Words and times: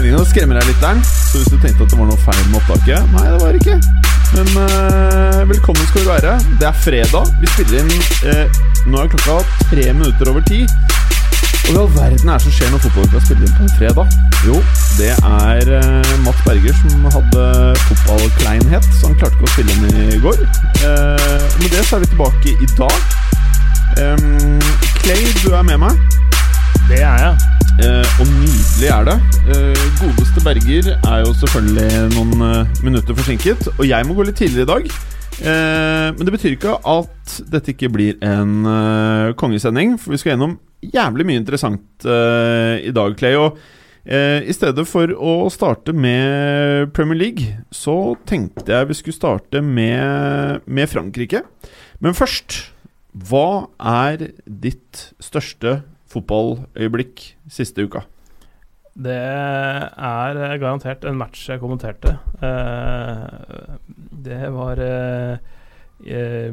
Meningen 0.00 0.22
å 0.22 0.28
skremme 0.28 0.56
deg 0.56 0.68
der. 0.80 1.00
Så 1.04 1.40
hvis 1.40 1.50
du 1.52 1.58
tenkte 1.60 1.84
at 1.84 1.92
det 1.92 1.98
var 1.98 2.08
noe 2.08 2.20
feil 2.24 2.44
med 2.48 2.60
opptaket 2.62 3.10
Nei, 3.12 3.24
det 3.28 3.40
var 3.42 3.52
det 3.52 3.60
ikke. 3.60 3.76
Men 4.30 4.48
uh, 4.56 5.40
velkommen 5.50 5.88
skal 5.90 6.06
du 6.06 6.08
være. 6.08 6.36
Det 6.60 6.68
er 6.68 6.78
fredag. 6.86 7.32
Vi 7.42 7.50
spiller 7.52 7.82
inn 7.82 7.90
uh, 8.24 8.60
Nå 8.88 9.02
er 9.02 9.10
klokka 9.12 9.66
tre 9.68 9.84
minutter 9.92 10.30
over 10.32 10.46
ti. 10.48 10.62
Og 11.68 11.74
hva 11.74 11.74
i 11.74 11.82
all 11.82 11.92
verden 11.98 12.32
er 12.32 12.40
det 12.40 12.46
som 12.46 12.56
skjer 12.56 12.72
når 12.72 12.82
fotballuka 12.86 13.22
spiller 13.26 13.44
inn 13.44 13.58
på 13.58 13.66
en 13.66 13.76
fredag? 13.76 14.16
Jo, 14.46 14.56
det 14.96 15.12
er 15.12 15.72
uh, 15.76 16.16
Matt 16.24 16.40
Berger 16.48 16.80
som 16.80 17.06
hadde 17.18 17.46
fotballkleinhet, 17.84 18.90
så 18.96 19.10
han 19.10 19.20
klarte 19.20 19.36
ikke 19.36 19.50
å 19.50 19.54
spille 19.58 19.76
inn 19.76 20.02
i 20.16 20.20
går. 20.24 20.44
Uh, 20.80 21.44
og 21.44 21.60
med 21.60 21.70
det 21.76 21.84
så 21.84 21.98
er 21.98 22.06
vi 22.06 22.12
tilbake 22.14 22.56
i 22.56 22.72
dag. 22.78 22.98
Um, 24.00 24.60
Clay, 25.02 25.28
du 25.44 25.50
er 25.52 25.66
med 25.66 25.82
meg. 25.84 26.04
Det 26.88 27.04
er 27.04 27.26
jeg. 27.28 27.59
Eh, 27.80 28.08
og 28.20 28.28
nydelig 28.28 28.88
er 28.92 29.06
det. 29.08 29.14
Eh, 29.54 29.84
godeste 30.00 30.42
Berger 30.44 30.88
er 30.98 31.22
jo 31.22 31.32
selvfølgelig 31.40 32.00
noen 32.12 32.42
eh, 32.44 32.72
minutter 32.84 33.16
forsinket, 33.16 33.70
og 33.72 33.86
jeg 33.88 34.04
må 34.04 34.16
gå 34.18 34.26
litt 34.28 34.36
tidligere 34.40 34.66
i 34.66 34.70
dag. 34.74 34.90
Men 35.40 36.20
det 36.20 36.32
betyr 36.34 36.52
ikke 36.52 36.74
at 36.84 37.34
dette 37.48 37.72
ikke 37.72 37.88
blir 37.88 38.16
en 38.26 39.30
kongesending, 39.40 39.94
for 39.96 40.12
vi 40.12 40.18
skal 40.20 40.34
gjennom 40.34 40.58
jævlig 40.84 41.24
mye 41.24 41.40
interessant 41.40 42.04
i 42.04 42.92
dag, 42.92 43.14
Clay. 43.16 43.38
Og 43.40 43.56
i 44.04 44.52
stedet 44.52 44.84
for 44.90 45.14
å 45.16 45.48
starte 45.48 45.94
med 45.96 46.92
Premier 46.92 47.22
League, 47.22 47.54
så 47.72 48.18
tenkte 48.28 48.74
jeg 48.74 48.90
vi 48.90 48.98
skulle 48.98 49.16
starte 49.16 49.64
med, 49.64 50.66
med 50.68 50.92
Frankrike. 50.92 51.40
Men 52.04 52.18
først, 52.18 52.58
hva 53.30 53.70
er 53.80 54.26
ditt 54.44 55.06
største 55.24 55.78
fotballøyeblikk 56.10 57.22
siste 57.50 57.84
uka? 57.86 58.02
Det 59.00 59.14
er 59.14 60.58
garantert 60.60 61.04
en 61.08 61.16
match 61.20 61.44
jeg 61.48 61.60
kommenterte. 61.62 62.16
Eh, 62.42 63.76
det 64.26 64.40
var 64.52 64.80
eh, 64.82 65.38
eh, 66.04 66.50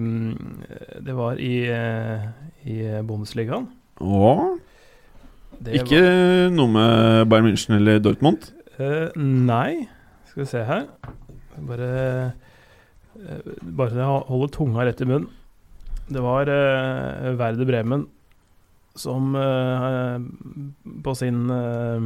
Det 1.04 1.16
var 1.18 1.42
i, 1.42 1.56
eh, 1.74 2.28
i 2.70 2.78
Bundesligaen. 3.08 3.68
Å? 4.00 4.34
Ikke 5.58 5.82
ikke 5.82 6.02
noe 6.54 6.70
med 6.70 7.26
Bayern 7.32 7.48
München 7.50 7.74
eller 7.80 7.98
Dortmund? 8.06 8.52
eh, 8.78 9.10
Nei, 9.18 9.88
skal 10.30 10.44
vi 10.44 10.50
se 10.52 10.62
her 10.68 10.84
Bare 11.66 11.88
eh, 13.18 13.48
Bare 13.66 14.06
holde 14.30 14.52
tunga 14.54 14.86
rett 14.86 15.02
i 15.02 15.08
munnen. 15.10 15.32
Det 16.08 16.22
var 16.24 16.46
Werder 16.46 17.66
Bremen 17.68 18.06
som 19.00 19.36
uh, 19.38 20.18
på 21.04 21.16
sin 21.18 21.46
uh, 21.52 22.04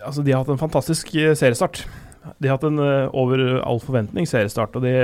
Altså, 0.00 0.22
de 0.24 0.32
har 0.32 0.40
hatt 0.40 0.48
en 0.54 0.58
fantastisk 0.58 1.10
seriestart. 1.12 1.82
De 2.40 2.48
har 2.48 2.56
hatt 2.56 2.64
en 2.64 2.80
over 2.80 3.60
all 3.60 3.80
forventning 3.84 4.24
seriestart, 4.26 4.72
og 4.74 4.86
de, 4.86 4.94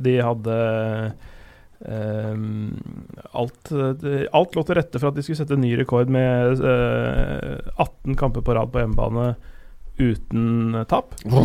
de 0.00 0.14
hadde 0.22 0.58
eh, 1.82 2.36
alt, 3.34 3.72
alt 3.74 4.54
lå 4.54 4.62
til 4.62 4.78
rette 4.78 5.02
for 5.02 5.10
at 5.10 5.18
de 5.18 5.24
skulle 5.26 5.40
sette 5.42 5.58
ny 5.58 5.74
rekord 5.80 6.12
med 6.14 6.62
uh, 6.62 7.58
18 7.82 8.14
kamper 8.22 8.46
på 8.46 8.54
rad 8.54 8.70
på 8.70 8.84
hjemmebane 8.84 9.34
uten 9.98 10.84
tap. 10.90 11.18
De, 11.26 11.42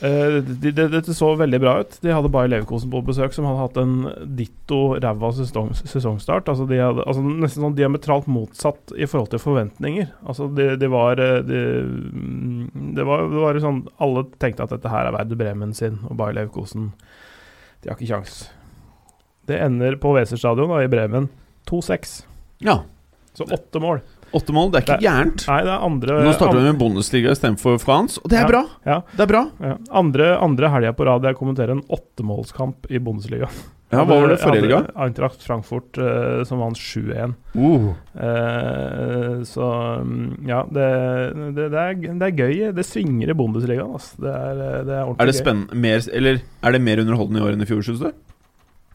dette 0.00 1.14
så 1.14 1.28
veldig 1.38 1.60
bra 1.62 1.74
ut. 1.80 1.96
De 2.02 2.10
hadde 2.12 2.30
Bayer 2.32 2.50
Leverkosen 2.50 2.90
på 2.90 3.02
besøk, 3.06 3.34
som 3.34 3.46
hadde 3.46 3.60
hatt 3.60 3.78
en 3.78 3.94
ditto 4.36 4.80
ræva 4.98 5.30
sesong, 5.36 5.70
sesongstart. 5.78 6.48
Altså, 6.50 6.66
de 6.70 6.80
hadde, 6.82 7.04
altså 7.06 7.22
Nesten 7.24 7.62
sånn 7.62 7.76
diametralt 7.78 8.26
motsatt 8.30 8.94
i 8.98 9.06
forhold 9.06 9.30
til 9.32 9.42
forventninger. 9.42 10.10
Altså, 10.26 10.48
det 10.50 10.80
de 10.82 10.90
var 10.92 11.22
eh, 11.22 11.38
de, 11.46 11.62
mm, 11.86 12.90
det 12.98 13.06
var, 13.06 13.28
det 13.30 13.44
var 13.44 13.60
sånn 13.62 13.84
Alle 14.02 14.26
tenkte 14.42 14.66
at 14.66 14.74
dette 14.74 14.90
her 14.90 15.08
er 15.08 15.16
Werder 15.16 15.40
Bremen 15.40 15.76
sin, 15.76 16.00
og 16.08 16.18
Bayer 16.18 16.40
Leverkosen 16.40 16.90
De 17.82 17.90
har 17.90 17.96
ikke 17.96 18.10
kjangs. 18.10 18.42
Det 19.46 19.60
ender 19.60 19.98
på 20.00 20.14
Weser 20.16 20.40
stadion 20.40 20.72
i 20.80 20.90
Bremen 20.90 21.30
2-6. 21.70 22.24
Ja. 22.64 22.82
Så 23.34 23.46
åtte 23.50 23.80
mål. 23.82 24.00
Åtte 24.34 24.52
mål, 24.56 24.72
det 24.72 24.80
er 24.80 24.84
ikke 24.86 25.00
Det- 25.00 25.06
gærent. 25.08 25.46
Nei, 25.48 25.60
det 25.62 25.70
er 25.74 25.84
andre 25.86 26.16
Nå 26.24 26.32
starter 26.34 26.58
vi 26.58 26.64
med 26.72 26.78
Bundesliga 26.80 27.30
istedenfor 27.30 27.78
France, 27.80 28.18
og 28.22 28.28
det 28.30 28.38
er 28.38 28.42
Ja. 28.42 28.48
bra! 28.48 28.64
Ja. 28.84 29.00
Det 29.14 29.20
er 29.20 29.30
bra. 29.30 29.44
Ja. 29.62 29.76
Andre, 29.92 30.36
andre 30.42 30.68
helga 30.74 30.92
på 30.92 31.06
rad 31.06 31.22
jeg 31.22 31.36
kommenterer 31.38 31.70
en 31.70 31.82
åttemålskamp 31.88 32.90
i 32.90 32.98
Bundesliga. 32.98 33.48
Ja, 33.92 34.02
Hva 34.02 34.18
var 34.20 34.28
det 34.32 34.40
forrige 34.40 34.62
helga? 34.64 34.78
Eintracht 34.98 35.42
Frankfurt 35.44 35.98
uh, 36.02 36.42
som 36.48 36.58
vant 36.58 36.74
7-1. 36.76 37.34
Uh. 37.54 37.92
Uh, 38.18 39.42
så 39.46 40.00
um, 40.00 40.34
ja, 40.48 40.64
det, 40.66 40.88
det, 41.54 41.70
det, 41.70 41.78
er, 41.78 41.94
det 41.94 42.26
er 42.26 42.34
gøy. 42.40 42.72
Det 42.74 42.84
svinger 42.88 43.30
i 43.30 43.36
Bundesligaen. 43.38 43.92
Altså. 43.94 44.16
Det, 44.24 44.32
er, 44.34 44.62
eh, 44.64 44.80
det 44.88 44.94
er 44.96 45.04
ordentlig 45.04 45.22
Er 45.22 45.30
det 45.30 45.44
gøy. 45.44 45.80
mer, 45.84 46.08
Eller 46.20 46.40
er 46.64 46.72
det 46.72 46.82
mer 46.82 47.02
underholdende 47.04 47.38
i 47.42 47.46
år 47.46 47.52
enn 47.54 47.62
i 47.62 47.68
fjor, 47.70 47.84
syns 47.86 48.02
du? 48.02 48.10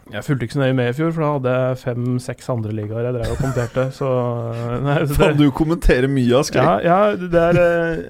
Jeg 0.09 0.25
fulgte 0.25 0.47
ikke 0.47 0.55
så 0.57 0.61
nøye 0.63 0.75
med 0.77 0.87
i 0.89 0.95
fjor, 0.97 1.11
for 1.13 1.21
da 1.21 1.29
hadde 1.35 1.51
jeg 1.53 1.79
fem-seks 1.83 2.47
andre 2.49 2.71
ligaer 2.73 3.05
jeg 3.09 3.15
drev 3.19 3.33
og 3.35 3.41
kommenterte. 3.43 3.83
Så, 3.93 4.07
nei, 4.87 4.95
så 5.05 5.17
Faen, 5.19 5.37
du 5.37 5.45
kommenterer 5.53 6.09
mye, 6.09 6.25
Ja, 6.31 6.39
Asker. 6.41 6.69
ja, 6.85 6.97
det 7.19 7.43
er 7.51 7.59
eh, 7.61 8.01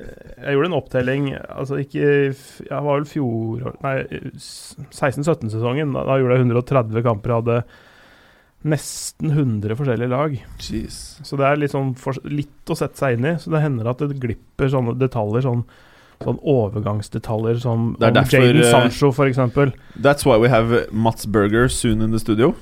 Jeg 0.45 0.55
gjorde 0.55 0.69
en 0.69 0.77
opptelling 0.77 1.25
Altså 1.35 1.81
ikke 1.83 2.05
Jeg 2.31 2.85
var 2.85 2.87
vel 3.01 3.07
fjor 3.09 3.73
Nei, 3.83 3.95
16-17-sesongen. 4.39 5.91
Da, 5.95 6.05
da 6.07 6.17
gjorde 6.21 6.37
jeg 6.39 6.45
130 6.47 7.03
kamper. 7.05 7.33
Jeg 7.35 7.43
hadde 7.43 7.59
nesten 8.69 9.31
100 9.31 9.75
forskjellige 9.79 10.11
lag. 10.11 10.33
Jeez. 10.59 10.95
Så 11.23 11.37
det 11.39 11.47
er 11.47 11.59
litt 11.61 11.71
sånn 11.75 11.93
litt 12.27 12.71
å 12.71 12.75
sette 12.79 12.99
seg 12.99 13.15
inn 13.15 13.27
i. 13.29 13.35
Så 13.39 13.51
det 13.53 13.61
hender 13.63 13.87
at 13.91 14.01
det 14.03 14.17
glipper 14.19 14.71
sånne 14.71 14.97
detaljer, 14.99 15.45
sånn, 15.45 15.61
sånn 16.23 16.39
overgangsdetaljer 16.43 17.59
som 17.63 17.93
Det 17.99 18.09
er 18.09 18.15
derfor, 18.17 18.43
Jadon 18.43 18.63
eh, 18.63 18.71
Sancho, 18.73 19.11
eksempel. 19.25 19.73
That's 19.95 20.27
why 20.27 20.37
we 20.41 20.51
have 20.51 20.85
Mats 20.91 21.25
Berger 21.25 21.69
soon 21.71 22.01
in 22.01 22.11
the 22.11 22.19
studio. 22.19 22.53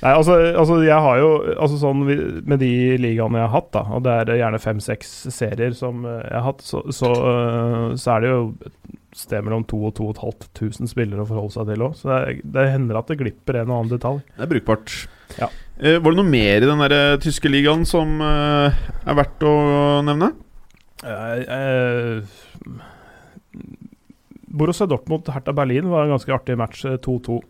Nei, 0.00 0.12
altså, 0.14 0.38
altså 0.56 0.78
jeg 0.80 0.96
har 0.96 1.18
jo 1.20 1.26
altså 1.60 1.76
sånn 1.76 2.06
Med 2.08 2.62
de 2.62 2.70
ligaene 2.96 3.36
jeg 3.36 3.50
har 3.50 3.52
hatt, 3.52 3.66
da, 3.74 3.82
og 3.92 4.06
det 4.06 4.14
er 4.14 4.38
gjerne 4.38 4.60
fem-seks 4.62 5.10
serier 5.34 5.74
som 5.76 6.06
eh, 6.08 6.22
jeg 6.24 6.36
har 6.38 6.46
hatt, 6.46 6.64
så, 6.64 6.84
så, 6.94 7.10
eh, 7.12 7.88
så 8.00 8.14
er 8.14 8.24
det 8.24 8.30
jo 8.30 8.44
et 8.70 8.76
sted 9.20 9.42
mellom 9.44 9.66
2000 9.68 10.06
og 10.06 10.14
2500 10.46 10.92
spillere 10.92 11.24
å 11.24 11.28
forholde 11.28 11.56
seg 11.56 11.72
til 11.72 11.82
òg. 11.84 11.96
Så 11.98 12.08
det, 12.08 12.36
det 12.54 12.68
hender 12.70 13.00
at 13.00 13.10
det 13.10 13.18
glipper 13.20 13.58
en 13.58 13.72
og 13.72 13.80
annen 13.80 13.92
detalj. 13.92 14.22
Det 14.36 14.46
er 14.46 14.52
brukbart. 14.54 14.94
Ja. 15.40 15.50
Var 15.80 16.06
det 16.06 16.20
noe 16.20 16.30
mer 16.30 16.62
i 16.62 16.68
den 16.68 16.84
der 16.84 17.18
tyske 17.20 17.50
ligaen 17.50 17.82
som 17.88 18.20
er 18.22 19.18
verdt 19.18 19.42
å 19.48 19.56
nevne? 20.06 20.30
Uh, 21.00 21.40
eh, 21.48 22.22
Borussia 24.50 24.86
Dortmund 24.90 25.30
Hertha 25.30 25.54
Berlin 25.54 25.88
var 25.90 26.04
en 26.04 26.14
ganske 26.16 26.34
artig 26.34 26.56
match, 26.58 26.84
eh, 26.88 26.98
2-2. 26.98 27.40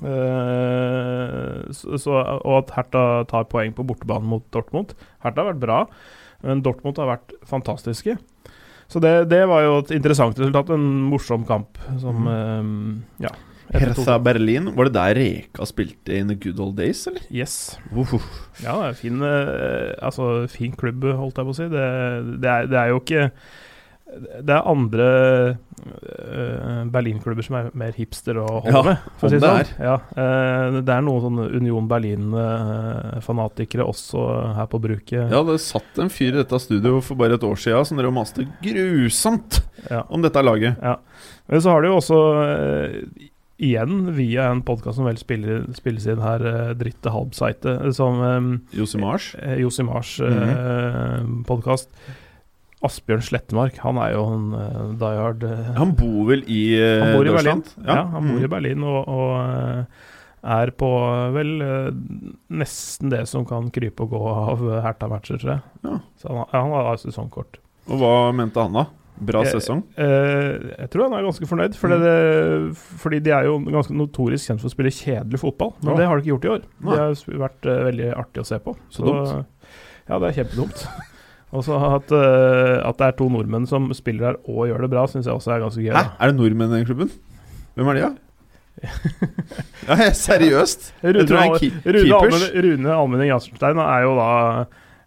Uh, 0.00 1.66
så, 1.76 1.98
så, 2.00 2.14
og 2.40 2.54
at 2.62 2.70
Hertha 2.78 3.02
tar 3.28 3.48
poeng 3.52 3.74
på 3.76 3.84
bortebane 3.84 4.24
mot 4.28 4.46
Dortmund. 4.54 4.94
Hertha 5.24 5.44
har 5.44 5.50
vært 5.52 5.62
bra, 5.64 5.82
men 6.44 6.62
Dortmund 6.64 7.00
har 7.00 7.10
vært 7.10 7.34
fantastiske. 7.48 8.16
Så 8.90 9.02
det, 9.02 9.12
det 9.30 9.44
var 9.46 9.62
jo 9.62 9.76
et 9.82 9.92
interessant 9.94 10.38
resultat. 10.40 10.72
En 10.74 10.88
morsom 11.12 11.44
kamp 11.48 11.78
som 12.00 12.26
eh, 12.26 13.26
Ja. 13.26 13.36
Hertha 13.70 14.18
Berlin. 14.18 14.72
Var 14.74 14.88
det 14.88 14.94
der 14.96 15.14
Reka 15.14 15.66
spilte 15.68 16.16
in 16.16 16.32
the 16.32 16.34
good 16.34 16.58
old 16.58 16.76
days, 16.80 17.04
eller? 17.06 17.22
Yes. 17.30 17.78
Uh. 17.94 18.16
Ja, 18.64 18.74
det 18.80 18.88
er 18.88 18.96
fin, 18.98 19.22
eh, 19.22 19.92
altså, 20.02 20.46
fin 20.50 20.72
klubb, 20.74 21.06
holdt 21.06 21.38
jeg 21.38 21.46
på 21.46 21.54
å 21.54 21.58
si. 21.60 21.68
Det, 21.70 21.84
det, 22.42 22.50
er, 22.50 22.70
det 22.70 22.80
er 22.80 22.90
jo 22.90 22.98
ikke 23.04 23.28
Det 24.42 24.50
er 24.56 24.66
andre 24.66 25.06
uh, 25.54 26.80
Berlin-klubber 26.92 27.44
som 27.46 27.56
er 27.60 27.68
mer 27.78 27.92
hipster 27.96 28.36
å 28.42 28.46
holde 28.60 28.72
Ja, 28.74 28.82
med, 28.86 29.04
for 29.20 29.28
å 29.28 29.30
si 29.32 29.38
det 29.40 29.50
er 29.50 29.68
sånn. 29.70 29.84
Ja, 29.86 29.94
uh, 30.16 30.80
det 30.82 30.94
er 30.96 31.04
noen 31.06 31.22
sånne 31.26 31.46
Union 31.60 31.86
Berlin-fanatikere 31.90 33.86
også 33.86 34.24
her 34.58 34.68
på 34.72 34.80
bruket. 34.82 35.30
Ja, 35.32 35.42
det 35.46 35.58
satt 35.64 36.00
en 36.02 36.10
fyr 36.12 36.32
i 36.34 36.38
dette 36.42 36.60
studioet 36.62 37.06
for 37.06 37.18
bare 37.20 37.38
et 37.38 37.46
år 37.46 37.58
siden 37.60 37.86
som 37.88 38.00
dere 38.00 38.12
maste 38.14 38.46
grusomt 38.64 39.60
Ja. 39.90 40.02
om 40.08 40.22
dette 40.24 40.42
laget. 40.44 40.76
Men 40.80 41.60
så 41.62 41.70
har 41.74 41.82
du 41.82 41.88
jo 41.90 41.98
også 42.00 42.18
uh, 42.36 43.28
igjen 43.60 44.10
via 44.16 44.46
en 44.50 44.62
podkast 44.64 44.96
som 44.96 45.04
vel 45.08 45.18
spiller, 45.20 45.66
spilles 45.76 46.06
inn 46.08 46.20
her, 46.24 46.40
uh, 46.46 46.72
Dritte 46.78 47.12
Halbseite, 47.12 47.74
som 47.96 48.20
um, 48.24 48.50
Josimars. 48.76 49.34
Josimars 49.60 50.18
Mhm. 50.20 50.48
uh, 50.50 51.44
podkast. 51.48 51.88
Asbjørn 52.82 53.20
Slettemark, 53.26 53.76
han 53.84 53.98
er 54.00 54.14
jo 54.14 54.22
en 54.32 54.46
uh, 54.54 54.92
die 55.00 55.16
hard 55.20 55.42
uh, 55.44 55.72
Han 55.76 55.90
bor 55.98 56.22
vel 56.30 56.44
i 56.48 56.62
uh, 56.80 57.02
Han 57.04 57.12
bor 57.18 57.26
i 57.28 57.34
Berlin. 57.34 57.60
Deutschland? 57.60 57.86
Ja, 57.86 58.04
han 58.14 58.28
bor 58.30 58.38
Mm. 58.38 58.44
i 58.46 58.50
Berlin 58.54 58.84
og, 58.88 59.08
og 59.08 59.32
uh, 59.36 60.06
er 60.56 60.70
på 60.80 60.88
vel 61.36 61.50
uh, 61.60 61.90
nesten 62.56 63.10
det 63.12 63.26
som 63.28 63.44
kan 63.44 63.68
krype 63.74 64.06
og 64.06 64.14
gå 64.14 64.22
av 64.32 64.62
uh, 64.64 64.78
Hertha-matcher, 64.86 65.36
tror 65.42 65.52
jeg. 65.58 65.60
Ja. 65.84 65.98
Så 66.22 66.32
han, 66.32 66.46
han 66.54 66.72
har 66.72 66.96
sesongkort. 67.02 67.60
Og 67.90 68.00
hva 68.00 68.14
mente 68.32 68.64
han 68.64 68.72
da? 68.80 68.86
Bra 69.20 69.42
sesong? 69.44 69.60
sesong? 69.60 69.80
Eh, 70.00 70.70
jeg 70.80 70.88
tror 70.94 71.10
han 71.10 71.18
er 71.18 71.26
ganske 71.26 71.44
fornøyd, 71.50 71.74
fordi, 71.76 71.98
Mm. 72.00 72.04
det, 72.06 72.78
fordi 73.02 73.18
de 73.26 73.34
er 73.36 73.44
jo 73.50 73.58
ganske 73.68 73.92
notorisk 73.92 74.48
kjent 74.48 74.62
for 74.62 74.70
å 74.70 74.72
spille 74.72 74.88
kjedelig 74.96 75.42
fotball. 75.42 75.74
Men 75.82 75.92
Ja. 75.92 75.96
det 75.98 76.06
har 76.08 76.16
de 76.16 76.22
ikke 76.24 76.32
gjort 76.32 76.46
i 76.48 76.52
år. 76.54 76.62
Det 76.88 76.96
har 77.02 77.42
vært 77.44 77.68
eh, 77.68 77.82
veldig 77.90 78.08
artig 78.16 78.40
å 78.40 78.46
se 78.48 78.58
på. 78.64 78.72
Så 78.88 79.04
dumt. 79.04 79.44
Ja, 80.08 80.16
det 80.18 80.30
er 80.30 80.38
kjempedumt. 80.40 80.86
Og 81.50 81.64
så 81.66 81.74
at, 81.96 82.12
uh, 82.14 82.76
at 82.88 82.98
det 83.00 83.06
er 83.08 83.14
to 83.18 83.26
nordmenn 83.32 83.64
som 83.66 83.88
spiller 83.96 84.28
her 84.30 84.36
og 84.46 84.68
gjør 84.70 84.84
det 84.86 84.90
bra, 84.92 85.06
syns 85.10 85.26
jeg 85.26 85.34
også 85.34 85.50
er 85.56 85.62
ganske 85.64 85.82
gøy. 85.82 85.90
Hæ? 85.90 86.02
da. 86.04 86.12
Er 86.20 86.30
det 86.30 86.36
nordmenn 86.38 86.70
i 86.74 86.78
den 86.78 86.86
klubben? 86.86 87.10
Hvem 87.74 87.88
er 87.90 87.98
de, 87.98 88.04
da? 88.06 88.12
ja, 89.88 89.96
ja 89.98 90.12
seriøst? 90.16 90.92
Jeg 91.02 91.14
Rune, 91.16 91.26
tror 91.26 91.36
det 91.36 91.40
er 91.40 91.48
en 91.48 91.56
keep- 91.58 91.86
Rune, 91.86 92.04
keepers. 92.06 92.44
Almen, 92.50 92.68
Rune 92.70 92.94
Almenning 92.96 93.32
Jansenstein 93.32 93.80
er 93.82 94.04
jo 94.06 94.12
da 94.18 94.28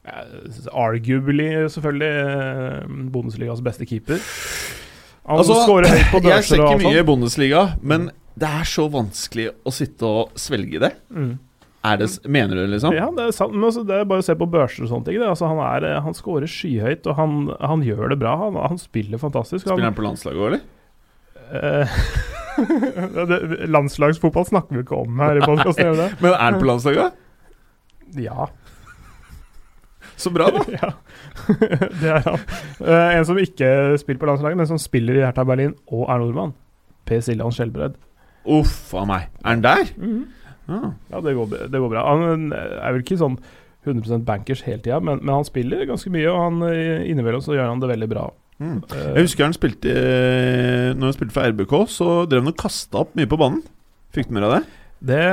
eh, 0.03 0.57
arguably 0.83 1.47
selvfølgelig 1.73 2.11
eh, 2.25 2.91
Bundesligas 3.15 3.63
beste 3.65 3.87
keeper. 3.89 4.19
Han 5.23 5.39
Altså, 5.39 5.55
skårer 5.63 5.87
høyt 5.87 6.09
på 6.11 6.19
Jeg 6.27 6.43
ser 6.43 6.59
ikke 6.65 6.83
mye 6.83 6.99
i 6.99 7.07
Bundesliga, 7.07 7.63
men 7.81 8.09
det 8.35 8.49
er 8.49 8.67
så 8.67 8.89
vanskelig 8.91 9.47
å 9.63 9.71
sitte 9.71 10.03
og 10.09 10.33
svelge 10.41 10.81
det. 10.83 10.91
Mm. 11.13 11.37
Er 11.83 11.97
det, 11.99 12.07
mener 12.31 12.55
du 12.55 12.67
liksom? 12.71 12.93
Ja, 12.95 13.09
det 13.11 13.25
er 13.25 13.33
sant, 13.35 13.51
men 13.57 13.67
altså, 13.67 13.81
det 13.83 13.97
er 13.97 14.05
bare 14.07 14.23
å 14.23 14.25
se 14.25 14.35
på 14.39 14.47
børser 14.47 14.85
og 14.85 14.91
sånne 14.93 15.09
ting. 15.09 15.17
Det. 15.19 15.27
Altså, 15.27 15.49
han, 15.51 15.59
er, 15.59 15.87
eh, 15.89 15.97
han 16.05 16.15
scorer 16.15 16.47
skyhøyt, 16.47 17.09
og 17.11 17.17
han, 17.17 17.41
han 17.59 17.83
gjør 17.83 18.13
det 18.13 18.19
bra. 18.21 18.37
Han, 18.45 18.55
han 18.71 18.79
spiller 18.79 19.19
fantastisk. 19.19 19.65
Spiller 19.65 19.89
Han, 19.89 19.97
på 19.97 20.05
landslaget 20.05 20.39
òg, 20.39 20.47
eller? 20.53 20.63
eh, 21.53 21.99
landslagsfotball 23.75 24.45
snakker 24.47 24.77
vi 24.77 24.83
ikke 24.85 25.01
om 25.03 25.19
her 25.19 25.39
i 25.41 25.43
podkasten? 25.43 25.99
Men 26.23 26.31
er 26.31 26.39
han 26.39 26.59
på 26.61 26.69
landslaget? 26.69 27.19
Ja. 28.19 28.47
Så 30.15 30.31
bra, 30.31 30.47
da. 30.53 30.63
ja. 30.79 30.91
det 31.99 32.11
er 32.13 32.27
han. 32.27 32.43
Uh, 32.79 33.09
en 33.17 33.25
som 33.27 33.39
ikke 33.41 33.97
spiller 33.99 34.21
på 34.21 34.29
landslaget, 34.29 34.59
men 34.59 34.69
som 34.69 34.79
spiller 34.79 35.17
i 35.17 35.23
Hertha 35.25 35.43
Berlin 35.47 35.73
og 35.89 36.05
er 36.05 36.21
nordmann. 36.21 36.53
Per 37.09 37.23
Siljan 37.25 37.51
Skjelbred. 37.51 37.97
Uff 38.45 38.93
a 38.95 39.03
meg. 39.09 39.31
Er 39.41 39.49
han 39.49 39.63
der? 39.65 39.89
Ah. 40.71 40.93
Ja, 41.11 41.19
det 41.25 41.33
går, 41.35 41.57
det 41.71 41.79
går 41.83 41.91
bra. 41.91 42.05
Han 42.13 42.53
er 42.53 42.93
vel 42.95 43.03
ikke 43.03 43.19
sånn 43.19 43.39
100% 43.83 44.23
bankers 44.27 44.61
hele 44.63 44.79
tida, 44.83 45.01
men, 45.03 45.19
men 45.23 45.35
han 45.35 45.47
spiller 45.47 45.83
ganske 45.89 46.11
mye, 46.13 46.29
og 46.31 46.39
han 46.39 46.61
eh, 46.69 47.03
innimellom 47.11 47.43
så 47.43 47.57
gjør 47.57 47.73
han 47.73 47.81
det 47.83 47.91
veldig 47.91 48.09
bra. 48.11 48.29
Mm. 48.63 48.77
Eh, 48.85 49.09
Jeg 49.17 49.25
husker 49.25 49.47
han 49.47 49.55
spilte 49.55 49.91
Når 50.93 51.07
han 51.09 51.15
spilte 51.15 51.33
for 51.35 51.49
RBK, 51.49 51.73
så 51.89 52.07
drev 52.29 52.45
han 52.45 52.53
og 52.53 52.61
kasta 52.61 53.01
opp 53.01 53.11
mye 53.17 53.27
på 53.29 53.39
banen. 53.41 53.63
Fikk 54.13 54.29
du 54.29 54.37
mer 54.37 54.47
av 54.47 54.55
det? 54.55 54.61
Det, 55.03 55.23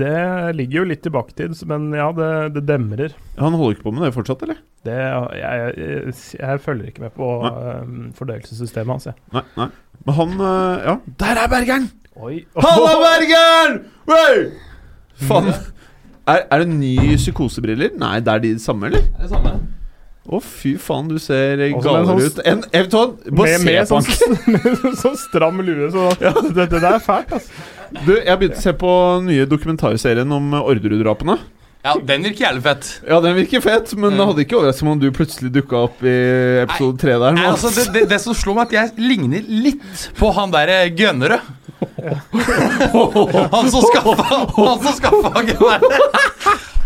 det 0.00 0.20
ligger 0.56 0.78
jo 0.78 0.86
litt 0.88 1.02
tilbake 1.04 1.34
til, 1.36 1.52
men 1.68 1.90
ja, 1.92 2.06
det, 2.16 2.30
det 2.54 2.62
demrer. 2.70 3.12
Han 3.36 3.52
holder 3.58 3.76
ikke 3.76 3.84
på 3.90 3.92
med 3.92 4.06
det 4.06 4.14
fortsatt, 4.14 4.46
eller? 4.46 4.62
Det, 4.86 4.96
jeg, 5.36 5.74
jeg, 5.76 6.14
jeg 6.40 6.62
følger 6.64 6.88
ikke 6.88 7.04
med 7.04 7.12
på 7.18 7.28
um, 7.44 7.98
fordøyelsessystemet 8.16 8.94
hans, 8.96 9.10
jeg. 9.10 9.18
Nei. 9.36 9.44
nei 9.60 9.66
Men 10.06 10.16
han 10.22 10.32
Ja, 10.40 10.94
der 11.20 11.42
er 11.42 11.52
Bergeren! 11.52 11.90
Oi. 12.16 12.38
Halla, 12.56 12.96
Bergeren! 13.04 13.76
Wey! 14.08 14.48
Faen. 15.28 15.52
Er, 16.30 16.46
er 16.46 16.62
det 16.62 16.70
ny 16.72 16.94
psykosebriller? 17.16 17.94
Nei, 17.98 18.16
det 18.24 18.32
er 18.32 18.42
de 18.44 18.54
samme, 18.62 18.90
eller? 18.90 19.04
Det 19.04 19.18
er 19.18 19.28
det 19.28 19.34
samme. 19.34 19.54
Å, 20.30 20.38
fy 20.44 20.74
faen, 20.78 21.08
du 21.10 21.16
ser 21.18 21.58
galere 21.80 22.04
sånn 22.06 22.20
ut 22.20 22.40
enn 22.46 22.60
Everton. 22.76 23.14
Bare 23.34 23.56
Med, 23.64 23.88
se 23.88 23.96
med, 23.96 24.10
sånn, 24.12 24.42
med 24.54 24.98
sånn 25.00 25.16
stram 25.18 25.62
lue, 25.64 25.88
så 25.90 26.10
det, 26.20 26.66
det 26.68 26.68
der 26.76 26.92
er 26.92 27.00
fælt, 27.02 27.32
altså. 27.38 27.64
Du, 28.04 28.12
jeg 28.14 28.28
har 28.28 28.38
begynt 28.38 28.60
å 28.60 28.62
se 28.62 28.74
på 28.78 28.90
nye 29.26 29.48
dokumentarserien 29.50 30.36
om 30.36 30.52
Orderud-drapene. 30.60 31.40
Ja, 31.80 31.94
den 31.96 32.26
virker 32.26 32.44
jævlig 32.44 32.62
fett. 32.62 32.88
Ja, 33.08 33.18
den 33.24 33.38
virker 33.38 33.62
fett, 33.64 33.94
men 33.96 34.12
det 34.18 34.24
hadde 34.28 34.44
ikke 34.44 34.58
overrasket 34.58 34.84
meg 34.84 34.92
om 34.92 35.00
du 35.00 35.06
plutselig 35.16 35.50
dukka 35.54 35.78
opp 35.86 36.02
i 36.04 36.12
episode 36.66 37.00
tre 37.00 37.14
der. 37.16 37.38
Nei, 37.38 37.46
altså, 37.48 37.70
det, 37.72 37.86
det, 37.94 38.02
det 38.12 38.18
som 38.20 38.36
slo 38.36 38.52
meg, 38.58 38.68
at 38.68 38.76
jeg 38.76 39.08
ligner 39.08 39.48
litt 39.48 40.04
på 40.20 40.28
han 40.36 40.52
derre 40.52 40.82
gønnere. 40.92 41.40
Han 43.52 43.70
som 43.70 43.82
skaffa 43.90 44.40
Han 44.56 44.82
som 44.82 44.96
skaffa 44.98 45.44
geværet. 45.48 46.00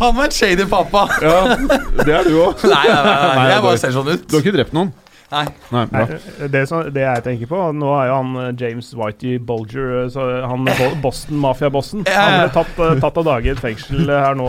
Han 0.01 0.17
var 0.17 0.25
en 0.25 0.31
shady 0.35 0.67
pappa. 0.67 1.07
Ja, 1.23 1.57
det 2.05 2.11
er 2.19 2.27
du 2.27 2.35
òg. 2.43 2.65
Nei, 2.67 2.83
nei, 2.83 3.01
nei, 3.07 3.35
nei, 3.39 3.49
jeg 3.55 3.63
bare- 3.63 3.79
ser 3.79 3.95
sånn 3.95 4.09
ut. 4.11 4.25
Du 4.29 4.37
har 4.37 4.43
ikke 4.43 4.57
drept 4.59 4.75
noen? 4.75 4.91
Nei. 5.35 5.47
Nei. 5.73 5.81
Nei, 5.91 6.49
det, 6.53 6.61
som, 6.71 6.85
det 6.95 7.01
jeg 7.03 7.23
tenker 7.25 7.49
på 7.51 7.59
Nå 7.75 7.89
er 7.97 8.05
jo 8.07 8.17
han 8.21 8.29
eh, 8.39 8.51
James 8.61 8.91
Whitey 8.95 9.39
Bolger, 9.43 10.05
eh, 10.05 10.11
så 10.13 10.27
han 10.47 10.69
Boston-mafia-bossen. 11.03 12.05
Han 12.07 12.37
ble 12.43 12.51
tatt, 12.55 12.75
eh, 12.85 12.93
tatt 13.03 13.19
av 13.19 13.27
dage 13.27 13.49
i 13.49 13.55
et 13.55 13.63
fengsel 13.63 14.05
her 14.13 14.37
nå 14.39 14.47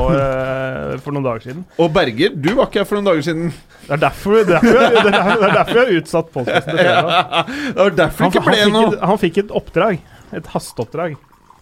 for 1.01 1.15
noen 1.15 1.25
dager 1.25 1.47
siden. 1.47 1.63
Og 1.81 1.89
Berger, 1.95 2.35
du 2.35 2.51
var 2.59 2.67
ikke 2.69 2.83
her 2.83 2.89
for 2.89 2.99
noen 2.99 3.09
dager 3.09 3.25
siden. 3.25 3.49
Det 3.85 3.95
er 3.97 4.03
derfor, 4.03 4.37
det 4.43 4.59
er 4.59 4.59
derfor, 4.59 4.73
det 4.75 4.99
er 4.99 5.55
derfor, 5.55 5.79
er 5.79 5.81
jeg 5.81 5.85
har 5.85 6.03
utsatt 6.03 6.29
podkasten 6.35 6.69
til 6.69 6.83
fredag. 6.83 7.09
Det 7.75 7.79
var 7.81 7.97
derfor 8.03 8.17
det 8.17 8.25
Han, 8.25 8.31
ikke 8.35 8.45
han, 8.45 8.51
ble 8.51 8.69
noe. 8.75 8.99
han 9.13 9.21
fikk 9.25 9.41
et 9.45 9.55
oppdrag. 9.61 9.99
Et 10.35 10.51
hasteoppdrag. 10.55 11.15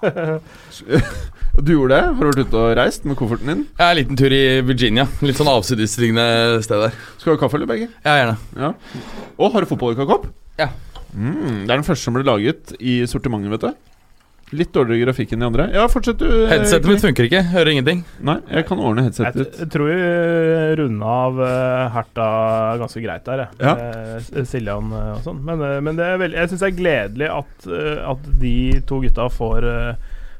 Du 1.54 1.70
gjorde 1.70 1.94
det? 1.94 2.06
Har 2.18 2.18
du 2.18 2.30
vært 2.32 2.48
ute 2.50 2.58
og 2.58 2.72
reist 2.80 3.04
med 3.06 3.14
kofferten 3.20 3.52
din? 3.52 3.60
Jeg 3.78 3.86
er 3.86 3.92
en 3.94 4.00
liten 4.00 4.18
tur 4.18 4.34
i 4.34 4.40
Virginia. 4.66 5.04
Litt 5.22 5.38
sånn 5.38 5.52
avsidesliggende 5.52 6.24
sted 6.66 6.82
der. 6.82 6.96
Skal 7.22 7.30
du 7.30 7.36
ha 7.36 7.42
kaffe 7.44 7.60
eller 7.60 7.70
begge? 7.70 7.92
Ja, 8.02 8.16
gjerne. 8.18 8.34
Ja. 8.58 8.72
Og 9.38 9.54
har 9.54 9.62
du 9.62 9.70
fotballukakopp? 9.70 10.26
Ja. 10.58 10.72
Mm, 11.14 11.68
det 11.68 11.70
er 11.70 11.76
den 11.76 11.86
første 11.86 12.08
som 12.08 12.18
ble 12.18 12.26
laget 12.26 12.74
i 12.82 13.04
sortimentet, 13.10 13.54
vet 13.54 13.68
du. 13.68 13.93
Litt 14.54 14.72
dårligere 14.76 15.08
grafikk 15.08 15.34
enn 15.34 15.44
de 15.44 15.48
andre. 15.48 15.66
Ja, 15.74 15.88
fortsett 15.92 16.20
du. 16.22 16.28
eh, 16.30 16.50
Headsetet 16.52 16.90
mitt 16.90 17.02
funker 17.04 17.28
ikke. 17.28 17.42
Hører 17.54 17.72
ingenting. 17.74 18.04
Nei, 18.22 18.38
jeg 18.54 18.68
kan 18.70 18.82
ordne 18.82 19.06
headsetet 19.08 19.40
ditt. 19.40 19.60
jeg 19.64 19.72
tror 19.74 19.90
vi 19.90 20.00
runda 20.80 21.14
av 21.26 21.40
uh, 21.42 21.90
Herta 21.96 22.28
ganske 22.82 23.04
greit 23.04 23.26
der, 23.28 23.46
jeg. 23.46 23.62
Ja. 23.64 23.76
Eh, 23.76 24.44
Siljan 24.50 24.92
eh, 24.94 25.12
og 25.18 25.24
sånn. 25.26 25.44
Men, 25.48 25.64
eh, 25.66 25.80
men 25.86 26.00
det 26.00 26.08
er 26.08 26.22
veldig, 26.22 26.40
jeg 26.42 26.54
syns 26.54 26.66
det 26.66 26.72
er 26.72 26.80
gledelig 26.82 27.32
at, 27.34 27.70
eh, 27.70 28.02
at 28.14 28.28
de 28.42 28.56
to 28.90 29.02
gutta 29.04 29.30
får 29.34 29.72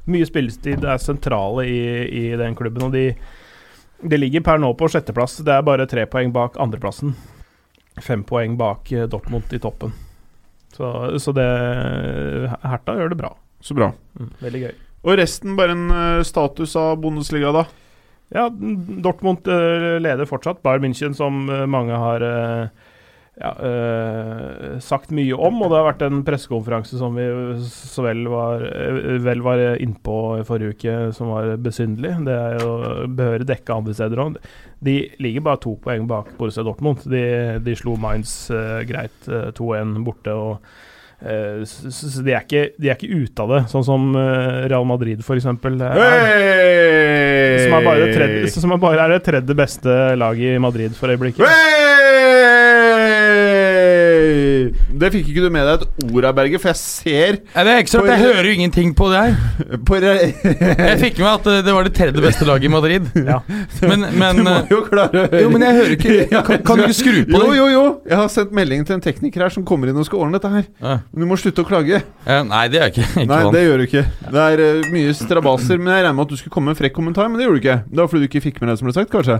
Mye 0.04 0.28
mye 0.28 0.76
det 0.82 0.90
er 0.92 0.98
sentrale 1.00 1.64
i, 1.64 1.84
i 2.12 2.24
den 2.36 2.58
klubben. 2.60 2.90
Og 2.90 2.92
de, 2.92 3.14
de 4.04 4.18
ligger 4.20 4.44
per 4.44 4.60
nå 4.60 4.74
på 4.76 4.90
sjetteplass. 4.92 5.38
Det 5.48 5.54
er 5.54 5.64
bare 5.64 5.88
tre 5.88 6.04
poeng 6.12 6.34
bak 6.36 6.60
andreplassen. 6.60 7.14
Fem 8.02 8.24
poeng 8.28 8.58
bak 8.58 8.92
eh, 8.92 9.08
Dortmund 9.08 9.54
i 9.54 9.62
toppen. 9.64 9.94
Så, 10.74 10.90
så 11.22 11.32
det 11.38 11.48
Herta 12.66 12.98
gjør 12.98 13.14
det 13.14 13.20
bra. 13.22 13.32
Så 13.64 13.78
bra. 13.78 13.94
Mm, 14.20 14.34
veldig 14.44 14.64
gøy. 14.66 14.74
Og 15.04 15.18
resten 15.20 15.58
bare 15.60 15.76
en 15.76 15.88
eh, 15.92 16.26
status 16.28 16.76
av 16.80 16.98
Bundesliga, 17.04 17.54
da. 17.56 17.66
Ja, 18.34 18.48
Dortmund 18.52 19.48
eh, 19.48 19.94
leder 20.04 20.28
fortsatt. 20.28 20.64
Bayern 20.66 20.84
München, 20.88 21.16
som 21.16 21.46
eh, 21.52 21.66
mange 21.70 22.00
har 22.00 22.24
ja, 23.40 23.52
eh, 23.66 24.80
sagt 24.80 25.12
mye 25.16 25.34
om. 25.34 25.62
Og 25.64 25.72
det 25.72 25.80
har 25.80 25.88
vært 25.88 26.06
en 26.08 26.22
pressekonferanse 26.26 27.00
som 27.00 27.18
vi 27.18 27.26
så 27.66 28.06
vel 28.06 28.28
var, 28.32 28.66
vel 29.26 29.44
var 29.46 29.64
innpå 29.82 30.18
i 30.40 30.46
forrige 30.48 30.78
uke, 30.78 30.96
som 31.18 31.34
var 31.34 31.56
besynderlig. 31.64 32.16
Det 32.28 32.38
er 32.38 32.64
jo 32.64 32.72
behørig 33.18 33.50
dekka 33.50 33.80
andre 33.80 33.98
steder 33.98 34.24
òg. 34.24 34.40
De 34.84 34.98
ligger 35.24 35.46
bare 35.46 35.62
to 35.64 35.78
poeng 35.84 36.08
bak 36.10 36.34
Borussia 36.40 36.66
Dortmund. 36.66 37.06
De, 37.10 37.24
de 37.64 37.78
slo 37.80 37.96
Mainz 38.00 38.52
eh, 38.54 38.82
greit 38.90 39.30
eh, 39.30 39.52
2-1 39.56 40.02
borte. 40.08 40.34
og 40.34 40.82
de, 41.24 42.34
er 42.34 42.42
ikke, 42.42 42.64
de 42.76 42.90
er 42.90 42.98
ikke 42.98 43.12
ute 43.24 43.46
av 43.46 43.54
det, 43.54 43.62
sånn 43.72 43.86
som 43.88 44.10
eh, 44.20 44.66
Real 44.72 44.88
Madrid, 44.88 45.24
f.eks. 45.24 45.48
Som 45.48 45.60
er 47.78 47.88
bare 47.88 48.02
det 48.04 48.12
tredje, 48.18 48.52
som 48.58 48.76
er 48.76 48.84
bare 48.84 49.08
er 49.08 49.16
det 49.16 49.24
tredje 49.28 49.58
beste 49.58 49.98
laget 50.20 50.58
i 50.58 50.62
Madrid 50.64 50.92
for 51.00 51.14
øyeblikket. 51.14 51.48
Hey! 51.48 51.83
Det 55.04 55.10
fikk 55.14 55.32
ikke 55.34 55.44
du 55.46 55.50
med 55.54 55.68
deg 55.68 55.84
et 55.84 56.14
ord 56.14 56.28
av, 56.30 56.36
Berger, 56.38 56.62
for 56.62 56.72
jeg 56.72 56.80
ser 56.82 57.38
Nei, 57.54 57.66
det 57.66 57.74
er 57.74 57.84
ikke 57.84 57.94
så 57.94 58.02
rart. 58.02 58.12
Jeg 58.14 58.24
hører 58.24 58.50
jo 58.50 58.54
ingenting 58.58 58.94
på 58.98 59.10
det 59.12 59.22
her. 59.24 59.36
på 59.88 60.00
Jeg 60.04 61.00
fikk 61.02 61.22
med 61.22 61.30
at 61.32 61.50
eh, 61.52 61.60
det 61.66 61.76
var 61.76 61.88
det 61.88 61.94
tredje 61.98 62.24
beste 62.24 62.48
laget 62.50 62.70
i 62.70 62.74
Madrid. 62.74 63.10
Ja. 63.24 63.40
Men, 63.82 64.04
men 64.20 64.40
Du 64.40 64.44
må 64.46 64.52
eh, 64.52 64.72
jo 64.74 64.80
klare 64.86 65.08
å 65.08 65.22
høre 65.24 65.40
Jo, 65.42 65.50
men 65.54 65.64
jeg 65.64 65.76
hører 65.78 65.94
ikke 65.96 66.42
Kan, 66.50 66.64
kan 66.68 66.80
du 66.80 66.84
ikke 66.86 66.98
skru 66.98 67.20
på 67.30 67.40
det? 67.40 67.40
jo, 67.40 67.54
jo. 67.56 67.68
jo! 67.72 67.84
Jeg 68.10 68.20
har 68.20 68.32
sendt 68.34 68.54
melding 68.56 68.84
til 68.88 68.98
en 68.98 69.04
tekniker 69.04 69.46
her 69.46 69.54
som 69.54 69.66
kommer 69.68 69.90
inn 69.90 70.00
og 70.00 70.06
skal 70.08 70.26
ordne 70.26 70.38
dette 70.38 70.52
her. 70.52 70.68
Ja. 70.84 70.98
Men 71.14 71.26
du 71.26 71.30
må 71.30 71.38
slutte 71.40 71.64
å 71.64 71.68
klage. 71.68 72.02
Nei, 72.28 72.64
det 72.72 72.80
gjør 72.80 72.90
jeg 72.90 72.94
ikke. 72.94 73.26
Nei, 73.30 73.42
det 73.56 73.64
gjør 73.64 73.82
du 73.82 73.86
ikke. 73.88 74.04
Det 74.36 74.46
er 74.54 74.64
eh, 74.68 74.90
mye 74.94 75.16
strabaser. 75.18 75.80
Men 75.80 75.96
jeg 75.96 76.06
regner 76.06 76.18
med 76.20 76.28
at 76.28 76.34
du 76.34 76.42
skulle 76.42 76.56
komme 76.56 76.72
med 76.72 76.78
en 76.78 76.82
frekk 76.84 76.98
kommentar, 76.98 77.30
men 77.32 77.40
det 77.40 77.48
gjorde 77.48 77.60
du 77.60 77.64
ikke. 77.64 77.80
Det 77.90 78.04
var 78.04 78.12
fordi 78.12 78.26
du 78.28 78.32
ikke 78.32 78.44
fikk 78.50 78.62
med 78.62 78.70
deg 78.70 78.76
det 78.76 78.82
som 78.82 78.90
ble 78.90 78.96
sagt, 78.98 79.14
kanskje? 79.14 79.40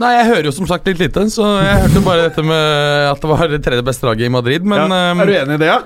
Nei, 0.00 0.12
jeg 0.16 0.28
hører 0.30 0.46
jo 0.48 0.52
som 0.56 0.68
sagt 0.68 0.86
litt 0.88 1.00
lite, 1.02 1.26
så 1.32 1.46
jeg 1.60 1.80
hørte 1.82 2.04
bare 2.04 2.28
dette 2.30 2.44
med 2.46 3.08
at 3.10 3.18
det 3.20 3.28
var 3.28 3.50
det 3.50 3.58
tredje 3.64 3.84
beste 3.84 4.08
laget 4.08 4.28
i 4.28 4.32
Madrid, 4.32 4.64
men 4.64 4.86
ja. 4.86 5.00
ehm, 5.10 5.20
Er 5.20 5.28
du 5.28 5.34
enig 5.36 5.58
i 5.58 5.60
det, 5.60 5.68
ja? 5.68 5.82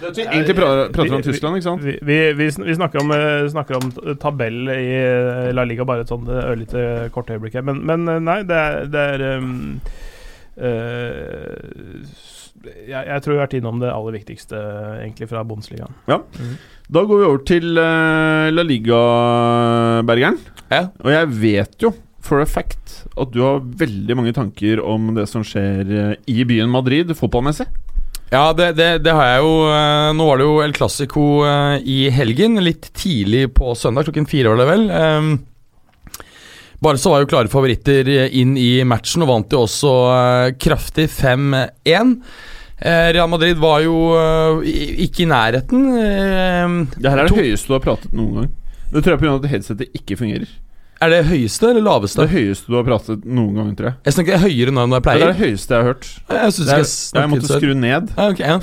Det 0.00 0.10
vi 0.16 0.24
egentlig 0.24 0.56
prater, 0.56 1.14
om 1.14 1.22
Tyskland, 1.24 1.58
ikke 1.58 1.66
sant? 1.66 1.84
Vi, 1.84 1.96
vi, 2.08 2.18
vi, 2.36 2.48
vi 2.64 2.74
snakker 2.76 3.02
om, 3.02 3.12
eh, 3.12 3.44
snakker 3.52 3.76
om 3.76 3.90
tabell 4.20 4.68
i 4.72 4.88
eh, 4.96 5.48
La 5.56 5.66
Liga 5.68 5.84
bare 5.88 6.06
et 6.06 6.12
sånt 6.12 6.28
eh, 6.28 6.40
ørlite 6.52 6.84
kort 7.12 7.28
øyeblikk 7.32 7.58
her. 7.58 7.66
Men, 7.68 7.82
men 7.88 8.24
nei, 8.24 8.40
det 8.48 8.56
er, 8.56 8.88
det 8.88 9.04
er 9.14 9.24
um, 9.36 9.50
uh, 10.56 11.44
jeg, 12.64 12.96
jeg 12.96 13.24
tror 13.24 13.34
vi 13.34 13.38
har 13.38 13.44
vært 13.44 13.58
innom 13.60 13.80
det 13.82 13.92
aller 13.92 14.16
viktigste 14.16 14.60
egentlig 15.02 15.28
fra 15.28 15.44
Bundesligaen. 15.48 15.96
Da 16.08 17.04
går 17.04 17.20
vi 17.20 17.28
over 17.28 17.44
til 17.48 17.72
uh, 17.76 18.48
La 18.52 18.64
Liga, 18.64 19.00
Bergeren. 20.08 20.40
Ja. 20.72 20.86
Og 21.04 21.12
jeg 21.12 21.34
vet 21.44 21.76
jo 21.84 21.92
for 22.30 22.40
a 22.42 22.46
fact 22.48 23.00
at 23.18 23.32
du 23.34 23.40
har 23.42 23.60
veldig 23.82 24.16
mange 24.18 24.32
tanker 24.36 24.80
om 24.86 25.10
det 25.16 25.26
som 25.30 25.42
skjer 25.46 25.90
eh, 25.90 26.12
i 26.30 26.44
byen 26.46 26.70
Madrid 26.70 27.10
fotballmessig. 27.18 27.66
Ja, 28.30 28.52
det, 28.54 28.68
det, 28.78 28.88
det 29.02 29.10
har 29.18 29.26
jeg 29.26 29.42
jo. 29.42 29.54
eh, 29.74 30.10
Nå 30.14 30.26
var 30.28 30.38
det 30.38 30.46
jo 30.46 30.58
El 30.62 30.74
Clásico 30.76 31.24
eh, 31.42 31.80
i 31.82 32.04
helgen. 32.14 32.60
Litt 32.62 32.92
tidlig 32.94 33.48
på 33.56 33.74
søndag, 33.74 34.06
klokken 34.06 34.28
fire 34.30 34.52
var 34.52 34.62
det 34.62 34.68
vel. 34.70 34.84
Bare 36.80 36.94
Barca 36.96 37.10
var 37.12 37.20
jo 37.24 37.28
klare 37.28 37.50
favoritter 37.52 38.08
inn 38.40 38.54
i 38.56 38.70
matchen 38.88 39.26
og 39.26 39.28
vant 39.28 39.52
jo 39.52 39.66
også 39.66 39.90
kraftig 40.62 41.10
5-1. 41.12 42.14
Eh, 42.80 43.10
Real 43.12 43.28
Madrid 43.28 43.58
var 43.60 43.82
jo 43.84 43.98
ikke 44.62 45.26
i 45.26 45.28
nærheten. 45.28 45.90
Det 46.96 47.10
her 47.10 47.20
er 47.20 47.28
det 47.28 47.36
høyeste 47.36 47.68
du 47.68 47.76
har 47.76 47.84
pratet 47.84 48.14
noen 48.16 48.38
gang. 48.38 48.50
Det 48.90 49.02
tror 49.04 49.12
jeg 49.18 49.20
pga. 49.26 49.34
at 49.36 49.50
headsetet 49.52 49.98
ikke 50.00 50.16
fungerer. 50.22 50.48
Er 51.00 51.08
det 51.14 51.20
høyeste 51.30 51.70
eller 51.70 51.80
er 51.80 51.86
laveste? 51.86 52.20
det 52.26 52.32
høyeste 52.34 52.68
du 52.68 52.76
har 52.76 52.84
pratet 52.84 53.22
noen 53.24 53.54
gang, 53.56 53.70
tror 53.76 53.86
jeg. 53.88 53.96
Jeg 54.04 54.16
snakker 54.18 54.42
høyere 54.42 54.74
nå 54.76 54.82
enn 54.84 54.96
jeg 54.98 55.04
pleier. 55.06 55.22
Det 55.22 55.28
er 55.28 55.32
det 55.32 55.46
høyeste 55.46 55.72
jeg 55.72 55.80
har 55.80 55.88
hørt. 55.88 56.08
Jeg 56.28 56.52
synes 56.52 56.68
Det 56.68 56.74
er, 56.74 56.84
jeg 56.84 57.22
jeg 57.22 57.30
måtte 57.32 57.60
skru 57.60 57.72
ned. 57.74 58.12
Ah, 58.16 58.34
ok, 58.34 58.42
ja. 58.44 58.58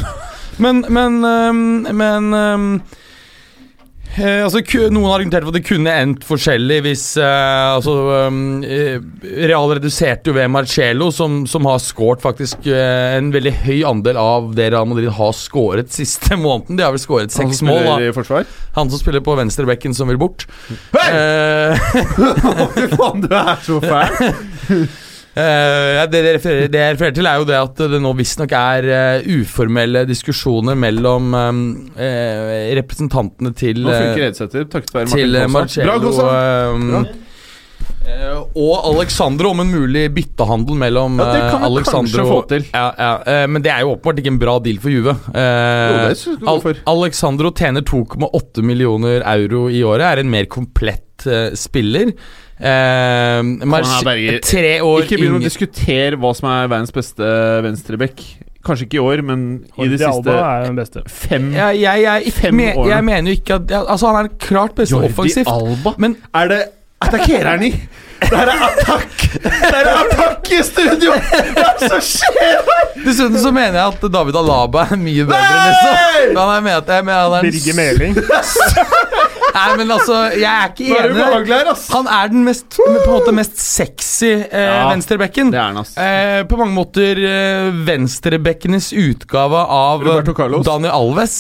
Men, 0.62 0.84
men, 0.90 1.18
men 1.98 2.34
øhm, 2.34 2.70
eh, 4.16 4.44
altså, 4.46 4.62
Noen 4.90 5.06
har 5.10 5.18
argumentert 5.18 5.44
for 5.46 5.52
at 5.54 5.58
det 5.60 5.68
kunne 5.68 5.94
endt 6.04 6.24
forskjellig 6.28 6.78
hvis 6.86 7.04
eh, 7.22 7.76
altså, 7.76 7.94
eh, 8.66 8.98
Real 9.50 9.74
reduserte 9.78 10.32
jo 10.32 10.36
ved 10.38 10.50
Marcello, 10.54 11.10
som, 11.14 11.42
som 11.50 11.68
har 11.70 11.82
skåret 11.84 12.24
faktisk 12.24 12.68
eh, 12.72 13.18
en 13.18 13.32
veldig 13.36 13.54
høy 13.66 13.82
andel 13.90 14.20
av 14.22 14.52
det 14.58 14.70
Real 14.74 14.88
Madrid 14.90 15.12
har 15.18 15.34
skåret 15.38 15.92
siste 15.94 16.38
måneden. 16.46 16.80
De 16.80 16.86
har 16.88 16.96
vel 16.96 17.04
skåret 17.04 17.34
Han 17.34 17.48
seks 17.52 17.62
som 17.64 17.72
mål. 17.72 17.82
spiller 17.84 18.06
Da. 18.08 18.12
i 18.12 18.16
forsvar. 18.20 18.48
Han 18.78 18.94
som 18.94 19.02
spiller 19.02 19.26
på 19.26 19.36
venstrebekken 19.40 19.98
som 19.98 20.10
vil 20.12 20.22
bort. 20.22 20.48
Hei! 20.94 21.10
Eh, 21.12 21.92
Fy 22.78 22.88
faen, 22.96 23.26
du 23.28 23.34
er 23.34 23.60
så 23.66 23.82
fæl! 23.84 24.88
Eh, 25.38 26.00
det, 26.10 26.22
jeg 26.24 26.36
refererer, 26.40 26.72
det 26.72 26.82
jeg 26.82 26.96
refererer 26.96 27.18
til, 27.20 27.30
er 27.30 27.42
jo 27.42 27.46
det 27.46 27.60
at 27.60 27.84
det 27.94 28.00
nå 28.02 28.14
visstnok 28.18 28.56
er 28.58 28.88
eh, 28.90 29.28
uformelle 29.38 30.02
diskusjoner 30.10 30.78
mellom 30.80 31.30
eh, 31.38 32.74
representantene 32.80 33.54
til 33.58 33.84
Nå 33.86 33.94
funker 33.94 34.26
headsetet 34.26 34.74
takket 34.74 34.96
være 34.98 35.12
Martin 35.14 35.54
Marcello 35.54 37.06
og 38.58 38.86
Alexandro 38.88 39.52
om 39.52 39.60
en 39.62 39.70
mulig 39.70 40.06
byttehandel 40.16 40.78
mellom 40.80 41.20
Ja, 41.20 41.26
det 41.28 41.42
kan 41.52 41.66
vi 41.76 41.82
kanskje 41.86 42.24
få 42.26 42.38
til. 42.50 42.64
Ja, 42.72 42.86
ja, 42.96 43.44
men 43.52 43.62
det 43.66 43.70
er 43.74 43.84
jo 43.84 43.92
åpenbart 43.94 44.22
ikke 44.22 44.32
en 44.32 44.40
bra 44.42 44.56
deal 44.64 44.80
for 44.82 44.94
Juve. 44.94 45.14
Jo, 45.28 45.98
det 46.08 46.56
for. 46.64 46.80
Alexandro 46.88 47.52
tjener 47.52 47.84
2,8 47.86 48.64
millioner 48.66 49.28
euro 49.36 49.68
i 49.70 49.84
året, 49.86 50.08
er 50.08 50.24
en 50.24 50.32
mer 50.34 50.48
komplett 50.50 51.28
spiller. 51.60 52.16
Berger, 52.60 54.40
tre 54.46 54.74
år 54.82 55.06
Ikke 55.06 55.20
begynn 55.20 55.38
å 55.38 55.42
diskutere 55.44 56.18
hva 56.20 56.32
som 56.38 56.50
er 56.50 56.70
verdens 56.72 56.94
beste 56.96 57.28
venstreback. 57.66 58.24
Kanskje 58.68 58.88
ikke 58.88 58.98
i 58.98 59.04
år, 59.04 59.22
men 59.24 59.44
i 59.64 59.84
Jordi 59.86 59.94
de 59.94 60.00
siste 60.02 60.34
er 60.34 60.66
den 60.66 60.80
beste. 60.80 61.04
fem 61.08 61.52
Ja, 61.56 61.70
jeg, 61.72 62.02
jeg, 62.04 62.34
Fem 62.36 62.58
me, 62.58 62.72
årene. 62.74 62.90
jeg 62.96 63.06
mener 63.08 63.32
jo 63.32 63.38
ikke 63.40 63.60
at 63.62 63.72
ja, 63.72 63.84
Altså, 63.86 64.10
han 64.12 64.26
er 64.28 64.34
klart 64.44 64.76
beste 64.76 64.98
offensivt. 65.00 65.48
Alba? 65.54 65.94
Men 66.02 66.18
Er 66.36 66.52
det 66.52 66.60
Attakkerer 67.06 67.52
han 67.54 67.64
i? 67.68 67.72
Det 68.22 68.34
her 68.34 68.50
er 68.52 68.64
Attack! 68.68 69.14
Det 69.44 69.52
her 69.54 69.88
er 69.88 70.00
Attack 70.02 70.52
i 70.52 70.62
studio! 70.66 71.14
Hva 71.14 71.42
er 71.42 71.78
det 71.80 71.90
som 71.92 72.02
skjer? 72.04 72.72
dessuten 73.08 73.38
så 73.40 73.52
mener 73.56 73.78
jeg 73.80 73.94
at 73.94 74.08
David 74.14 74.38
Alaba 74.40 74.84
er 74.88 75.00
mye 75.00 75.28
bedre, 75.28 75.60
liksom. 75.68 76.40
Han 76.40 76.54
er 76.56 76.66
med, 76.66 76.92
jeg 76.92 77.08
mener 77.08 77.22
han 77.22 77.38
er 77.38 77.48
Birger 77.48 77.78
Meling. 77.78 78.18
Nei, 79.58 79.70
men 79.80 79.94
altså, 79.96 80.18
jeg 80.38 80.50
er 80.50 80.74
ikke 80.74 80.90
enig. 80.92 81.22
er 81.24 81.48
her. 81.50 81.72
Han 81.94 82.10
er 82.18 82.34
den 82.34 82.44
mest, 82.46 82.68
på 82.78 82.90
en 82.92 83.00
måte 83.10 83.34
mest 83.36 83.58
sexy 83.62 84.34
eh, 84.34 84.68
Ja, 84.68 84.84
venstrebekken. 84.92 85.54
Det 85.54 85.62
er 85.62 85.72
han, 85.72 85.82
ass. 85.82 85.96
Eh, 85.98 86.44
på 86.50 86.60
mange 86.60 86.76
måter 86.76 87.22
eh, 87.22 87.72
venstrebekkenes 87.88 88.92
utgave 88.98 89.64
av. 89.80 90.06
Daniel 90.68 90.94
Alves. 90.94 91.40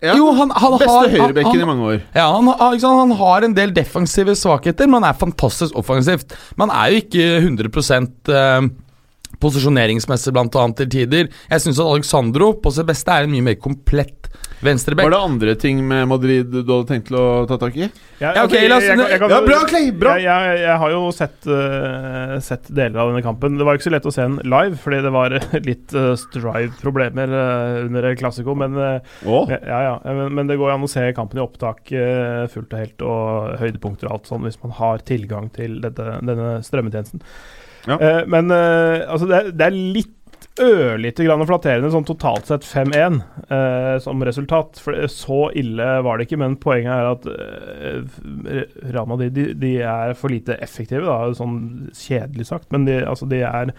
Ja. 0.00 0.14
Jo, 0.16 0.30
han, 0.32 0.48
han 0.56 0.76
Beste 0.80 0.92
har 0.94 1.10
høyrebekken 1.12 1.52
han, 1.52 1.60
i 1.60 1.68
mange 1.68 1.88
år. 1.90 1.98
Ja, 2.16 2.26
han, 2.32 2.46
han 2.80 3.10
har 3.18 3.44
en 3.44 3.56
del 3.56 3.74
defensive 3.76 4.32
svakheter, 4.38 4.88
men 4.88 5.02
han 5.02 5.10
er 5.10 5.18
fantastisk 5.20 5.76
offensivt. 5.76 6.32
Men 6.56 6.70
han 6.70 6.78
er 6.78 6.94
jo 6.94 7.02
ikke 7.02 7.26
100 7.42 7.98
eh, 8.32 8.70
posisjoneringsmessig, 9.42 10.34
annet, 10.36 10.76
til 10.80 10.90
tider. 10.96 11.30
Jeg 11.50 11.64
syns 11.66 11.80
at 11.82 11.90
Alexandro 11.96 12.52
på 12.62 12.72
sitt 12.74 12.88
beste 12.88 13.12
er 13.14 13.26
en 13.26 13.34
mye 13.34 13.48
mer 13.50 13.60
komplett 13.60 14.30
venstreback. 14.60 15.06
Var 15.08 15.14
det 15.14 15.20
andre 15.24 15.54
ting 15.56 15.78
med 15.88 16.08
Madrid 16.10 16.50
du 16.52 16.60
hadde 16.60 16.88
tenkt 16.90 17.06
til 17.08 17.16
å 17.16 17.46
ta 17.48 17.56
tak 17.60 17.76
i? 17.80 17.86
Ja, 18.20 18.34
ok, 18.44 18.52
la 18.68 18.76
oss- 18.76 18.88
Ja, 18.90 19.40
bra, 19.46 19.60
Clay! 19.68 19.88
Bra! 19.96 20.16
Jeg, 20.20 20.26
jeg, 20.28 20.58
jeg 20.66 20.76
har 20.82 20.92
jo 20.92 21.00
sett, 21.16 21.38
uh, 21.48 22.34
sett 22.44 22.68
deler 22.68 23.00
av 23.00 23.08
denne 23.12 23.22
kampen. 23.24 23.56
Det 23.56 23.64
var 23.64 23.78
ikke 23.78 23.88
så 23.88 23.94
lett 23.94 24.08
å 24.08 24.12
se 24.12 24.26
den 24.26 24.36
live, 24.44 24.76
fordi 24.82 25.00
det 25.06 25.12
var 25.14 25.36
litt 25.68 25.94
uh, 25.96 26.12
strive-problemer 26.20 27.32
uh, 27.32 27.86
under 27.86 28.10
Classico. 28.20 28.52
Men, 28.58 28.76
eh, 28.76 29.16
Å, 29.24 29.40
ja, 29.48 29.80
ja, 29.86 29.94
men, 30.04 30.34
men 30.36 30.50
det 30.50 30.58
går 30.60 30.74
an 30.74 30.84
å 30.84 30.90
se 30.92 31.06
kampen 31.16 31.40
i 31.40 31.44
opptak 31.44 31.88
eh, 31.96 32.44
fullt 32.52 32.74
og 32.76 32.82
helt, 32.82 33.06
og 33.06 33.56
høydepunkter 33.62 34.10
og 34.10 34.18
alt 34.18 34.28
sånn, 34.28 34.44
hvis 34.44 34.60
man 34.62 34.76
har 34.76 35.00
tilgang 35.08 35.48
til 35.56 35.80
dette, 35.80 36.04
denne 36.20 36.58
strømmetjenesten. 36.66 37.24
Ja. 37.88 37.96
Uh, 37.96 38.22
men 38.28 38.50
uh, 38.52 39.06
altså, 39.08 39.28
det, 39.30 39.36
er- 39.38 39.52
det 39.56 39.66
er 39.70 39.78
litt 39.96 40.16
ørlite 40.60 41.24
grann 41.24 41.40
flatterende 41.48 41.88
sånn 41.94 42.04
totalt 42.04 42.48
sett 42.50 42.66
5-1 42.66 43.20
eh, 43.48 43.94
som 44.02 44.20
resultat. 44.26 44.76
For 44.82 44.96
så 45.08 45.38
ille 45.56 45.86
var 46.04 46.18
det 46.20 46.26
ikke, 46.26 46.36
men 46.42 46.56
poenget 46.60 46.92
er 46.92 47.06
at 47.14 47.28
eh, 47.30 49.04
Madrid 49.08 49.32
de, 49.38 49.44
de 49.56 49.70
er 49.86 50.12
for 50.18 50.32
lite 50.32 50.58
effektive, 50.60 51.06
da, 51.06 51.30
sånn 51.38 51.88
kjedelig 51.96 52.48
sagt. 52.50 52.68
Men 52.74 52.84
de, 52.88 52.98
altså, 53.08 53.28
de 53.30 53.40
er 53.46 53.72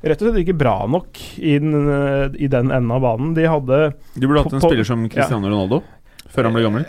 rett 0.00 0.16
og 0.24 0.30
slett 0.30 0.40
ikke 0.42 0.56
bra 0.64 0.74
nok 0.90 1.20
i 1.38 1.54
den, 1.62 1.76
eh, 1.94 2.26
i 2.42 2.50
den 2.50 2.72
enden 2.74 2.96
av 2.96 3.04
banen. 3.06 3.34
De 3.38 3.46
hadde 3.46 3.80
Du 4.16 4.26
burde 4.26 4.42
hatt 4.46 4.56
en 4.56 4.64
På- 4.64 4.72
spiller 4.72 4.88
som 4.88 5.06
Cristiano 5.12 5.46
Ronaldo 5.52 5.82
før 6.30 6.48
han 6.48 6.56
ble 6.58 6.64
gammel. 6.66 6.88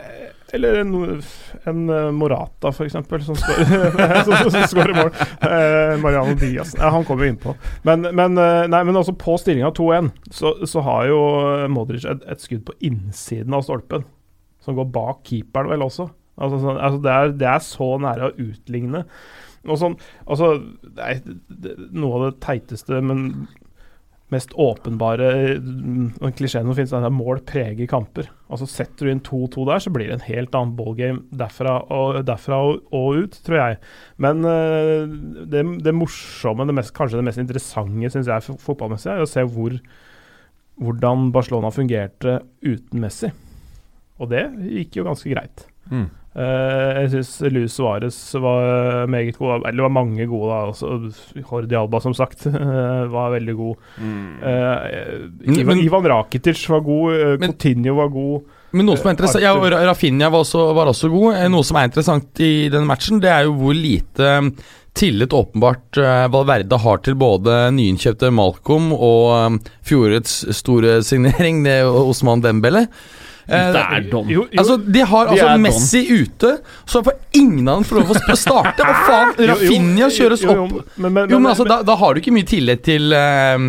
Eller 0.54 0.82
en, 0.82 1.22
en 1.64 1.90
eh, 1.90 2.12
Morata, 2.12 2.74
eksempel, 2.84 3.24
som 3.26 3.36
skårer 3.36 4.96
mål. 4.98 5.12
Eh, 5.42 5.94
Mariano 6.02 6.36
Diaz. 6.36 6.76
Ja, 6.78 6.90
han 6.92 7.06
kommer 7.08 7.26
jo 7.26 7.34
innpå. 7.34 7.56
Men, 7.88 8.08
men, 8.16 8.38
eh, 8.38 8.68
nei, 8.72 8.82
men 8.88 9.00
også 9.00 9.16
på 9.20 9.38
stillinga 9.40 9.72
2-1 9.78 10.12
så, 10.32 10.56
så 10.68 10.84
har 10.88 11.06
jo 11.12 11.22
Modric 11.72 12.08
et, 12.10 12.26
et 12.28 12.44
skudd 12.44 12.66
på 12.68 12.76
innsiden 12.84 13.56
av 13.56 13.64
stolpen. 13.68 14.04
Som 14.62 14.78
går 14.78 14.92
bak 14.94 15.24
keeperen, 15.30 15.72
vel 15.72 15.88
også. 15.88 16.10
Altså, 16.42 16.60
sånn, 16.64 16.82
altså 16.82 17.00
det, 17.04 17.14
er, 17.16 17.34
det 17.40 17.50
er 17.50 17.64
så 17.66 17.88
nære 18.02 18.28
å 18.28 18.36
utligne. 18.50 19.06
Og 19.70 19.78
sånn, 19.78 19.98
altså, 20.26 20.56
det 20.82 21.08
er 21.08 21.20
noe 21.94 22.18
av 22.18 22.28
det 22.28 22.40
teiteste, 22.44 23.02
men 23.06 23.46
mest 24.32 24.54
åpenbare 24.60 25.30
mm, 25.60 26.32
klisjeen 26.38 26.68
som 26.68 26.76
finnes, 26.78 26.94
er 26.96 27.08
at 27.08 27.16
mål 27.16 27.42
preger 27.48 27.90
kamper. 27.92 28.30
Altså 28.52 28.68
Setter 28.70 29.08
du 29.08 29.12
inn 29.12 29.24
2-2 29.28 29.66
der, 29.68 29.84
så 29.84 29.92
blir 29.94 30.08
det 30.08 30.18
en 30.18 30.28
helt 30.28 30.56
annen 30.56 30.76
ballgame 30.78 31.26
derfra 31.36 31.78
og, 31.92 32.22
derfra 32.28 32.62
og 32.72 33.20
ut, 33.24 33.36
tror 33.46 33.60
jeg. 33.60 33.82
Men 34.24 34.48
eh, 34.48 35.04
det, 35.52 35.66
det 35.84 35.96
morsomme, 35.98 36.68
det 36.70 36.78
mest, 36.80 36.96
kanskje 36.96 37.20
det 37.20 37.28
mest 37.28 37.44
interessante, 37.44 38.14
syns 38.14 38.32
jeg 38.32 38.58
fotballmessig, 38.64 39.12
er 39.14 39.26
å 39.26 39.30
se 39.30 39.44
hvor, 39.52 39.76
hvordan 40.80 41.30
Barcelona 41.36 41.74
fungerte 41.76 42.40
uten 42.64 43.04
Messi. 43.04 43.34
Og 44.22 44.32
det 44.32 44.46
gikk 44.70 45.02
jo 45.02 45.08
ganske 45.10 45.32
greit. 45.34 45.68
Mm. 45.92 46.08
Eh, 46.32 47.02
jeg 47.02 47.10
syns 47.12 47.32
Luis 47.52 47.74
Suárez 47.76 48.18
var 48.40 49.06
meget 49.12 49.36
god. 49.38 49.66
Eller 49.66 49.82
det 49.82 49.86
var 49.88 49.96
mange 49.98 50.28
gode, 50.32 50.48
da. 50.48 50.60
Også 50.72 51.44
Hordi 51.50 51.76
Alba, 51.76 52.00
som 52.00 52.14
sagt, 52.16 52.46
var 53.16 53.34
veldig 53.36 53.56
god. 53.60 53.76
Mm. 54.00 54.40
Men- 54.40 55.60
Ivan, 55.60 55.68
men- 55.74 55.84
Ivan 55.86 56.08
Rakitic 56.14 56.64
var 56.72 56.80
god. 56.88 57.14
eh, 57.20 57.38
Men- 57.40 57.52
Coutinho 57.52 57.96
var 58.00 58.08
god. 58.14 58.42
Men 58.74 58.86
noe 58.88 58.96
som 58.96 59.10
er 59.10 59.16
interessant 59.18 59.44
Ja, 59.44 59.52
Rafinha 59.84 60.30
var 60.32 60.46
også, 60.46 60.74
var 60.74 60.88
også 60.88 61.10
god. 61.12 61.34
Eh, 61.36 61.50
Noe 61.52 61.64
som 61.68 61.76
er 61.76 61.90
interessant 61.90 62.40
i 62.40 62.70
denne 62.72 62.88
matchen, 62.88 63.20
det 63.20 63.28
er 63.30 63.44
jo 63.44 63.52
hvor 63.60 63.76
lite 63.76 64.24
eh, 64.38 64.48
tillit 64.96 65.34
åpenbart 65.36 65.98
eh, 66.00 66.28
Valverde 66.32 66.80
har 66.80 67.02
til 67.04 67.16
både 67.20 67.58
nyinnkjøpte 67.76 68.32
Malcolm 68.32 68.94
og 68.96 69.26
eh, 69.36 69.74
fjorårets 69.84 70.38
store 70.56 71.02
signering, 71.04 71.66
det 71.68 71.82
er 71.82 71.92
Osman 71.92 72.40
Dembele. 72.44 72.86
Eh, 73.52 73.72
Det 73.76 73.82
er 73.98 74.06
Don. 74.12 74.30
Jo, 74.32 74.46
jo, 74.48 74.60
Altså, 74.62 74.78
De 74.80 75.02
har 75.14 75.26
De 75.28 75.36
altså 75.36 75.58
Messi 75.60 76.02
ute, 76.22 76.54
så 76.88 77.02
får 77.04 77.18
ingen 77.36 77.68
av 77.68 77.82
dem 77.82 77.88
få 77.90 78.00
lov 78.00 78.14
å 78.16 78.38
starte. 78.40 78.86
Hva 78.88 79.00
faen? 79.08 79.34
Rafinha 79.52 80.08
kjøres 80.14 80.46
opp. 80.48 80.78
Men, 80.98 81.12
men, 81.14 81.30
Jo, 81.30 81.40
men 81.40 81.52
altså, 81.52 81.68
da, 81.68 81.82
da 81.84 81.96
har 82.00 82.14
du 82.16 82.22
ikke 82.24 82.34
mye 82.36 82.48
tillit 82.48 82.84
til, 82.88 83.12
eh, 83.14 83.68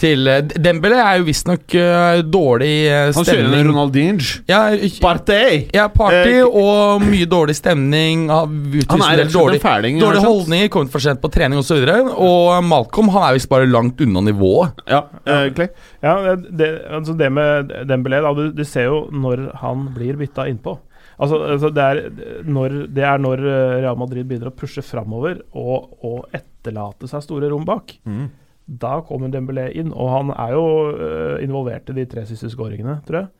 til 0.00 0.30
eh, 0.30 0.40
Dembélé 0.56 0.98
er 1.02 1.20
jo 1.20 1.26
visstnok 1.28 1.76
uh, 1.76 2.20
dårlig 2.24 2.72
stemning. 2.88 3.16
Han 3.18 3.28
kjører 3.28 3.58
en. 3.60 3.70
Ronaldinho. 3.70 4.32
Ja, 4.48 4.62
Partey! 5.02 5.64
ja, 5.76 5.86
party 5.92 6.40
Eh, 6.40 6.44
og 6.46 7.02
mye 7.04 7.26
dårlig 7.28 7.56
stemning. 7.58 8.26
Han 8.30 8.52
er 8.66 8.80
rett 8.80 8.94
og 8.94 9.04
slett 9.04 9.32
dårlig, 9.34 9.60
en 9.60 9.64
fæling. 9.64 10.00
dårlige 10.02 10.26
holdninger, 10.26 10.70
kommet 10.72 10.92
for 10.92 11.04
sent 11.04 11.22
på 11.22 11.30
trening 11.32 11.60
osv. 11.60 11.80
Og, 11.80 12.12
og 12.26 12.64
Malcolm 12.66 13.10
han 13.14 13.28
er 13.28 13.38
visst 13.38 13.50
bare 13.50 13.68
langt 13.68 14.00
unna 14.04 14.24
nivået. 14.30 14.84
Ja, 14.90 15.04
uh, 15.28 15.64
Ja, 16.00 16.36
det, 16.36 16.68
altså 16.88 17.12
det 17.18 17.28
med 17.32 17.72
Dembélé 17.88 18.22
da, 18.24 18.32
du, 18.36 18.50
du 18.56 18.64
ser 18.64 18.88
jo 18.88 19.02
når 19.12 19.50
han 19.60 19.90
blir 19.96 20.16
bytta 20.20 20.48
innpå. 20.48 20.78
Altså, 21.20 21.36
altså 21.44 21.68
det, 21.76 21.84
er 21.84 22.44
når, 22.48 22.76
det 22.96 23.04
er 23.04 23.18
når 23.20 23.42
eh, 23.44 23.78
Real 23.84 23.98
Madrid 24.00 24.24
begynner 24.28 24.48
å 24.48 24.56
pushe 24.56 24.80
framover 24.84 25.42
og, 25.52 25.90
og 26.00 26.36
etterlate 26.36 27.10
seg 27.10 27.26
store 27.26 27.50
rom 27.52 27.66
bak. 27.68 27.92
Mm. 28.08 28.30
Da 28.70 29.00
kommer 29.02 29.32
Dembélé 29.34 29.68
inn, 29.74 29.90
og 29.92 30.12
han 30.14 30.30
er 30.36 30.52
jo 30.54 30.64
eh, 30.94 31.42
involvert 31.44 31.90
i 31.90 31.96
de 31.96 32.06
tre 32.06 32.22
siste 32.28 32.50
skåringene, 32.52 33.00
tror 33.08 33.24
jeg. 33.24 33.30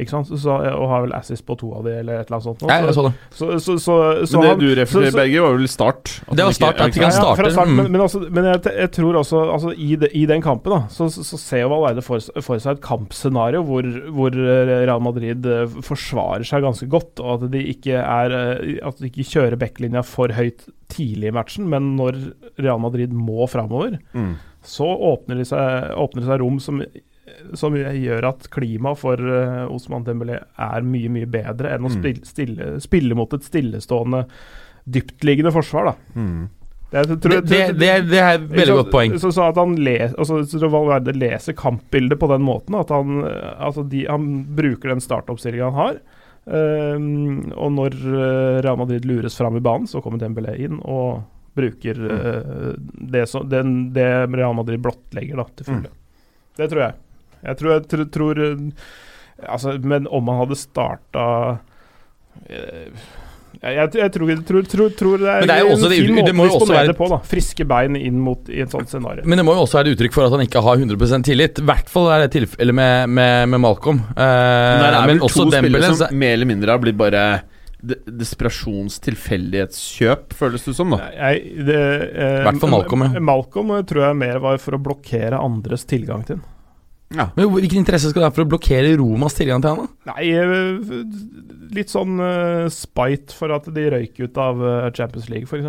Ikke 0.00 0.08
sant? 0.08 0.30
Så, 0.40 0.48
og 0.48 0.86
har 0.88 1.02
vel 1.04 1.10
assist 1.12 1.44
på 1.44 1.52
to 1.60 1.68
av 1.76 1.82
de, 1.84 1.92
eller 2.00 2.22
et 2.22 2.30
eller 2.30 2.38
annet 2.38 2.46
sånt. 2.46 2.62
nå. 2.64 2.68
Nei, 2.70 2.78
jeg 2.80 2.94
så 2.96 3.02
det. 3.04 3.10
Så, 3.36 3.48
så, 3.60 3.74
så, 3.76 3.96
så, 4.24 4.38
Men 4.38 4.46
det 4.46 4.48
han- 4.54 4.60
du 4.62 4.68
refererer, 4.78 5.10
så- 5.12 5.18
Berger, 5.18 5.42
var 5.44 5.56
vel 5.58 5.68
start? 5.68 6.12
At 6.30 6.36
Det 6.38 6.44
var 6.46 6.52
start, 6.56 6.76
ikke- 6.78 6.82
at 6.86 6.88
ikke 6.96 7.02
han 7.04 7.12
ja, 7.12 7.18
ja, 7.26 7.34
fra 7.34 7.50
starter. 7.52 7.68
Mm. 7.68 7.76
Men, 7.76 7.90
men, 7.92 8.00
altså, 8.00 8.20
men 8.32 8.44
jeg, 8.48 8.62
jeg 8.80 8.90
tror 8.96 9.18
også 9.20 9.42
altså, 9.52 9.74
i, 9.76 9.90
de, 10.00 10.08
I 10.16 10.24
den 10.30 10.40
kampen 10.40 10.72
da 10.72 10.78
så, 10.88 11.10
så, 11.12 11.20
så 11.28 11.36
ser 11.42 11.60
jo 11.60 11.68
Valverde 11.74 12.00
for, 12.06 12.24
for 12.40 12.56
seg 12.64 12.78
et 12.78 12.80
kampscenario 12.86 13.60
hvor, 13.68 13.84
hvor 14.16 14.32
Real 14.32 15.02
Madrid 15.04 15.44
eh, 15.44 15.66
forsvarer 15.84 16.48
seg 16.48 16.64
ganske 16.64 16.88
godt, 16.88 17.20
og 17.20 17.44
at 17.44 17.50
de 17.52 17.60
ikke, 17.74 17.92
er, 18.00 18.32
eh, 18.32 18.78
at 18.88 18.96
de 18.96 19.10
ikke 19.12 19.28
kjører 19.28 19.58
backlinja 19.60 20.00
for 20.08 20.32
høyt 20.32 20.64
tidlig 20.88 21.28
i 21.28 21.36
matchen, 21.36 21.68
men 21.68 21.98
når 22.00 22.16
Real 22.64 22.80
Madrid 22.80 23.12
må 23.12 23.44
framover, 23.44 23.98
Mm. 24.16 24.38
Så 24.62 24.86
åpner 25.12 25.40
det 25.42 25.46
seg, 25.50 25.90
åpner 25.98 26.22
det 26.22 26.28
seg 26.30 26.40
rom 26.42 26.58
som, 26.62 26.82
som 27.58 27.74
gjør 27.76 28.28
at 28.28 28.48
klimaet 28.52 28.98
for 29.00 29.18
uh, 29.18 29.66
Osman 29.72 30.04
Dembélé 30.06 30.38
er 30.58 30.82
mye, 30.86 31.10
mye 31.10 31.26
bedre 31.30 31.74
enn 31.74 31.86
å 31.86 31.90
Mm. 31.92 31.98
spille, 32.00 32.24
stille, 32.28 32.68
spille 32.84 33.14
mot 33.18 33.32
et 33.34 33.42
stillestående, 33.46 34.24
dyptliggende 34.84 35.52
forsvar. 35.54 35.92
da. 35.92 36.20
Mm. 36.20 36.48
Det, 36.92 37.02
tror- 37.24 37.40
Det, 37.40 37.48
det, 37.48 37.78
det, 37.80 37.88
er- 37.88 38.02
det 38.04 38.18
er 38.20 38.34
et 38.36 38.48
veldig 38.50 38.66
så, 38.66 38.74
godt 38.82 38.90
poeng. 38.92 39.14
Så, 39.18 39.30
så 39.32 39.46
at 39.48 39.56
han 39.56 39.76
les, 39.80 40.12
altså, 40.14 40.42
så 40.44 40.68
Valverde 40.68 41.14
leser 41.16 41.54
kampbildet 41.56 42.18
på 42.20 42.28
den 42.28 42.42
måten, 42.44 42.74
at 42.76 42.90
han, 42.92 43.22
altså 43.56 43.82
de, 43.88 44.04
han 44.10 44.26
bruker 44.58 44.92
den 44.92 45.00
startoppstillinga 45.00 45.70
han 45.70 45.78
har. 45.78 46.02
Um, 46.44 47.52
og 47.54 47.70
når 47.76 47.94
eh, 47.96 48.56
Real 48.66 48.76
Madrid 48.76 49.04
lures 49.06 49.36
fram 49.38 49.56
i 49.56 49.62
banen, 49.62 49.86
så 49.86 50.02
kommer 50.02 50.18
Dembélé 50.20 50.56
inn 50.66 50.80
og 50.82 51.22
bruker 51.58 51.98
eh, 52.16 52.74
det, 53.12 53.26
som, 53.30 53.48
den, 53.48 53.92
det 53.94 54.08
Real 54.32 54.54
Madrid 54.56 54.80
blottlegger 54.84 55.42
da, 55.42 55.48
til 55.56 55.68
fulle. 55.68 55.92
Det 56.56 56.68
tror 56.72 56.84
jeg. 56.86 56.98
Jeg 57.42 57.58
tror, 57.58 57.72
jeg 57.74 57.88
tr 57.90 58.04
tror 58.14 58.44
eh, 58.46 58.58
Altså, 59.42 59.72
men 59.82 60.04
om 60.06 60.28
han 60.30 60.36
hadde 60.44 60.54
starta 60.60 61.22
jeg, 63.60 63.74
jeg, 63.76 63.88
jeg 64.00 64.12
tror, 64.14 64.30
tror, 64.48 64.62
tror, 64.70 64.92
tror 64.96 65.20
det 65.22 65.28
er, 65.28 65.44
det 65.46 65.56
er 65.56 65.68
en 65.70 65.82
fin 65.92 66.14
måte 66.16 66.32
å 66.32 66.46
disponere 66.48 66.88
det 66.88 66.96
på. 66.98 67.08
da 67.12 67.18
Friske 67.28 67.66
bein 67.68 67.98
inn 67.98 68.20
mot 68.22 68.48
i 68.50 68.62
et 68.64 68.72
sånt 68.72 68.90
scenario. 68.90 69.26
Men 69.28 69.38
det 69.38 69.44
må 69.46 69.54
jo 69.54 69.64
også 69.66 69.78
være 69.78 69.92
et 69.92 69.98
uttrykk 69.98 70.16
for 70.16 70.26
at 70.26 70.36
han 70.36 70.44
ikke 70.46 70.62
har 70.64 70.80
100% 70.80 71.28
tillit. 71.28 71.60
I 71.60 71.66
hvert 71.68 71.92
fall 71.92 72.08
er 72.14 72.24
det 72.24 72.32
tilfellet 72.34 72.78
med, 72.78 73.12
med, 73.18 73.52
med 73.52 73.62
Malcolm. 73.62 74.00
Eh, 74.16 74.22
Men 74.22 74.84
der 74.86 74.98
er 74.98 75.10
vel 75.12 75.22
to 75.26 75.46
spillere 75.52 75.92
som 75.92 76.22
mer 76.24 76.36
eller 76.38 76.48
mindre 76.48 76.74
har 76.74 76.82
blitt 76.82 76.98
bare 76.98 77.24
desperasjonstilfeldighetskjøp, 77.82 80.32
føles 80.38 80.62
det 80.66 80.74
som, 80.76 80.90
da. 80.94 80.98
I 81.34 81.64
det, 81.66 81.78
eh, 82.14 82.42
Hvert 82.46 82.60
fall 82.62 82.70
Malcolm, 82.70 83.02
ja. 83.08 83.20
Malcolm 83.20 83.70
eh, 83.76 83.82
tror 83.88 84.02
jeg 84.06 84.16
mer 84.20 84.36
var 84.44 84.56
for 84.62 84.72
å 84.78 84.80
blokkere 84.82 85.36
andres 85.42 85.84
tilgang 85.90 86.22
til 86.28 86.36
den. 86.38 86.46
Ja. 87.12 87.26
Men 87.36 87.50
Hvilken 87.52 87.80
interesse 87.82 88.08
skal 88.08 88.20
det 88.22 88.28
være 88.30 88.36
for 88.38 88.46
å 88.46 88.52
blokkere 88.54 88.94
Romas 88.96 89.34
tilgang 89.36 89.60
til 89.64 89.70
han? 89.74 89.80
da? 89.82 89.86
Nei, 90.14 90.24
eh, 90.32 90.46
litt 91.76 91.90
sånn 91.92 92.14
uh, 92.22 92.66
spite 92.72 93.30
for 93.36 93.48
at 93.56 93.64
de 93.74 93.82
røyk 93.92 94.14
ut 94.22 94.36
av 94.40 94.54
Champions 94.96 95.28
League, 95.32 95.46
f.eks. 95.48 95.66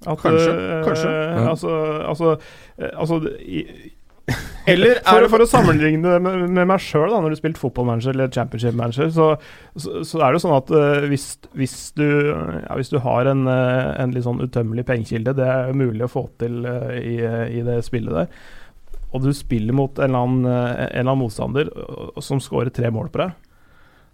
Kanskje, 0.00 0.52
kanskje. 0.86 1.10
Uh, 1.10 1.14
Altså, 1.50 1.70
altså, 2.08 2.28
altså 2.96 3.14
i, 3.44 3.60
Eller 4.70 5.00
for, 5.02 5.24
det 5.24 5.30
for 5.32 5.42
å 5.42 5.48
sammenligne 5.48 6.04
det 6.04 6.20
med, 6.22 6.44
med 6.52 6.68
meg 6.68 6.82
sjøl, 6.84 7.10
når 7.10 7.32
du 7.32 7.38
spilte 7.38 7.62
fotballmanager 7.62 8.14
eller 8.14 8.30
championship-manager, 8.34 9.10
så, 9.14 9.28
så, 9.74 10.02
så 10.06 10.20
er 10.20 10.26
det 10.28 10.38
jo 10.38 10.42
sånn 10.44 10.56
at 10.58 10.72
uh, 10.74 11.06
hvis, 11.10 11.26
hvis, 11.58 11.76
du, 11.98 12.06
ja, 12.06 12.76
hvis 12.78 12.92
du 12.92 13.00
har 13.02 13.30
en, 13.30 13.46
eh, 13.50 13.90
en 14.02 14.14
litt 14.14 14.26
sånn 14.26 14.42
utømmelig 14.44 14.86
pengekilde, 14.88 15.34
det 15.40 15.48
er 15.48 15.76
mulig 15.76 16.06
å 16.06 16.12
få 16.12 16.26
til 16.42 16.62
uh, 16.68 16.92
i, 16.96 17.18
i 17.58 17.64
det 17.66 17.80
spillet 17.86 18.14
der, 18.20 18.42
og 19.10 19.24
du 19.24 19.32
spiller 19.34 19.74
mot 19.74 19.98
en 19.98 20.06
eller 20.06 20.26
annen, 20.26 20.44
en 20.46 20.84
eller 20.86 21.08
annen 21.08 21.22
motstander 21.24 21.72
som 22.22 22.38
skårer 22.42 22.70
tre 22.74 22.92
mål 22.94 23.10
på 23.10 23.24
deg, 23.24 23.49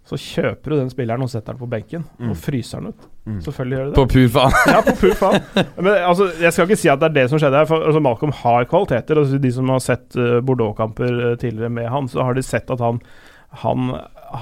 så 0.06 0.14
kjøper 0.22 0.70
du 0.70 0.76
den 0.78 0.90
spilleren 0.92 1.24
og 1.24 1.30
setter 1.32 1.52
den 1.56 1.58
på 1.64 1.68
benken, 1.70 2.04
Mm. 2.20 2.30
og 2.30 2.36
fryser 2.38 2.78
den 2.82 2.92
ut. 2.94 3.06
Mm. 3.26 3.40
Selvfølgelig 3.42 3.76
gjør 3.78 3.84
du 3.84 3.90
det. 3.90 3.96
På 3.98 4.06
pur 4.12 4.28
faen. 4.36 4.52
Ja, 4.74 4.80
på 4.86 4.94
pur 5.00 5.14
faen. 5.18 5.40
Men 5.82 5.92
altså, 6.06 6.28
jeg 6.40 6.52
skal 6.54 6.68
ikke 6.68 6.78
si 6.78 6.90
at 6.92 7.00
det 7.02 7.08
er 7.10 7.16
det 7.16 7.24
som 7.32 7.40
skjedde 7.42 7.58
her. 7.58 7.66
For 7.66 7.82
altså, 7.88 8.02
Malcolm 8.06 8.34
har 8.44 8.68
kvaliteter. 8.70 9.18
Altså, 9.18 9.40
de 9.42 9.50
som 9.56 9.72
har 9.74 9.82
sett 9.82 10.14
uh, 10.20 10.38
Bordeaux-kamper 10.46 11.18
uh, 11.32 11.32
tidligere 11.42 11.72
med 11.80 11.90
han, 11.90 12.06
så 12.12 12.22
har 12.22 12.38
de 12.38 12.46
sett 12.46 12.70
at 12.70 12.78
han, 12.86 13.00
han, 13.64 13.90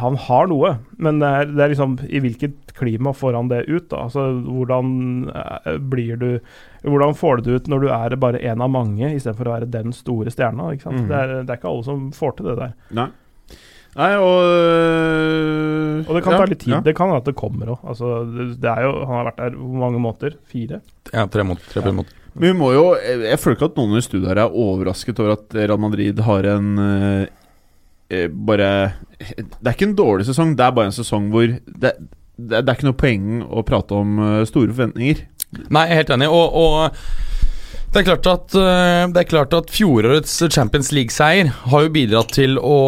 han 0.02 0.20
har 0.26 0.52
noe. 0.52 0.74
Men 1.00 1.24
det 1.24 1.32
er, 1.40 1.48
det 1.56 1.64
er 1.64 1.72
liksom 1.72 1.96
i 2.12 2.20
hvilket 2.26 2.76
klima 2.76 3.14
får 3.16 3.32
han 3.40 3.48
det 3.48 3.64
ut? 3.70 3.88
da? 3.88 4.04
Altså, 4.04 4.28
Hvordan 4.44 4.94
uh, 5.32 5.74
blir 5.80 6.20
du 6.20 6.30
Hvordan 6.84 7.14
får 7.16 7.40
du 7.40 7.46
det 7.48 7.54
ut 7.62 7.68
når 7.72 7.80
du 7.80 7.88
er 7.96 8.20
bare 8.20 8.40
en 8.44 8.60
av 8.60 8.68
mange, 8.68 9.14
istedenfor 9.16 9.48
å 9.48 9.52
være 9.56 9.72
den 9.72 9.94
store 9.96 10.28
stjerna? 10.28 10.74
ikke 10.76 10.90
sant? 10.90 11.06
Mm. 11.06 11.08
Det, 11.08 11.16
er, 11.24 11.30
det 11.40 11.54
er 11.54 11.60
ikke 11.62 11.70
alle 11.72 11.86
som 11.88 12.10
får 12.12 12.34
til 12.36 12.50
det 12.52 12.58
der. 12.60 12.74
Nei. 13.00 13.06
Nei, 13.94 14.10
og 14.18 14.40
øh, 14.44 16.00
Og 16.08 16.16
det 16.16 16.22
kan 16.24 16.34
ja, 16.34 16.38
ta 16.40 16.48
litt 16.50 16.60
tid. 16.64 16.72
ja. 16.74 16.80
Det 16.82 16.94
kan 16.98 17.12
være 17.12 17.22
at 17.22 17.28
det 17.30 17.36
kommer 17.38 17.70
òg. 17.76 17.84
Altså, 17.92 18.10
det, 18.26 18.46
det 18.62 18.70
er 18.72 18.82
jo, 18.88 18.92
han 19.06 19.18
har 19.20 19.28
vært 19.30 19.40
der 19.42 19.56
hvor 19.60 19.80
mange 19.84 20.00
måneder? 20.02 20.36
Fire? 20.50 20.80
Ja, 21.12 21.26
tre 21.30 21.44
måneder. 21.46 21.68
Tre 21.70 21.92
måneder. 21.92 22.20
Men 22.34 22.48
vi 22.48 22.52
må 22.58 22.72
jo 22.74 22.82
Jeg 22.98 23.20
jeg 23.28 23.38
føler 23.38 23.54
ikke 23.54 23.68
at 23.70 23.76
noen 23.78 23.94
i 23.94 24.02
studioet 24.02 24.32
her 24.32 24.40
er 24.42 24.56
overrasket 24.64 25.20
over 25.22 25.36
at 25.36 25.54
Real 25.54 25.78
Madrid 25.78 26.18
har 26.26 26.48
en 26.56 26.72
øh, 26.82 27.26
eh, 28.10 28.26
Bare 28.28 28.70
Det 29.20 29.46
er 29.62 29.76
ikke 29.76 29.86
en 29.92 29.94
dårlig 30.00 30.26
sesong, 30.26 30.56
det 30.58 30.66
er 30.66 30.74
bare 30.74 30.90
en 30.90 30.96
sesong 30.98 31.28
hvor 31.30 31.46
det, 31.46 31.60
det, 31.70 31.92
det 32.50 32.64
er 32.64 32.74
ikke 32.74 32.88
noe 32.90 32.98
poeng 32.98 33.28
å 33.46 33.62
prate 33.62 33.94
om 33.94 34.18
øh, 34.18 34.40
store 34.50 34.74
forventninger. 34.74 35.22
Nei, 35.70 35.84
jeg 35.86 35.94
er 35.94 36.00
helt 36.02 36.10
enig. 36.16 36.26
Og, 36.34 36.50
og 36.50 36.98
det 37.94 38.00
er 38.00 38.06
klart 38.08 38.26
at 38.26 38.54
øh, 38.58 39.12
Det 39.14 39.20
er 39.20 39.28
klart 39.30 39.52
at 39.54 39.68
fjorårets 39.70 40.32
Champions 40.50 40.88
League-seier 40.90 41.50
har 41.70 41.84
jo 41.84 41.92
bidratt 41.94 42.32
til 42.34 42.56
å 42.58 42.78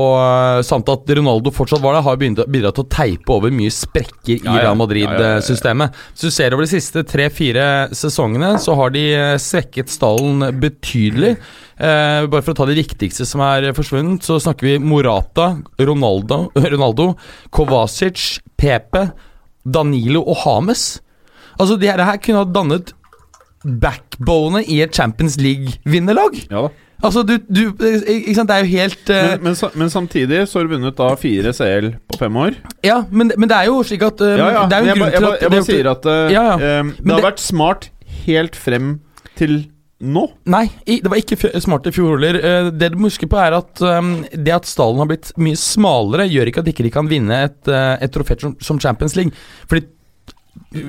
Samt 0.66 0.90
at 0.90 1.12
Ronaldo 1.14 1.52
fortsatt 1.54 1.82
var 1.84 1.94
der, 1.94 2.02
har 2.02 2.18
bidratt, 2.18 2.74
til 2.74 2.82
å 2.82 2.90
teipe 2.90 3.36
over 3.36 3.54
mye 3.54 3.70
sprekker 3.70 4.40
i. 4.40 4.56
Real. 4.56 4.74
Madrid-systemet. 4.78 5.94
Hvis 6.14 6.26
du 6.26 6.34
ser 6.34 6.56
over 6.56 6.66
de 6.66 6.72
siste 6.72 7.04
tre-fire 7.06 7.66
sesongene, 7.94 8.56
så 8.62 8.74
har 8.78 8.92
de 8.94 9.04
svekket 9.42 9.92
stallen 9.92 10.42
betydelig. 10.60 11.36
Eh, 11.76 12.26
bare 12.26 12.42
for 12.42 12.54
å 12.54 12.58
ta 12.62 12.66
de 12.68 12.78
viktigste 12.78 13.26
som 13.28 13.42
er 13.44 13.68
forsvunnet, 13.76 14.24
så 14.24 14.40
snakker 14.42 14.70
vi 14.70 14.76
Morata, 14.80 15.52
Ronaldo, 15.78 16.46
Ronaldo 16.72 17.10
Kovacic, 17.54 18.40
Pepe, 18.58 19.10
Danilo 19.62 20.24
og 20.24 20.40
Hames. 20.46 20.88
Altså, 21.56 21.76
de 21.80 21.90
her 21.90 22.02
kunne 22.24 22.42
ha 22.42 22.48
dannet 22.48 22.94
backbonet 23.64 24.68
i 24.68 24.80
et 24.84 24.94
Champions 24.94 25.38
League-vinnerlag. 25.40 26.42
Ja 26.50 26.66
da 26.68 26.74
Altså, 27.04 27.22
du, 27.28 27.36
du 27.52 27.74
Ikke 28.08 28.34
sant, 28.38 28.48
det 28.48 28.56
er 28.56 28.64
jo 28.64 28.70
helt 28.72 29.10
uh... 29.12 29.36
men, 29.42 29.52
men, 29.52 29.70
men 29.82 29.92
samtidig 29.92 30.42
så 30.48 30.60
har 30.60 30.68
du 30.68 30.74
vunnet 30.76 30.96
da 30.96 31.10
fire 31.20 31.52
CL 31.56 31.90
på 32.08 32.20
fem 32.22 32.38
år. 32.40 32.56
Ja, 32.86 33.02
men, 33.10 33.32
men 33.36 33.50
det 33.50 33.58
er 33.58 33.68
jo 33.70 33.82
slik 33.86 34.04
at 34.06 34.22
uh, 34.24 34.32
Ja, 34.32 34.50
ja. 34.54 34.66
Det 34.70 34.78
er 34.78 34.86
jo 34.86 34.94
en 34.94 35.00
grunn 35.02 35.04
ba- 35.04 35.16
til 35.18 35.28
at 35.28 35.44
jeg 35.44 35.54
bare 35.54 35.66
sier 35.68 35.90
at 35.92 36.08
uh, 36.08 36.18
Ja, 36.32 36.44
ja. 36.48 36.54
øh, 36.56 36.92
det 36.96 37.10
har 37.12 37.20
det- 37.20 37.26
vært 37.28 37.42
smart 37.44 37.90
helt 38.26 38.56
frem 38.58 38.94
til 39.36 39.58
nå. 39.96 40.22
Nei, 40.52 40.64
det 40.84 41.08
var 41.08 41.20
ikke 41.20 41.36
smart 41.60 41.86
i 41.88 41.92
fjor 41.94 42.16
heller. 42.18 42.36
Eh, 42.36 42.66
det 42.76 42.90
du 42.92 42.98
må 43.00 43.08
huske 43.08 43.28
på, 43.32 43.38
er 43.40 43.54
at 43.56 43.80
um, 43.80 44.10
det 44.28 44.52
at 44.52 44.68
stallen 44.68 45.00
har 45.00 45.08
blitt 45.08 45.30
mye 45.40 45.56
smalere, 45.56 46.26
gjør 46.28 46.50
ikke 46.50 46.60
at 46.60 46.68
de 46.68 46.74
ikke 46.74 46.90
kan 46.92 47.08
vinne 47.08 47.38
et, 47.46 47.70
et 47.72 48.12
trofé 48.12 48.36
som, 48.40 48.52
som 48.60 48.80
Champions 48.82 49.16
League. 49.16 49.32
Fordi 49.70 49.86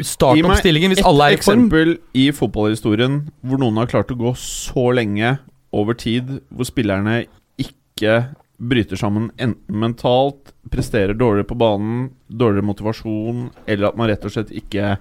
startoppstillingen, 0.05 0.93
hvis 0.93 1.05
alle 1.05 1.29
er 1.29 1.37
i 1.37 1.41
form 1.41 1.65
eksempel 1.67 1.93
i 2.17 2.27
fotballhistorien 2.35 3.21
hvor 3.45 3.61
noen 3.61 3.79
har 3.81 3.89
klart 3.91 4.11
å 4.13 4.19
gå 4.19 4.33
så 4.39 4.89
lenge 4.95 5.37
over 5.75 5.97
tid, 5.99 6.39
hvor 6.49 6.67
spillerne 6.67 7.25
ikke 7.61 8.21
bryter 8.57 8.97
sammen 8.97 9.29
enten 9.37 9.81
mentalt, 9.81 10.53
presterer 10.73 11.13
dårligere 11.17 11.47
på 11.51 11.59
banen, 11.59 12.07
dårligere 12.27 12.65
motivasjon, 12.65 13.51
eller 13.67 13.91
at 13.91 13.99
man 13.99 14.09
rett 14.09 14.25
og 14.25 14.33
slett 14.33 14.53
ikke 14.55 14.95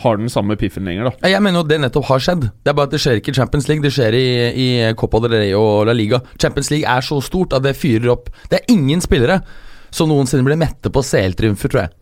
har 0.00 0.16
den 0.16 0.32
samme 0.32 0.56
piffen 0.56 0.86
lenger, 0.88 1.10
da. 1.10 1.28
Jeg 1.28 1.44
mener 1.44 1.60
jo 1.60 1.68
det 1.68 1.80
nettopp 1.82 2.06
har 2.08 2.22
skjedd. 2.24 2.46
Det 2.64 2.72
er 2.72 2.76
bare 2.76 2.88
at 2.88 2.94
det 2.94 3.00
skjer 3.02 3.20
ikke 3.20 3.34
i 3.34 3.36
Champions 3.36 3.66
League, 3.68 3.84
det 3.84 3.92
skjer 3.92 4.16
i, 4.16 4.28
i 4.48 4.68
Copa 5.00 5.20
del 5.24 5.36
Rey 5.36 5.50
og 5.56 5.84
La 5.88 5.94
Liga. 5.96 6.22
Champions 6.40 6.70
League 6.72 6.88
er 6.88 7.04
så 7.04 7.20
stort 7.24 7.56
at 7.56 7.64
det 7.66 7.76
fyrer 7.76 8.08
opp 8.14 8.30
Det 8.48 8.60
er 8.62 8.72
ingen 8.72 9.02
spillere 9.04 9.42
som 9.92 10.08
noensinne 10.08 10.46
blir 10.46 10.60
mette 10.60 10.92
på 10.92 11.02
CL-triumfer, 11.04 11.72
tror 11.72 11.82
jeg. 11.82 11.92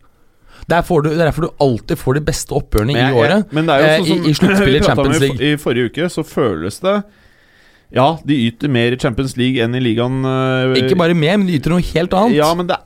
Der 0.69 0.83
får 0.85 1.05
du, 1.05 1.09
er 1.15 1.23
derfor 1.25 1.47
du 1.47 1.49
alltid 1.65 1.97
får 2.01 2.19
de 2.19 2.21
beste 2.29 2.53
oppgjørene 2.57 2.93
i 2.97 3.07
året. 3.17 3.47
men 3.55 3.65
det 3.69 3.75
er 3.75 3.79
jo 3.81 3.87
eh, 3.87 3.95
sånn 3.97 4.09
som 4.09 4.27
i, 4.27 4.29
i 4.29 4.37
sluttspillet 4.39 4.81
i 4.83 4.85
Champions 4.91 5.19
League. 5.23 5.49
I 5.53 5.57
forrige 5.61 5.89
uke 5.91 6.09
så 6.13 6.23
føles 6.27 6.79
det 6.85 6.95
Ja, 7.95 8.07
de 8.21 8.35
yter 8.51 8.69
mer 8.69 8.93
i 8.93 8.99
Champions 9.01 9.33
League 9.39 9.57
enn 9.65 9.73
i 9.73 9.79
ligaen. 9.81 10.19
øh, 10.21 10.75
Ikke 10.77 10.97
bare 10.99 11.15
mer, 11.17 11.39
men 11.41 11.47
de 11.49 11.55
yter 11.57 11.73
noe 11.73 11.81
helt 11.81 12.13
annet. 12.13 12.35
Ja, 12.37 12.51
men 12.53 12.67
det 12.69 12.77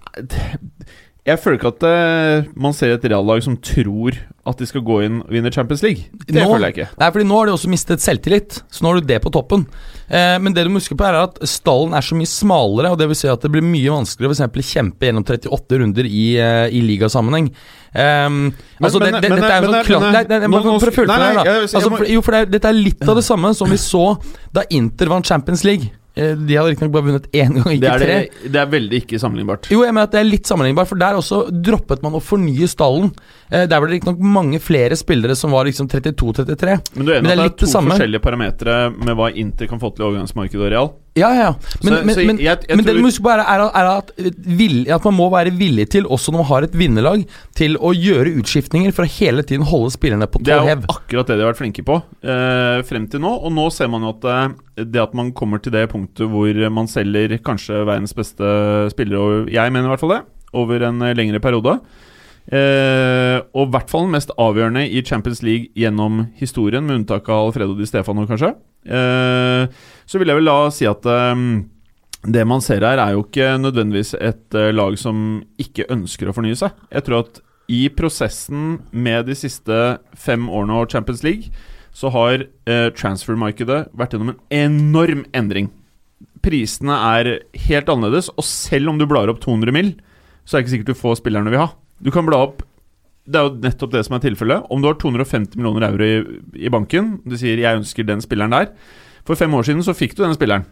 Jeg 1.23 1.39
føler 1.39 1.55
ikke 1.55 1.69
at 1.71 1.83
uh, 1.87 2.47
man 2.59 2.73
ser 2.75 2.91
et 2.97 3.05
reallag 3.07 3.39
som 3.45 3.53
tror 3.63 4.17
at 4.43 4.59
de 4.59 4.65
skal 4.67 4.81
gå 4.83 4.97
inn 5.05 5.21
og 5.21 5.29
vinne 5.31 5.47
Champions 5.55 5.79
League. 5.85 6.09
Det 6.27 6.35
Nå- 6.35 6.49
føler 6.51 6.67
jeg 6.67 6.73
ikke. 6.75 6.87
Nei, 6.99 7.07
fordi 7.15 7.27
nå 7.29 7.37
har 7.37 7.47
de 7.47 7.53
også 7.55 7.69
mistet 7.71 8.03
selvtillit, 8.03 8.57
så 8.67 8.83
nå 8.83 8.91
har 8.91 8.99
du 8.99 9.07
det 9.07 9.21
på 9.23 9.31
toppen. 9.31 9.63
Eh, 10.11 10.35
men 10.43 10.51
det 10.51 10.65
du 10.67 10.71
må 10.73 10.81
huske 10.81 10.97
på 10.99 11.05
er 11.07 11.15
at 11.21 11.39
stallen 11.47 11.95
er 11.95 12.03
så 12.03 12.17
mye 12.19 12.27
smalere, 12.27 12.91
og 12.91 12.99
det 12.99 13.07
vil 13.07 13.15
si 13.21 13.31
at 13.31 13.39
det 13.47 13.53
blir 13.55 13.63
mye 13.63 13.95
vanskeligere 13.95 14.35
eksempel 14.35 14.65
å 14.65 14.67
kjempe 14.73 15.07
gjennom 15.07 15.23
38 15.31 15.79
runder 15.85 16.11
i, 16.11 16.25
uh, 16.43 16.67
i 16.67 16.83
ligasammenheng. 16.89 17.47
Um, 17.95 18.51
altså, 18.83 18.99
men- 18.99 19.15
det, 19.15 19.23
det, 19.23 19.31
men- 19.31 19.39
dette 19.39 19.47
er 19.47 19.63
jo 19.63 19.71
sånn 19.71 19.87
klart 19.87 20.11
Nei, 20.11 20.23
nei, 20.27 20.39
nei, 20.43 20.51
for- 20.51 20.59
å 20.59 20.75
nå- 20.75 20.83
fullføre 20.83 21.07
nei, 21.07 21.23
her, 21.23 21.39
da. 21.39 21.57
Altså, 21.63 21.87
for, 21.95 22.03
jo, 22.17 22.21
for 22.27 22.35
det 22.35 22.41
er, 22.43 22.51
dette 22.57 22.67
er 22.73 22.81
litt 22.83 23.07
av 23.07 23.15
det 23.21 23.23
samme 23.31 23.55
som 23.55 23.71
vi 23.71 23.79
så 23.79 24.05
da 24.51 24.67
Inter 24.75 25.07
vant 25.15 25.23
Champions 25.31 25.63
League. 25.63 25.87
Eh, 26.15 26.35
de 26.37 26.53
hadde 26.59 26.69
riktignok 26.75 26.91
bare 26.93 27.07
vunnet 27.07 27.23
én 27.33 27.55
gang, 27.57 27.63
Det 27.65 27.73
ikke 27.79 27.93
er, 27.95 28.03
tre. 28.03 28.17
det, 28.43 28.51
det 28.53 28.59
er 28.61 28.67
veldig 28.69 28.99
ikke 29.01 29.19
sammenlignbart. 29.21 29.69
Jo, 29.73 29.79
jeg 29.81 29.93
mener 29.95 30.05
at 30.05 30.11
det 30.13 30.19
er 30.21 30.27
litt 30.29 30.45
sammenlignbart, 30.45 30.87
for 30.91 31.01
der 31.01 31.17
også 31.17 31.39
droppet 31.65 32.03
man 32.05 32.13
å 32.13 32.21
fornye 32.21 32.67
stallen. 32.69 33.09
Eh, 33.49 33.65
der 33.65 33.79
var 33.81 33.87
det 33.89 33.97
riktignok 33.97 34.19
mange 34.21 34.59
flere 34.61 34.93
spillere 34.99 35.33
som 35.35 35.49
var 35.55 35.65
liksom 35.65 35.89
32-33. 35.89 36.77
Men 36.97 37.05
du 37.05 37.11
er 37.11 37.17
enig 37.17 37.25
Men 37.25 37.31
det 37.31 37.39
er 37.39 37.45
at 37.49 37.57
det 37.57 37.63
er 37.63 37.65
to 37.65 37.71
samme. 37.71 37.95
forskjellige 37.97 38.21
parametere 38.21 38.77
med 38.93 39.17
hva 39.17 39.31
Inter 39.33 39.67
kan 39.71 39.81
få 39.81 39.89
til 39.95 40.05
i 40.05 40.09
overgangsmarkedet 40.11 40.61
og 40.61 40.71
Real? 40.75 40.91
Ja, 41.15 41.27
ja. 41.37 41.49
Men, 41.83 41.93
Så- 41.93 42.05
men, 42.05 42.15
så 42.15 42.25
men, 42.25 42.37
jeg- 42.41 42.63
jeg 42.67 42.75
men 42.77 42.85
det 42.85 42.95
du 42.95 43.01
må 43.03 43.09
huske 43.11 43.21
på 43.21 43.29
er, 43.29 43.43
er, 43.45 43.89
at, 43.99 44.11
vill, 44.47 44.79
at 44.89 45.03
man 45.05 45.13
må 45.13 45.27
være 45.29 45.51
villig 45.53 45.85
til, 45.93 46.07
også 46.09 46.31
når 46.33 46.39
man 46.41 46.47
har 46.49 46.63
et 46.63 46.73
vinnerlag, 46.73 47.25
til 47.53 47.77
å 47.77 47.91
gjøre 47.93 48.33
utskiftninger 48.41 48.91
for 48.97 49.05
å 49.05 49.11
hele 49.19 49.43
tiden 49.45 49.61
holde 49.69 49.91
spillerne 49.93 50.25
på 50.25 50.41
Det 50.41 50.55
er 50.55 50.73
jo 50.73 50.87
akkurat 50.89 51.27
det 51.29 51.37
de 51.37 51.43
har 51.45 51.53
vært 51.53 51.61
flinke 51.61 51.85
på 51.85 51.99
eh, 52.23 52.81
frem 52.89 53.05
til 53.07 53.21
nå. 53.21 53.29
Og 53.45 53.51
nå 53.53 53.67
ser 53.71 53.87
man 53.93 54.01
jo 54.01 54.09
at 54.17 54.25
eh, 54.25 54.85
det 54.89 55.01
at 55.03 55.13
man 55.13 55.31
kommer 55.37 55.61
til 55.61 55.71
det 55.75 55.85
punktet 55.91 56.25
hvor 56.33 56.49
man 56.73 56.87
selger 56.89 57.37
kanskje 57.45 57.85
verdens 57.85 58.13
beste 58.17 58.89
spillere, 58.89 59.21
og 59.45 59.53
jeg 59.53 59.71
mener 59.71 59.85
i 59.85 59.93
hvert 59.93 60.01
fall 60.01 60.15
det, 60.17 60.23
over 60.53 60.81
en 60.89 61.01
eh, 61.05 61.13
lengre 61.13 61.39
periode. 61.39 61.77
Eh, 62.51 63.37
og 63.55 63.67
i 63.67 63.71
hvert 63.71 63.91
fall 63.91 64.09
mest 64.11 64.33
avgjørende 64.35 64.83
i 64.91 65.03
Champions 65.05 65.43
League 65.45 65.71
gjennom 65.79 66.25
historien, 66.39 66.83
med 66.83 67.01
unntak 67.01 67.29
av 67.31 67.47
Alfredo 67.47 67.77
Di 67.77 67.87
Stefano, 67.87 68.25
kanskje. 68.27 68.51
Eh, 68.83 69.69
så 70.05 70.19
vil 70.19 70.31
jeg 70.31 70.41
vel 70.41 70.51
da 70.51 70.57
si 70.75 70.89
at 70.89 71.07
eh, 71.07 71.45
det 72.23 72.43
man 72.47 72.63
ser 72.63 72.83
her, 72.83 72.99
er 72.99 73.15
jo 73.15 73.25
ikke 73.25 73.55
nødvendigvis 73.59 74.13
et 74.19 74.55
eh, 74.59 74.71
lag 74.75 74.95
som 74.99 75.41
ikke 75.59 75.87
ønsker 75.91 76.29
å 76.29 76.35
fornye 76.35 76.59
seg. 76.59 76.75
Jeg 76.91 77.07
tror 77.07 77.23
at 77.23 77.43
i 77.71 77.85
prosessen 77.95 78.81
med 78.91 79.29
de 79.29 79.35
siste 79.39 79.77
fem 80.19 80.49
årene 80.51 80.81
og 80.81 80.91
Champions 80.91 81.23
League, 81.23 81.51
så 81.93 82.09
har 82.11 82.43
eh, 82.43 82.89
transfermarkedet 82.97 83.85
vært 83.93 84.15
gjennom 84.15 84.33
en 84.33 84.41
enorm 84.57 85.23
endring. 85.35 85.69
Prisene 86.43 86.95
er 87.15 87.29
helt 87.67 87.91
annerledes, 87.91 88.31
og 88.33 88.43
selv 88.47 88.91
om 88.91 88.99
du 88.99 89.05
blar 89.07 89.31
opp 89.31 89.39
200 89.43 89.75
mill., 89.75 89.93
så 90.43 90.57
er 90.57 90.59
det 90.59 90.65
ikke 90.65 90.73
sikkert 90.73 90.91
du 90.91 90.99
får 90.99 91.19
spillerne 91.21 91.47
du 91.47 91.53
vil 91.53 91.63
ha. 91.63 91.69
Du 92.03 92.11
kan 92.11 92.25
bla 92.27 92.41
opp 92.49 92.63
Det 93.25 93.39
er 93.39 93.45
jo 93.47 93.53
nettopp 93.63 93.91
det 93.93 94.01
som 94.05 94.17
er 94.17 94.23
tilfellet. 94.25 94.65
Om 94.69 94.81
du 94.83 94.89
har 94.89 94.95
250 94.99 95.55
millioner 95.55 95.85
euro 95.87 96.03
i, 96.03 96.65
i 96.67 96.69
banken, 96.69 97.21
du 97.25 97.37
sier 97.39 97.55
'jeg 97.57 97.79
ønsker 97.79 98.03
den 98.05 98.19
spilleren 98.19 98.51
der' 98.51 98.73
For 99.25 99.35
fem 99.39 99.53
år 99.55 99.63
siden 99.63 99.79
så 99.81 99.93
fikk 99.95 100.15
du 100.17 100.23
den 100.25 100.33
spilleren. 100.35 100.65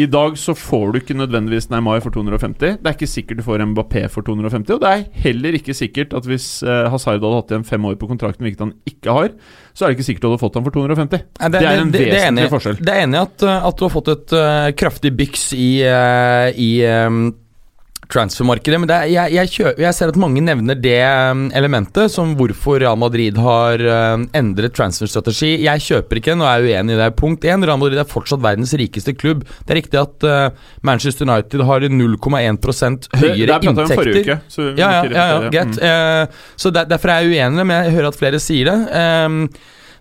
I 0.00 0.06
dag 0.06 0.36
så 0.38 0.54
får 0.54 0.92
du 0.92 0.98
ikke 1.00 1.14
nødvendigvis 1.14 1.70
Neymar 1.70 2.00
for 2.02 2.10
250. 2.10 2.78
Det 2.82 2.86
er 2.86 2.94
ikke 2.94 3.06
sikkert 3.06 3.36
du 3.38 3.42
får 3.42 3.58
Mbappé 3.66 4.08
for 4.10 4.22
250. 4.22 4.74
Og 4.74 4.80
det 4.80 4.88
er 4.88 5.04
heller 5.12 5.52
ikke 5.58 5.74
sikkert 5.74 6.12
at 6.14 6.22
hvis 6.26 6.62
eh, 6.62 6.90
Hazard 6.90 7.18
hadde 7.22 7.34
hatt 7.34 7.50
igjen 7.50 7.64
fem 7.64 7.84
år 7.84 7.94
på 7.98 8.06
kontrakten, 8.10 8.42
hvilket 8.46 8.60
han 8.60 8.72
ikke 8.86 9.10
har, 9.12 9.28
så 9.74 9.84
er 9.84 9.88
det 9.90 9.98
ikke 9.98 10.06
sikkert 10.06 10.22
du 10.22 10.28
hadde 10.30 10.40
fått 10.42 10.54
ham 10.54 10.64
for 10.64 10.70
250. 10.70 11.22
Nei, 11.40 11.48
det 11.48 11.62
er 11.62 11.80
en 11.80 11.90
det- 11.90 11.98
det 11.98 12.08
er 12.08 12.14
vesentlig 12.14 12.42
enig. 12.42 12.50
forskjell. 12.50 12.76
Det 12.78 12.88
er 12.94 13.02
enig 13.06 13.20
at, 13.22 13.42
uh, 13.42 13.66
at 13.66 13.76
du 13.78 13.84
har 13.84 13.90
fått 13.90 14.08
et 14.08 14.32
uh, 14.32 14.70
kraftig 14.72 15.16
byks 15.16 15.52
i, 15.54 15.82
uh, 15.86 16.50
i 16.58 16.84
um, 17.06 17.34
transfermarkedet, 18.12 18.78
men 18.80 18.88
det 18.88 18.96
er, 18.96 19.10
jeg, 19.12 19.34
jeg, 19.36 19.50
kjø, 19.52 19.72
jeg 19.84 19.96
ser 19.96 20.12
at 20.12 20.18
mange 20.20 20.40
nevner 20.44 20.78
det 20.80 20.96
um, 21.04 21.46
elementet 21.56 22.12
som 22.12 22.32
hvorfor 22.38 22.80
Real 22.80 22.96
Madrid 23.00 23.36
har 23.40 23.84
um, 24.14 24.24
endret 24.36 24.74
transferstrategi. 24.78 25.50
Jeg 25.66 25.84
kjøper 25.84 26.20
ikke 26.20 26.32
den 26.32 26.44
og 26.44 26.48
er 26.50 26.64
uenig 26.64 26.96
i 26.96 27.00
det. 27.02 27.10
Punkt 27.18 27.44
1. 27.44 27.66
Real 27.68 27.80
Madrid 27.80 28.00
er 28.00 28.08
fortsatt 28.08 28.42
verdens 28.44 28.72
rikeste 28.80 29.12
klubb. 29.18 29.44
Det 29.60 29.74
er 29.74 29.80
riktig 29.82 30.00
at 30.00 30.28
uh, 30.28 30.72
Manchester 30.86 31.28
United 31.28 31.66
har 31.68 31.84
0,1 31.84 32.60
Det, 32.64 33.20
høyere 33.20 33.38
det 33.38 33.46
det 33.46 33.72
inntekter. 33.72 33.94
forrige 33.94 34.24
uke. 34.24 34.38
Så 34.48 34.70
Ja, 34.78 34.90
ja, 34.90 35.02
ja, 35.12 35.26
ja 35.28 35.50
greit. 35.52 35.76
Mm. 35.76 35.82
Uh, 35.84 36.52
så 36.56 36.72
der, 36.72 36.88
Derfor 36.88 37.12
er 37.12 37.26
jeg 37.26 37.36
uenig, 37.36 37.66
men 37.66 37.76
jeg 37.76 37.98
hører 37.98 38.12
at 38.12 38.18
flere 38.18 38.40
sier 38.40 38.70
det. 38.70 38.78
Ehm, 38.96 39.42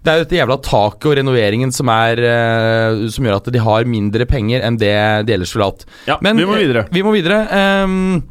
det 0.07 0.13
er 0.13 0.21
jo 0.21 0.23
dette 0.25 0.37
jævla 0.39 0.55
taket 0.63 1.09
og 1.11 1.17
renoveringen 1.19 1.73
som, 1.75 1.89
er, 1.91 2.21
eh, 2.23 3.01
som 3.11 3.27
gjør 3.27 3.41
at 3.41 3.51
de 3.51 3.61
har 3.65 3.89
mindre 3.91 4.27
penger 4.29 4.63
enn 4.63 4.79
det 4.79 4.95
de 5.27 5.35
ellers 5.35 5.51
ville 5.55 5.67
hatt. 5.67 5.83
Ja, 6.07 6.15
Men, 6.23 6.39
vi 6.39 6.47
må 6.47 6.55
videre. 6.55 6.85
eh, 6.87 6.93
Vi 6.95 7.03
må 7.03 7.11
videre. 7.15 7.41
Um, 7.83 8.23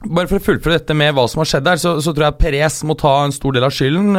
bare 0.00 0.30
for 0.30 0.40
å 0.40 0.44
fullføre 0.46 0.78
dette 0.78 0.96
med 0.96 1.12
hva 1.12 1.26
som 1.28 1.42
har 1.42 1.50
skjedd 1.50 1.66
der, 1.68 1.76
så, 1.82 1.98
så 2.00 2.14
tror 2.16 2.30
jeg 2.30 2.38
Perez 2.40 2.78
må 2.88 2.96
ta 2.96 3.18
en 3.26 3.34
stor 3.36 3.52
del 3.52 3.66
av 3.68 3.74
skylden. 3.76 4.16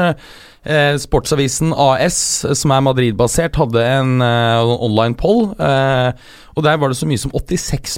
Eh, 0.61 0.93
Sportsavisen 1.01 1.71
AS, 1.73 2.45
som 2.59 2.73
er 2.75 2.83
Madrid-basert, 2.85 3.57
hadde 3.57 3.81
en 3.81 4.21
eh, 4.21 4.73
online 4.85 5.17
poll. 5.17 5.47
Eh, 5.57 6.11
og 6.53 6.65
der 6.67 6.77
var 6.77 6.91
det 6.91 6.99
så 6.99 7.07
mye 7.09 7.21
som 7.21 7.33
86 7.33 7.97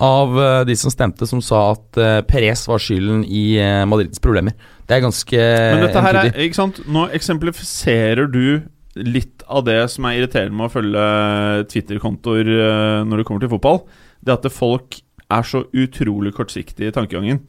av 0.00 0.38
eh, 0.40 0.62
de 0.68 0.76
som 0.80 0.94
stemte, 0.94 1.28
som 1.28 1.42
sa 1.44 1.74
at 1.74 2.00
eh, 2.00 2.20
Perez 2.24 2.64
var 2.70 2.80
skylden 2.80 3.26
i 3.28 3.58
eh, 3.60 3.82
Madrids 3.84 4.22
problemer. 4.24 4.56
Det 4.88 4.96
er 4.96 5.04
ganske 5.04 5.36
Men 5.36 5.84
dette 5.84 6.04
her 6.04 6.18
er, 6.22 6.32
ikke 6.42 6.58
sant 6.58 6.80
Nå 6.90 7.06
eksemplifiserer 7.16 8.26
du 8.28 8.64
litt 8.98 9.44
av 9.48 9.62
det 9.64 9.78
som 9.92 10.04
er 10.08 10.18
irriterende 10.18 10.56
med 10.56 10.68
å 10.68 10.72
følge 10.72 11.04
Twitter-kontoer 11.72 12.50
når 13.08 13.20
det 13.20 13.24
kommer 13.28 13.40
til 13.44 13.52
fotball. 13.54 13.84
Det 14.20 14.34
at 14.34 14.48
folk 14.52 14.98
er 15.32 15.46
så 15.48 15.62
utrolig 15.72 16.34
kortsiktige 16.36 16.90
i 16.90 16.94
tankegangen. 16.94 17.40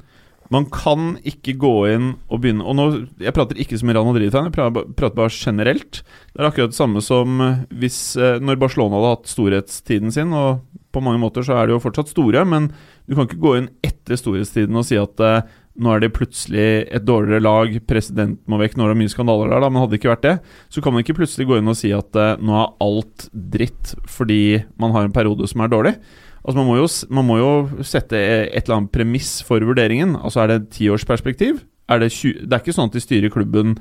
Man 0.51 0.65
kan 0.73 1.15
ikke 1.23 1.55
gå 1.59 1.73
inn 1.93 2.09
og 2.27 2.41
begynne 2.43 2.65
Og 2.67 2.75
nå, 2.77 2.85
Jeg 3.23 3.33
prater 3.35 3.59
ikke 3.61 3.79
som 3.79 3.89
Real 3.89 4.05
Madrid-tegn, 4.07 4.49
jeg 4.49 4.55
prater, 4.57 5.15
bare 5.15 5.31
generelt. 5.31 6.03
Det 6.33 6.41
er 6.41 6.49
akkurat 6.49 6.73
det 6.73 6.79
samme 6.79 7.01
som 7.05 7.41
eh, 7.41 7.63
hvis 7.79 7.99
eh, 8.19 8.39
når 8.43 8.59
Barcelona 8.61 8.99
hadde 8.99 9.13
hatt 9.15 9.31
storhetstiden 9.31 10.13
sin, 10.13 10.33
og 10.35 10.63
på 10.93 11.01
mange 11.01 11.21
måter 11.21 11.45
så 11.45 11.55
er 11.57 11.67
de 11.67 11.75
jo 11.75 11.81
fortsatt 11.81 12.11
store, 12.11 12.43
men 12.45 12.69
du 13.07 13.15
kan 13.15 13.25
ikke 13.27 13.41
gå 13.41 13.55
inn 13.57 13.71
etter 13.85 14.19
storhetstiden 14.19 14.77
og 14.77 14.85
si 14.87 14.99
at 14.99 15.23
eh, 15.23 15.41
nå 15.73 15.89
er 15.89 16.03
det 16.03 16.11
plutselig 16.13 16.65
et 16.93 17.05
dårligere 17.05 17.41
lag, 17.41 17.77
president 17.89 18.37
må 18.49 18.59
vekk, 18.61 18.75
nå 18.77 18.85
er 18.85 18.93
det 18.93 18.99
mye 19.01 19.13
skandaler 19.13 19.49
der, 19.49 19.63
da, 19.63 19.71
men 19.71 19.81
hadde 19.81 19.95
det 19.95 20.01
ikke 20.01 20.11
vært 20.11 20.27
det, 20.27 20.35
så 20.69 20.83
kan 20.83 20.93
man 20.93 21.01
ikke 21.05 21.17
plutselig 21.17 21.47
gå 21.49 21.57
inn 21.57 21.71
og 21.71 21.79
si 21.79 21.89
at 21.95 22.19
eh, 22.19 22.35
nå 22.41 22.59
er 22.59 22.75
alt 22.85 23.27
dritt 23.33 23.95
fordi 24.09 24.43
man 24.81 24.93
har 24.93 25.07
en 25.07 25.15
periode 25.15 25.49
som 25.49 25.65
er 25.65 25.73
dårlig. 25.73 25.95
Altså 26.43 26.59
man 26.59 26.67
må, 26.67 26.77
jo, 26.77 26.87
man 27.15 27.27
må 27.27 27.37
jo 27.39 27.51
sette 27.87 28.19
et 28.19 28.65
eller 28.65 28.81
annet 28.81 28.93
premiss 28.95 29.37
for 29.47 29.63
vurderingen. 29.63 30.17
Altså 30.19 30.43
Er 30.43 30.51
det 30.51 30.57
et 30.59 30.71
tiårsperspektiv? 30.79 31.61
Er 31.91 31.99
det, 32.03 32.11
20, 32.11 32.47
det 32.47 32.55
er 32.55 32.63
ikke 32.63 32.75
sånn 32.75 32.91
at 32.91 32.97
de 32.97 33.03
styrer 33.03 33.31
klubben 33.31 33.77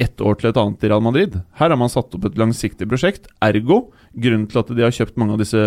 ett 0.00 0.20
år 0.20 0.36
til 0.36 0.50
et 0.50 0.58
annet 0.60 0.84
i 0.84 0.90
Real 0.90 1.04
Madrid. 1.04 1.38
Her 1.56 1.72
har 1.72 1.80
man 1.80 1.92
satt 1.92 2.12
opp 2.16 2.24
et 2.28 2.38
langsiktig 2.40 2.88
prosjekt. 2.88 3.28
Ergo 3.44 3.86
grunnen 4.12 4.48
til 4.48 4.60
at 4.60 4.72
de 4.72 4.84
har 4.84 4.92
kjøpt 4.92 5.16
mange 5.20 5.36
av 5.36 5.40
disse 5.40 5.62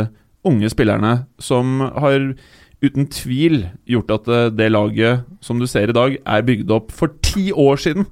unge 0.46 0.70
spillerne, 0.72 1.14
som 1.42 1.82
har 1.82 2.32
uten 2.80 3.10
tvil 3.12 3.66
gjort 3.90 4.14
at 4.16 4.30
eh, 4.32 4.50
det 4.56 4.70
laget 4.72 5.26
som 5.44 5.60
du 5.60 5.68
ser 5.68 5.92
i 5.92 5.96
dag, 5.98 6.16
er 6.24 6.46
bygd 6.48 6.72
opp 6.72 6.94
for 6.96 7.18
ti 7.26 7.50
år 7.52 7.82
siden. 7.82 8.08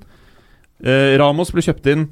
Eh, 0.83 1.15
Ramos 1.21 1.53
ble 1.53 1.63
kjøpt 1.63 1.87
inn 1.93 2.09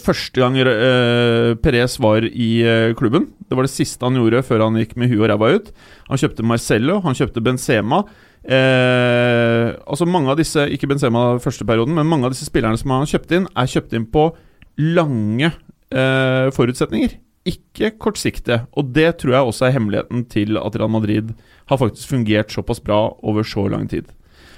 første 0.00 0.40
gang 0.40 0.56
uh, 0.58 1.54
Perez 1.62 1.98
var 2.02 2.24
i 2.26 2.50
uh, 2.64 2.94
klubben. 2.98 3.28
Det 3.46 3.58
var 3.58 3.66
det 3.66 3.74
siste 3.74 4.06
han 4.06 4.16
gjorde 4.18 4.44
før 4.46 4.66
han 4.66 4.78
gikk 4.80 4.96
med 4.96 5.12
huet 5.12 5.26
og 5.26 5.30
ræva 5.32 5.52
ut. 5.58 5.68
Han 6.08 6.22
kjøpte 6.22 6.46
Marcello, 6.46 7.00
han 7.04 7.18
kjøpte 7.18 7.42
Benzema. 7.44 8.02
Uh, 8.46 9.74
altså 9.90 10.06
mange 10.06 10.30
av 10.30 10.38
disse, 10.38 10.68
Ikke 10.70 10.88
Benzema 10.90 11.32
første 11.42 11.66
perioden, 11.66 11.96
men 11.98 12.08
mange 12.08 12.28
av 12.28 12.34
disse 12.34 12.46
spillerne 12.48 12.78
som 12.78 12.94
han 12.94 13.08
kjøpte 13.10 13.40
inn, 13.40 13.48
er 13.52 13.72
kjøpt 13.74 13.96
inn 13.98 14.10
på 14.12 14.28
lange 14.76 15.50
eh, 15.90 16.48
forutsetninger. 16.54 17.16
Ikke 17.46 17.92
kortsiktige. 18.02 18.64
Og 18.76 18.90
det 18.94 19.18
tror 19.20 19.36
jeg 19.36 19.50
også 19.50 19.68
er 19.68 19.76
hemmeligheten 19.76 20.24
til 20.32 20.58
at 20.60 20.76
Real 20.76 20.90
Madrid 20.90 21.32
har 21.70 21.80
faktisk 21.80 22.10
fungert 22.10 22.52
såpass 22.52 22.82
bra 22.82 23.16
over 23.22 23.46
så 23.46 23.68
lang 23.70 23.88
tid. 23.90 24.10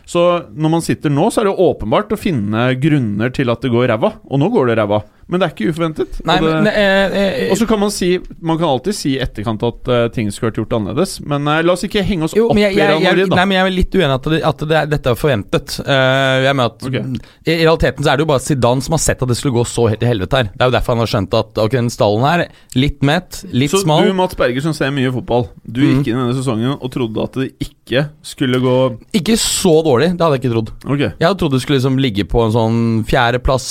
Så 0.08 0.24
når 0.56 0.72
man 0.72 0.84
sitter 0.84 1.12
nå, 1.12 1.26
så 1.28 1.42
er 1.42 1.50
det 1.50 1.60
åpenbart 1.60 2.14
å 2.14 2.20
finne 2.20 2.70
grunner 2.80 3.32
til 3.34 3.52
at 3.52 3.64
det 3.64 3.72
går 3.74 3.90
ræva. 3.92 4.14
Og 4.24 4.40
nå 4.40 4.48
går 4.54 4.70
det 4.70 4.78
ræva. 4.80 5.02
Men 5.28 5.42
det 5.42 5.46
er 5.46 5.52
ikke 5.52 5.72
uforventet. 5.74 6.20
Nei, 6.24 6.38
og, 6.40 6.46
det, 6.46 6.52
men, 6.56 6.68
eh, 6.72 7.16
eh, 7.20 7.50
og 7.52 7.58
så 7.60 7.66
kan 7.68 7.80
man 7.82 7.90
si 7.92 8.14
Man 8.40 8.56
kan 8.56 8.70
alltid 8.70 8.96
si 8.96 9.10
i 9.16 9.18
etterkant 9.20 9.60
at 9.66 9.90
uh, 9.92 10.06
ting 10.12 10.30
skulle 10.32 10.48
vært 10.50 10.62
gjort 10.62 10.76
annerledes. 10.78 11.18
Men 11.28 11.44
uh, 11.44 11.58
la 11.64 11.74
oss 11.74 11.84
ikke 11.84 12.04
henge 12.06 12.24
oss 12.24 12.36
Jo, 12.36 12.46
opp 12.48 12.60
jeg, 12.60 12.72
jeg, 12.72 12.80
i 12.80 12.88
Real 12.94 13.02
Madrid, 13.04 13.28
da. 13.28 13.40
nei, 13.42 13.46
men 13.50 13.58
jeg 13.58 13.66
er 13.66 13.74
litt 13.76 13.98
uenig 13.98 14.14
at, 14.14 14.28
det, 14.32 14.40
at 14.48 14.64
det, 14.64 14.78
er- 14.80 14.90
dette 14.94 15.12
er 15.12 15.20
forventet. 15.20 15.76
Uh, 15.84 16.46
jeg 16.46 16.56
mener 16.56 16.72
at 16.72 16.88
okay. 16.88 17.04
I 17.44 17.58
i 17.58 17.66
realiteten 17.66 18.04
så 18.04 18.12
er 18.12 18.18
det 18.18 18.24
jo 18.24 18.30
bare 18.30 18.44
Zidane 18.44 18.84
som 18.84 18.96
har 18.96 19.02
sett 19.02 19.22
at 19.24 19.30
det 19.30 19.36
skulle 19.38 19.56
gå 19.58 19.64
så 19.68 19.88
helt 19.90 20.00
til 20.02 20.10
helvete 20.12 20.40
her. 20.40 20.50
Det 20.54 20.64
er 20.64 20.70
jo 20.70 20.76
derfor 20.78 20.96
han 20.96 21.04
har 21.04 21.12
skjønt 21.12 21.38
at 21.38 21.62
ok, 21.64 21.76
den 21.76 21.92
stallen 21.92 22.26
her, 22.26 22.44
litt 22.78 23.04
mett, 23.06 23.42
litt 23.52 23.72
så 23.74 23.82
smal 23.84 24.08
du, 24.08 24.14
Mats 24.16 24.38
Berger, 24.38 24.64
som 24.64 24.76
ser 24.76 24.92
mye 24.94 25.12
fotball, 25.14 25.48
du 25.64 25.82
mm. 25.82 25.88
gikk 25.90 26.10
inn 26.10 26.16
i 26.16 26.20
denne 26.22 26.36
sesongen 26.38 26.76
og 26.76 26.92
trodde 26.94 27.24
at 27.24 27.40
det 27.42 27.50
ikke 27.64 28.08
skulle 28.26 28.60
gå 28.62 28.76
Ikke 29.16 29.36
så 29.40 29.78
dårlig, 29.84 30.12
det 30.14 30.24
hadde 30.24 30.38
jeg 30.38 30.44
ikke 30.44 30.54
trodd. 30.56 30.72
Okay. 30.84 31.10
Jeg 31.10 31.26
hadde 31.26 31.40
trodd 31.42 31.56
det 31.56 31.64
skulle 31.64 31.80
liksom 31.80 32.00
ligge 32.00 32.28
på 32.28 32.44
en 32.44 32.54
sånn 32.54 32.78
fjerdeplass 33.08 33.68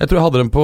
Jeg 0.00 0.08
tror 0.08 0.18
jeg 0.18 0.24
hadde 0.24 0.38
dem 0.40 0.50
på 0.50 0.62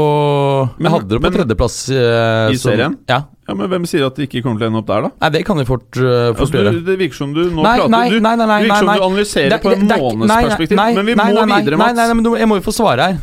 Jeg 0.83 0.91
hadde 0.91 1.09
dem 1.09 1.21
på 1.21 1.29
men- 1.29 1.33
tredjeplass. 1.37 1.77
eh, 1.91 2.51
I 2.53 2.57
som- 2.57 2.73
serien? 2.73 2.97
Ja. 3.09 3.23
Ja, 3.49 3.55
Men 3.55 3.69
hvem 3.71 3.87
sier 3.87 4.05
at 4.07 4.15
de 4.17 4.27
ikke 4.27 4.43
kommer 4.43 4.59
til 4.59 4.67
å 4.67 4.71
ende 4.71 4.79
opp 4.79 4.87
der, 4.87 5.03
da? 5.03 5.11
Nei, 5.21 5.29
det 5.31 5.45
kan 5.47 5.57
de 5.57 5.65
fort, 5.65 5.87
uh, 5.97 6.35
fort 6.35 6.41
Altså, 6.49 6.53
gjøre. 6.59 6.73
du, 6.73 6.81
det 6.85 6.99
virker 6.99 7.15
som 7.15 7.33
du 7.33 7.45
nå 7.51 7.63
Nei, 7.63 7.79
prater 7.79 7.89
nei, 7.91 8.09
du, 8.11 8.21
nei, 8.21 8.35
nei, 8.37 8.47
nei, 8.47 8.59
Det 8.63 8.69
virker 8.69 8.79
som 8.79 8.87
du 8.87 9.05
analyserer 9.09 9.49
Det- 9.51 9.63
på 9.63 9.73
en 9.73 9.79
det- 9.81 9.89
det 9.89 9.97
er 9.97 10.03
månedsperspektiv. 10.03 10.77
Men 10.77 11.07
vi 11.07 11.15
må 11.15 11.47
videre, 11.47 11.77
Mats. 11.79 11.95
nei, 11.97 12.07
nei, 12.07 12.15
men 12.15 12.25
jeg 12.37 12.49
må 12.49 12.55
jo 12.57 12.71
få 12.71 12.75
svare 12.75 13.01
her. 13.01 13.19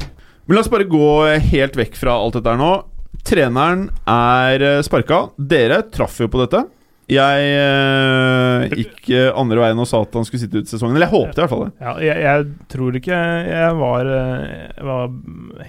Men 0.47 0.55
la 0.55 0.59
oss 0.61 0.67
bare 0.67 0.83
gå 0.85 1.39
helt 1.41 1.73
vekk 1.75 1.95
fra 1.95 2.11
alt 2.13 2.33
dette 2.33 2.45
her 2.45 2.57
nå. 2.57 2.83
Treneren 3.23 3.89
er 4.07 4.81
sparka. 4.83 5.29
Dere 5.37 5.83
traff 5.91 6.17
jo 6.19 6.27
på 6.27 6.47
dette. 6.47 6.65
Jeg 7.05 7.49
eh, 7.53 8.63
gikk 8.79 9.09
eh, 9.13 9.27
andre 9.37 9.61
veien 9.61 9.81
og 9.81 9.85
sa 9.89 9.99
at 10.01 10.15
han 10.17 10.25
skulle 10.25 10.41
sitte 10.41 10.63
ut 10.63 10.71
sesongen. 10.71 10.97
Eller 10.97 11.05
jeg 11.05 11.13
håpet 11.13 11.37
i 11.37 11.43
hvert 11.43 11.51
fall 11.51 11.63
det. 11.67 11.73
Ja, 11.85 11.93
jeg, 12.01 12.23
jeg 12.25 12.69
tror 12.73 12.97
ikke 12.97 13.19
jeg 13.45 13.75
var, 13.77 14.09
eh, 14.15 14.79
var 14.89 15.13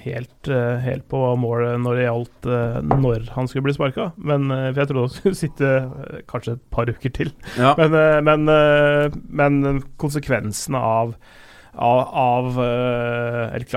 helt, 0.06 0.50
eh, 0.52 0.78
helt 0.86 1.04
på 1.12 1.20
målet 1.42 1.76
når 1.84 2.00
det 2.00 2.06
gjaldt 2.06 2.48
eh, 2.56 2.78
når 2.88 3.28
han 3.36 3.50
skulle 3.52 3.66
bli 3.68 3.76
sparka. 3.76 4.10
Men 4.16 4.48
eh, 4.48 4.70
For 4.70 4.82
jeg 4.82 4.92
trodde 4.92 5.04
han 5.10 5.16
skulle 5.18 5.40
sitte 5.44 5.72
eh, 5.82 6.22
kanskje 6.32 6.56
et 6.56 6.64
par 6.72 6.88
uker 6.88 7.16
til. 7.20 7.34
Ja. 7.60 7.74
Men, 7.82 7.98
eh, 8.00 8.20
men, 8.30 8.48
eh, 8.56 9.20
men 9.42 9.82
konsekvensene 10.00 10.80
av, 10.80 11.12
av, 11.76 12.00
av 12.16 12.62
eh, 12.64 13.56
El 13.58 13.68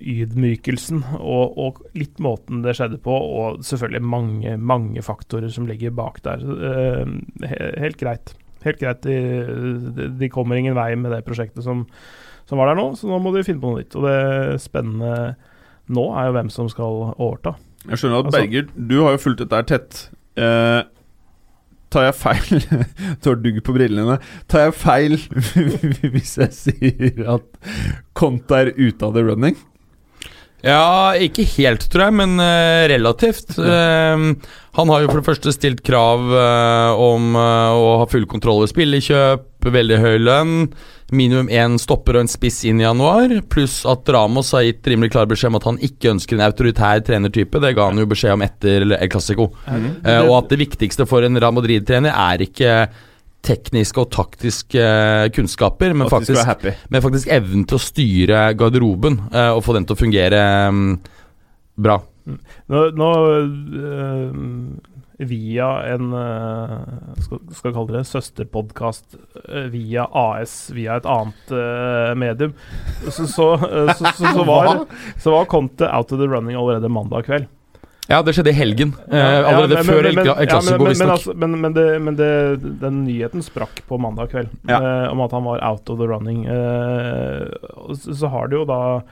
Clásico-ydmykelsen 0.00 1.02
og, 1.18 1.58
og 1.58 1.80
litt 1.94 2.18
måten 2.20 2.62
det 2.64 2.76
skjedde 2.76 2.98
på, 3.02 3.12
og 3.12 3.64
selvfølgelig 3.64 4.02
mange, 4.02 4.56
mange 4.56 5.02
faktorer 5.02 5.48
som 5.48 5.66
ligger 5.66 5.90
bak 5.90 6.22
der. 6.24 6.40
Uh, 6.40 7.06
helt 7.80 7.98
greit. 8.00 8.34
Helt 8.64 8.80
greit. 8.80 9.02
De, 9.02 10.08
de, 10.18 10.28
kommer 10.28 10.56
ingen 10.56 10.74
vei 10.74 10.94
med 10.96 11.12
det 11.12 11.24
prosjektet 11.24 11.64
som, 11.64 11.86
som 12.48 12.58
var 12.60 12.70
der 12.70 12.80
nå, 12.80 12.94
så 12.96 13.08
nå 13.08 13.18
må 13.20 13.32
de 13.34 13.44
finne 13.44 13.60
på 13.60 13.72
noe 13.72 13.82
nytt. 13.82 13.96
Og 13.96 14.06
det 14.06 14.60
spennende 14.62 15.34
nå 15.90 16.06
er 16.14 16.28
jo 16.28 16.38
hvem 16.38 16.50
som 16.52 16.70
skal 16.70 17.12
overta. 17.16 17.56
Jeg 17.88 17.98
skjønner 17.98 18.20
at 18.20 18.26
Altså- 18.30 18.40
Berger, 18.40 18.72
du 18.76 19.02
har 19.02 19.12
jo 19.12 19.24
fulgt 19.24 19.40
dette 19.40 19.56
her 19.56 19.68
tett. 19.68 20.10
Eh, 20.36 20.82
tar 21.90 22.04
jeg 22.06 22.14
feil 22.14 22.60
Du 23.20 23.30
har 23.32 23.40
dugg 23.40 23.62
på 23.66 23.74
brillene. 23.74 24.20
Tar 24.46 24.68
jeg 24.68 24.76
feil 24.78 25.16
hvis 26.14 26.36
jeg 26.38 26.52
sier 26.54 27.24
at 27.34 27.72
Conte 28.14 28.60
er 28.60 28.72
ute 28.76 29.08
av 29.08 29.16
the 29.16 29.24
running? 29.24 29.56
Ja, 30.66 31.12
ikke 31.16 31.46
helt, 31.56 31.86
tror 31.92 32.08
jeg, 32.08 32.16
men 32.22 32.40
uh, 32.40 32.88
relativt. 32.90 33.56
Uh, 33.60 34.34
han 34.78 34.90
har 34.92 35.02
jo 35.02 35.10
for 35.10 35.18
det 35.18 35.26
første 35.26 35.52
stilt 35.54 35.80
krav 35.86 36.28
uh, 36.30 37.00
om 37.02 37.34
eh, 37.34 37.74
å 37.74 37.88
ha 38.00 38.06
full 38.10 38.26
kontroll 38.30 38.60
over 38.60 38.70
spillekjøp, 38.70 39.66
veldig 39.66 39.98
høy 39.98 40.14
lønn, 40.22 40.54
minimum 41.10 41.50
én 41.50 41.74
stopper 41.80 42.16
og 42.16 42.24
en 42.24 42.30
spiss 42.30 42.62
inn 42.70 42.80
i 42.80 42.86
januar, 42.86 43.34
pluss 43.50 43.80
at 43.88 44.08
Ramos 44.14 44.52
har 44.54 44.62
gitt 44.68 44.86
rimelig 44.92 45.10
klar 45.16 45.26
beskjed 45.30 45.50
om 45.50 45.58
at 45.58 45.66
han 45.66 45.82
ikke 45.90 46.12
ønsker 46.14 46.38
en 46.38 46.46
autoritær 46.46 47.02
trenertype. 47.06 47.60
Det 47.62 47.74
ga 47.76 47.88
han 47.90 47.98
jo 47.98 48.06
beskjed 48.12 48.36
om 48.36 48.46
etter 48.46 48.86
El 48.86 48.96
Clásico. 49.10 49.50
Eh, 49.66 50.22
og 50.22 50.36
at 50.38 50.54
det 50.54 50.62
viktigste 50.62 51.08
for 51.10 51.26
en 51.26 51.40
Real 51.40 51.56
Madrid-trener 51.56 52.14
er 52.14 52.46
ikke 52.46 52.76
tekniske 53.46 54.02
og 54.02 54.10
taktiske 54.12 54.84
eh, 54.84 55.30
kunnskaper, 55.34 55.94
men 55.96 56.10
faktisk 56.12 56.68
men 56.92 57.04
faktisk 57.04 57.30
evnen 57.32 57.66
til 57.68 57.78
å 57.78 57.82
styre 57.82 58.44
garderoben 58.58 59.18
eh, 59.32 59.50
og 59.54 59.64
få 59.66 59.76
den 59.78 59.88
til 59.88 59.96
å 59.96 60.00
fungere 60.00 60.44
um, 60.68 60.94
bra. 61.80 62.00
Nå, 62.70 62.82
nå 62.94 63.10
øh, 63.80 64.34
via 65.30 65.68
en 65.90 66.12
øh, 66.16 66.74
skal, 67.24 67.40
skal 67.56 67.74
kalle 67.76 67.96
det 67.96 68.04
søsterpodkast 68.08 69.16
via 69.72 70.06
AS, 70.16 70.58
via 70.76 70.98
et 71.00 71.08
annet 71.08 71.54
øh, 71.56 72.12
medium, 72.20 72.54
så, 73.08 73.24
så, 73.24 73.48
så, 73.56 73.94
så, 73.96 74.12
så, 74.20 74.44
var, 74.52 74.84
så 75.20 75.34
var 75.34 75.48
Conte 75.50 75.88
out 75.88 76.12
of 76.12 76.20
the 76.20 76.28
running 76.28 76.60
allerede 76.60 76.92
mandag 76.92 77.28
kveld. 77.28 77.48
Ja, 78.10 78.18
det 78.26 78.34
skjedde 78.34 78.50
i 78.50 78.58
helgen. 78.58 78.92
Eh, 79.06 79.16
Ja, 79.18 79.44
allerede 79.52 79.76
men- 79.78 79.84
før 79.86 80.02
men- 80.02 80.06
El 80.10 80.14
men- 80.16 80.26
men- 80.26 80.88
visstnok. 80.90 81.10
altså- 81.14 81.34
Men, 81.36 81.60
men, 81.60 81.72
det, 81.72 81.86
men 82.02 82.16
det, 82.16 82.80
den 82.80 83.04
nyheten 83.06 83.42
sprakk 83.42 83.82
på 83.88 83.98
mandag 84.00 84.30
kveld, 84.32 84.48
Ja. 84.68 84.80
eh, 85.06 85.10
om 85.12 85.20
at 85.20 85.30
han 85.30 85.44
var 85.44 85.62
out 85.64 85.88
of 85.90 85.98
the 85.98 86.06
running. 86.06 86.44
Eh, 86.46 87.46
så, 87.94 88.14
så 88.14 88.28
har 88.30 88.48
det 88.48 88.56
jo 88.58 88.64
da 88.64 89.02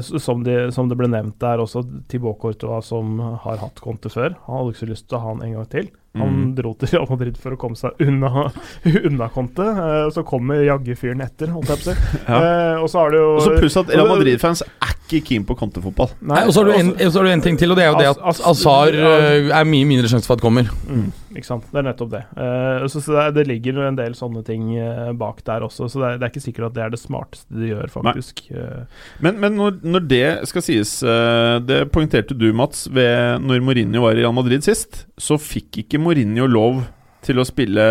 som, 0.00 0.42
de, 0.42 0.72
som 0.72 0.88
det 0.88 0.96
ble 0.98 1.06
nevnt 1.06 1.38
der 1.38 1.58
også, 1.62 1.84
Thibaut 2.08 2.40
Courtois 2.40 2.84
som 2.84 3.18
har 3.20 3.56
hatt 3.60 3.76
Conte 3.80 4.08
før. 4.10 4.34
Han 4.46 4.56
hadde 4.58 4.72
ikke 4.72 4.82
så 4.86 4.88
lyst 4.90 5.08
til 5.08 5.18
å 5.18 5.20
ha 5.22 5.28
han 5.34 5.42
en 5.46 5.52
gang 5.54 5.68
til. 5.70 5.88
Han 6.16 6.28
Mm. 6.32 6.54
dro 6.56 6.72
til 6.74 6.88
Real 6.88 7.06
Madrid 7.10 7.36
for 7.36 7.50
å 7.52 7.58
komme 7.60 7.76
seg 7.76 7.92
unna, 8.00 8.50
unna 9.04 9.28
Conte. 9.28 9.60
Eh, 9.68 10.08
så 10.10 10.24
kommer 10.24 10.64
jaggu 10.64 10.96
fyren 10.96 11.20
etter, 11.22 11.46
holdt 11.52 11.68
jeg 11.68 11.78
på 11.78 11.90
å 11.90 11.94
si. 11.94 12.18
Ja. 12.28 12.40
Eh, 12.40 12.82
og 12.82 12.88
så 12.88 12.98
har 13.04 13.10
det 13.10 13.20
jo 13.20 13.34
Og 13.36 13.42
så 13.42 13.58
pluss 13.60 13.76
at 13.76 13.88
Real 13.94 14.08
Madrid-fans 14.08 14.62
ikke 15.06 15.20
keen 15.28 15.44
på 15.46 15.54
Conte-fotball. 15.56 16.10
Nei, 16.26 16.42
og 16.44 16.52
så 16.52 16.64
har 16.64 16.68
du 16.68 16.74
en, 16.76 16.90
så 16.98 17.20
har 17.20 17.28
du 17.28 17.30
en 17.32 17.42
ting 17.44 17.56
til, 17.60 17.70
og 17.70 17.78
det 17.78 17.84
er 17.86 17.92
jo 17.92 17.98
det 18.00 18.08
at 18.10 18.22
As- 18.32 18.42
Azar 18.50 18.92
eh, 18.92 19.48
er 19.54 19.68
mye 19.70 19.86
mindre 19.88 20.10
sjanse 20.10 20.26
for 20.28 20.36
at 20.36 20.42
kommer. 20.44 20.66
Mm, 20.90 21.06
ikke 21.38 21.48
sant. 21.48 21.66
Det 21.70 21.80
er 21.80 21.86
nettopp 21.86 22.10
det. 22.12 22.22
Uh, 22.34 22.86
så 22.90 23.00
så 23.04 23.14
det, 23.14 23.26
det 23.38 23.44
ligger 23.52 23.78
en 23.86 23.98
del 23.98 24.16
sånne 24.18 24.42
ting 24.46 24.72
eh, 24.74 25.12
bak 25.16 25.40
der 25.46 25.64
også, 25.66 25.86
så 25.92 26.02
det 26.02 26.08
er, 26.08 26.18
det 26.18 26.26
er 26.26 26.34
ikke 26.34 26.44
sikkert 26.48 26.68
at 26.68 26.76
det 26.76 26.84
er 26.86 26.94
det 26.96 27.00
smarteste 27.02 27.60
de 27.62 27.70
gjør, 27.70 27.92
faktisk. 27.94 28.44
Uh, 28.50 28.84
Men, 29.24 29.38
men 29.42 29.56
når, 29.56 29.78
når 29.86 30.08
det 30.10 30.24
skal 30.50 30.64
sies 30.64 30.96
uh, 31.06 31.56
Det 31.64 31.84
poengterte 31.94 32.34
du, 32.36 32.50
Mats, 32.56 32.86
ved 32.92 33.40
når 33.44 33.62
Mourinho 33.64 34.02
var 34.04 34.16
i 34.16 34.24
Real 34.24 34.34
Madrid 34.36 34.66
sist. 34.66 35.04
Så 35.16 35.38
fikk 35.40 35.84
ikke 35.84 36.00
Mourinho 36.02 36.48
lov 36.50 36.82
til 37.26 37.38
å 37.40 37.46
spille 37.46 37.86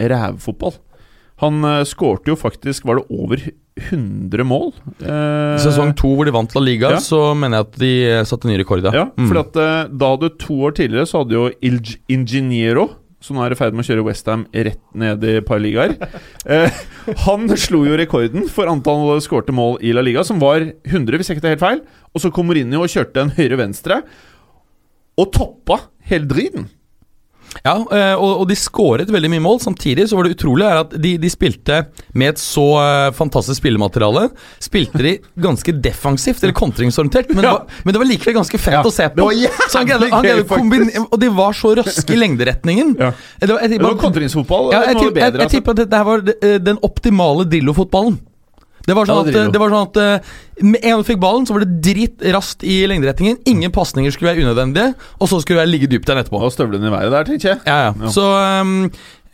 rævfotball. 0.00 0.78
Han 1.42 1.64
uh, 1.64 1.82
skårte 1.88 2.32
jo 2.32 2.36
faktisk 2.36 2.84
Var 2.88 3.00
det 3.00 3.04
over 3.16 3.44
100 3.88 4.44
mål? 4.46 4.72
Eh, 5.00 5.56
I 5.56 5.60
sesong 5.64 5.94
to 5.98 6.12
hvor 6.14 6.28
de 6.28 6.34
vant 6.36 6.54
La 6.54 6.60
Liga, 6.62 6.90
Ja. 6.94 6.98
så 7.02 7.34
mener 7.34 7.58
jeg 7.62 7.66
at 7.68 7.78
de 7.80 7.92
eh, 8.10 8.24
satte 8.28 8.46
ny 8.50 8.56
rekord, 8.60 8.84
ja. 8.84 8.92
Ja, 8.92 9.04
Mm. 9.16 9.28
for 9.28 9.38
at 9.40 9.56
eh, 9.56 9.88
da 9.96 10.10
hadde 10.16 10.30
to 10.38 10.54
år 10.68 10.72
tidligere 10.76 11.06
så 11.08 11.22
hadde 11.24 11.36
jo 11.38 11.50
Il 11.62 11.80
Ingeniero 12.08 12.90
som 13.20 13.36
nå 13.36 13.42
er 13.44 13.52
i 13.52 13.54
ferd 13.58 13.74
med 13.76 13.84
å 13.84 13.88
kjøre 13.90 14.04
Westham 14.06 14.46
rett 14.54 14.80
ned 14.96 15.22
i 15.28 15.40
par 15.44 15.58
ligaer. 15.60 15.92
Eh, 16.48 16.70
han 17.26 17.48
slo 17.60 17.82
jo 17.84 17.96
rekorden 18.00 18.46
for 18.48 18.64
antall 18.66 19.20
skårte 19.20 19.52
mål 19.52 19.76
i 19.84 19.92
La 19.92 20.00
Liga, 20.00 20.24
som 20.24 20.38
var 20.40 20.60
100, 20.88 21.18
hvis 21.20 21.28
jeg 21.28 21.36
ikke 21.36 21.42
tar 21.44 21.52
helt 21.52 21.60
feil. 21.60 21.80
Og 22.14 22.22
så 22.24 22.30
kom 22.32 22.46
Mourinho 22.48 22.80
og 22.80 22.88
kjørte 22.88 23.20
en 23.20 23.30
høyre-venstre, 23.36 24.00
og 25.20 25.32
toppa 25.36 25.76
hele 26.08 26.24
driten. 26.30 26.70
Ja, 27.64 27.74
eh, 27.92 28.14
og, 28.14 28.46
de 28.48 28.56
skåret 28.58 29.10
veldig 29.12 29.30
mye 29.32 29.42
mål. 29.44 29.58
Samtidig 29.62 30.06
så 30.10 30.18
var 30.18 30.26
det 30.26 30.36
utrolig 30.36 30.66
er 30.68 30.80
at 30.84 30.94
de, 30.94 31.16
de 31.20 31.30
spilte 31.32 31.82
med 32.16 32.34
et 32.34 32.42
så 32.42 32.66
eh, 32.80 33.08
fantastisk 33.16 33.60
spillemateriale. 33.60 34.28
Spilte 34.62 35.02
de 35.04 35.16
ganske 35.40 35.74
defensivt, 35.82 36.42
eller 36.44 36.56
kontringsorientert, 36.56 37.32
men, 37.34 37.44
Ja. 37.50 37.56
men 37.84 37.96
det 37.96 38.02
var 38.02 38.08
likevel 38.08 38.38
ganske 38.38 38.60
fett 38.60 38.78
Ja, 38.78 38.84
å 38.86 38.94
se 38.94 39.08
på. 39.12 39.28
Så 39.66 39.80
han 39.80 39.88
greide, 39.88 40.10
han 40.12 40.70
greide 40.70 41.04
Og 41.08 41.18
de 41.20 41.30
var 41.34 41.56
så 41.56 41.74
raske 41.78 42.14
i 42.14 42.20
lengderetningen. 42.20 42.94
Ja. 43.00 43.12
Det 43.40 43.50
var, 43.50 43.66
jeg, 43.66 43.80
jeg, 43.80 45.14
jeg, 45.18 45.38
jeg 45.42 45.52
tipper 45.56 45.74
at 45.74 45.84
dette 45.84 46.02
var 46.06 46.26
eh, 46.38 46.58
den 46.62 46.78
optimale 46.86 47.48
Drillo-fotballen. 47.50 48.20
Det 48.86 48.94
var, 48.96 49.06
sånn 49.06 49.28
at, 49.28 49.52
det 49.52 49.60
var 49.60 49.70
sånn 49.74 49.86
at 49.90 49.98
eh, 50.00 50.30
Med 50.64 50.80
en 50.80 50.90
gang 50.94 51.02
du 51.02 51.06
fikk 51.10 51.20
ballen, 51.22 51.44
så 51.46 51.54
var 51.54 51.64
det 51.66 51.78
dritt 51.84 52.22
raskt 52.34 52.64
i 52.64 52.78
lengderetningen. 52.90 53.38
Ingen 53.52 53.72
pasninger 53.74 54.10
skulle 54.14 54.32
være 54.32 54.44
unødvendige, 54.46 54.94
og 55.20 55.28
så 55.30 55.38
skulle 55.44 55.62
jeg 55.66 55.70
ligge 55.74 55.90
dypt 55.92 56.08
igjen 56.08 56.20
etterpå. 56.22 56.40
Og 56.48 56.52
støvlene 56.54 56.88
i 56.88 56.94
været 56.94 57.12
der, 57.14 57.28
tenker 57.28 57.52
jeg. 57.54 57.60
Ja, 57.68 57.78
ja. 57.90 57.94
Ja. 58.06 58.12
Så 58.14 58.24
um, 58.64 58.74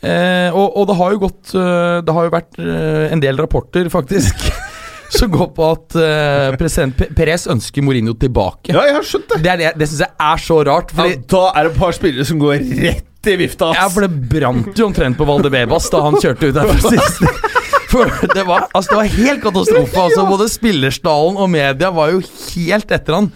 eh, 0.03 0.49
og, 0.51 0.77
og 0.77 0.87
det 0.91 0.97
har 0.99 1.15
jo 1.15 1.21
gått 1.25 1.53
eh, 1.57 1.97
Det 2.05 2.13
har 2.19 2.27
jo 2.27 2.33
vært 2.35 2.59
eh, 2.61 3.07
en 3.15 3.23
del 3.23 3.39
rapporter, 3.41 3.89
faktisk, 3.93 4.45
som 5.17 5.31
går 5.31 5.51
på 5.55 5.67
at 5.71 5.95
eh, 6.03 6.55
president 6.59 6.95
Pe- 6.99 7.09
Perez 7.15 7.47
ønsker 7.51 7.85
Mourinho 7.87 8.13
tilbake. 8.19 8.75
Ja, 8.75 8.83
jeg 8.89 8.97
har 8.99 9.05
skjønt 9.07 9.29
det. 9.35 9.41
Det, 9.45 9.51
er 9.55 9.61
det, 9.63 9.73
det 9.79 9.87
syns 9.91 10.03
jeg 10.03 10.13
er 10.31 10.43
så 10.43 10.61
rart. 10.67 10.91
Ja, 10.99 11.07
da 11.35 11.43
er 11.55 11.69
det 11.69 11.75
et 11.75 11.79
par 11.79 11.95
spillere 11.95 12.27
som 12.27 12.39
går 12.43 12.59
rett 12.83 13.03
i 13.27 13.35
vifta. 13.39 13.73
ja, 13.75 13.87
for 13.91 14.05
det 14.05 14.11
brant 14.31 14.71
jo 14.79 14.85
omtrent 14.87 15.17
på 15.19 15.25
Valdebebas 15.27 15.89
da 15.91 15.99
han 16.05 16.15
kjørte 16.21 16.47
ut 16.51 16.55
derfra 16.55 16.91
sist. 16.93 17.23
For 17.87 18.09
det 18.33 18.43
var, 18.47 18.67
altså, 18.75 18.91
det 18.91 18.97
var 18.99 19.11
helt 19.17 19.43
katastrofe. 19.43 19.99
Altså, 20.07 20.25
både 20.27 20.49
spillerstallen 20.51 21.37
og 21.39 21.49
media 21.53 21.91
var 21.95 22.11
jo 22.15 22.23
helt 22.23 22.91
etter 22.91 23.19
han. 23.21 23.29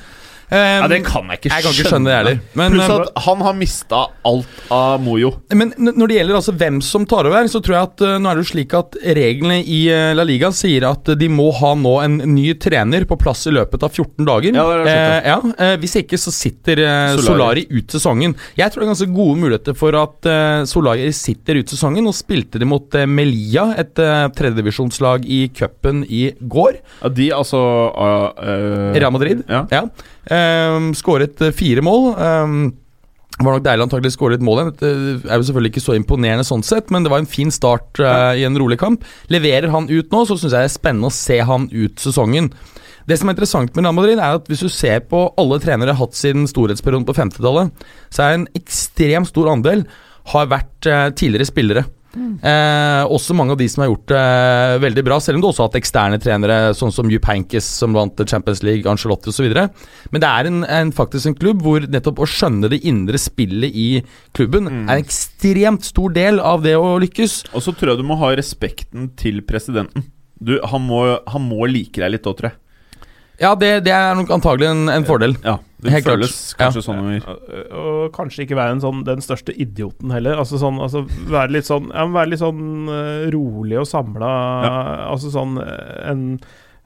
Um, 0.52 0.58
Ja, 0.82 0.88
det 0.92 1.02
kan 1.08 1.30
jeg 1.32 1.40
ikke 1.40 1.50
skjønne. 1.50 1.56
Jeg 1.56 1.64
kan 1.64 1.76
ikke 1.78 1.92
skjønne 1.92 2.10
det 2.10 2.18
heller. 2.18 2.40
Men, 2.60 2.76
Pluss 2.76 2.90
um, 2.92 3.02
at 3.02 3.24
han 3.26 3.44
har 3.48 3.56
mista 3.56 4.02
alt 4.28 4.62
av 4.76 5.02
Mojo. 5.04 5.32
Men 5.56 5.72
når 5.78 6.12
det 6.12 6.18
gjelder 6.20 6.40
altså 6.42 6.56
hvem 6.60 6.82
som 6.84 7.06
tar 7.10 7.30
over, 7.30 7.48
så 7.52 7.62
tror 7.64 7.78
jeg 7.78 7.90
at 7.90 8.04
uh, 8.06 8.16
nå 8.20 8.32
er 8.32 8.40
det 8.40 8.44
jo 8.46 8.50
slik 8.52 8.76
at 8.78 8.98
reglene 9.18 9.62
i 9.64 9.80
uh, 9.92 10.12
La 10.18 10.26
Liga 10.28 10.52
sier 10.56 10.86
at 10.90 11.08
uh, 11.08 11.16
de 11.18 11.30
må 11.32 11.48
ha 11.56 11.72
nå 11.80 11.94
en 12.04 12.20
ny 12.34 12.52
trener 12.60 13.06
på 13.08 13.18
plass 13.22 13.46
i 13.48 13.54
løpet 13.56 13.86
av 13.88 13.96
14 13.96 14.28
dager. 14.28 14.58
Ja, 14.58 14.66
det 14.84 14.92
er 14.92 15.16
eh, 15.16 15.30
ja, 15.32 15.38
eh, 15.66 15.74
Hvis 15.82 15.96
ikke 16.02 16.20
så 16.20 16.34
sitter 16.36 16.84
uh, 16.84 17.16
Solari. 17.16 17.26
Solari. 17.28 17.66
ut 17.72 17.96
sesongen. 17.96 18.36
Jeg 18.60 18.72
tror 18.72 18.84
det 18.84 18.88
er 18.88 18.94
ganske 18.94 19.10
gode 19.16 19.40
muligheter 19.42 19.78
for 19.78 19.98
at 20.00 20.30
uh, 20.30 20.64
Solari 20.70 21.10
sitter 21.16 21.62
ut 21.62 21.72
sesongen. 21.72 22.08
Og 22.10 22.18
spilte 22.18 22.62
de 22.62 22.68
mot 22.68 22.98
uh, 22.98 23.08
Melia, 23.10 23.70
et 23.82 24.02
uh, 24.02 24.28
tredjedivisjonslag 24.36 25.26
i 25.32 25.46
cupen 25.56 26.04
i 26.08 26.28
går. 26.42 26.82
Ja, 27.02 27.14
de 27.22 27.30
altså 27.40 27.62
uh, 27.92 28.32
uh, 28.36 28.92
Real 28.98 29.14
Madrid. 29.16 29.46
Ja. 29.50 29.66
Ja. 29.72 29.86
Ehm, 30.30 30.92
skåret 30.98 31.42
eh, 31.42 31.54
fire 31.56 31.82
mål. 31.86 32.12
Ehm, 32.22 32.60
det 33.38 33.46
var 33.48 33.56
nok 33.58 33.66
deilig 33.66 33.86
antagelig 33.88 34.12
å 34.12 34.16
skåre 34.18 34.36
litt 34.36 34.46
mål 34.46 34.60
igjen. 34.60 34.74
Det 34.78 35.32
er 35.32 35.40
jo 35.40 35.48
selvfølgelig 35.48 35.72
ikke 35.74 35.86
så 35.88 35.96
imponerende 35.98 36.46
sånn 36.46 36.66
sett, 36.66 36.92
men 36.94 37.06
det 37.06 37.10
var 37.14 37.24
en 37.24 37.30
fin 37.30 37.50
start 37.54 38.02
eh, 38.04 38.42
i 38.42 38.46
en 38.46 38.60
rolig 38.60 38.78
kamp. 38.82 39.08
Leverer 39.34 39.72
han 39.74 39.90
ut 39.90 40.14
nå, 40.14 40.26
så 40.28 40.38
syns 40.38 40.52
jeg 40.52 40.60
det 40.60 40.68
er 40.70 40.76
spennende 40.76 41.10
å 41.10 41.16
se 41.16 41.40
han 41.48 41.66
ut 41.72 42.04
sesongen. 42.04 42.52
Det 43.10 43.18
som 43.18 43.32
er 43.32 43.34
interessant 43.34 43.74
med 43.74 43.88
Real 43.88 43.98
Madrid, 43.98 44.20
er 44.20 44.38
at 44.38 44.52
hvis 44.52 44.62
du 44.62 44.70
ser 44.70 45.02
på 45.10 45.24
alle 45.42 45.58
trenere 45.64 45.98
hatt 45.98 46.14
siden 46.18 46.46
storhetsperioden 46.50 47.08
på 47.08 47.18
50-tallet, 47.18 47.74
så 48.14 48.28
er 48.28 48.38
en 48.38 48.48
ekstremt 48.60 49.32
stor 49.32 49.50
andel 49.56 49.88
har 50.36 50.52
vært 50.52 50.90
eh, 50.90 51.08
tidligere 51.18 51.50
spillere. 51.50 51.86
Eh, 52.18 53.04
også 53.08 53.36
mange 53.38 53.56
av 53.56 53.60
de 53.62 53.68
som 53.72 53.84
har 53.84 53.90
gjort 53.92 54.12
det 54.12 54.20
eh, 54.20 54.78
veldig 54.84 55.04
bra, 55.08 55.18
selv 55.24 55.40
om 55.40 55.44
du 55.44 55.48
også 55.50 55.64
har 55.64 55.70
hatt 55.70 55.80
eksterne 55.80 56.20
trenere, 56.22 56.58
sånn 56.78 56.94
som 56.94 57.12
Jupp 57.12 57.28
Hankis, 57.30 57.68
som 57.82 57.96
vant 57.96 58.24
Champions 58.28 58.64
League, 58.68 58.88
Angelotti 58.90 59.32
osv. 59.32 59.48
Men 60.12 60.24
det 60.24 60.30
er 60.30 60.50
en, 60.50 60.62
en, 60.68 60.94
faktisk 60.96 61.32
en 61.32 61.38
klubb 61.40 61.64
hvor 61.66 61.88
nettopp 61.88 62.24
å 62.24 62.30
skjønne 62.30 62.72
det 62.72 62.82
indre 62.90 63.22
spillet 63.22 63.72
i 63.72 63.90
klubben 64.38 64.68
mm. 64.68 64.82
er 64.88 64.98
en 64.98 65.06
ekstremt 65.06 65.88
stor 65.88 66.16
del 66.16 66.42
av 66.44 66.66
det 66.66 66.76
å 66.80 66.98
lykkes. 67.02 67.42
Og 67.56 67.64
så 67.64 67.76
tror 67.76 67.94
jeg 67.94 68.04
du 68.04 68.10
må 68.12 68.20
ha 68.22 68.34
respekten 68.36 69.12
til 69.20 69.44
presidenten. 69.48 70.10
Du, 70.42 70.56
han, 70.66 70.84
må, 70.90 71.04
han 71.30 71.44
må 71.46 71.68
like 71.70 72.02
deg 72.02 72.16
litt 72.16 72.28
òg, 72.28 72.40
tror 72.40 72.52
jeg. 72.52 72.61
Ja, 73.42 73.56
det, 73.58 73.72
det, 73.88 73.94
er 73.96 74.16
nok 74.18 74.30
antagelig 74.36 74.70
en, 74.70 74.86
en 74.94 75.06
fordel. 75.08 75.34
Ja, 75.42 75.58
det 75.82 75.96
Helt 75.96 76.06
føles 76.06 76.34
klart. 76.54 76.60
kanskje 76.60 76.82
ja. 76.82 76.86
sånn 76.86 77.14
ja. 77.16 77.36
Og 77.82 78.02
kanskje 78.14 78.46
ikke 78.46 78.58
være 78.60 78.78
en 78.78 78.84
sånn, 78.84 79.04
den 79.08 79.24
største 79.26 79.56
idioten 79.58 80.14
heller. 80.14 80.38
Altså 80.44 80.60
sånn, 80.62 80.78
altså 80.84 81.08
Være 81.32 81.56
litt 81.58 81.70
sånn, 81.70 81.90
ja, 81.90 82.06
være 82.14 82.34
litt 82.34 82.44
sånn 82.44 82.92
uh, 82.92 83.26
rolig 83.34 83.80
og 83.82 83.90
samla. 83.90 84.32
Ja. 84.68 84.76
Altså 85.10 85.34
sånn 85.34 85.58
en, 85.58 86.26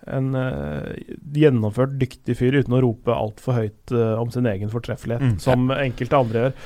en 0.08 0.32
uh, 0.40 0.96
gjennomført 1.36 1.98
dyktig 2.00 2.40
fyr 2.40 2.62
uten 2.62 2.80
å 2.80 2.84
rope 2.88 3.12
altfor 3.12 3.60
høyt 3.60 3.96
uh, 3.96 4.16
om 4.24 4.32
sin 4.32 4.48
egen 4.48 4.72
fortreffelighet, 4.72 5.36
mm. 5.36 5.38
som 5.44 5.68
enkelte 5.76 6.22
andre 6.24 6.46
gjør. 6.46 6.60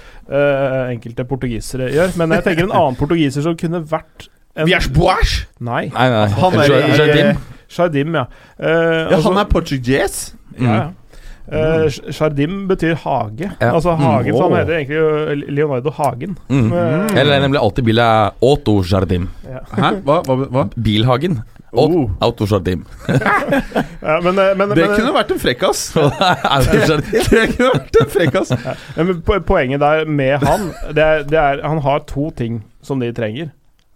enkelte 0.93 1.25
portugisere 1.30 1.89
gjør. 1.95 2.13
Men 2.21 2.38
jeg 2.38 2.45
tenker 2.45 2.69
en 2.69 2.78
annen 2.78 2.99
portugiser 2.99 3.47
som 3.47 3.58
kunne 3.58 3.82
vært 3.89 4.30
en, 4.54 4.67
Vias 4.69 4.89
Boas? 4.93 5.39
Nei. 5.58 5.88
nei, 5.93 6.12
nei. 6.13 6.28
Han 6.38 6.62
er 6.62 6.78
Jardim. 6.99 7.47
Jardim, 7.77 8.15
ja. 8.15 8.25
Uh, 8.60 8.69
ja 8.69 9.03
altså, 9.15 9.29
han 9.29 9.41
er 9.41 9.51
portugis? 9.51 10.17
Mm. 10.58 10.65
Ja, 10.65 10.79
ja. 10.79 10.88
Uh, 11.49 11.88
Jardim 12.13 12.67
betyr 12.69 12.97
hage. 13.03 13.51
Ja. 13.62 13.71
Altså 13.73 13.95
Hagen, 13.97 14.34
mm. 14.34 14.38
så 14.38 14.49
han 14.49 14.58
heter 14.60 14.75
egentlig 14.77 15.47
Leonardo 15.49 15.93
Hagen. 15.97 16.38
Mm. 16.49 16.71
Uh, 16.71 17.17
Eller 17.17 17.39
nemlig 17.41 17.62
alltid 17.62 17.88
bilen 17.89 18.36
Otto 18.41 18.84
Jardim. 18.86 19.29
Ja. 19.49 19.63
Hæ? 19.73 19.95
Hva? 20.05 20.21
hva, 20.27 20.43
hva? 20.45 20.67
Bilhagen. 20.75 21.41
Oh. 21.71 22.10
Autojardim. 22.19 22.86
ja, 24.01 24.21
men, 24.23 24.36
men, 24.36 24.69
det 24.69 24.88
men, 24.88 24.95
kunne 24.95 25.13
vært 25.13 25.34
en 25.36 25.41
frekkas. 25.41 25.84
det 25.93 27.43
kunne 27.53 27.69
vært 27.75 27.99
en 28.01 28.10
frekkas. 28.10 28.53
Ja, 28.58 29.05
men 29.05 29.21
poenget 29.45 29.84
der 29.84 30.10
med 30.10 30.45
han, 30.45 30.71
det 30.95 31.05
er, 31.05 31.23
det 31.29 31.39
er 31.39 31.62
Han 31.67 31.84
har 31.86 32.01
to 32.10 32.32
ting 32.34 32.63
som 32.82 33.01
de 33.03 33.12
trenger. 33.13 33.51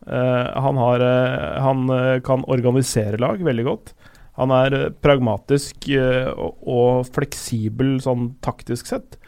Uh, 0.07 0.51
han, 0.59 0.77
har, 0.77 0.99
uh, 0.99 1.61
han 1.63 1.89
uh, 1.89 2.19
kan 2.25 2.43
organisere 2.51 3.19
lag 3.21 3.43
veldig 3.43 3.65
godt. 3.67 3.93
Han 4.33 4.49
er 4.49 4.89
pragmatisk 5.05 5.85
og, 5.93 7.03
fleksibel 7.13 7.99
sånn 8.01 8.31
taktisk 8.41 8.87
sett. 8.89 9.19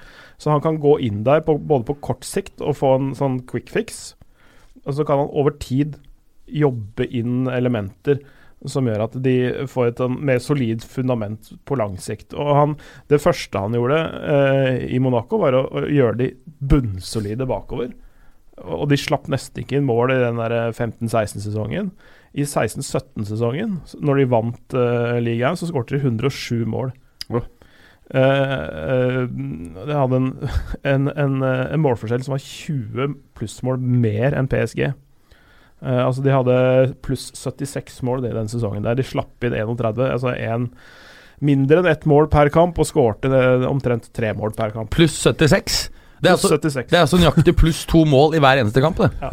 Så 0.41 0.49
han 0.49 0.63
kan 0.63 0.79
gå 0.81 0.95
inn 1.05 1.19
der 1.27 1.43
på, 1.45 1.59
både 1.61 1.85
på 1.91 1.99
kort 2.07 2.25
sikt 2.25 2.57
og 2.57 2.79
få 2.79 2.95
en 2.97 3.11
sånn 3.13 3.35
quick 3.45 3.69
fix. 3.69 4.15
Og 4.81 4.97
så 4.97 5.05
kan 5.05 5.21
han 5.21 5.29
over 5.29 5.53
tid 5.61 5.99
jobbe 6.49 7.05
inn 7.05 7.45
elementer 7.53 8.17
som 8.65 8.89
gjør 8.89 9.03
at 9.05 9.19
de 9.21 9.35
får 9.69 9.91
et 9.91 10.01
mer 10.09 10.41
solid 10.41 10.81
fundament 10.81 11.53
på 11.69 11.77
lang 11.77 11.99
sikt. 12.01 12.33
Og 12.33 12.49
han, 12.57 12.75
Det 13.05 13.21
første 13.21 13.61
han 13.61 13.77
gjorde 13.77 14.01
i 14.89 14.97
Monaco, 14.97 15.37
var 15.37 15.53
å, 15.53 15.67
å 15.69 15.85
gjøre 15.85 16.17
de 16.23 16.31
bunnsolide 16.65 17.45
bakover. 17.45 17.93
Og 18.63 18.87
de 18.87 18.97
slapp 18.99 19.27
nesten 19.31 19.63
ikke 19.63 19.79
inn 19.79 19.87
mål 19.87 20.13
i 20.13 20.21
den 20.21 20.39
15-16-sesongen. 20.39 21.89
I 22.35 22.45
16-17-sesongen, 22.47 23.79
når 24.03 24.19
de 24.19 24.27
vant 24.31 24.75
uh, 24.75 25.17
ligaen, 25.23 25.59
så 25.59 25.67
skåret 25.67 25.91
de 25.91 25.99
107 25.99 26.63
mål. 26.71 26.93
Oh. 27.31 27.43
Uh, 28.13 28.21
uh, 28.21 29.21
de 29.25 29.97
hadde 29.97 30.19
en, 30.21 30.29
en, 30.93 31.09
en, 31.11 31.39
en, 31.43 31.81
målforskjell 31.83 32.23
som 32.23 32.35
var 32.35 32.43
20 32.43 33.17
plussmål 33.39 33.81
mer 33.81 34.35
enn 34.37 34.51
PSG. 34.51 34.87
Altså 35.85 36.23
De 36.23 36.31
hadde 36.31 36.53
pluss 37.05 37.27
76 37.35 37.99
mål 38.07 38.23
i 38.25 38.31
den 38.33 38.47
sesongen. 38.49 38.85
der 38.87 38.95
De 38.97 39.03
slapp 39.05 39.43
inn 39.43 39.53
31, 39.53 39.99
altså 40.07 40.31
en 40.33 40.69
mindre 41.45 41.81
enn 41.81 41.89
ett 41.91 42.07
mål 42.09 42.29
per 42.31 42.49
kamp, 42.49 42.79
og 42.79 42.87
skårte 42.87 43.29
omtrent 43.67 44.07
tre 44.15 44.31
mål 44.33 44.55
per 44.57 44.71
kamp. 44.73 44.89
Pluss 44.95 45.19
76? 45.27 45.83
Det 46.21 46.29
er, 46.29 46.35
altså, 46.37 46.57
det 46.57 46.95
er 46.95 47.03
altså 47.03 47.19
nøyaktig 47.19 47.53
pluss 47.59 47.83
to 47.89 48.05
mål 48.07 48.37
i 48.37 48.41
hver 48.43 48.61
eneste 48.61 48.81
kamp. 48.83 48.97
Det, 49.01 49.09
ja. 49.21 49.29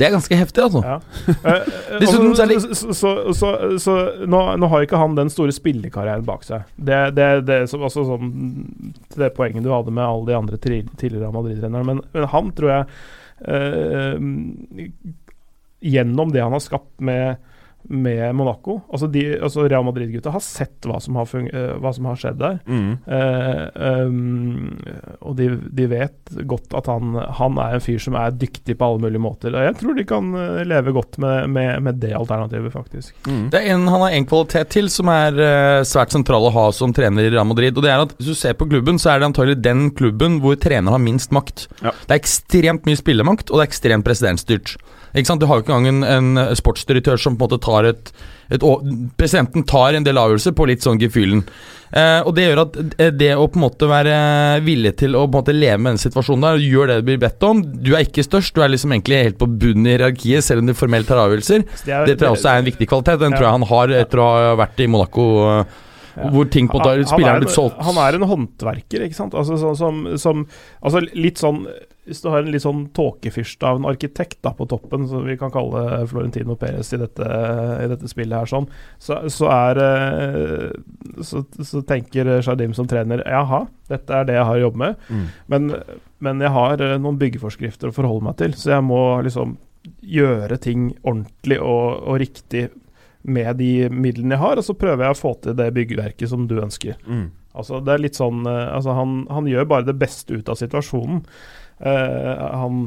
det 0.00 0.06
er 0.06 0.14
ganske 0.16 0.38
heftig, 0.40 0.64
altså. 0.64 0.82
Ja. 0.84 0.98
Eh, 1.44 2.00
Dessuten 2.00 2.34
så, 2.34 2.94
så, 2.96 3.10
så, 3.36 3.48
så 3.78 3.94
nå, 4.26 4.40
nå, 4.58 4.68
har 4.72 4.86
ikke 4.86 4.98
han 4.98 5.16
den 5.18 5.30
store 5.32 5.52
spillekarrieren 5.54 6.24
bak 6.26 6.46
seg. 6.46 6.64
Det, 6.76 7.00
det, 7.18 7.28
det 7.48 7.58
som, 7.70 7.84
altså, 7.84 8.06
sånn, 8.08 8.32
det 9.14 9.34
poenget 9.36 9.66
du 9.66 9.70
hadde 9.74 9.92
med 9.94 10.04
alle 10.06 10.30
de 10.30 10.38
andre 10.38 10.60
tidligere 10.60 11.32
Madrid-trenerne. 11.34 11.84
Men, 11.90 12.02
men, 12.14 12.28
han 12.32 12.52
tror 12.56 12.72
jeg 12.72 12.86
eh, 13.52 14.88
Gjennom 15.84 16.32
det 16.32 16.40
han 16.40 16.54
har 16.56 16.64
skapt 16.64 16.94
med 17.04 17.36
med 17.88 18.34
Monaco. 18.34 18.78
Altså, 18.92 19.08
de, 19.12 19.22
altså 19.42 19.66
Real 19.68 19.84
Madrid-gutta 19.84 20.32
har 20.32 20.42
sett 20.44 20.86
hva 20.88 20.98
som 21.02 21.18
har, 21.20 21.28
uh, 21.28 21.74
hva 21.82 21.92
som 21.94 22.08
har 22.08 22.20
skjedd 22.20 22.40
der. 22.40 22.58
Mm. 22.64 22.90
Eh, 23.04 23.60
um, 24.06 24.70
og 25.20 25.36
de, 25.38 25.50
de, 25.76 25.88
vet 25.90 26.32
godt 26.48 26.74
at 26.78 26.88
han, 26.90 27.14
han, 27.38 27.58
er 27.60 27.76
en 27.76 27.84
fyr 27.84 28.00
som 28.02 28.16
er 28.18 28.34
dyktig 28.40 28.78
på 28.80 28.88
alle 28.88 29.04
mulige 29.04 29.22
måter. 29.22 29.52
Og 29.52 29.68
jeg 29.68 29.76
tror 29.80 29.98
de 29.98 30.06
kan 30.08 30.32
uh, 30.32 30.62
leve 30.66 30.94
godt 30.96 31.18
med, 31.22 31.50
med, 31.52 31.84
med 31.84 32.00
det 32.02 32.14
alternativet, 32.16 32.72
faktisk. 32.72 33.12
Mm. 33.28 33.46
Det 33.52 33.60
er 33.60 33.74
en, 33.74 33.86
Han 33.92 34.06
har 34.06 34.16
en 34.16 34.28
kvalitet 34.28 34.72
til 34.74 34.90
som 34.92 35.10
er 35.12 35.38
svært 35.86 36.14
sentral 36.14 36.48
å 36.48 36.54
ha 36.54 36.66
som 36.74 36.92
trener 36.96 37.28
i 37.28 37.32
Real 37.34 37.48
Madrid. 37.48 37.76
Og 37.76 37.84
det 37.84 37.92
er 37.92 38.04
at 38.06 38.16
Hvis 38.18 38.32
du 38.32 38.38
ser 38.38 38.56
på 38.58 38.68
klubben, 38.70 38.98
så 39.00 39.12
er 39.12 39.20
det 39.20 39.30
antagelig 39.30 39.60
den 39.64 39.88
klubben 39.96 40.40
hvor 40.42 40.56
trener 40.60 40.96
har 40.96 41.02
minst 41.02 41.34
makt. 41.34 41.68
Ja. 41.82 41.92
Det 41.92 42.16
er 42.16 42.22
ekstremt 42.22 42.88
mye 42.88 43.00
spillemakt, 43.00 43.50
og 43.50 43.60
det 43.60 43.66
er 43.66 43.72
ekstremt 43.72 44.06
presidentstyrt. 44.06 44.76
Ikke 45.14 45.30
sant? 45.30 45.42
Du 45.42 45.46
har 45.46 45.60
jo 45.60 45.64
ikke 45.64 45.76
engang 45.76 46.04
en, 46.04 46.36
en 46.36 46.56
sportsdirektør 46.58 47.20
som 47.20 47.36
på 47.38 47.46
en 47.46 47.52
måte 47.52 47.62
tar 47.62 47.86
et, 47.86 48.10
et, 48.50 48.64
Presidenten 49.18 49.62
tar 49.68 49.94
en 49.94 50.06
del 50.06 50.18
avgjørelser 50.18 50.56
på 50.58 50.66
litt 50.66 50.82
sånn 50.82 50.98
gefühlen. 50.98 51.44
Eh, 51.94 52.20
og 52.26 52.32
det 52.34 52.48
gjør 52.48 52.62
at 52.64 52.78
eh, 52.98 53.12
det 53.14 53.30
å 53.38 53.46
på 53.46 53.60
en 53.60 53.64
måte 53.68 53.86
være 53.86 54.16
villig 54.66 54.96
til 54.98 55.14
å 55.14 55.28
på 55.28 55.30
en 55.30 55.44
måte 55.44 55.54
leve 55.54 55.78
med 55.78 55.94
den 55.94 56.02
situasjonen 56.02 56.48
der, 56.48 56.64
gjør 56.66 56.90
det 56.90 56.98
du 56.98 57.06
blir 57.06 57.20
bedt 57.22 57.46
om 57.46 57.60
Du 57.62 57.92
er 57.94 58.02
ikke 58.02 58.24
størst, 58.26 58.56
du 58.56 58.64
er 58.64 58.72
liksom 58.72 58.96
egentlig 58.96 59.20
helt 59.22 59.38
på 59.38 59.46
bunnen 59.46 59.86
i 59.86 59.94
hierarkiet, 59.94 60.42
selv 60.42 60.64
om 60.64 60.70
du 60.70 60.74
formelt 60.74 61.06
tar 61.10 61.22
avgjørelser. 61.22 61.62
Det, 61.84 61.86
er, 61.86 62.10
det 62.10 62.18
tror 62.18 62.32
jeg 62.32 62.40
også 62.40 62.50
er 62.50 62.64
en 62.64 62.70
viktig 62.72 62.90
kvalitet. 62.90 63.22
Den 63.22 63.30
ja. 63.30 63.38
tror 63.38 63.46
jeg 63.46 63.58
han 63.60 63.70
har 63.70 63.96
etter 64.02 64.24
å 64.24 64.28
ha 64.32 64.52
vært 64.64 64.82
i 64.82 64.90
Monaco. 64.90 65.30
Ja. 66.14 66.28
Hvor 66.34 66.50
ting 66.50 66.66
på 66.70 66.78
en 66.78 66.84
måte 66.84 67.08
spilleren 67.10 67.38
er 67.38 67.42
blitt 67.46 67.54
solgt. 67.54 67.78
Han 67.86 67.98
er 68.02 68.18
en 68.18 68.26
håndverker, 68.30 69.06
ikke 69.06 69.18
sant. 69.18 69.34
Altså, 69.38 69.58
så, 69.58 69.74
som, 69.78 70.04
som, 70.18 70.44
altså 70.82 71.02
litt 71.14 71.42
sånn 71.42 71.64
hvis 72.04 72.20
du 72.20 72.28
har 72.28 72.42
en 72.42 72.50
litt 72.52 72.64
sånn 72.64 72.82
tåkefyrste 72.96 73.64
av 73.68 73.78
en 73.78 73.88
arkitekt 73.88 74.40
da, 74.44 74.52
på 74.56 74.66
toppen, 74.68 75.06
som 75.08 75.24
vi 75.24 75.36
kan 75.40 75.52
kalle 75.52 76.02
Florentino 76.10 76.56
Perez 76.60 76.92
i 76.92 77.00
dette, 77.00 77.28
i 77.80 77.88
dette 77.90 78.10
spillet 78.10 78.36
her, 78.36 78.50
sånn, 78.50 78.68
så, 79.00 79.22
så, 79.32 79.48
er 79.54 79.80
eh, 79.84 80.68
så, 81.24 81.44
så, 81.60 81.80
tenker 81.88 82.28
Shardim 82.44 82.76
som 82.76 82.88
trener 82.90 83.24
jaha, 83.24 83.64
dette 83.88 84.18
er 84.18 84.28
det 84.28 84.36
jeg 84.36 84.48
har 84.50 84.60
å 84.60 84.64
jobbe 84.66 84.82
med, 84.84 85.06
mm. 85.08 85.24
men, 85.54 85.70
men, 86.24 86.44
jeg 86.44 86.54
har 86.58 86.84
eh, 86.84 86.96
noen 87.00 87.20
byggeforskrifter 87.20 87.88
å 87.88 87.96
forholde 87.96 88.28
meg 88.28 88.38
til, 88.42 88.56
så 88.58 88.76
jeg 88.76 88.86
må 88.86 89.02
liksom 89.24 89.56
gjøre 90.04 90.60
ting 90.64 90.90
ordentlig 91.02 91.60
og, 91.60 92.04
og 92.04 92.20
riktig 92.20 92.68
med 93.24 93.56
de 93.56 93.88
midlene 93.88 94.36
jeg 94.36 94.44
har, 94.44 94.60
og 94.60 94.66
så 94.66 94.76
prøver 94.76 95.06
jeg 95.06 95.16
å 95.16 95.22
få 95.22 95.32
til 95.40 95.56
det 95.56 95.70
byggverket 95.76 96.28
som 96.28 96.44
du 96.48 96.58
ønsker. 96.60 97.00
Mm. 97.08 97.30
Altså, 97.54 97.78
det 97.84 97.92
er 97.94 98.02
litt 98.02 98.18
sånn 98.18 98.44
eh, 98.50 98.70
altså, 98.74 98.96
han, 98.98 99.22
han 99.32 99.48
gjør 99.48 99.68
bare 99.70 99.88
det 99.88 99.96
beste 100.00 100.36
ut 100.36 100.50
av 100.50 100.58
situasjonen. 100.60 101.22
Uh, 101.84 102.56
han 102.56 102.80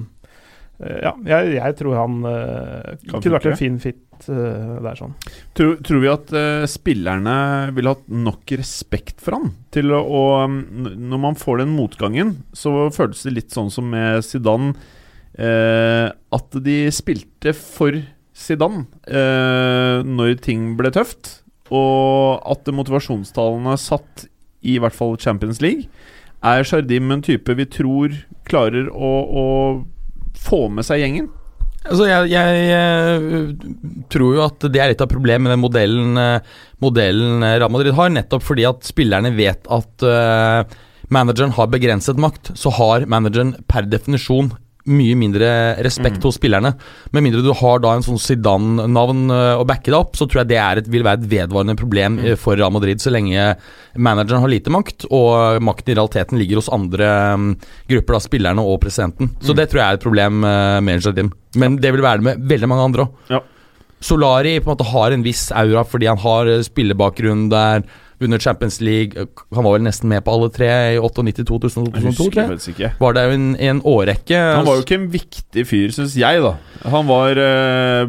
uh, 0.81 0.99
Ja, 1.03 1.13
jeg, 1.25 1.55
jeg, 1.59 1.77
tror 1.79 1.97
han 1.99 2.19
uh, 2.25 2.93
kunne 3.05 3.37
vært 3.37 3.51
en 3.53 3.59
fin 3.59 3.79
fit 3.81 4.03
der, 4.17 4.95
sånn. 4.97 5.11
Tror, 5.53 5.75
tror 5.85 5.99
vi 6.01 6.07
at 6.09 6.31
spillerne 6.73 7.35
ville 7.75 7.91
hatt 7.93 8.07
nok 8.09 8.49
respekt 8.57 9.21
for 9.21 9.37
han 9.37 9.51
til 9.69 9.93
å, 9.93 9.99
å 10.01 10.21
um, 10.49 10.55
Når 10.97 11.21
man 11.21 11.37
får 11.37 11.61
den 11.61 11.75
motgangen, 11.75 12.31
så 12.49 12.87
føles 12.95 13.21
det 13.27 13.35
litt 13.35 13.53
sånn 13.53 13.69
som 13.69 13.85
med 13.93 14.25
Zidane 14.25 14.73
at 15.37 16.57
de 16.65 16.79
spilte 16.89 17.53
for 17.53 17.93
Zidane 18.33 18.87
når 20.17 20.33
ting 20.41 20.71
ble 20.79 20.89
tøft, 20.97 21.43
og 21.69 22.41
at 22.49 22.73
motivasjonstallene 22.73 23.77
satt 23.77 24.25
i 24.65 24.79
hvert 24.81 24.97
fall 24.97 25.13
Champions 25.21 25.61
League. 25.61 25.85
Er 26.45 26.65
Jardim 26.67 27.11
en 27.11 27.23
type 27.25 27.55
vi 27.57 27.65
tror 27.69 28.13
klarer 28.47 28.89
å, 28.93 29.11
å 29.25 29.45
få 30.37 30.67
med 30.73 30.85
seg 30.87 31.01
gjengen? 31.01 31.31
Altså, 31.87 32.07
jeg, 32.09 32.31
jeg, 32.33 32.63
jeg, 32.67 34.01
tror 34.11 34.35
jo 34.35 34.43
at 34.43 34.65
det 34.73 34.81
er 34.81 34.91
litt 34.91 35.03
av 35.03 35.09
problemet 35.11 35.47
med 35.47 35.53
den 35.53 35.63
modellen, 35.63 36.19
eh, 36.19 36.57
modellen 36.83 37.45
Real 37.45 37.71
Madrid 37.71 37.95
har. 37.95 38.11
Nettopp 38.11 38.43
fordi 38.43 38.65
at 38.67 38.87
spillerne 38.87 39.31
vet 39.37 39.69
at 39.71 40.03
uh, 40.03 40.77
manageren 41.13 41.55
har 41.55 41.69
begrenset 41.71 42.19
makt. 42.19 42.51
Så 42.59 42.73
har 42.75 43.07
manageren 43.09 43.55
per 43.71 43.87
definisjon 43.87 44.51
mye 44.87 45.17
mindre 45.19 45.49
respekt 45.85 46.23
hos 46.25 46.37
spillerne. 46.39 46.73
Med 47.15 47.25
mindre 47.25 47.43
du 47.45 47.51
har 47.55 47.81
da 47.83 47.93
en 47.95 48.05
sånn 48.05 48.19
Zidane-navn 48.21 49.25
eh, 49.33 49.59
å 49.59 49.65
backe 49.67 49.91
deg 49.91 49.99
opp, 49.99 50.15
så 50.19 50.27
tror 50.27 50.43
jeg 50.43 50.51
det 50.53 50.61
er 50.63 50.81
et, 50.81 50.89
vil 50.91 51.05
være 51.07 51.21
et 51.21 51.29
vedvarende 51.35 51.77
problem 51.79 52.19
mm. 52.21 52.29
for 52.41 52.59
Real 52.59 52.73
Madrid 52.73 53.03
så 53.03 53.13
lenge 53.13 53.51
manageren 53.97 54.43
har 54.43 54.51
lite 54.51 54.73
makt, 54.73 55.07
og 55.13 55.61
makten 55.65 55.93
i 55.93 55.97
realiteten 55.97 56.39
ligger 56.39 56.61
hos 56.61 56.71
andre 56.73 57.11
mm, 57.37 57.51
grupper, 57.91 58.17
da, 58.17 58.23
spillerne 58.23 58.65
og 58.65 58.79
presidenten. 58.83 59.31
Så 59.43 59.55
det 59.57 59.69
tror 59.71 59.83
jeg 59.83 59.87
er 59.89 59.99
et 59.99 60.07
problem 60.07 60.41
eh, 60.47 60.79
med 60.85 61.03
Jardim. 61.03 61.31
Men 61.57 61.77
det 61.81 61.93
vil 61.95 62.05
være 62.05 62.21
det 62.21 62.29
med 62.29 62.49
veldig 62.49 62.71
mange 62.71 62.89
andre 62.89 63.07
òg. 63.07 63.21
Ja. 63.33 63.43
Solari 63.99 64.59
på 64.61 64.69
en 64.69 64.75
måte 64.75 64.91
har 64.91 65.13
en 65.13 65.23
viss 65.25 65.47
aura 65.57 65.81
fordi 65.87 66.09
han 66.09 66.21
har 66.21 66.51
eh, 66.51 66.65
spillebakgrunn 66.65 67.47
der. 67.53 67.87
Vunnet 68.19 68.41
Champions 68.41 68.79
League. 68.81 69.13
Han 69.53 69.63
var 69.67 69.75
vel 69.77 69.83
nesten 69.85 70.09
med 70.09 70.23
på 70.25 70.33
alle 70.33 70.47
tre 70.49 70.67
i 70.95 70.97
98, 70.97 71.43
2000 71.45 71.83
og 71.83 71.91
Jeg 71.93 72.01
2002, 72.01 72.07
husker 72.07 72.31
tror 72.33 72.41
jeg. 72.41 72.49
faktisk 72.53 72.69
ikke. 72.73 72.89
Var 73.03 73.13
det 73.17 73.23
jo 73.27 73.35
en, 73.37 73.47
en 73.69 73.81
årrekke. 73.93 74.39
Han 74.57 74.65
var 74.65 74.79
jo 74.79 74.85
ikke 74.87 74.97
en 74.97 75.07
viktig 75.13 75.65
fyr, 75.69 75.93
syns 75.93 76.15
jeg, 76.17 76.41
da. 76.41 76.53
Han 76.89 77.05
var 77.09 77.37
eh, 77.43 78.07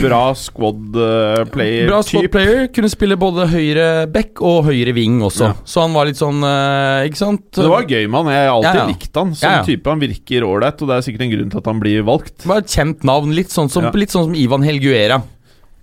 bra 0.00 0.22
squad-player-type. 0.34 1.88
Bra 1.90 2.00
squad 2.06 2.28
player. 2.34 2.66
Kunne 2.74 2.90
spille 2.92 3.16
både 3.20 3.46
høyre 3.52 3.86
back 4.14 4.42
og 4.44 4.68
høyre 4.68 4.94
wing 4.96 5.20
også. 5.26 5.50
Ja. 5.52 5.56
Så 5.68 5.84
han 5.84 5.94
var 5.96 6.08
litt 6.10 6.18
sånn 6.20 6.42
eh, 6.46 7.06
Ikke 7.08 7.20
sant? 7.20 7.44
det 7.56 7.68
var 7.70 7.86
gøy 7.88 8.06
med 8.08 8.18
han. 8.24 8.32
Jeg 8.34 8.48
har 8.48 8.54
alltid 8.56 8.70
Ja, 8.70 8.82
ja. 8.82 8.88
likt 8.90 9.20
han 9.20 9.34
som 9.38 9.68
type. 9.68 9.90
Han 9.94 10.02
virker 10.02 10.46
ålreit, 10.48 10.82
og 10.82 10.90
det 10.90 10.98
er 10.98 11.06
sikkert 11.08 11.26
en 11.28 11.34
grunn 11.36 11.52
til 11.54 11.62
at 11.62 11.70
han 11.70 11.82
blir 11.82 12.02
valgt. 12.06 12.34
Det 12.42 12.50
var 12.50 12.64
et 12.64 12.74
kjent 12.74 13.06
navn. 13.06 13.34
Litt 13.36 13.54
sånn 13.54 13.70
som, 13.72 13.86
litt 13.94 14.14
sånn 14.14 14.28
som 14.30 14.36
Ivan 14.38 14.64
Helguera. 14.66 15.22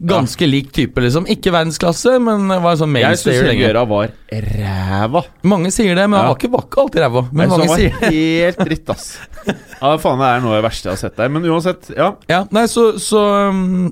Ganske 0.01 0.47
lik 0.49 0.71
type, 0.73 0.97
liksom. 1.03 1.27
Ikke 1.29 1.51
verdensklasse, 1.53 2.15
men 2.23 2.47
var 2.49 2.73
en 2.73 2.79
sånn 2.79 2.95
Jeg 2.97 3.19
syns 3.21 3.25
mainstayer 3.27 3.49
lenge. 3.51 3.85
Var 3.91 4.13
ræva. 4.47 5.21
Mange 5.51 5.69
sier 5.73 5.93
det, 5.95 6.05
men 6.09 6.17
han 6.17 6.29
var 6.31 6.37
ikke, 6.39 6.49
var 6.55 6.63
ikke 6.65 6.81
alltid 6.85 7.03
ræva. 7.03 7.21
Men 7.31 7.41
Nei, 7.51 7.57
mange 7.57 7.75
sier 7.77 7.97
det. 7.99 8.11
helt 8.15 8.61
dritt, 8.65 8.89
ass. 8.95 9.07
Ja, 9.81 9.95
faen, 10.01 10.19
det 10.21 10.27
er 10.29 10.41
noe 10.43 10.55
av 10.55 10.59
det 10.59 10.65
verste 10.67 10.89
jeg 10.89 10.93
har 10.95 11.01
sett 11.03 11.17
der. 11.17 11.29
Men 11.33 11.45
uansett, 11.49 11.91
ja. 11.97 12.11
Ja, 12.29 12.43
nei, 12.53 12.63
så, 12.69 12.87
så 13.01 13.21
um, 13.49 13.91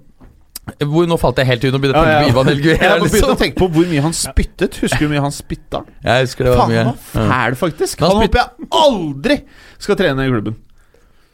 hvor, 0.85 1.07
Nå 1.09 1.17
falt 1.17 1.39
jeg 1.41 1.49
helt 1.49 1.63
ut 1.65 1.73
og 1.73 1.81
begynte 1.81 1.97
å 2.01 2.05
tenke 2.05 2.25
på 2.25 2.33
Ivan 2.33 2.51
Helguera. 2.51 2.79
Jeg 2.85 2.99
begynte 3.01 3.15
Liksom. 3.17 3.33
å 3.33 3.39
tenke 3.43 3.57
på 3.61 3.69
hvor 3.73 3.87
mye 3.89 4.03
han 4.05 4.13
spyttet. 4.17 4.77
Husker 4.83 5.01
du 5.01 5.07
hvor 5.07 5.13
mye 5.15 5.23
han 5.25 5.33
spytta? 5.33 5.81
Jeg 6.05 6.27
husker 6.27 6.45
det 6.45 6.53
var 6.53 6.59
Faen, 6.61 6.73
mye. 6.73 6.83
han 6.85 6.93
var 6.93 7.33
fæl, 7.33 7.57
faktisk. 7.63 8.03
Han 8.05 8.13
Han 8.13 8.21
håper 8.25 8.41
jeg 8.43 8.69
aldri 8.83 9.39
skal 9.81 9.97
trene 10.01 10.25
i 10.29 10.33
klubben. 10.33 10.57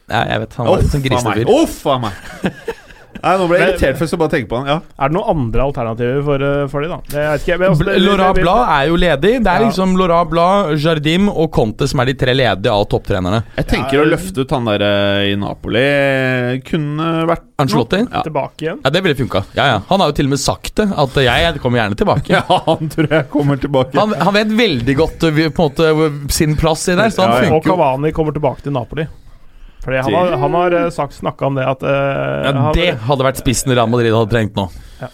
Ja, 0.08 0.22
jeg 0.30 0.44
vet, 0.46 0.56
han 0.60 0.68
var 0.70 0.80
litt 0.84 0.92
sånn 0.94 1.04
grisefyr. 1.04 1.52
Uff 1.52 1.78
a 1.92 1.98
meg. 2.06 2.24
Nei, 3.22 3.32
nå 3.40 3.46
ble 3.48 3.58
jeg 3.60 3.68
irritert 3.72 3.98
først 4.00 4.14
og 4.16 4.20
bare 4.22 4.32
tenke 4.36 4.48
på 4.50 4.58
han. 4.60 4.66
Ja. 4.70 4.76
Er 4.98 5.08
det 5.10 5.16
noen 5.16 5.30
andre 5.36 5.66
alternativer 5.66 6.22
for, 6.26 6.44
eh, 6.46 6.66
for 6.72 6.80
de 6.84 6.88
da? 6.92 6.98
Det, 7.08 7.24
vet 7.24 7.40
ikke, 7.40 7.52
jeg. 7.52 7.58
det- 7.58 7.96
det- 8.36 8.42
Blad 8.42 8.68
er 8.68 8.86
jo 8.88 8.96
ledig. 8.96 9.32
Det 9.42 9.46
er 9.52 9.60
Ja. 9.60 9.66
liksom 9.68 9.96
Laurent 9.96 10.30
Blad, 10.30 10.76
Jardim 10.78 11.28
og 11.28 11.50
Conte 11.52 11.88
som 11.88 12.00
er 12.00 12.04
de 12.06 12.14
tre 12.14 12.34
ledige 12.34 12.70
av 12.72 12.84
topptrenerne. 12.88 13.42
Jeg 13.56 13.66
tenker 13.66 13.92
Ja, 13.92 14.04
å 14.04 14.10
løfte 14.10 14.38
ut 14.44 14.50
han 14.50 14.64
der 14.64 14.82
eh, 14.82 15.32
i 15.32 15.36
Napoli 15.36 16.60
kunne 16.64 17.26
vært 17.28 17.42
Angelotti? 17.58 18.02
Ja. 18.12 18.22
Tilbake 18.22 18.56
igjen. 18.66 18.80
Ja, 18.84 18.90
det 18.90 19.02
ville 19.02 19.14
funka. 19.16 19.44
Ja, 19.56 19.66
ja. 19.66 19.78
Han 19.88 20.00
har 20.00 20.08
jo 20.10 20.12
til 20.18 20.26
og 20.26 20.30
med 20.30 20.38
sagt 20.42 20.74
det, 20.76 20.88
at 20.92 21.14
jeg 21.14 21.60
kommer 21.62 21.78
gjerne 21.80 21.96
tilbake. 21.96 22.28
ja, 22.36 22.42
han 22.66 22.88
tror 22.92 23.08
jeg 23.10 23.28
kommer 23.32 23.56
tilbake. 23.60 23.94
Han, 23.98 24.12
han 24.12 24.34
vet 24.34 24.48
veldig 24.48 24.96
godt 24.96 25.18
på 25.20 25.30
en 25.30 25.52
måte 25.56 26.32
sin 26.32 26.56
plass 26.56 26.88
i 26.88 26.94
der, 26.98 27.08
så 27.10 27.22
han 27.24 27.30
Ja, 27.32 27.40
ja. 27.48 27.54
Og 27.54 27.62
funker 27.62 27.72
jo. 27.72 27.76
Cavani 27.76 28.12
kommer 28.12 28.32
tilbake 28.36 28.62
til 28.66 28.72
Napoli. 28.76 29.06
Fordi 29.86 30.00
han 30.02 30.14
har, 30.18 30.32
han 30.42 30.54
har 30.58 30.74
eh, 30.82 30.88
sagt 30.90 31.14
snakka 31.14 31.46
om 31.46 31.54
det 31.60 31.66
at 31.70 31.84
uh, 31.86 31.90
Ja, 31.94 32.52
han, 32.58 32.72
det 32.74 32.88
hadde 33.06 33.26
vært 33.28 33.38
spissen 33.38 33.70
Real 33.76 33.86
Madrid 33.92 34.10
hadde 34.16 34.32
trengt 34.32 34.58
nå. 34.58 34.64
Ja. 34.98 35.12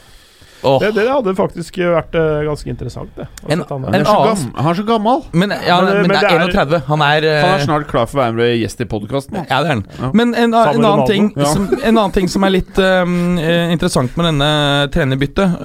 Oh. 0.63 0.77
det, 0.79 0.93
det 0.95 1.09
hadde 1.11 1.33
faktisk 1.35 1.77
vært 1.83 2.15
uh, 2.15 2.39
ganske 2.47 2.71
interessant, 2.71 3.11
det. 3.19 3.25
En- 3.51 3.65
han 3.67 3.83
Han 3.83 3.97
er, 3.99 4.05
så 4.07 4.15
gammel, 4.23 4.45
han 4.63 4.69
er 4.71 4.79
så 4.79 4.85
gammel. 4.87 5.25
Men, 5.35 5.55
ja, 5.59 5.77
Men- 5.83 5.89
men, 5.91 5.97
men 6.07 6.13
det 6.15 6.21
det 6.23 6.31
er 6.31 6.39
er- 6.39 6.55
31. 6.55 6.83
Han 6.87 7.03
er, 7.09 7.27
uh, 7.27 7.41
Han 7.43 7.55
er 7.59 7.65
snart 7.67 7.87
klar 7.91 8.07
for 8.07 8.21
å 8.21 8.23
være 8.23 8.37
med 8.39 8.53
gjest 8.63 8.81
i 8.81 8.89
podkasten. 8.95 9.41
Ja, 9.43 9.59
det 9.61 9.69
er 9.69 9.75
han. 9.75 9.85
Ja. 9.99 10.11
Men 10.15 10.35
en, 10.39 10.55
en, 10.55 10.85
annen 10.87 11.07
ting, 11.11 11.33
Ja. 11.37 11.51
som, 11.53 11.67
en 11.83 11.97
annen 11.99 12.15
ting 12.15 12.31
som 12.31 12.47
er 12.47 12.55
litt 12.55 12.79
eh, 12.79 13.03
interessant 13.75 14.17
med 14.17 14.31
denne 14.31 14.53
trenerbyttet, 14.95 15.59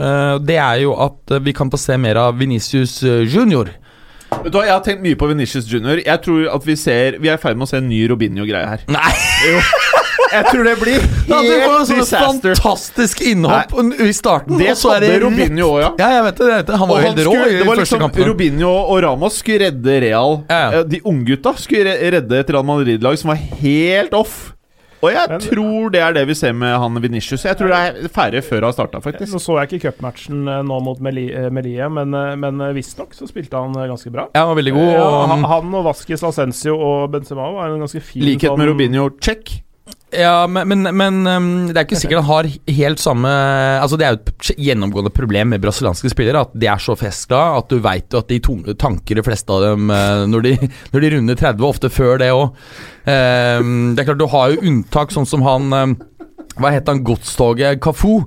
det 0.49 0.57
er 0.65 0.81
jo 0.83 0.97
at 1.07 1.37
vi 1.45 1.53
kan 1.53 1.69
få 1.71 1.77
se 1.79 1.95
mer 2.01 2.17
av 2.27 2.35
Venicius 2.41 2.99
Junior. 3.05 3.69
Vet 4.31 4.51
du 4.51 4.57
hva, 4.59 4.65
Jeg 4.67 4.73
har 4.75 4.83
tenkt 4.85 5.01
mye 5.05 5.15
på 5.19 5.27
Venitius 5.29 5.67
Junior. 5.71 6.01
Jeg 6.03 6.21
tror 6.25 6.47
at 6.55 6.65
Vi 6.67 6.75
ser 6.79 7.15
Vi 7.23 7.29
er 7.31 7.37
i 7.39 7.41
ferd 7.41 7.57
med 7.59 7.67
å 7.67 7.71
se 7.71 7.77
en 7.79 7.87
ny 7.89 8.01
Robinho-greie 8.11 8.67
her. 8.67 8.83
Nei! 8.91 9.13
Jeg 10.27 10.43
tror 10.49 10.65
det 10.67 10.73
blir 10.81 10.97
Ja, 11.31 11.37
det 11.39 11.59
helt 11.61 11.87
sånn 11.87 12.01
disaster. 12.01 12.57
fantastisk 12.57 13.21
innhopp 13.29 13.71
i 14.03 14.09
starten. 14.15 14.57
Det 14.59 14.73
og 14.73 14.79
så 14.81 14.91
er 14.97 15.05
hadde 15.05 15.21
Robinho 15.23 15.69
òg, 15.77 15.79
ja. 15.85 15.91
Ja, 16.01 16.09
jeg 16.17 16.25
vet 16.27 16.41
det. 16.41 16.49
Jeg 16.51 16.57
vet 16.63 16.67
det. 16.71 16.79
Han 16.81 16.89
var 16.91 16.99
jo 16.99 17.07
helt 17.07 17.21
rå 17.27 17.35
i 17.37 17.37
det 17.37 17.61
var 17.61 17.69
første 17.71 17.83
liksom 17.85 18.03
kampen. 18.03 18.27
Robinho 18.27 18.73
og 18.81 18.99
Ramos 19.05 19.39
skulle 19.39 19.69
redde 19.69 19.95
Real. 20.03 20.37
Ja, 20.51 20.59
ja. 20.59 20.81
Eh, 20.81 20.85
De 20.91 20.99
unggutta 21.07 21.55
skulle 21.61 21.95
redde 22.17 22.41
et 22.43 22.51
Real 22.51 22.67
Madrid-lag 22.67 23.15
som 23.21 23.31
var 23.31 23.39
helt 23.63 24.17
off. 24.19 24.35
Og 25.03 25.11
jeg 25.13 25.29
Men- 25.29 25.39
tror 25.41 25.91
det 25.93 26.01
er 26.01 26.13
det 26.13 26.23
vi 26.27 26.33
ser 26.33 26.53
med 26.53 26.73
han 26.79 26.95
Venitius. 27.01 27.43
Jeg 27.45 27.55
tror 27.57 27.67
det 27.69 27.77
er 27.77 28.07
færre 28.09 28.41
før 28.41 28.63
han 28.65 28.73
starta, 28.73 28.99
faktisk. 29.03 29.31
Nå 29.33 29.39
så 29.43 29.59
jeg 29.61 29.69
ikke 29.79 29.91
cupmatchen 29.91 30.47
eh, 30.47 30.63
nå 30.65 30.79
mot 30.81 30.99
Meli- 30.99 31.29
eh, 31.35 31.49
Melie, 31.53 31.87
men, 31.89 32.13
eh, 32.13 32.35
men 32.35 32.57
visstnok 32.73 33.13
så 33.13 33.27
spilte 33.29 33.53
han 33.53 33.73
ganske 33.73 34.09
bra. 34.11 34.27
Ja, 34.33 34.45
han 34.45 34.55
var 34.55 34.61
veldig 34.63 34.73
god. 34.73 34.95
Og, 34.97 35.27
han, 35.29 35.43
han 35.43 35.73
og 35.75 35.85
Vasquez 35.85 36.23
Ascencio 36.23 36.73
og 36.79 37.11
Benzema 37.11 37.51
var 37.53 37.69
en 37.75 37.79
ganske 37.85 38.01
fin 38.01 38.23
Likhet 38.23 38.57
med 38.57 38.65
sånn- 38.67 38.71
Robinho, 38.73 39.09
check. 39.21 39.61
Ja, 40.11 40.47
men, 40.47 40.67
men, 40.71 40.87
men 40.95 41.15
um, 41.27 41.47
det 41.67 41.75
er 41.75 41.83
ikke 41.83 41.99
sikkert 41.99 42.21
han 42.21 42.29
har 42.29 42.47
helt 42.77 43.01
samme 43.03 43.31
Altså 43.81 43.97
Det 43.99 44.05
er 44.07 44.13
jo 44.15 44.19
et 44.21 44.51
gjennomgående 44.67 45.11
problem 45.11 45.51
med 45.51 45.63
brasilianske 45.63 46.11
spillere. 46.13 46.45
At 46.47 46.53
de 46.55 46.69
er 46.71 46.79
så 46.79 46.95
festglade 46.95 47.59
at 47.59 47.73
du 47.73 47.81
veit 47.83 48.15
at 48.15 48.31
de 48.31 48.39
tanker 48.79 49.19
de 49.19 49.25
fleste 49.25 49.51
av 49.51 49.65
dem 49.65 49.91
eh, 49.91 50.23
når 50.31 50.45
de, 50.45 50.53
når 50.93 51.03
de 51.03 51.11
runder 51.15 51.41
30, 51.41 51.65
ofte 51.67 51.91
før 51.91 52.21
det 52.23 52.31
òg. 52.31 52.55
det 53.07 54.01
er 54.01 54.07
klart 54.07 54.19
Du 54.19 54.29
har 54.31 54.53
jo 54.53 54.63
unntak, 54.71 55.11
sånn 55.15 55.27
som 55.27 55.43
han 55.45 55.75
um, 55.75 55.97
hva 56.59 56.71
het 56.73 56.87
han 56.89 57.03
godstoget 57.05 57.79
Kafu? 57.83 58.23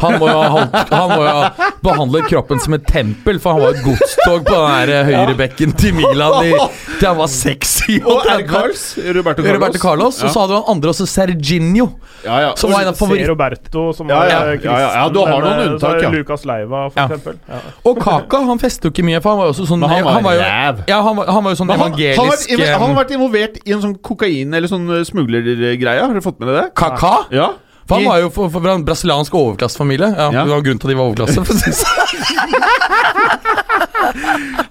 Han 0.00 0.16
må 0.20 0.28
jo 0.30 0.42
ha, 0.54 1.50
behandlet 1.84 2.28
kroppen 2.30 2.60
som 2.62 2.74
et 2.76 2.84
tempel, 2.88 3.38
for 3.42 3.56
han 3.56 3.64
var 3.66 3.74
et 3.76 3.82
godstog 3.84 4.46
på 4.46 4.54
den 4.54 4.70
der 4.88 4.92
eh, 4.94 5.10
høyrebekken 5.10 5.74
til 5.76 5.94
Milan 5.98 6.38
i, 6.48 6.52
til 6.98 7.08
han 7.10 7.18
var 7.18 7.28
sexy. 7.32 7.98
Og 8.00 8.24
R. 8.24 8.44
Carls. 8.48 8.84
Roberto 9.16 9.42
Carlos. 9.44 9.58
Roberto 9.58 9.82
Carlos. 9.82 10.22
Og 10.24 10.32
så 10.32 10.44
hadde 10.44 10.58
han 10.60 10.70
andre 10.76 10.94
også, 10.94 11.06
Serginho. 11.10 11.90
Ja, 12.24 12.38
ja. 12.40 12.50
Som 12.56 12.72
var 12.72 12.86
en 12.86 12.92
av 12.94 12.96
favorittene. 12.96 13.28
Roberto, 13.34 13.84
som 13.92 14.08
Ja, 14.08 14.22
var 14.22 14.30
ja, 14.32 14.38
eh, 14.54 14.64
ja, 14.64 15.04
du 15.12 15.20
har 15.20 15.44
noen 15.44 15.74
unntak, 15.74 16.00
ja. 16.02 16.10
Lucas 16.14 16.46
Leiva, 16.48 16.86
for 16.88 17.00
Ja. 17.02 17.06
eksempel. 17.10 17.36
Ja. 17.48 17.60
Og 17.84 18.00
Kaka 18.00 18.40
han 18.48 18.58
fester 18.62 18.88
jo 18.88 18.94
ikke 18.94 19.04
mye, 19.04 19.20
for 19.20 19.34
han 19.34 19.42
var 19.42 19.50
jo 19.50 19.54
også 19.56 19.68
sånn 19.68 19.84
Men 19.84 19.90
han 20.08 20.24
var 20.24 20.38
jo, 20.38 20.40
ræv. 20.40 20.84
Ja, 20.88 21.02
han 21.04 21.16
var, 21.20 21.26
han 21.36 21.44
var 21.44 21.52
jo 21.52 21.60
sånn 21.60 21.74
evangelisk 21.76 22.50
han 22.54 22.80
har 22.80 22.88
eh, 22.90 22.96
vært 22.96 23.12
involvert 23.14 23.60
i 23.64 23.72
en 23.76 23.82
sånn 23.84 23.94
kokain- 24.00 24.54
eller 24.56 24.68
sånn 24.70 24.88
smuglergreie. 25.04 26.00
Har 26.00 26.08
dere 26.12 26.24
fått 26.24 26.40
med 26.40 26.48
dere 26.50 26.62
det? 26.64 26.74
Kaka? 26.78 27.12
Ja. 27.34 27.52
For 27.88 28.00
han 28.00 28.06
var 28.08 28.18
jo 28.22 28.30
for 28.32 28.68
en 28.72 28.84
brasiliansk 28.84 29.34
overklassefamilie. 29.34 30.08
Ja, 30.16 30.30
Ja. 30.32 30.44
Det 30.44 30.50
var 30.54 30.62
grunnen 30.64 30.80
til 30.80 30.88
at 30.88 30.92
de 30.94 30.96
var 30.96 31.04
overklasse. 31.04 31.40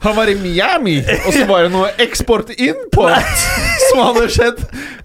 Han 0.03 0.15
var 0.15 0.29
i 0.29 0.35
Miami, 0.35 0.97
og 1.25 1.33
så 1.33 1.45
var 1.49 1.65
det 1.65 1.71
noe 1.73 1.89
eksport-import 2.01 3.45
som 3.89 4.01
hadde 4.03 4.25
skjedd. 4.31 4.59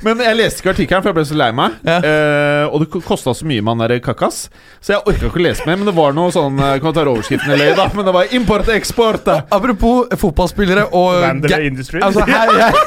Men 0.05 0.21
jeg 0.23 0.39
leste 0.39 0.63
ikke 0.63 0.73
artikkelen, 0.75 1.03
for 1.03 1.11
jeg 1.11 1.17
ble 1.19 1.25
så 1.29 1.39
lei 1.39 1.49
meg. 1.55 1.79
Ja. 1.87 1.99
Uh, 2.03 2.75
og 2.75 2.83
det 2.85 3.03
kosta 3.07 3.35
så 3.35 3.47
mye 3.49 3.63
med 3.63 3.75
han 3.75 3.85
der 3.85 4.03
Kakas, 4.03 4.41
så 4.83 4.95
jeg 4.95 5.03
orka 5.05 5.31
ikke 5.31 5.41
å 5.41 5.45
lese 5.47 5.67
mer. 5.69 5.79
Men 5.81 5.91
det 5.91 5.95
var 5.97 6.15
noe 6.17 6.35
sånn 6.35 6.59
Jeg 6.59 6.83
kan 6.85 6.95
ta 6.97 7.05
overskriften 7.07 7.55
eller 7.55 7.79
da, 7.79 7.89
men 7.95 8.09
det 8.09 8.15
var 8.15 8.35
import-eksport. 8.39 9.31
Apropos 9.55 10.19
fotballspillere 10.19 10.89
og. 10.93 11.25
Altså, 12.03 12.27
her, 12.29 12.53
her, 12.59 12.79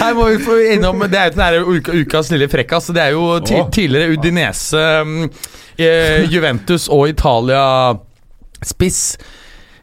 her 0.00 0.18
må 0.18 0.28
vi 0.30 0.38
få 0.44 0.58
innom 0.74 1.02
Det 1.10 1.18
er 1.18 1.30
jo 1.30 1.36
den 1.36 1.44
her 1.44 1.72
uka, 1.78 1.96
ukas 2.02 2.30
lille 2.34 2.50
frekkas. 2.50 2.90
Det 2.94 3.02
er 3.02 3.16
jo 3.16 3.32
ti, 3.46 3.58
tidligere 3.72 4.14
Udinese, 4.14 4.84
um, 5.02 5.26
eh, 5.78 6.26
Juventus 6.30 6.88
og 6.90 7.10
Italia-spiss 8.60 9.18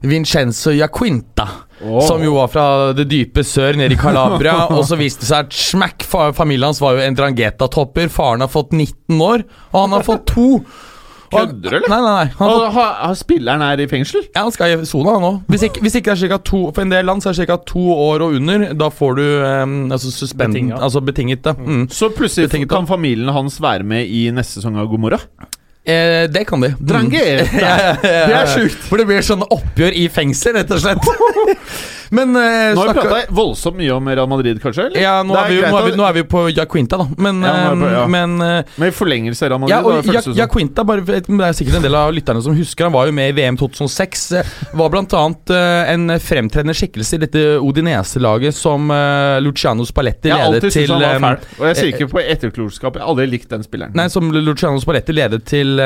Vincenzo 0.01 0.71
Jaquinta. 0.71 1.47
oh. 1.83 2.01
Som 2.07 2.23
jo 2.23 2.35
var 2.35 2.47
fra 2.47 2.93
det 2.93 3.07
dype 3.09 3.43
sør, 3.43 3.73
nede 3.77 3.95
i 3.95 3.97
Calabria. 3.97 4.67
og 4.77 4.85
så 4.85 4.95
viste 4.95 5.21
det 5.25 5.29
seg 5.31 5.47
at 5.47 5.53
smack, 5.53 6.03
familien 6.37 6.69
hans 6.69 6.81
var 6.81 6.97
jo 6.97 7.01
en 7.01 7.17
Drangheta-topper. 7.17 8.09
Faren 8.13 8.41
har 8.45 8.51
fått 8.51 8.71
19 8.77 9.17
år, 9.21 9.43
og 9.71 9.81
han 9.81 9.97
har 9.97 10.05
fått 10.05 10.27
to. 10.29 10.61
Kødder 11.27 11.73
du, 11.73 11.75
eller? 11.75 11.89
Nei, 11.91 11.97
nei, 11.99 12.11
nei. 12.13 12.27
Han 12.37 12.47
har 12.47 12.61
Og 12.61 12.69
har, 12.77 12.91
har 13.09 13.15
spilleren 13.19 13.61
er 13.65 13.81
i 13.83 13.87
fengsel? 13.91 14.21
ja, 14.29 14.45
han 14.45 14.53
skal 14.55 14.77
i 14.77 14.85
sona 14.87 15.17
nå. 15.19 15.31
Hvis 15.51 15.65
hvis 15.81 15.97
ikke 15.99 16.13
det 16.13 16.23
er 16.23 16.29
ca. 16.31 16.37
to 16.39 16.61
For 16.71 16.85
en 16.85 16.93
del 16.93 17.03
land 17.03 17.19
så 17.25 17.33
er 17.33 17.41
det 17.41 17.49
ca. 17.49 17.57
to 17.67 17.83
år 17.91 18.23
og 18.23 18.37
under. 18.37 18.63
Da 18.79 18.87
får 18.87 19.17
du 19.17 19.25
um, 19.43 19.73
altså 19.91 20.13
suspend, 20.13 20.53
Betinget. 20.53 20.77
Altså 20.79 21.01
betinget 21.03 21.43
det. 21.43 21.57
Mm. 21.57 21.89
Så 21.91 22.13
plutselig 22.15 22.47
Betinget 22.47 22.71
kan 22.71 22.87
familien 22.87 23.33
hans 23.35 23.59
være 23.59 23.83
med 23.83 24.07
i 24.07 24.29
neste 24.31 24.61
sesong 24.61 24.79
av 24.79 24.87
Gomorra? 24.87 25.19
Eh, 25.87 26.25
det 26.27 26.43
kan 26.47 26.61
de. 26.61 26.73
Mm. 26.79 27.11
Ja, 27.13 27.75
ja. 27.87 27.93
Det 28.01 28.35
er 28.35 28.49
sjukt. 28.51 28.81
For 28.89 28.99
det 28.99 29.07
blir 29.07 29.23
sånn 29.23 29.45
oppgjør 29.47 29.95
i 29.95 30.07
fengsel, 30.11 30.57
rett 30.59 30.73
og 30.75 30.83
slett. 30.83 31.07
Men 32.09 32.35
uh, 32.35 32.41
Nå 32.75 32.81
har 32.81 32.93
vi 32.93 33.01
prata 33.01 33.33
voldsomt 33.35 33.77
mye 33.79 33.91
om 33.95 34.07
Real 34.09 34.29
Madrid, 34.29 34.59
kanskje? 34.63 34.87
eller? 34.87 35.01
ja, 35.01 35.15
nå 35.27 35.35
er, 35.35 35.43
er, 35.43 35.49
vi, 35.49 35.61
nå, 35.63 35.79
er 35.79 35.87
vi, 35.89 35.95
nå 35.99 36.05
er 36.07 36.15
vi 36.17 36.23
på 36.29 36.43
Jaquinta, 36.55 36.99
da. 37.01 37.07
Men, 37.17 37.41
Ja, 37.43 37.53
på- 37.71 37.87
eh, 37.87 37.93
ja. 37.93 38.03
men 38.11 38.35
eh, 38.41 38.75
Med 38.79 38.95
forlengelse 38.95 39.45
av 39.45 39.51
Real 39.51 39.61
Madrid? 39.63 39.75
Ja, 39.75 39.81
og 39.83 40.23
som. 40.23 40.35
Jaquinta, 40.37 40.85
bare, 40.87 41.03
det 41.05 41.23
er 41.27 41.57
sikkert 41.57 41.79
en 41.79 41.85
del 41.87 41.97
av 41.99 42.13
lytterne 42.15 42.43
som 42.43 42.55
husker 42.57 42.87
Han 42.87 42.95
var 42.95 43.09
jo 43.09 43.15
med 43.15 43.31
i 43.31 43.35
VM 43.37 43.57
2006. 43.59 44.25
eh, 44.39 44.53
Var 44.77 44.93
bl.a. 44.93 45.23
Uh, 45.51 45.91
en 45.91 46.07
fremtredende 46.23 46.75
skikkelse 46.77 47.17
i 47.17 47.21
dette 47.25 47.43
Odinese-laget 47.63 48.55
som 48.55 48.89
uh, 48.91 49.37
Luciano 49.43 49.85
Spalletti 49.87 50.31
Jeg 50.31 50.37
har 50.37 50.51
ledet 50.53 50.67
alltid 50.67 50.75
syntes 50.77 50.93
til 50.93 51.07
han 51.07 51.21
var 51.23 51.39
fæl. 51.41 51.59
Og 51.59 51.67
jeg 51.69 51.79
sier 51.79 51.93
ikke 51.93 52.09
på 52.13 52.23
etterklokskap. 52.23 52.97
Jeg 52.97 53.03
har 53.03 53.11
aldri 53.11 53.27
likt 53.31 53.51
den 53.51 53.65
spilleren. 53.65 53.95
Nei, 53.97 54.07
som 54.13 54.31
Luciano 54.31 54.79
Spalletti 54.83 55.15
ledet 55.15 55.43
til, 55.49 55.79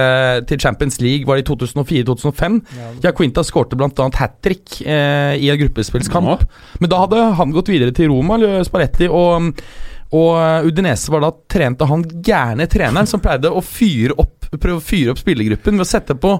til 0.47 0.61
Champions 0.61 0.99
League 1.01 1.27
Var 1.27 1.39
det 1.39 1.45
i 1.45 1.49
2004-2005. 1.51 2.59
Jaquinta 3.03 3.43
skårte 3.45 3.79
bl.a. 3.79 4.09
hat 4.21 4.37
trick 4.43 4.81
i 4.81 5.41
i 5.41 5.49
en 5.49 5.57
gruppespillskamp. 6.11 6.43
Nå? 6.51 6.79
Men 6.79 6.91
da 6.91 6.99
hadde 7.03 7.23
han 7.39 7.55
gått 7.55 7.71
videre 7.71 7.95
til 7.95 8.11
Roma, 8.11 8.37
Sparetti, 8.67 9.09
og, 9.09 9.51
og 10.17 10.67
Udinese 10.67 11.13
var 11.13 11.25
da 11.25 11.31
trent 11.51 11.81
av 11.81 11.93
han 11.93 12.05
gærne 12.23 12.67
treneren 12.71 13.09
som 13.09 13.23
pleide 13.23 13.51
å 13.51 13.63
fyre 13.65 14.17
opp, 14.21 14.51
prøve 14.57 14.79
å 14.79 14.85
fyre 14.85 15.15
opp 15.15 15.21
spillergruppen 15.21 15.79
ved 15.79 15.87
å 15.87 15.91
sette 15.91 16.17
på 16.19 16.37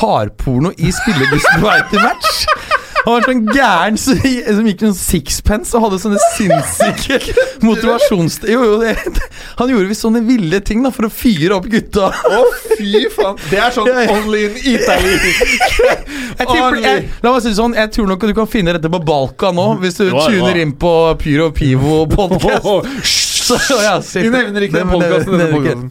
hardporno 0.00 0.70
i 0.78 0.92
spillerbussen 0.94 1.60
på 1.60 1.66
vei 1.66 1.80
til 1.90 2.04
match. 2.04 2.78
Han 3.04 3.14
var 3.14 3.22
sånn 3.24 3.46
gæren 3.54 3.96
som 4.00 4.18
som 4.20 4.66
gikk 4.68 4.82
med 4.82 4.90
sånn 4.90 4.96
sixpence 4.98 5.72
og 5.76 5.84
hadde 5.86 5.98
sånne 6.02 6.18
sinnssyke 6.36 7.18
motivasjons... 7.64 8.40
Jo, 8.50 8.60
jo, 8.66 8.74
det, 8.82 8.94
han 9.60 9.70
gjorde 9.72 9.88
visst 9.90 10.04
sånne 10.04 10.20
ville 10.26 10.60
ting 10.66 10.82
da 10.84 10.90
for 10.92 11.08
å 11.08 11.10
fyre 11.12 11.56
opp 11.56 11.68
gutta. 11.72 12.10
Å, 12.12 12.40
fy 12.76 13.06
faen! 13.14 13.38
Det 13.50 13.60
er 13.62 13.72
sånn 13.76 13.88
Ja, 13.88 14.04
ja. 14.04 14.18
only 14.18 14.42
in 14.50 14.58
Italy. 14.74 15.14
Jeg 15.20 16.46
tipper, 16.50 16.76
jeg, 16.84 17.06
la 17.24 17.32
meg 17.34 17.40
si 17.44 17.48
det 17.52 17.56
sånn, 17.60 17.76
jeg 17.78 17.92
tror 17.96 18.10
nok 18.12 18.26
du 18.30 18.34
kan 18.36 18.50
finne 18.52 18.76
dette 18.76 18.90
på 18.92 19.00
Balkan 19.08 19.56
nå, 19.56 19.66
hvis 19.82 19.96
du 20.00 20.06
Ja, 20.10 20.12
ja. 20.20 20.26
tuner 20.28 20.60
inn 20.62 20.76
på 20.80 20.92
Pyro 21.22 21.50
Pivo 21.56 22.02
podcast. 22.16 23.00
Så, 23.50 23.56
ja, 23.82 23.96
Vi 24.00 24.28
nevner 24.30 24.68
ikke 24.68 24.78
den 24.82 24.92
podkasten 24.92 25.32
det- 25.34 25.40
denne 25.40 25.56
podkasten. 25.56 25.88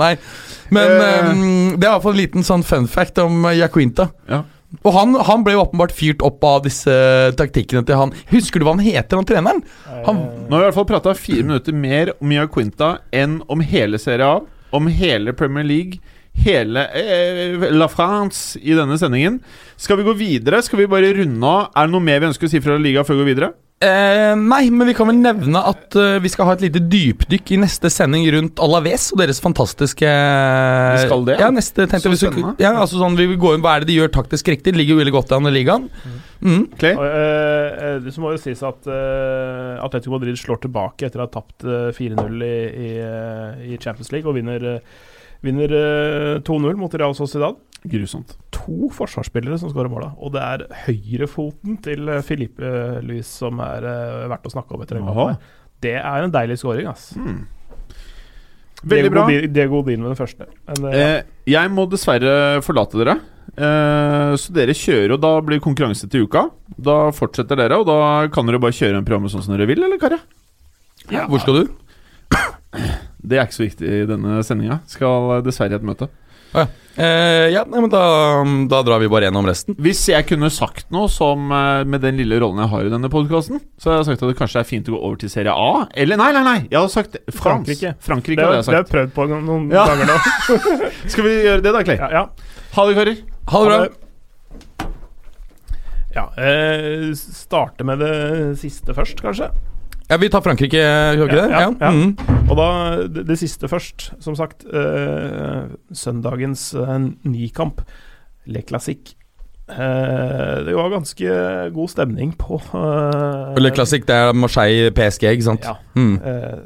Men 0.69 0.85
Eh. 0.85 1.01
ehm, 1.01 1.79
det 1.81 1.87
er 1.87 1.89
i 1.89 1.93
hvert 1.95 2.03
fall 2.03 2.13
en 2.13 2.19
liten 2.21 2.43
sånn 2.45 2.63
fun 2.63 2.85
fact 2.87 3.17
om 3.23 3.45
eh, 3.49 3.55
Jaquinta. 3.63 4.11
Ja. 4.29 4.43
Og 4.83 4.91
han, 4.93 5.15
han 5.25 5.43
ble 5.45 5.55
jo 5.55 5.63
åpenbart 5.63 5.93
fyrt 5.97 6.21
opp 6.25 6.43
av 6.45 6.61
disse 6.67 6.93
taktikkene 7.39 7.81
til 7.87 7.97
han. 7.97 8.13
Husker 8.29 8.61
du 8.61 8.67
hva 8.67 8.75
han 8.77 8.85
heter, 8.85 9.17
han 9.17 9.27
treneren? 9.27 9.63
Han, 10.05 10.21
Nå 10.45 10.53
har 10.53 10.61
vi 10.61 10.61
i 10.61 10.67
hvert 10.67 10.77
fall 10.77 10.89
prata 10.91 11.15
fire 11.17 11.45
minutter 11.47 11.73
mer 11.73 12.13
om 12.19 12.29
Mia 12.29 12.45
Quinta 12.51 12.99
enn 13.15 13.39
om 13.49 13.63
hele 13.65 13.97
Serie 14.01 14.27
A, 14.29 14.39
om 14.75 14.89
hele 14.93 15.33
Premier 15.33 15.65
League, 15.65 15.97
hele 16.45 16.85
eh, 16.95 17.65
La 17.73 17.89
France 17.89 18.59
i 18.61 18.77
denne 18.77 18.99
sendingen. 19.01 19.41
Skal 19.79 19.99
vi 19.99 20.05
gå 20.07 20.13
videre? 20.19 20.61
Skal 20.63 20.83
vi 20.83 20.91
bare 20.91 21.15
runde 21.17 21.49
av? 21.49 21.71
Er 21.73 21.89
det 21.89 21.95
noe 21.95 22.05
mer 22.05 22.21
vi 22.21 22.29
ønsker 22.29 22.47
å 22.47 22.53
si 22.53 22.61
fra 22.63 22.77
Liga 22.79 23.03
før 23.07 23.17
vi 23.17 23.25
går 23.25 23.31
videre? 23.33 23.51
Eh, 23.79 24.33
nei, 24.35 24.65
men 24.75 24.89
vi 24.89 24.93
kan 24.97 25.07
vel 25.07 25.15
nevne 25.21 25.59
at 25.69 25.95
eh, 25.95 26.17
vi 26.19 26.27
skal 26.27 26.49
ha 26.49 26.55
et 26.57 26.65
lite 26.65 26.81
dypdykk 26.91 27.53
i 27.55 27.59
neste 27.61 27.87
sending 27.87 28.25
rundt 28.35 28.59
Alaves 28.59 29.05
og 29.13 29.21
deres 29.21 29.39
fantastiske 29.39 30.09
Vi 30.09 31.05
skal 31.05 31.23
det, 31.29 31.37
ja? 31.37 31.45
Ja, 31.45 31.49
neste 31.55 31.85
tenkte 31.87 32.01
Så 32.03 32.11
vi 32.11 32.17
skulle- 32.19 32.33
spennende. 32.35 32.59
Ja, 32.59 32.73
altså 32.75 32.99
sånn, 32.99 33.15
vi 33.15 33.37
går 33.39 33.55
inn, 33.55 33.63
Hva 33.63 33.77
er 33.77 33.85
det 33.85 33.87
de 33.93 33.95
gjør 34.01 34.11
taktisk 34.17 34.51
riktig? 34.51 34.75
Ligger 34.75 34.97
jo 34.97 34.99
veldig 34.99 35.13
godt 35.15 35.31
an 35.37 35.47
i 35.47 35.53
ligaen. 35.55 35.87
Mm. 36.43 36.65
Clay? 36.75 36.91
Og, 36.99 37.05
eh, 37.07 37.87
eh, 37.87 37.99
det 38.03 38.11
så 38.17 38.19
må 38.25 38.33
jo 38.35 38.41
sies 38.43 38.61
at 38.67 38.91
eh, 38.91 39.79
Atletico 39.87 40.11
Madrid 40.17 40.35
slår 40.35 40.59
tilbake 40.67 41.07
etter 41.07 41.23
å 41.23 41.29
ha 41.29 41.31
tapt 41.39 41.63
eh, 41.63 41.89
4-0 41.95 42.43
i, 42.43 42.53
i, 42.67 42.91
eh, 42.99 43.63
i 43.71 43.77
Champions 43.79 44.11
League 44.11 44.27
og 44.27 44.35
vinner, 44.35 44.59
eh, 44.75 44.79
vinner 45.41 45.71
eh, 45.71 46.39
2-0 46.43 46.75
mot 46.75 46.91
Real 46.99 47.15
Sociedad. 47.15 47.55
Grusomt. 47.87 48.33
To 48.51 48.89
forsvarsspillere 48.91 49.57
som 49.61 49.69
skårer 49.71 49.87
måla, 49.93 50.09
og 50.19 50.33
det 50.35 50.41
er 50.43 50.65
høyrefoten 50.87 51.77
til 51.85 52.09
eh, 52.11 52.21
Filipe 52.27 52.59
eh, 52.65 52.97
Luis 53.07 53.27
som 53.39 53.59
er 53.63 53.85
eh, 53.87 54.27
verdt 54.31 54.49
å 54.49 54.51
snakke 54.51 54.75
om 54.75 54.83
etter 54.83 54.99
en 54.99 55.07
kamp. 55.07 55.47
Det 55.79 55.93
er 55.95 56.25
en 56.25 56.33
deilig 56.33 56.57
scoring, 56.59 56.89
ass. 56.91 57.13
Mm. 57.15 57.45
Veldig 58.83 59.11
bra. 59.11 59.25
Di- 59.27 59.47
Diego 59.47 59.81
Din 59.87 60.01
med 60.03 60.11
den 60.13 60.19
første. 60.19 60.45
Men, 60.67 60.85
eh, 60.91 60.99
Eh, 61.19 61.23
jeg 61.47 61.71
må 61.71 61.87
dessverre 61.91 62.61
forlate 62.63 62.99
dere. 62.99 63.15
Eh, 63.57 64.35
så 64.39 64.53
dere 64.55 64.75
kjører, 64.75 65.13
og 65.15 65.21
da 65.23 65.31
blir 65.41 65.59
konkurranse 65.59 66.07
til 66.09 66.27
uka. 66.27 66.49
Da 66.77 67.11
fortsetter 67.11 67.55
dere, 67.59 67.79
og 67.79 67.85
da 67.87 68.27
kan 68.31 68.45
dere 68.45 68.59
bare 68.59 68.71
kjøre 68.75 68.97
en 68.99 69.05
program 69.07 69.27
sånn 69.31 69.43
som 69.43 69.55
dere 69.55 69.67
vil, 69.67 69.83
eller, 69.83 69.97
Kari? 69.99 70.19
Ja. 71.11 71.25
Hvor 71.27 71.39
skal 71.39 71.63
du? 71.63 71.69
Det 73.23 73.35
er 73.39 73.47
ikke 73.47 73.57
så 73.57 73.65
viktig 73.65 73.87
i 73.89 74.05
denne 74.07 74.43
sendinga. 74.45 74.79
Skal 74.87 75.41
dessverre 75.43 75.71
i 75.71 75.79
et 75.79 75.83
møte. 75.83 76.07
Eh, 76.99 77.45
ja, 77.53 77.61
nei, 77.63 77.79
men 77.79 77.87
da, 77.93 77.99
da 78.67 78.81
drar 78.83 78.99
vi 78.99 79.07
bare 79.07 79.29
gjennom 79.29 79.45
resten. 79.47 79.75
Hvis 79.79 80.01
jeg 80.11 80.25
kunne 80.27 80.49
sagt 80.51 80.89
noe 80.91 81.07
som 81.11 81.45
eh, 81.55 81.85
med 81.87 82.03
den 82.03 82.17
lille 82.19 82.35
rollen 82.43 82.59
jeg 82.59 82.71
har 82.73 82.89
i 82.89 82.91
denne 82.91 83.07
podkasten, 83.13 83.61
så 83.79 83.87
hadde 83.93 84.01
jeg 84.01 84.07
sagt 84.09 84.25
at 84.25 84.33
det 84.33 84.37
kanskje 84.41 84.59
er 84.59 84.67
fint 84.67 84.89
å 84.91 84.97
gå 84.97 84.99
over 84.99 85.21
til 85.21 85.31
serie 85.31 85.53
A. 85.55 85.85
Eller 85.95 86.19
nei, 86.19 86.27
nei, 86.35 86.43
nei! 86.43 86.57
Jeg 86.67 86.75
hadde 86.75 86.91
sagt 86.91 87.15
Frans. 87.31 87.39
Frankrike. 87.63 87.93
Frankrike 88.03 88.41
det, 88.41 88.49
har, 88.49 88.59
sagt. 88.67 88.67
det 88.67 88.75
har 88.75 88.83
jeg 88.83 88.89
jeg 88.89 88.93
prøvd 88.97 89.15
på 89.15 89.29
noen, 89.31 89.69
Ja. 89.71 89.85
ganger 89.87 90.11
nå. 90.11 90.17
Skal 91.15 91.27
vi 91.29 91.33
gjøre 91.47 91.63
det, 91.63 91.73
da, 91.77 91.85
Clay? 91.87 91.97
Ja, 92.03 92.11
ja. 92.17 92.25
Ha 92.75 92.87
det, 92.89 92.97
karer. 92.99 93.23
Ha 93.53 93.63
det 93.63 93.71
bra. 93.71 93.79
Ja, 96.19 96.25
eh, 96.41 97.09
starte 97.15 97.87
med 97.87 98.03
det 98.03 98.13
siste 98.59 98.91
først, 98.97 99.23
kanskje. 99.23 99.51
Ja, 100.09 100.17
Vi 100.17 100.27
tar 100.33 100.41
Frankrike, 100.41 100.83
gjør 100.83 101.23
vi 101.23 101.29
ikke 101.29 101.41
det? 101.45 101.49
Ja, 101.53 101.59
ja, 101.61 101.71
ja. 101.79 101.91
Mm. 101.93 102.28
Og 102.49 102.57
da 102.57 102.67
det, 103.05 103.27
det 103.29 103.37
siste 103.39 103.69
først, 103.69 104.09
som 104.23 104.35
sagt. 104.37 104.65
Eh, 104.65 105.69
søndagens 105.93 106.71
eh, 106.73 106.97
nikamp, 107.29 107.83
Le 108.49 108.63
Classic. 108.65 109.13
Eh, 109.69 110.55
det 110.65 110.73
var 110.73 110.89
ganske 110.95 111.33
god 111.75 111.91
stemning 111.93 112.33
på 112.39 112.57
eh, 112.57 113.59
Le 113.61 113.71
Classic, 113.75 114.01
det 114.05 114.15
er 114.17 114.33
Marseille 114.33 114.89
PSG, 114.97 115.27
ikke 115.29 115.49
sant? 115.51 115.67
Ja. 115.67 115.77
Mm. 115.93 116.15
Eh, 116.17 116.59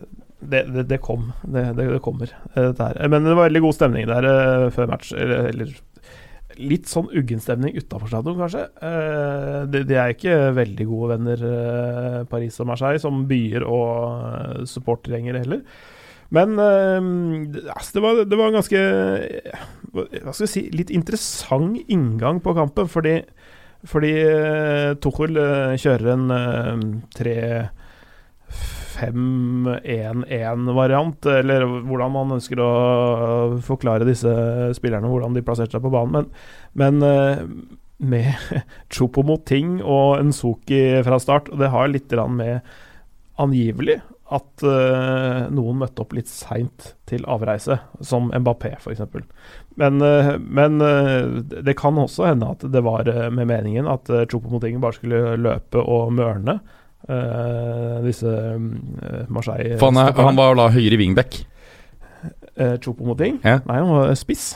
det, 0.43 0.63
det, 0.71 0.85
det 0.89 0.99
kom. 1.03 1.31
Det, 1.43 1.99
kommer, 2.03 2.31
eh. 2.55 3.07
Men 3.07 3.27
det 3.27 3.35
var 3.35 3.47
veldig 3.47 3.63
god 3.63 3.75
stemning 3.75 4.07
der 4.07 4.27
eh, 4.27 4.69
før 4.75 4.89
match. 4.91 5.11
Eller, 5.15 5.49
eller 5.51 5.75
litt 6.59 6.89
sånn 6.91 7.09
uggen 7.15 7.41
stemning 7.43 7.77
utafor 7.79 8.11
stadion, 8.11 8.37
kanskje. 8.39 8.67
Eh, 8.83 9.57
de, 9.71 9.83
de 9.89 9.97
er 9.99 10.13
ikke 10.13 10.37
veldig 10.57 10.87
gode 10.89 11.15
venner, 11.15 11.43
eh, 11.49 12.21
Paris 12.29 12.59
og 12.63 12.69
Marseille, 12.69 13.01
som 13.01 13.25
byer 13.29 13.65
og 13.65 13.91
uh, 14.23 14.63
supportergjenger 14.69 15.41
heller. 15.43 15.65
Men 16.33 16.57
eh, 16.59 17.69
altså, 17.75 17.91
det, 17.93 18.01
var, 18.03 18.23
det 18.25 18.37
var 18.39 18.49
en 18.49 18.57
ganske 18.57 18.79
eh, 18.79 19.65
Hva 19.93 20.33
skal 20.33 20.47
jeg 20.47 20.53
si 20.53 20.63
Litt 20.73 20.93
interessant 20.93 21.77
inngang 21.91 22.41
på 22.43 22.55
kampen, 22.57 22.89
fordi 22.91 23.21
fordi 23.83 24.13
Tuchel 25.03 25.35
eh, 25.35 25.73
kjører 25.75 26.13
en 26.13 26.93
tre 27.11 27.33
5-1-1-variant, 28.93 31.25
eller 31.33 31.65
hvordan 31.89 32.11
man 32.13 32.35
ønsker 32.37 32.57
å 32.61 32.71
forklare 33.65 34.07
disse 34.07 34.31
spillerne, 34.77 35.09
hvordan 35.11 35.33
de 35.35 35.45
plasserte 35.45 35.73
seg 35.77 35.85
på 35.85 35.93
banen. 35.93 36.25
Men, 36.73 36.79
men 36.79 36.93
eh, 37.07 37.37
med 38.03 38.33
Chopomoting 38.93 39.77
og 39.81 40.23
Nsoki 40.29 40.81
fra 41.05 41.19
start, 41.21 41.51
og 41.51 41.61
det 41.61 41.73
har 41.73 41.91
litt 41.91 42.13
med 42.33 42.53
angivelig 43.41 44.01
at 44.33 44.63
uh, 44.65 45.45
noen 45.53 45.81
møtte 45.81 46.01
opp 46.01 46.13
litt 46.17 46.29
seint 46.31 46.93
til 47.09 47.25
avreise, 47.29 47.77
som 48.01 48.31
Mbappé 48.33 48.71
f.eks. 48.79 49.03
Men, 49.77 49.99
uh, 50.01 50.33
men 50.39 50.81
uh, 50.81 51.41
det 51.43 51.75
kan 51.79 51.99
også 52.01 52.31
hende 52.31 52.53
at 52.55 52.65
det 52.73 52.81
var 52.85 53.09
med 53.33 53.51
meningen 53.51 53.89
at 53.89 54.09
uh, 54.13 54.23
Chopomoting 54.29 54.81
bare 54.81 54.97
skulle 54.97 55.35
løpe 55.37 55.83
og 55.83 56.15
mørne. 56.17 56.59
Eh, 57.09 57.97
disse 58.05 58.29
uh, 58.29 59.23
Marseille 59.33 59.77
For 59.79 59.91
han, 59.91 60.01
er, 60.03 60.13
han 60.17 60.39
var 60.39 60.55
da 60.59 60.69
høyre 60.73 60.99
wingback. 61.01 61.41
uh, 62.59 62.77
Chopomoting? 62.83 63.41
Ja. 63.43 63.59
Nei, 63.67 63.81
han 63.81 63.91
var 63.91 64.15
spiss. 64.19 64.53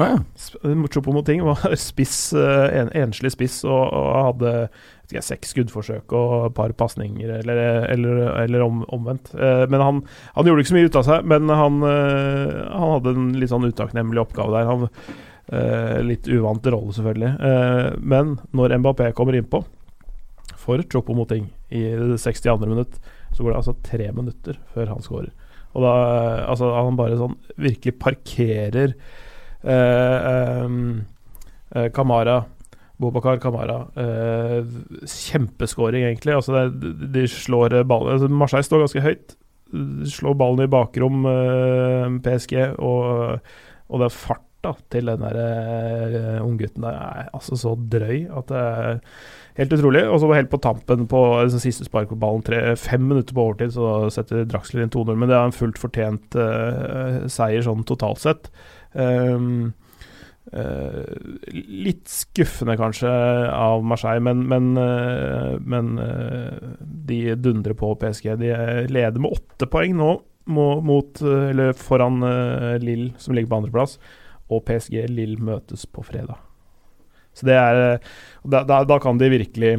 Ah, 0.00 0.16
ja. 0.16 0.86
Chopomoting 0.90 1.42
var 1.44 1.74
spiss, 1.80 2.32
eh, 2.32 2.78
en, 2.80 2.88
enslig 2.96 3.32
spiss 3.34 3.60
og, 3.68 3.82
og 3.92 4.08
hadde 4.26 4.52
jeg, 5.12 5.24
seks 5.26 5.50
skuddforsøk 5.52 6.14
og 6.16 6.30
et 6.46 6.54
par 6.56 6.72
pasninger, 6.72 7.28
eller, 7.42 7.60
eller, 7.92 8.22
eller 8.40 8.64
om, 8.64 8.80
omvendt. 8.96 9.34
Eh, 9.36 9.66
men 9.68 9.84
han, 9.84 10.00
han 10.32 10.48
gjorde 10.48 10.64
ikke 10.64 10.72
så 10.72 10.78
mye 10.78 10.88
ut 10.88 10.96
av 11.02 11.04
seg, 11.10 11.28
men 11.28 11.52
han, 11.52 11.82
eh, 11.84 12.54
han 12.72 12.94
hadde 12.96 13.12
en 13.12 13.28
litt 13.36 13.52
sånn 13.52 13.68
utakknemlig 13.68 14.24
oppgave 14.24 14.56
der. 14.56 14.70
Han, 14.70 14.88
eh, 15.52 16.00
litt 16.08 16.30
uvant 16.32 16.66
rolle, 16.72 16.96
selvfølgelig. 16.96 17.34
Eh, 17.50 18.00
men 18.00 18.38
når 18.56 18.78
Mbappé 18.80 19.12
kommer 19.18 19.36
innpå 19.36 19.60
for 20.62 20.82
Chopomoting 20.92 21.48
i 21.74 21.82
det 21.98 22.18
62. 22.22 22.54
minutt, 22.70 22.98
så 23.34 23.42
går 23.42 23.50
det 23.54 23.58
altså 23.62 23.74
tre 23.86 24.08
minutter 24.14 24.58
før 24.74 24.92
han 24.94 25.02
skårer. 25.04 25.30
Og 25.72 25.82
da 25.86 25.92
Altså, 26.52 26.68
han 26.76 26.98
bare 26.98 27.16
sånn 27.18 27.36
virkelig 27.56 27.94
parkerer 28.02 28.92
eh, 29.64 30.66
eh, 31.74 31.88
Kamara 31.96 32.42
Bobakar 33.02 33.40
Kamara. 33.42 33.80
Eh, 33.98 34.60
kjempeskåring, 35.10 36.04
egentlig. 36.06 36.36
Altså 36.36 36.68
det, 36.70 36.92
de- 37.16 37.24
slår 37.26 37.74
eh, 37.80 37.86
ballen 37.88 38.12
altså 38.14 38.28
Marseille 38.30 38.68
står 38.68 38.84
ganske 38.84 39.02
høyt. 39.02 39.34
Slår 40.12 40.36
ballen 40.38 40.62
i 40.66 40.70
bakrom, 40.70 41.24
eh, 41.26 42.06
PSG, 42.22 42.54
og, 42.78 43.40
og 43.88 44.02
det 44.02 44.06
er 44.10 44.14
fart 44.14 44.44
da, 44.62 44.76
til 44.94 45.08
den 45.10 45.24
der 45.24 45.38
eh, 45.42 46.42
unggutten 46.44 46.84
der 46.84 46.94
er 47.00 47.30
altså 47.34 47.56
så 47.58 47.72
drøy 47.74 48.28
at 48.30 48.52
det 48.52 48.60
er 48.62 49.00
helt 49.58 49.74
utrolig. 49.76 50.04
Og 50.08 50.22
så 50.22 50.32
helt 50.34 50.52
på 50.52 50.60
tampen 50.62 51.06
på 51.10 51.20
altså, 51.40 51.60
siste 51.62 51.86
spark 51.88 52.10
på 52.12 52.18
ballen, 52.20 52.44
tre, 52.46 52.62
fem 52.80 53.04
minutter 53.08 53.36
på 53.36 53.46
overtid, 53.48 53.74
så 53.76 54.08
setter 54.14 54.46
Draxler 54.48 54.84
inn 54.84 54.92
2-0. 54.94 55.14
Men 55.14 55.30
det 55.30 55.38
er 55.38 55.46
en 55.50 55.56
fullt 55.56 55.80
fortjent 55.80 56.38
uh, 56.38 57.22
seier 57.32 57.64
sånn 57.66 57.86
totalt 57.88 58.24
sett. 58.24 58.52
Um, 58.92 59.72
Uh, 60.52 61.06
litt 61.54 62.10
skuffende 62.10 62.74
kanskje 62.76 63.08
av 63.54 63.84
Marseille, 63.86 64.20
men, 64.26 64.42
men, 64.50 64.72
uh, 64.74 65.54
men 65.62 65.94
de 67.06 67.20
dundrer 67.38 67.78
på 67.78 67.94
PSG. 68.02 68.26
De 68.42 68.50
leder 68.90 69.22
med 69.22 69.38
åtte 69.38 69.70
poeng 69.70 69.94
nå 69.96 70.10
mot, 70.52 71.22
eller 71.22 71.72
foran 71.78 72.18
Lill, 72.82 73.12
som 73.22 73.38
ligger 73.38 73.54
på 73.54 73.62
andreplass. 73.62 73.96
Og 74.50 74.66
PSG 74.66 75.06
Lill 75.14 75.38
møtes 75.40 75.86
på 75.86 76.04
fredag. 76.04 76.42
Så 77.32 77.48
det 77.48 77.56
er 77.56 77.82
Da, 78.42 78.62
da, 78.66 78.82
da 78.84 78.98
kan 79.02 79.18
de 79.20 79.30
virkelig 79.32 79.76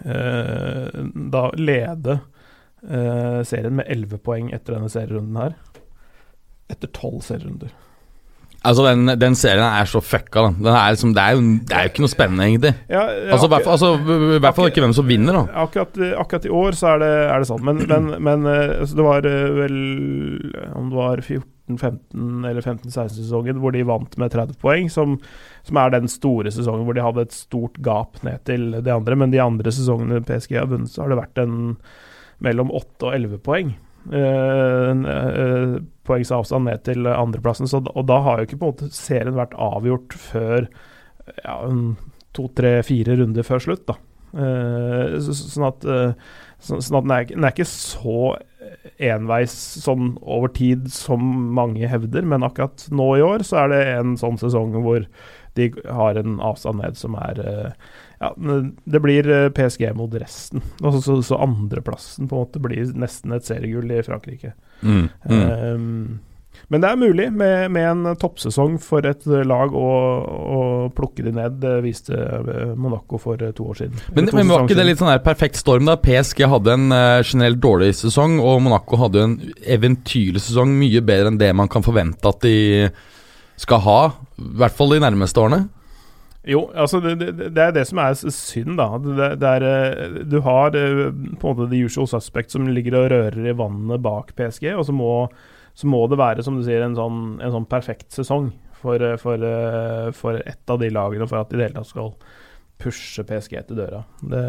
da 0.00 1.42
lede 1.60 2.14
serien 3.44 3.74
med 3.76 3.84
elleve 3.92 4.16
poeng 4.16 4.48
etter 4.56 4.78
denne 4.78 4.88
serierunden 4.88 5.36
her. 5.36 5.52
Etter 6.72 6.88
tolv 6.96 7.20
serierunder. 7.26 7.74
Altså, 8.60 8.84
den, 8.90 9.08
den, 9.16 9.34
serien 9.38 9.64
er 9.64 9.88
så 9.88 10.02
fucka, 10.04 10.50
da. 10.60 10.72
Er 10.74 10.92
liksom, 10.92 11.14
det, 11.16 11.22
er 11.22 11.36
jo, 11.36 11.44
det, 11.64 11.76
er 11.76 11.86
jo, 11.86 11.92
ikke 11.94 12.02
noe 12.04 12.12
spennende, 12.12 12.44
egentlig. 12.44 12.72
Ja, 12.92 13.04
ja, 13.08 13.30
altså, 13.32 13.48
altså, 13.56 13.92
I 14.36 14.40
hvert 14.44 14.58
fall 14.58 14.68
ikke 14.68 14.82
hvem 14.84 14.96
som 14.96 15.08
vinner, 15.08 15.38
da. 15.38 15.62
Akkurat, 15.62 15.96
akkurat 16.20 16.48
i 16.48 16.52
år 16.60 16.76
så 16.76 16.90
er 16.92 17.00
det, 17.00 17.14
er 17.30 17.40
det 17.40 17.48
sånn, 17.48 17.62
men, 17.64 17.80
men, 17.88 18.10
men 18.20 18.44
eh, 18.50 18.74
altså, 18.82 18.98
det 18.98 19.06
var 19.06 19.28
eh, 19.30 19.46
vel 19.62 19.78
Om 20.76 20.92
det 20.92 20.98
var 20.98 21.24
14-15 21.24 22.50
eller 22.50 22.60
15-16-sesongen 22.60 23.62
hvor 23.62 23.72
de 23.72 23.86
vant 23.88 24.20
med 24.20 24.36
30 24.36 24.60
poeng, 24.60 24.92
som, 24.92 25.16
som, 25.66 25.78
er 25.80 25.92
den 25.94 26.10
store 26.10 26.52
sesongen 26.54 26.86
hvor 26.86 26.96
de 26.96 27.04
hadde 27.04 27.26
et 27.26 27.36
stort 27.36 27.78
gap 27.84 28.20
ned 28.26 28.42
til 28.48 28.72
de 28.78 28.94
andre. 28.94 29.18
Men 29.18 29.34
de 29.34 29.42
andre 29.42 29.74
sesongene 29.74 30.22
PSG 30.26 30.56
har 30.58 30.70
vunnet, 30.70 30.92
så 30.92 31.04
har 31.04 31.12
det 31.12 31.20
vært 31.22 31.42
en 31.44 31.56
mellom 32.44 32.72
8 32.72 33.08
og 33.08 33.16
11 33.16 33.40
poeng. 33.44 33.72
Uh, 34.00 34.96
uh, 35.04 35.74
poengs 36.08 36.30
avstand 36.32 36.70
ned 36.70 36.84
til 36.88 37.08
andreplassen. 37.10 37.68
Så, 37.70 37.82
og 37.84 38.06
da 38.08 38.20
har 38.24 38.40
jo 38.40 38.48
ikke 38.48 38.60
på 38.60 38.70
en 38.70 38.76
måte 38.76 38.92
serien 38.96 39.36
vært 39.36 39.56
avgjort 39.60 40.16
før 40.16 40.70
ja, 41.44 41.56
to, 42.36 42.48
tre, 42.56 42.78
fire 42.86 43.18
runder 43.20 43.46
før 43.46 43.66
slutt. 43.66 43.84
da. 43.90 43.98
Så, 44.30 45.34
sånn 45.34 45.66
at, 45.66 45.84
så, 46.62 46.76
sånn 46.78 47.00
at 47.00 47.06
den, 47.06 47.12
er, 47.14 47.24
den, 47.32 47.44
er, 47.44 47.54
ikke 47.54 47.66
så 47.66 48.36
enveis 49.02 49.54
sånn 49.82 50.14
over 50.20 50.52
tid 50.54 50.88
som 50.92 51.22
mange 51.56 51.88
hevder, 51.90 52.26
men 52.28 52.44
akkurat 52.46 52.86
nå 52.94 53.08
i 53.18 53.24
år 53.24 53.44
så 53.46 53.64
er 53.64 53.72
det 53.72 53.80
en 53.96 54.16
sånn 54.20 54.38
sesong 54.40 54.76
hvor 54.84 55.06
de 55.58 55.70
har 55.88 56.20
en 56.20 56.38
avstand 56.44 56.82
ned 56.82 56.98
som 56.98 57.16
er 57.18 57.42
uh, 57.42 57.90
ja, 58.20 58.34
det 58.84 59.00
blir 59.00 59.28
PSG 59.56 59.86
mot 59.96 60.14
resten. 60.20 60.60
Altså, 60.82 61.00
så, 61.00 61.20
så 61.24 61.38
andreplassen 61.40 62.28
på 62.28 62.36
en 62.36 62.44
måte 62.44 62.60
blir 62.60 62.90
nesten 62.92 63.32
et 63.32 63.48
seriegull 63.48 63.90
i 63.96 64.02
Frankrike. 64.04 64.52
Mm, 64.84 65.06
mm. 65.24 65.46
Um, 65.48 66.18
men 66.68 66.82
det 66.82 66.90
er 66.90 66.98
mulig 67.00 67.26
med, 67.34 67.70
med, 67.74 67.86
en 67.88 68.16
toppsesong 68.20 68.76
for 68.82 69.06
et 69.08 69.24
lag 69.26 69.74
å, 69.74 69.90
å 70.54 70.60
plukke 70.94 71.24
de 71.26 71.32
ned. 71.34 71.58
Det 71.62 71.76
viste 71.82 72.14
eh, 72.14 72.72
Monaco 72.78 73.18
for 73.22 73.40
eh, 73.42 73.52
to 73.56 73.66
år 73.72 73.80
siden. 73.80 74.02
Men, 74.14 74.30
men 74.36 74.50
var 74.50 74.66
ikke 74.66 74.78
det 74.78 74.86
litt 74.86 75.00
sånn 75.00 75.10
her 75.10 75.22
perfekt 75.24 75.58
storm, 75.58 75.88
da? 75.88 75.96
PSG 75.98 76.44
hadde 76.50 76.76
en 76.76 76.94
uh, 76.94 77.22
generelt 77.24 77.62
dårlig 77.62 77.94
sesong, 77.98 78.38
og 78.38 78.60
Monaco 78.66 79.00
hadde 79.00 79.24
en 79.26 79.38
eventyrlig 79.66 80.44
sesong. 80.44 80.76
Mye 80.78 81.02
bedre 81.02 81.32
enn 81.32 81.40
det 81.40 81.50
man 81.58 81.70
kan 81.70 81.86
forvente 81.86 82.30
at 82.30 82.44
de 82.46 82.56
skal 83.60 83.84
ha. 83.84 84.00
I 84.40 84.56
hvert 84.62 84.76
fall 84.76 84.94
de 84.94 85.02
nærmeste 85.04 85.42
årene. 85.42 85.66
Jo, 86.48 86.70
altså 86.72 87.02
det, 87.04 87.18
det, 87.20 87.50
det, 87.52 87.60
er 87.60 87.72
det 87.76 87.82
som 87.90 88.00
er 88.00 88.14
synd, 88.16 88.78
da. 88.80 88.86
Det, 89.04 89.28
det 89.42 89.48
er, 89.58 89.64
eh, 89.68 90.20
du 90.24 90.38
har 90.46 90.76
eh, 90.78 91.02
på 91.36 91.50
en 91.50 91.58
måte 91.58 91.68
the 91.68 91.82
usual 91.84 92.08
suspect 92.08 92.54
som 92.54 92.68
ligger 92.72 92.96
og 92.96 93.10
rører 93.12 93.50
i 93.50 93.56
vannet 93.56 94.00
bak 94.00 94.32
PSG, 94.38 94.70
og 94.72 94.86
så 94.88 94.94
må, 94.96 95.12
så 95.76 95.90
må 95.90 96.06
det 96.08 96.20
være, 96.20 96.44
som 96.46 96.56
du 96.56 96.64
sier, 96.64 96.80
en 96.84 96.96
sånn, 96.96 97.18
en 97.44 97.52
sånn 97.58 97.68
perfekt 97.68 98.16
sesong 98.16 98.48
for, 98.80 99.04
eh, 99.04 99.18
for, 99.20 99.44
for, 100.16 100.40
ett 100.40 100.72
av 100.72 100.80
de 100.80 100.88
lagene 100.94 101.28
for 101.28 101.42
at 101.42 101.52
de 101.52 101.58
i 101.58 101.60
det 101.60 101.68
hele 101.68 101.82
tatt 101.82 101.92
skal 101.92 102.14
pushe 102.80 103.26
PSG 103.28 103.58
til 103.68 103.76
døra. 103.82 104.00
Det, 104.24 104.40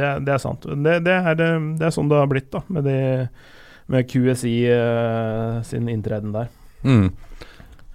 er 0.00 0.40
sant. 0.40 0.64
Det, 0.64 0.94
er, 0.96 1.36
det, 1.36 1.44
er, 1.84 1.92
sånn 1.92 2.08
det 2.08 2.22
har 2.22 2.30
blitt 2.32 2.48
da, 2.54 2.62
med, 2.72 2.88
med 3.92 4.08
QSI 4.08 4.56
sin 5.68 5.92
inntreden 5.92 6.32
der. 6.32 6.48
Mm. 6.88 7.12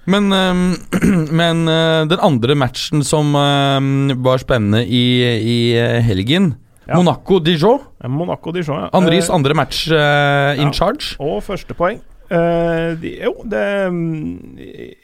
Men, 0.08 0.32
ehm, 0.32 0.76
men 1.42 1.68
eh, 1.68 2.06
den 2.08 2.22
andre 2.24 2.56
matchen 2.56 3.04
som 3.04 3.36
ehm, 3.36 4.16
var 4.24 4.40
spennende 4.40 4.86
i, 4.88 5.04
i 5.36 5.58
eh, 5.76 6.00
helgen 6.06 6.54
ja. 6.88 6.96
Monaco-Dijon. 6.96 7.82
Monaco-Dijon, 8.08 8.86
ja. 8.86 8.92
Andris 8.96 9.28
eh, 9.28 9.36
andre 9.36 9.58
match 9.60 9.88
uh, 9.92 10.56
in 10.56 10.70
ja. 10.70 10.76
charge. 10.76 11.18
Og 11.20 11.42
første 11.44 11.76
poeng. 11.76 12.00
Uh, 12.28 12.96
de, 13.00 13.14
jo, 13.24 13.32
det 13.48 13.64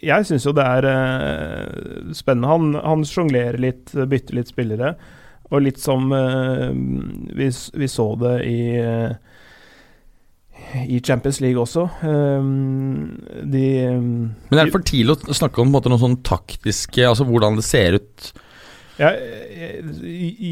Jeg 0.04 0.26
syns 0.28 0.43
jo 0.47 0.51
det 0.56 0.64
er 0.64 0.88
uh, 0.88 2.14
spennende. 2.16 2.51
Han, 2.51 2.72
han 2.80 3.04
sjonglerer 3.08 3.60
litt, 3.60 3.91
bytter 3.91 4.39
litt 4.39 4.54
spillere. 4.56 4.95
Og 5.51 5.66
litt 5.68 5.78
som 5.84 6.08
vi, 6.10 7.49
vi, 7.51 7.88
så 7.91 8.06
det 8.18 8.38
i 8.47 8.62
i 10.88 10.99
Champions 11.05 11.39
League 11.43 11.59
også. 11.61 11.88
Um, 12.01 13.17
de, 13.51 13.65
Men 13.99 14.59
er 14.59 14.65
det 14.65 14.76
for 14.76 14.86
tidlig 14.86 15.17
å 15.30 15.38
snakke 15.38 15.61
om 15.63 15.71
måte, 15.74 15.91
noe 15.91 16.01
sånn 16.01 16.21
taktiske, 16.26 17.05
altså 17.07 17.28
hvordan 17.28 17.59
det 17.59 17.65
ser 17.67 17.99
ut? 17.99 18.34
Ja, 18.99 19.09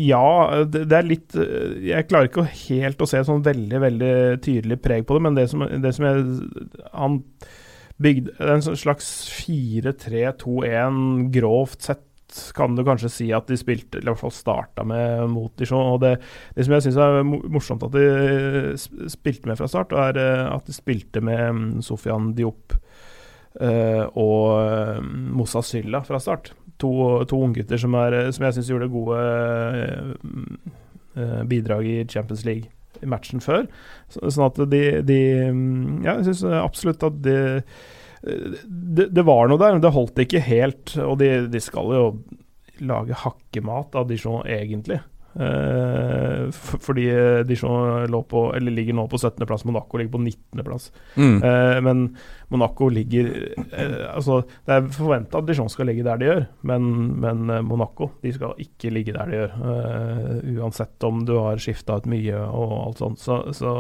ja, 0.02 0.66
det 0.66 0.96
er 0.98 1.06
litt 1.06 1.36
Jeg 1.38 2.08
klarer 2.10 2.26
ikke 2.26 2.48
helt 2.50 3.04
å 3.04 3.08
se 3.10 3.20
sånn 3.28 3.44
veldig 3.46 3.82
veldig 3.84 4.14
tydelig 4.42 4.80
preg 4.82 5.06
på 5.06 5.14
det, 5.14 5.22
men 5.28 5.38
det 5.38 5.46
som, 5.52 5.62
det 5.62 5.92
som 5.94 6.08
jeg 6.08 6.24
Han 6.90 7.20
bygde 8.02 8.34
en 8.42 8.64
slags 8.66 9.30
4-3-2-1 9.44 11.30
grovt 11.36 11.86
sett 11.86 12.02
kan 12.56 12.76
du 12.76 12.84
kanskje 12.86 13.12
si 13.12 13.28
at 13.36 13.50
de 13.50 13.58
spilte, 13.60 14.00
eller 14.00 14.12
i 14.12 14.14
hvert 14.14 14.24
fall 14.24 14.34
starta 14.36 14.86
med 14.88 15.28
mot 15.32 15.54
Dijon. 15.60 15.96
Og 15.96 16.02
det, 16.04 16.16
det 16.56 16.66
som 16.66 16.76
jeg 16.76 16.86
syns 16.88 17.00
er 17.02 17.22
morsomt 17.28 17.86
at 17.88 17.96
de 17.96 19.10
spilte 19.12 19.50
med 19.50 19.60
fra 19.60 19.70
start, 19.72 19.96
er 19.96 20.20
eh, 20.22 20.48
at 20.48 20.68
de 20.68 20.76
spilte 20.76 21.24
med 21.24 21.44
mm, 21.58 21.70
Sofian 21.86 22.32
Diop 22.38 22.76
uh, 23.62 24.06
og 24.20 25.06
Mossa 25.36 25.64
Sylla 25.66 26.04
fra 26.08 26.22
start. 26.22 26.54
To, 26.82 26.92
to 27.30 27.38
unggutter 27.46 27.78
som, 27.78 27.94
som 28.34 28.46
jeg 28.48 28.58
syns 28.58 28.70
gjorde 28.72 28.90
gode 28.90 29.18
uh, 31.16 31.42
bidrag 31.46 31.86
i 31.86 31.98
Champions 32.10 32.46
League 32.48 32.72
matchen 33.08 33.42
før. 33.42 33.66
Så, 34.12 34.24
sånn 34.34 34.48
at 34.48 34.62
de, 34.72 34.84
de 35.06 35.22
mm, 35.54 36.02
Ja, 36.06 36.20
jeg 36.20 36.32
syns 36.32 36.46
absolutt 36.62 37.06
at 37.06 37.20
de 37.26 37.38
det, 38.22 39.08
det, 39.10 39.24
var 39.26 39.50
noe 39.50 39.58
der, 39.62 39.76
men 39.76 39.84
det 39.84 39.94
holdt 39.96 40.22
ikke 40.22 40.44
helt. 40.46 40.94
Og 41.02 41.18
de, 41.22 41.32
de 41.52 41.62
skal 41.64 41.96
jo 41.96 42.06
lage 42.82 43.18
hakkemat 43.24 43.98
av 43.98 44.10
Dijon, 44.10 44.46
egentlig. 44.50 45.00
Eh, 45.34 46.52
fordi 46.52 47.06
Dijon 47.48 48.12
lå 48.12 48.22
på, 48.28 48.44
eller 48.56 48.72
ligger 48.72 48.98
nå 48.98 49.06
på 49.08 49.18
17.-plass, 49.18 49.64
Monaco 49.66 49.98
ligger 49.98 50.12
på 50.12 50.24
19.-plass. 50.26 50.90
Mm. 51.16 51.38
Eh, 51.44 51.82
men 51.82 52.04
Monaco 52.52 52.90
ligger 52.90 53.30
eh, 53.72 54.16
Altså, 54.16 54.42
det 54.66 54.76
er 54.76 54.90
forventa 54.92 55.40
at 55.40 55.48
Dijon 55.48 55.72
skal 55.72 55.88
ligge 55.92 56.06
der 56.08 56.20
de 56.20 56.28
gjør, 56.30 56.46
men, 56.68 56.90
men 57.24 57.50
eh, 57.50 57.64
Monaco 57.64 58.12
de 58.24 58.34
skal 58.36 58.60
ikke 58.60 58.92
ligge 58.92 59.16
der 59.16 59.32
de 59.32 59.40
gjør. 59.40 59.56
Eh, 59.76 60.34
uansett 60.58 61.08
om 61.08 61.24
du 61.28 61.38
har 61.40 61.64
skifta 61.64 62.02
ut 62.02 62.12
mye 62.12 62.44
og 62.50 62.76
alt 62.82 63.04
sånt. 63.06 63.24
Så, 63.24 63.42
så 63.56 63.78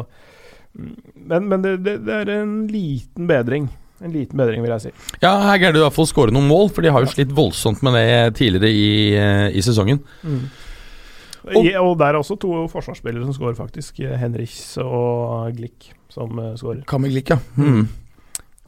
mm, 0.78 0.96
men, 1.28 1.52
men 1.52 1.68
det, 1.68 1.78
det, 1.84 2.00
det 2.08 2.22
er 2.22 2.36
en 2.39 2.62
liten 2.72 3.28
bedring 3.30 3.72
en 4.02 4.14
liten 4.14 4.39
bedring, 4.39 4.64
vil 4.64 4.74
jeg 4.76 4.84
si. 4.86 4.91
Ja, 5.22 5.34
her 5.45 5.60
greier 5.62 5.76
du 5.76 5.82
i 5.82 5.86
hvert 5.86 5.95
fall 5.95 6.08
å 6.08 6.12
skåre 6.12 6.34
noen 6.36 6.49
mål, 6.49 6.70
for 6.74 6.86
de 6.86 6.91
har 6.93 7.06
jo 7.06 7.12
slitt 7.12 7.32
voldsomt 7.36 7.84
med 7.86 7.97
det 7.97 8.36
tidligere 8.39 8.72
i, 8.72 8.91
eh, 9.18 9.47
i 9.58 9.64
sesongen. 9.66 10.02
Mm. 10.24 10.43
Og, 11.41 11.68
og 11.82 11.95
der 11.97 12.14
er 12.14 12.20
også 12.20 12.38
to 12.41 12.68
forsvarsspillere 12.70 13.26
som 13.26 13.36
skårer, 13.38 13.58
faktisk. 13.58 14.04
Henrichs 14.22 14.76
og 14.84 15.49
Glick 15.58 15.89
som 16.14 16.38
uh, 16.38 16.54
skårer. 16.60 16.84
Kammer 16.89 17.10
Glick, 17.10 17.34
ja. 17.34 17.39
Mm. 17.58 17.88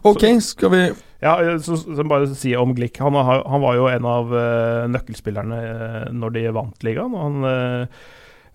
Ok, 0.03 0.25
skal 0.43 0.73
vi 0.73 0.81
Ja, 1.23 1.37
så, 1.63 1.77
så 1.77 2.03
bare 2.09 2.31
si 2.35 2.55
om 2.57 2.73
Glick. 2.75 2.97
Han, 3.03 3.15
han 3.15 3.61
var 3.63 3.77
jo 3.77 3.85
en 3.91 4.09
av 4.09 4.33
nøkkelspillerne 4.91 5.61
når 6.17 6.35
de 6.35 6.49
vant 6.57 6.83
ligaen. 6.89 7.13
og 7.13 7.29
han 7.29 7.87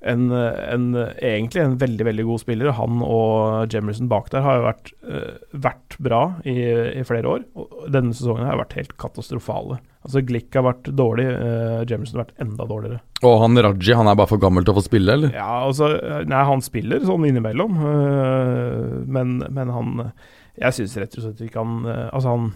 en, 0.01 0.31
en, 0.31 0.85
egentlig 0.95 1.63
en 1.63 1.77
veldig 1.79 2.05
veldig 2.07 2.25
god 2.29 2.43
spiller. 2.43 2.71
Han 2.79 3.01
og 3.03 3.73
Jemerson 3.73 4.11
bak 4.11 4.31
der 4.31 4.45
har 4.45 4.59
jo 4.59 4.67
vært, 4.69 4.93
uh, 5.09 5.59
vært 5.67 5.97
bra 6.05 6.21
i, 6.47 6.57
i, 6.93 7.03
flere 7.09 7.33
år. 7.33 7.47
Og 7.59 7.89
denne 7.95 8.15
sesongen 8.15 8.47
har 8.47 8.61
vært 8.61 8.77
helt 8.79 8.95
katastrofale. 9.01 9.81
Altså 10.07 10.23
Glick 10.25 10.55
har 10.55 10.69
vært 10.69 10.93
dårlig, 10.95 11.27
uh, 11.35 11.83
Jemerson 11.89 12.21
har 12.21 12.29
vært 12.29 12.47
enda 12.47 12.69
dårligere. 12.71 13.03
Og 13.27 13.37
han 13.43 13.63
Raji, 13.69 13.93
han 13.99 14.11
er 14.11 14.19
bare 14.21 14.31
for 14.31 14.43
gammel 14.43 14.67
til 14.67 14.77
å 14.77 14.79
få 14.79 14.87
spille, 14.87 15.19
eller? 15.19 15.35
Ja, 15.35 15.51
altså 15.67 15.91
Nei, 16.31 16.43
han 16.53 16.63
spiller 16.65 17.03
sånn 17.07 17.27
innimellom, 17.27 17.79
uh, 17.83 18.99
men, 19.03 19.41
men, 19.43 19.75
han 19.75 20.11
Jeg 20.59 20.77
syns 20.77 20.99
rett 20.99 21.19
og 21.19 21.27
slett 21.27 21.47
ikke 21.49 21.63
han 21.63 21.83
Altså, 21.87 22.31
han 22.31 22.51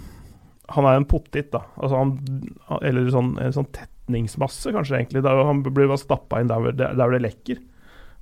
han 0.73 0.87
er 0.89 0.97
en 0.97 1.09
pottit, 1.09 1.51
da. 1.53 1.65
Altså 1.77 1.99
han, 1.99 2.13
eller 2.81 3.09
sånn, 3.13 3.35
en 3.43 3.53
sånn 3.53 3.69
tetningsmasse, 4.03 4.73
kanskje, 4.73 4.97
egentlig. 4.97 5.23
Der 5.23 5.45
han 5.45 5.63
blir 5.63 5.89
bare 5.89 6.01
stappa 6.01 6.41
inn 6.41 6.49
der, 6.49 6.73
der 6.73 6.95
hvor 6.97 7.13
det 7.13 7.23
lekker. 7.23 7.61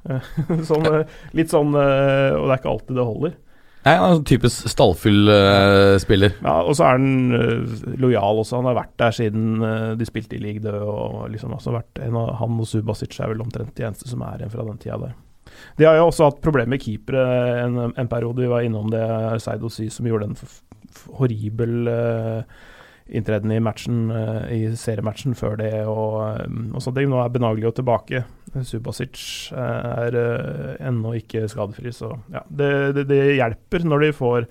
sånn, 0.64 0.86
eh, 0.88 1.16
litt 1.36 1.50
sånn 1.52 1.74
eh, 1.76 2.32
Og 2.32 2.46
det 2.48 2.54
er 2.54 2.60
ikke 2.62 2.70
alltid 2.70 2.96
det 2.96 3.04
holder. 3.04 3.34
Nei, 3.80 3.92
han 3.96 4.06
er 4.06 4.18
en 4.18 4.24
typisk 4.28 4.68
stallfyll-spiller. 4.68 6.34
Ja, 6.44 6.54
Og 6.68 6.74
så 6.76 6.84
er 6.84 6.98
han 6.98 7.32
uh, 7.32 7.78
lojal 7.96 8.42
også. 8.42 8.58
Han 8.58 8.68
har 8.68 8.76
vært 8.76 8.92
der 9.00 9.14
siden 9.16 9.64
uh, 9.64 9.92
de 9.96 10.04
spilte 10.04 10.36
i 10.36 10.40
League 10.42 10.60
Død. 10.60 10.82
Og 10.84 11.30
liksom 11.32 11.54
også 11.56 11.72
vært 11.72 12.02
en 12.04 12.18
av 12.20 12.34
Han 12.42 12.58
og 12.60 12.68
Subasic 12.68 13.16
er 13.16 13.32
vel 13.32 13.40
omtrent 13.40 13.72
de 13.78 13.86
eneste 13.88 14.08
som 14.10 14.20
er 14.26 14.42
igjen 14.42 14.52
fra 14.52 14.66
den 14.68 14.82
tida 14.82 14.98
der. 15.00 15.14
De 15.80 15.88
har 15.88 15.96
jo 15.96 16.10
også 16.10 16.28
hatt 16.28 16.42
problemer 16.44 16.74
med 16.74 16.84
keepere 16.84 17.24
en, 17.62 17.80
en 17.88 18.10
periode. 18.12 18.44
Vi 18.44 18.52
var 18.52 18.68
innom 18.68 18.92
det. 18.92 19.00
Seido 19.40 19.72
Sy 19.72 19.88
som 19.88 20.08
gjorde 20.12 20.28
en 20.28 20.36
horribel 21.16 21.88
uh, 21.88 22.60
inntreden 23.10 23.52
i 23.52 23.60
matchen, 23.60 24.10
eh, 24.10 24.42
i 24.54 24.60
seriematchen 24.78 25.36
før 25.38 25.56
det. 25.60 25.72
Og, 25.90 26.18
eh, 26.30 26.58
og 26.74 26.82
sånne 26.82 27.00
ting. 27.00 27.10
Nå 27.10 27.22
er 27.22 27.32
Benaglio 27.34 27.72
tilbake. 27.74 28.24
Subasic 28.66 29.16
eh, 29.54 29.88
er 30.06 30.18
ennå 30.90 31.14
ikke 31.20 31.46
skadefri, 31.50 31.92
så 31.94 32.12
ja. 32.32 32.44
Det, 32.48 32.70
det, 32.98 33.08
det 33.10 33.22
hjelper 33.38 33.86
når 33.86 34.06
de 34.06 34.12
får 34.16 34.46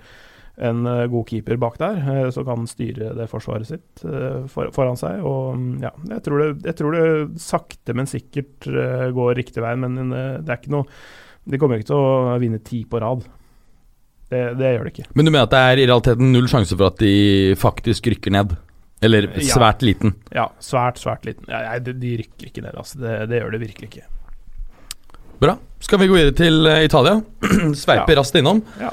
en 0.60 0.84
god 1.08 1.24
keeper 1.24 1.56
bak 1.56 1.78
der, 1.80 2.26
som 2.34 2.44
kan 2.44 2.66
styre 2.68 3.14
det 3.16 3.30
forsvaret 3.30 3.64
sitt 3.64 4.02
for, 4.52 4.68
foran 4.76 4.98
seg. 5.00 5.22
Og 5.24 5.54
mm, 5.56 5.70
ja, 5.80 5.92
jeg 6.10 6.24
tror, 6.26 6.42
det, 6.42 6.48
jeg 6.68 6.76
tror 6.76 6.96
det 6.96 7.04
sakte, 7.40 7.94
men 7.96 8.10
sikkert 8.10 8.68
går 9.16 9.38
riktig 9.38 9.64
vei. 9.64 9.72
Men 9.80 9.96
det 10.12 10.44
er 10.44 10.58
ikke 10.58 10.74
noe 10.74 10.84
De 11.48 11.56
kommer 11.56 11.80
ikke 11.80 11.94
til 11.94 12.02
å 12.02 12.36
vinne 12.42 12.60
ti 12.60 12.82
på 12.84 13.00
rad. 13.00 13.24
Det, 14.30 14.40
det 14.60 14.68
gjør 14.76 14.86
det 14.86 14.92
ikke. 14.94 15.06
Men 15.18 15.26
du 15.26 15.30
mener 15.34 15.46
at 15.48 15.54
det 15.54 15.60
er 15.66 15.80
i 15.82 15.86
realiteten 15.90 16.28
null 16.32 16.46
sjanse 16.50 16.76
for 16.78 16.86
at 16.92 17.00
de 17.02 17.54
faktisk 17.58 18.06
rykker 18.12 18.30
ned? 18.36 18.56
Eller 19.02 19.26
Ja. 19.32 19.42
svært 19.56 19.80
liten? 19.82 20.12
Ja, 20.36 20.44
svært, 20.62 21.00
svært 21.00 21.24
liten. 21.26 21.46
Ja, 21.48 21.62
nei, 21.70 21.78
de, 21.82 21.94
de 21.98 22.16
rykker 22.20 22.50
ikke 22.50 22.62
ned, 22.62 22.76
altså. 22.78 23.00
Det, 23.00 23.14
det 23.30 23.40
gjør 23.40 23.54
det 23.56 23.60
virkelig 23.64 23.88
ikke. 23.90 24.04
Bra. 25.40 25.54
Skal 25.80 25.98
vi 26.02 26.06
gå 26.10 26.18
videre 26.18 26.36
til 26.36 26.66
eh, 26.68 26.82
Italia? 26.84 27.16
Sveiper 27.80 28.12
Ja. 28.12 28.18
raskt 28.20 28.36
innom. 28.38 28.60
Ja. 28.80 28.90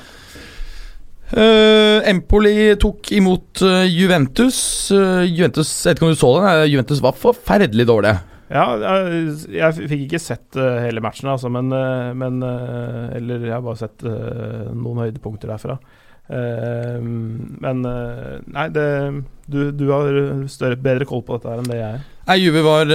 Uh, 1.27 1.99
Empoli 2.07 2.53
tok 2.79 3.09
imot 3.11 3.59
uh, 3.67 3.83
Juventus. 3.83 4.57
Uh, 4.95 5.25
Juventus, 5.27 5.67
Jeg 5.83 5.91
vet 5.91 5.99
ikke 5.99 6.07
om 6.07 6.13
du 6.13 6.19
så 6.21 6.29
den, 6.39 6.69
Juventus 6.71 7.01
var 7.03 7.17
forferdelig 7.19 7.85
dårlige. 7.89 8.21
Ja, 8.47 8.65
jeg, 8.79 9.35
jeg 9.57 9.87
fikk 9.91 10.03
ikke 10.05 10.23
sett 10.23 10.57
uh, 10.59 10.79
hele 10.85 11.03
matchen, 11.03 11.27
altså, 11.33 11.51
men, 11.51 11.71
uh, 11.73 12.13
men 12.15 12.39
uh, 12.43 13.11
Eller 13.17 13.43
jeg 13.43 13.55
har 13.57 13.63
bare 13.65 13.81
sett 13.81 14.05
noen 14.07 15.05
høydepunkter 15.05 15.51
derfra. 15.51 15.79
Men 16.27 17.85
Nei, 17.87 18.63
det, 18.75 18.83
du, 19.47 19.59
du 19.71 19.83
har 19.93 20.17
større, 20.51 20.75
bedre 20.75 21.05
koll 21.07 21.21
på 21.23 21.37
dette 21.37 21.47
her 21.47 21.61
enn 21.61 21.69
det 21.71 21.77
jeg 21.77 21.87
er. 21.87 22.01
Nei, 22.27 22.35
Juve 22.41 22.63
var 22.65 22.91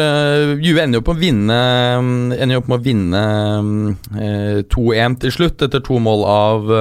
Juve 0.61 0.83
ender 0.83 0.99
jo 0.99 1.01
opp 1.01 1.09
å 1.15 1.17
vinne 1.17 1.57
mm, 2.05 2.35
Ender 2.37 2.53
jo 2.53 2.61
opp 2.61 2.69
med 2.69 2.77
å 2.77 2.85
vinne 2.85 3.23
mm, 3.65 3.89
eh, 4.21 4.59
2-1 4.77 5.17
til 5.25 5.33
slutt, 5.33 5.65
etter 5.65 5.81
to 5.81 5.97
mål 6.05 6.27
av 6.29 6.75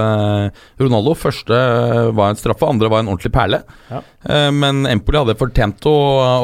Ronaldo. 0.84 1.16
Første 1.22 1.62
var 2.12 2.34
en 2.34 2.42
straffe, 2.42 2.68
andre 2.68 2.92
var 2.92 3.06
en 3.06 3.14
ordentlig 3.14 3.32
perle. 3.38 3.64
Ja. 3.88 4.04
Men 4.52 4.84
Empoli 4.92 5.24
hadde 5.24 5.40
fortjent 5.40 5.88
å, 5.88 5.96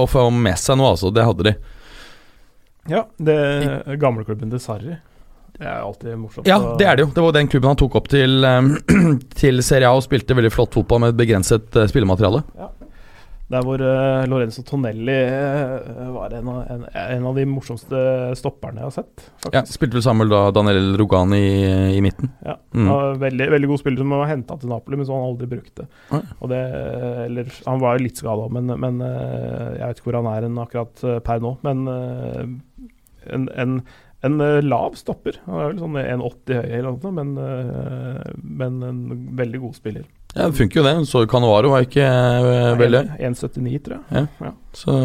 å 0.05 0.07
få 0.07 0.30
med 0.32 0.55
seg 0.61 0.80
noe, 0.80 0.95
altså. 0.95 1.11
Det 1.11 1.28
hadde 1.28 1.51
de. 1.51 1.57
Ja, 2.91 3.05
det 3.17 3.38
gamleklubben 4.01 4.51
til 4.53 4.61
Sarri. 4.63 4.97
Det 5.57 5.65
er 5.65 5.81
alltid 5.81 6.17
morsomt. 6.21 6.47
Ja, 6.47 6.59
det 6.77 6.85
er 6.85 6.97
det 6.99 7.07
jo. 7.07 7.11
Det 7.15 7.23
var 7.25 7.33
den 7.33 7.47
klubben 7.49 7.71
han 7.71 7.79
tok 7.79 7.95
opp 7.97 8.09
til, 8.13 8.43
eh, 8.45 8.67
til 9.41 9.63
Serie 9.65 9.89
A 9.89 9.95
og 9.97 10.03
spilte 10.05 10.38
veldig 10.38 10.53
flott 10.53 10.77
fotball 10.77 11.01
med 11.01 11.15
et 11.15 11.21
begrenset 11.23 11.65
spillemateriale. 11.89 12.43
spillemateriale. 12.45 12.76
Der 13.47 13.63
hvor 13.63 13.79
uh, 13.79 14.25
Lorenzo 14.27 14.59
Tonelli 14.67 15.15
uh, 15.31 16.07
var 16.11 16.33
en 16.35 16.49
av, 16.51 16.57
en, 16.67 16.81
en 16.91 17.27
av 17.29 17.37
de 17.37 17.45
morsomste 17.47 17.99
stopperne 18.35 18.81
jeg 18.81 18.89
har 18.89 18.95
sett. 18.97 19.27
Ja, 19.53 19.61
spilte 19.69 19.95
vel 19.95 20.03
sammen 20.03 20.27
da 20.31 20.49
Daniel 20.55 20.97
Rogani 20.99 21.39
i, 21.39 21.61
i 21.95 22.01
midten. 22.03 22.33
Ja. 22.43 22.57
Mm. 22.75 22.89
Veldig, 23.21 23.47
veldig 23.55 23.69
god 23.71 23.81
spiller 23.81 24.03
som 24.03 24.11
var 24.17 24.27
henta 24.33 24.57
til 24.59 24.73
Napoli, 24.73 24.99
men 24.99 25.07
som 25.07 25.15
han 25.15 25.29
aldri 25.29 25.47
brukte. 25.53 25.87
Oi. 26.11 26.21
Og 26.41 26.51
det, 26.51 26.59
eller, 27.23 27.53
han 27.69 27.79
var 27.85 27.95
jo 27.95 28.03
litt 28.03 28.19
skada 28.19 28.49
men, 28.51 28.73
men 28.83 28.99
eh, 29.05 29.71
jeg 29.77 29.85
vet 29.85 30.01
ikke 30.01 30.09
hvor 30.09 30.19
han 30.19 30.29
er 30.33 30.47
en 30.47 30.61
akkurat 30.65 31.05
per 31.23 31.41
nå. 31.43 31.53
Men 31.63 31.87
en, 31.87 33.47
en, 33.63 33.79
en 34.27 34.37
lav 34.67 34.99
stopper. 34.99 35.39
Han 35.47 35.61
er 35.61 35.71
vel 35.71 35.81
sånn 35.85 35.99
1,80 36.03 36.59
høy 36.59 36.77
eller 36.81 36.99
noe, 36.99 37.15
men, 37.15 37.33
men 38.59 38.87
en 38.91 39.03
veldig 39.39 39.63
god 39.69 39.79
spiller. 39.79 40.07
Ja, 40.38 40.47
Det 40.47 40.57
funker 40.59 40.79
jo, 40.79 40.85
det. 40.85 40.95
Så 41.09 41.25
Canovaro 41.29 41.73
var 41.73 41.85
ikke 41.88 42.05
uh, 42.05 42.73
veldig 42.79 43.03
høy. 43.03 43.29
1,79, 43.31 43.79
tror 43.88 44.03
jeg. 44.13 44.27
Så 44.77 44.97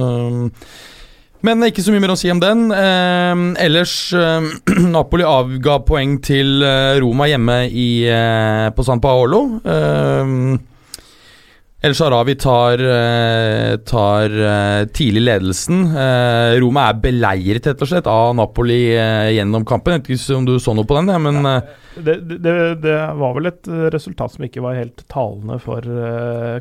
Men 1.42 1.64
ikke 1.66 1.82
så 1.82 1.90
mye 1.94 2.02
mer 2.04 2.12
å 2.14 2.18
si 2.20 2.30
om 2.30 2.38
den. 2.38 2.68
Eh, 2.70 3.40
ellers 3.64 3.94
eh, 4.14 4.44
Napoli 4.94 5.24
avga 5.26 5.80
poeng 5.82 6.20
til 6.22 6.62
eh, 6.62 7.00
Roma 7.02 7.26
hjemme 7.26 7.56
i, 7.66 8.04
eh, 8.06 8.68
på 8.76 8.84
San 8.86 9.02
Paolo. 9.02 9.40
Eh, 9.64 10.36
El 11.82 11.96
Sharawi 11.98 12.36
tar, 12.38 12.78
eh, 12.78 13.76
tar 13.82 14.30
eh, 14.30 14.84
tidlig 14.94 15.24
ledelsen. 15.24 15.80
Eh, 15.90 16.54
Roma 16.62 16.84
er 16.92 17.00
beleiret 17.02 17.66
rett 17.66 17.82
og 17.82 17.90
slett 17.90 18.06
av 18.06 18.36
Napoli 18.38 18.92
gjennom 19.34 19.66
kampen. 19.66 19.96
Jeg 19.96 20.04
vet 20.04 20.12
ikke 20.14 20.36
om 20.38 20.46
du 20.46 20.52
så 20.62 20.76
noe 20.78 20.86
på 20.86 21.00
den, 21.00 21.10
men 21.24 21.42
Det, 21.92 22.14
det, 22.22 22.54
det 22.80 22.94
var 23.18 23.34
vel 23.36 23.50
et 23.50 23.66
resultat 23.92 24.32
som 24.32 24.46
ikke 24.46 24.62
var 24.64 24.78
helt 24.78 25.02
talende 25.12 25.58
for 25.60 25.84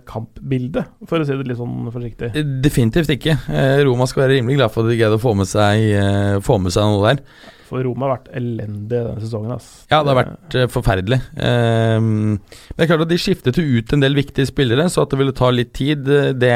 kampbildet, 0.10 0.90
for 1.08 1.22
å 1.22 1.28
si 1.28 1.38
det 1.38 1.48
litt 1.48 1.62
sånn 1.62 1.88
forsiktig. 1.94 2.34
definitivt 2.66 3.14
ikke. 3.14 3.38
Roma 3.86 4.10
skal 4.10 4.26
være 4.26 4.40
rimelig 4.40 4.58
glad 4.58 4.74
for 4.74 4.84
at 4.84 4.92
de 4.92 4.98
greide 5.00 5.22
å 5.22 5.24
få 5.24 5.38
med 5.38 5.48
seg, 5.48 6.42
få 6.44 6.58
med 6.60 6.74
seg 6.74 6.90
noe 6.90 7.14
der. 7.14 7.24
For 7.72 7.86
Roma 7.88 8.08
har 8.08 8.18
vært 8.18 8.32
elendig 8.36 8.90
denne 8.92 9.22
sesongen. 9.24 9.54
Ass. 9.56 9.70
Ja, 9.88 10.02
det 10.04 10.12
har 10.12 10.20
vært 10.20 10.58
uh, 10.60 10.66
forferdelig. 10.72 11.22
Um, 11.40 12.10
men 12.36 12.76
det 12.76 12.84
er 12.84 12.92
klart 12.92 13.06
at 13.06 13.14
de 13.14 13.20
skiftet 13.22 13.60
jo 13.62 13.80
ut 13.80 13.96
en 13.96 14.04
del 14.04 14.18
viktige 14.18 14.50
spillere, 14.50 14.90
så 14.92 15.06
at 15.06 15.14
det 15.14 15.22
ville 15.22 15.36
ta 15.38 15.54
litt 15.56 15.72
tid, 15.78 16.10
eh, 16.12 16.34
det 16.36 16.52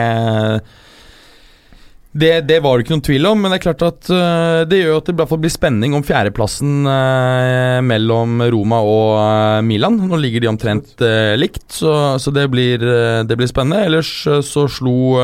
det, 2.15 2.45
det 2.47 2.61
var 2.63 2.77
det 2.77 2.85
ikke 2.85 2.93
noen 2.93 3.03
tvil 3.03 3.27
om, 3.27 3.41
men 3.43 3.51
det 3.51 3.57
er 3.57 3.63
klart 3.65 3.83
at 3.83 4.09
eh, 4.13 4.61
det 4.71 4.77
gjør 4.79 5.01
at 5.01 5.09
det 5.09 5.15
blir 5.17 5.51
spenning 5.51 5.95
om 5.97 6.03
fjerdeplassen 6.05 6.87
eh, 6.87 7.79
mellom 7.83 8.39
Roma 8.53 8.79
og 8.87 9.09
eh, 9.19 9.63
Milan. 9.67 9.97
Nå 10.07 10.19
ligger 10.23 10.45
de 10.45 10.51
omtrent 10.53 11.03
likt, 11.35 11.65
så, 11.75 12.15
så 12.21 12.31
det, 12.31 12.45
blir, 12.53 12.79
det 13.27 13.35
blir 13.35 13.49
spennende. 13.51 13.83
Ellers 13.89 14.13
så 14.47 14.63
slo 14.71 15.19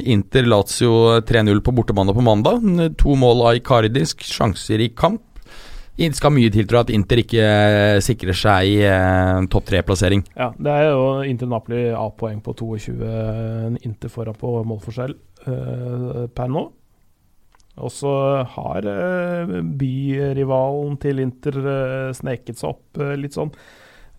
Inter 0.00 0.48
Lazio 0.48 1.18
3-0 1.28 1.60
på 1.66 1.74
bortebane 1.76 2.14
på 2.16 2.24
mandag. 2.24 2.64
To 3.02 3.18
mål 3.18 3.44
av 3.50 3.60
Icardisk, 3.60 4.24
sjanser 4.24 4.80
i 4.80 4.88
kamp. 4.96 5.20
Det 6.00 6.08
skal 6.16 6.32
mye 6.32 6.48
til, 6.48 6.64
tror 6.64 6.80
jeg, 6.80 6.86
at 6.88 6.94
Inter 6.96 7.20
ikke 7.20 7.48
sikrer 8.02 8.36
seg 8.36 8.78
eh, 8.88 9.42
topp 9.52 9.68
tre-plassering. 9.68 10.24
Ja, 10.32 10.48
det 10.56 10.72
er 10.72 10.88
jo 10.88 11.04
Inter 11.28 11.52
Napoli 11.52 11.90
A-poeng 11.92 12.40
på 12.40 12.56
22, 12.56 12.96
Inter 13.84 14.12
foran 14.16 14.38
på 14.40 14.56
målforskjell 14.64 15.12
per 15.46 16.50
nå. 16.52 16.68
Og 17.80 17.92
så 17.92 18.12
har 18.54 18.84
eh, 18.88 19.52
byrivalen 19.80 20.98
til 21.00 21.22
Inter 21.22 21.56
eh, 21.62 22.10
sneket 22.16 22.60
seg 22.60 22.74
opp 22.74 23.00
eh, 23.00 23.14
litt 23.16 23.38
sånn 23.38 23.52
eh, 23.54 23.62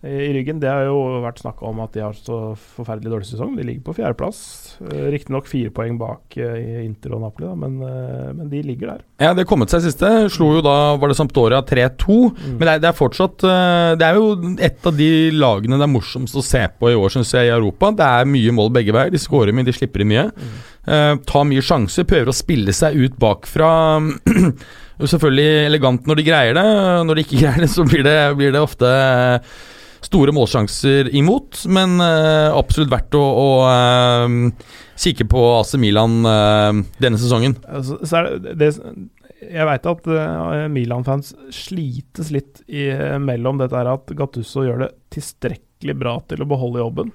i 0.04 0.32
ryggen. 0.36 0.60
Det 0.60 0.68
har 0.68 0.84
jo 0.88 0.98
vært 1.24 1.40
snakk 1.40 1.62
om 1.64 1.80
at 1.84 1.94
de 1.96 2.02
har 2.04 2.16
så 2.18 2.38
forferdelig 2.76 3.12
dårlig 3.12 3.28
sesong. 3.30 3.54
De 3.56 3.64
ligger 3.66 3.86
på 3.86 3.96
fjerdeplass. 3.96 4.38
Uh, 4.82 5.08
Riktignok 5.14 5.48
fire 5.48 5.72
poeng 5.74 5.96
bak 6.00 6.36
i 6.38 6.84
Inter 6.84 7.14
og 7.16 7.22
Napoli, 7.24 7.46
da, 7.48 7.54
men, 7.58 7.78
eh, 7.84 8.30
men 8.34 8.50
de 8.50 8.62
ligger 8.66 8.92
der. 8.92 9.02
Ja, 9.22 9.32
det 9.32 9.44
har 9.44 9.48
kommet 9.48 9.72
seg 9.72 9.84
siste. 9.84 10.10
Slo 10.34 10.50
jo 10.56 10.62
da, 10.64 10.94
var 11.00 11.10
det 11.10 11.16
Sampdoria 11.18 11.62
3-2. 11.64 12.18
Mm. 12.34 12.54
Men 12.58 12.64
det 12.64 12.72
er, 12.74 12.82
det 12.82 12.90
er 12.90 12.98
fortsatt 12.98 13.44
eh, 13.46 13.90
Det 14.00 14.06
er 14.06 14.18
jo 14.18 14.54
et 14.68 14.88
av 14.90 14.96
de 14.98 15.10
lagene 15.34 15.78
det 15.80 15.86
er 15.86 15.92
morsomst 15.92 16.38
å 16.38 16.44
se 16.44 16.64
på 16.78 16.90
i 16.90 16.96
år, 16.98 17.12
syns 17.14 17.34
jeg, 17.36 17.48
i 17.48 17.54
Europa. 17.54 17.92
Det 17.96 18.06
er 18.06 18.30
mye 18.30 18.54
mål 18.54 18.72
begge 18.74 18.94
veier. 18.94 19.12
De 19.14 19.20
skårer 19.22 19.54
mye, 19.54 19.66
de 19.66 19.76
slipper 19.76 20.04
inn 20.04 20.12
mye. 20.12 20.28
Mm. 20.34 20.56
Eh, 20.84 21.12
tar 21.30 21.46
mye 21.48 21.64
sjanser, 21.64 22.08
prøver 22.08 22.32
å 22.32 22.36
spille 22.36 22.74
seg 22.76 22.98
ut 22.98 23.20
bakfra. 23.20 23.70
Selvfølgelig 25.14 25.68
elegant 25.68 26.08
når 26.08 26.20
de 26.20 26.26
greier 26.26 26.58
det. 26.58 26.66
Når 27.06 27.18
de 27.18 27.24
ikke 27.26 27.40
greier 27.40 27.64
det, 27.64 27.70
så 27.72 27.86
blir 27.88 28.04
det, 28.06 28.18
blir 28.38 28.54
det 28.54 28.62
ofte 28.62 28.90
eh, 28.90 29.54
store 30.04 30.34
målsjanser 30.36 31.10
imot. 31.16 31.64
Men 31.70 31.98
eh, 32.02 32.50
absolutt 32.54 32.92
verdt 32.92 33.16
å, 33.18 33.24
å 33.24 33.48
eh, 33.70 34.70
kikke 35.00 35.28
på 35.30 35.44
AC 35.58 35.74
Milan 35.80 36.20
eh, 36.28 36.84
denne 37.02 37.20
sesongen. 37.20 37.58
Så, 37.86 38.00
så 38.04 38.20
er 38.20 38.30
det, 38.44 38.54
det 38.60 38.70
Jeg 39.44 39.68
veit 39.68 39.90
at 39.90 40.08
Milan-fans 40.72 41.34
slites 41.52 42.30
litt 42.34 42.62
i, 42.66 42.88
mellom 43.20 43.60
dette 43.60 43.76
her 43.76 43.92
at 43.92 44.14
Gattusso 44.16 44.64
gjør 44.64 44.86
det 44.86 44.94
tilstrekkelig 45.14 45.98
bra 46.00 46.18
til 46.30 46.44
å 46.44 46.48
beholde 46.48 46.80
jobben. 46.84 47.12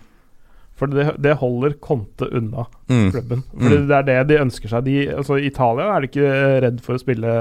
For 0.80 0.88
det, 0.92 1.06
det 1.20 1.34
holder 1.42 1.74
Conte 1.84 2.30
unna 2.32 2.64
Mm. 2.90 3.12
klubben. 3.14 3.42
Fordi 3.54 3.78
Mm. 3.78 3.88
Det 3.90 3.96
er 3.98 4.04
det 4.08 4.18
de 4.30 4.38
ønsker 4.42 4.72
seg. 4.72 4.86
De, 4.88 4.94
altså, 5.14 5.36
I 5.38 5.50
Italia 5.52 5.90
er 5.92 6.02
de 6.02 6.08
ikke 6.10 6.30
redd 6.64 6.80
for 6.82 6.96
å 6.96 7.02
spille 7.02 7.34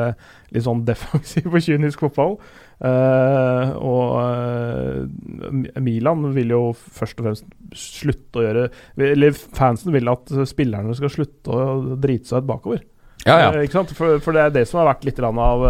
litt 0.52 0.64
sånn 0.66 0.82
defensiv 0.84 1.46
og 1.46 1.62
kynisk 1.64 2.02
fotball. 2.04 2.36
Uh, 2.78 3.72
og 3.82 4.12
uh, 4.22 5.80
Milan 5.82 6.28
vil 6.36 6.52
jo 6.54 6.60
først 6.76 7.18
og 7.18 7.26
fremst 7.26 7.48
slutte 7.74 8.38
å 8.38 8.44
gjøre 8.44 8.68
Eller 9.02 9.34
fansen 9.34 9.90
vil 9.90 10.06
at 10.12 10.30
spillerne 10.46 10.94
skal 10.94 11.10
slutte 11.10 11.50
å 11.50 11.96
drite 11.98 12.30
seg 12.30 12.44
ut 12.44 12.50
bakover. 12.52 12.84
Ja, 13.26 13.40
ja. 13.42 13.50
Uh? 13.50 13.66
For, 13.98 14.20
for 14.22 14.36
det 14.36 14.44
er 14.44 14.54
det 14.54 14.68
som 14.70 14.78
har 14.78 14.92
vært 14.92 15.08
litt 15.08 15.18
av 15.18 15.64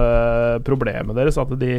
problemet 0.68 1.16
deres. 1.16 1.38
At 1.40 1.54
de 1.58 1.78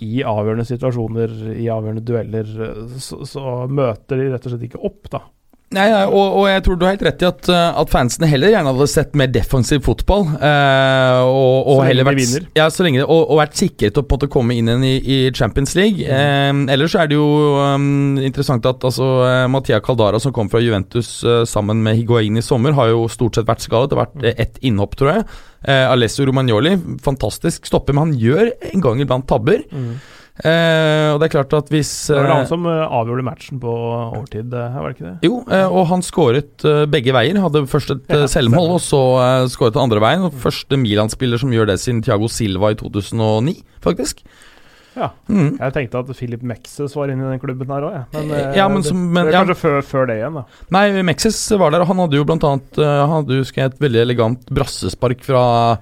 i 0.00 0.22
avgjørende 0.26 0.66
situasjoner, 0.68 1.34
i 1.54 1.68
avgjørende 1.72 2.04
dueller, 2.06 2.54
eh, 2.66 2.96
så, 3.02 3.20
så 3.28 3.44
møter 3.68 4.20
de 4.20 4.30
rett 4.32 4.48
og 4.48 4.54
slett 4.54 4.66
ikke 4.70 4.82
opp, 4.88 5.10
da. 5.12 5.24
Nei, 5.70 5.84
og, 6.02 6.32
og 6.40 6.48
jeg 6.50 6.62
tror 6.66 6.78
du 6.80 6.82
har 6.82 6.96
helt 6.96 7.04
rett 7.06 7.20
i 7.22 7.26
at, 7.28 7.46
uh, 7.46 7.76
at 7.78 7.90
fansene 7.92 8.26
heller 8.26 8.50
gjerne 8.50 8.72
hadde 8.72 8.86
sett 8.90 9.12
mer 9.14 9.28
defensiv 9.30 9.84
fotball. 9.86 10.24
eh, 10.42 11.18
og, 11.22 11.68
og 11.70 11.78
Så 11.78 11.84
lenge 11.86 12.06
vært, 12.08 12.18
de 12.18 12.24
vinner. 12.24 12.48
Ja, 12.58 12.64
så 12.74 12.82
lenge 12.82 13.04
og, 13.04 13.20
og 13.20 13.38
vært 13.38 13.54
sikret 13.60 14.00
å 14.00 14.02
på 14.02 14.16
en 14.16 14.18
måte 14.18 14.30
komme 14.34 14.56
inn 14.58 14.66
igjen 14.66 14.82
i, 14.88 14.96
i 14.98 15.18
Champions 15.30 15.76
League. 15.78 16.02
Mm. 16.02 16.64
Eh, 16.66 16.74
ellers 16.74 16.96
er 16.98 17.12
det 17.12 17.20
jo 17.20 17.28
um, 17.62 18.18
interessant 18.18 18.66
at 18.66 18.82
altså, 18.90 19.12
eh, 19.28 19.44
Mattia 19.54 19.78
Caldara, 19.78 20.18
som 20.18 20.34
kom 20.34 20.50
fra 20.50 20.58
Juventus 20.64 21.20
uh, 21.22 21.44
sammen 21.46 21.84
med 21.86 22.00
Higuain 22.00 22.42
i 22.42 22.42
sommer, 22.42 22.74
har 22.74 22.90
jo 22.90 23.06
stort 23.12 23.38
sett 23.38 23.46
vært 23.46 23.62
skadet. 23.62 23.92
Det 23.92 24.00
har 24.00 24.08
vært 24.08 24.26
eh, 24.26 24.42
ett 24.42 24.58
innhopp, 24.66 24.98
tror 24.98 25.14
jeg. 25.14 25.28
Eh, 25.70 25.86
Alessio 25.86 26.26
Romagnoli, 26.26 26.74
fantastisk 27.06 27.70
stopper, 27.70 27.94
men 27.94 28.08
han 28.10 28.18
gjør 28.18 28.50
en 28.72 28.88
gang 28.88 29.06
iblant 29.06 29.30
tabber. 29.30 29.62
Eh, 30.40 31.06
og 31.12 31.18
det 31.20 31.26
er 31.28 31.32
klart 31.34 31.52
at 31.58 31.68
hvis 31.72 31.90
Det 32.08 32.16
var 32.16 32.24
eh, 32.30 32.34
han 32.40 32.46
som 32.48 32.64
eh, 32.70 32.84
avgjorde 33.00 33.24
matchen 33.26 33.60
på 33.60 33.72
overtid, 34.16 34.52
eh, 34.56 34.76
var 34.80 34.88
det 34.88 34.96
ikke 34.96 35.08
det? 35.10 35.28
jo, 35.28 35.40
eh, 35.52 35.66
og 35.68 35.86
han 35.90 36.00
skåret 36.06 36.64
eh, 36.64 36.84
begge 36.90 37.12
veier. 37.12 37.40
Hadde 37.44 37.66
først 37.68 37.90
et 37.96 38.14
eh, 38.14 38.22
Ja, 38.24 38.30
selvmål, 38.30 38.76
og 38.78 38.80
så 38.84 39.00
eh, 39.20 39.48
skåret 39.52 39.76
han 39.76 39.84
andre 39.90 40.00
veien. 40.00 40.24
Og 40.30 40.38
Første 40.40 40.78
Milan-spiller 40.80 41.40
som 41.42 41.52
gjør 41.52 41.68
det 41.72 41.78
siden 41.82 42.00
Thiago 42.06 42.28
Silva 42.32 42.72
i 42.72 42.78
2009, 42.80 43.58
faktisk. 43.84 44.24
Ja. 44.96 45.12
Mm. 45.30 45.52
Jeg 45.60 45.72
tenkte 45.76 46.00
at 46.02 46.08
Philip 46.18 46.42
Mexes 46.42 46.96
var 46.98 47.12
inne 47.12 47.22
i 47.28 47.30
den 47.36 47.38
klubben 47.44 47.68
her 47.70 47.84
òg, 47.86 47.92
jeg. 47.94 48.06
Men, 48.16 48.32
eh, 48.36 48.56
Ja, 48.58 48.66
men 48.68 48.82
det, 48.82 48.88
som- 48.88 49.04
men- 49.12 49.26
det 49.26 49.34
er 49.34 49.38
ja. 49.38 49.44
kanskje 49.44 49.60
før, 49.60 49.80
før 49.86 50.06
det 50.10 50.16
igjen, 50.18 50.34
da. 50.34 50.44
Nei, 50.70 51.02
Mexes 51.06 51.38
var 51.60 51.70
der, 51.70 51.80
og 51.84 51.86
han 51.92 51.96
hadde 52.02 52.16
jo 52.18 52.24
blant 52.24 52.42
annet 52.48 52.78
eh, 52.80 53.06
Han 53.06 53.14
hadde 53.22 53.38
husker 53.44 53.62
jeg, 53.62 53.70
et 53.74 53.78
veldig 53.78 54.00
elegant 54.02 54.46
brassespark 54.50 55.22
fra 55.22 55.78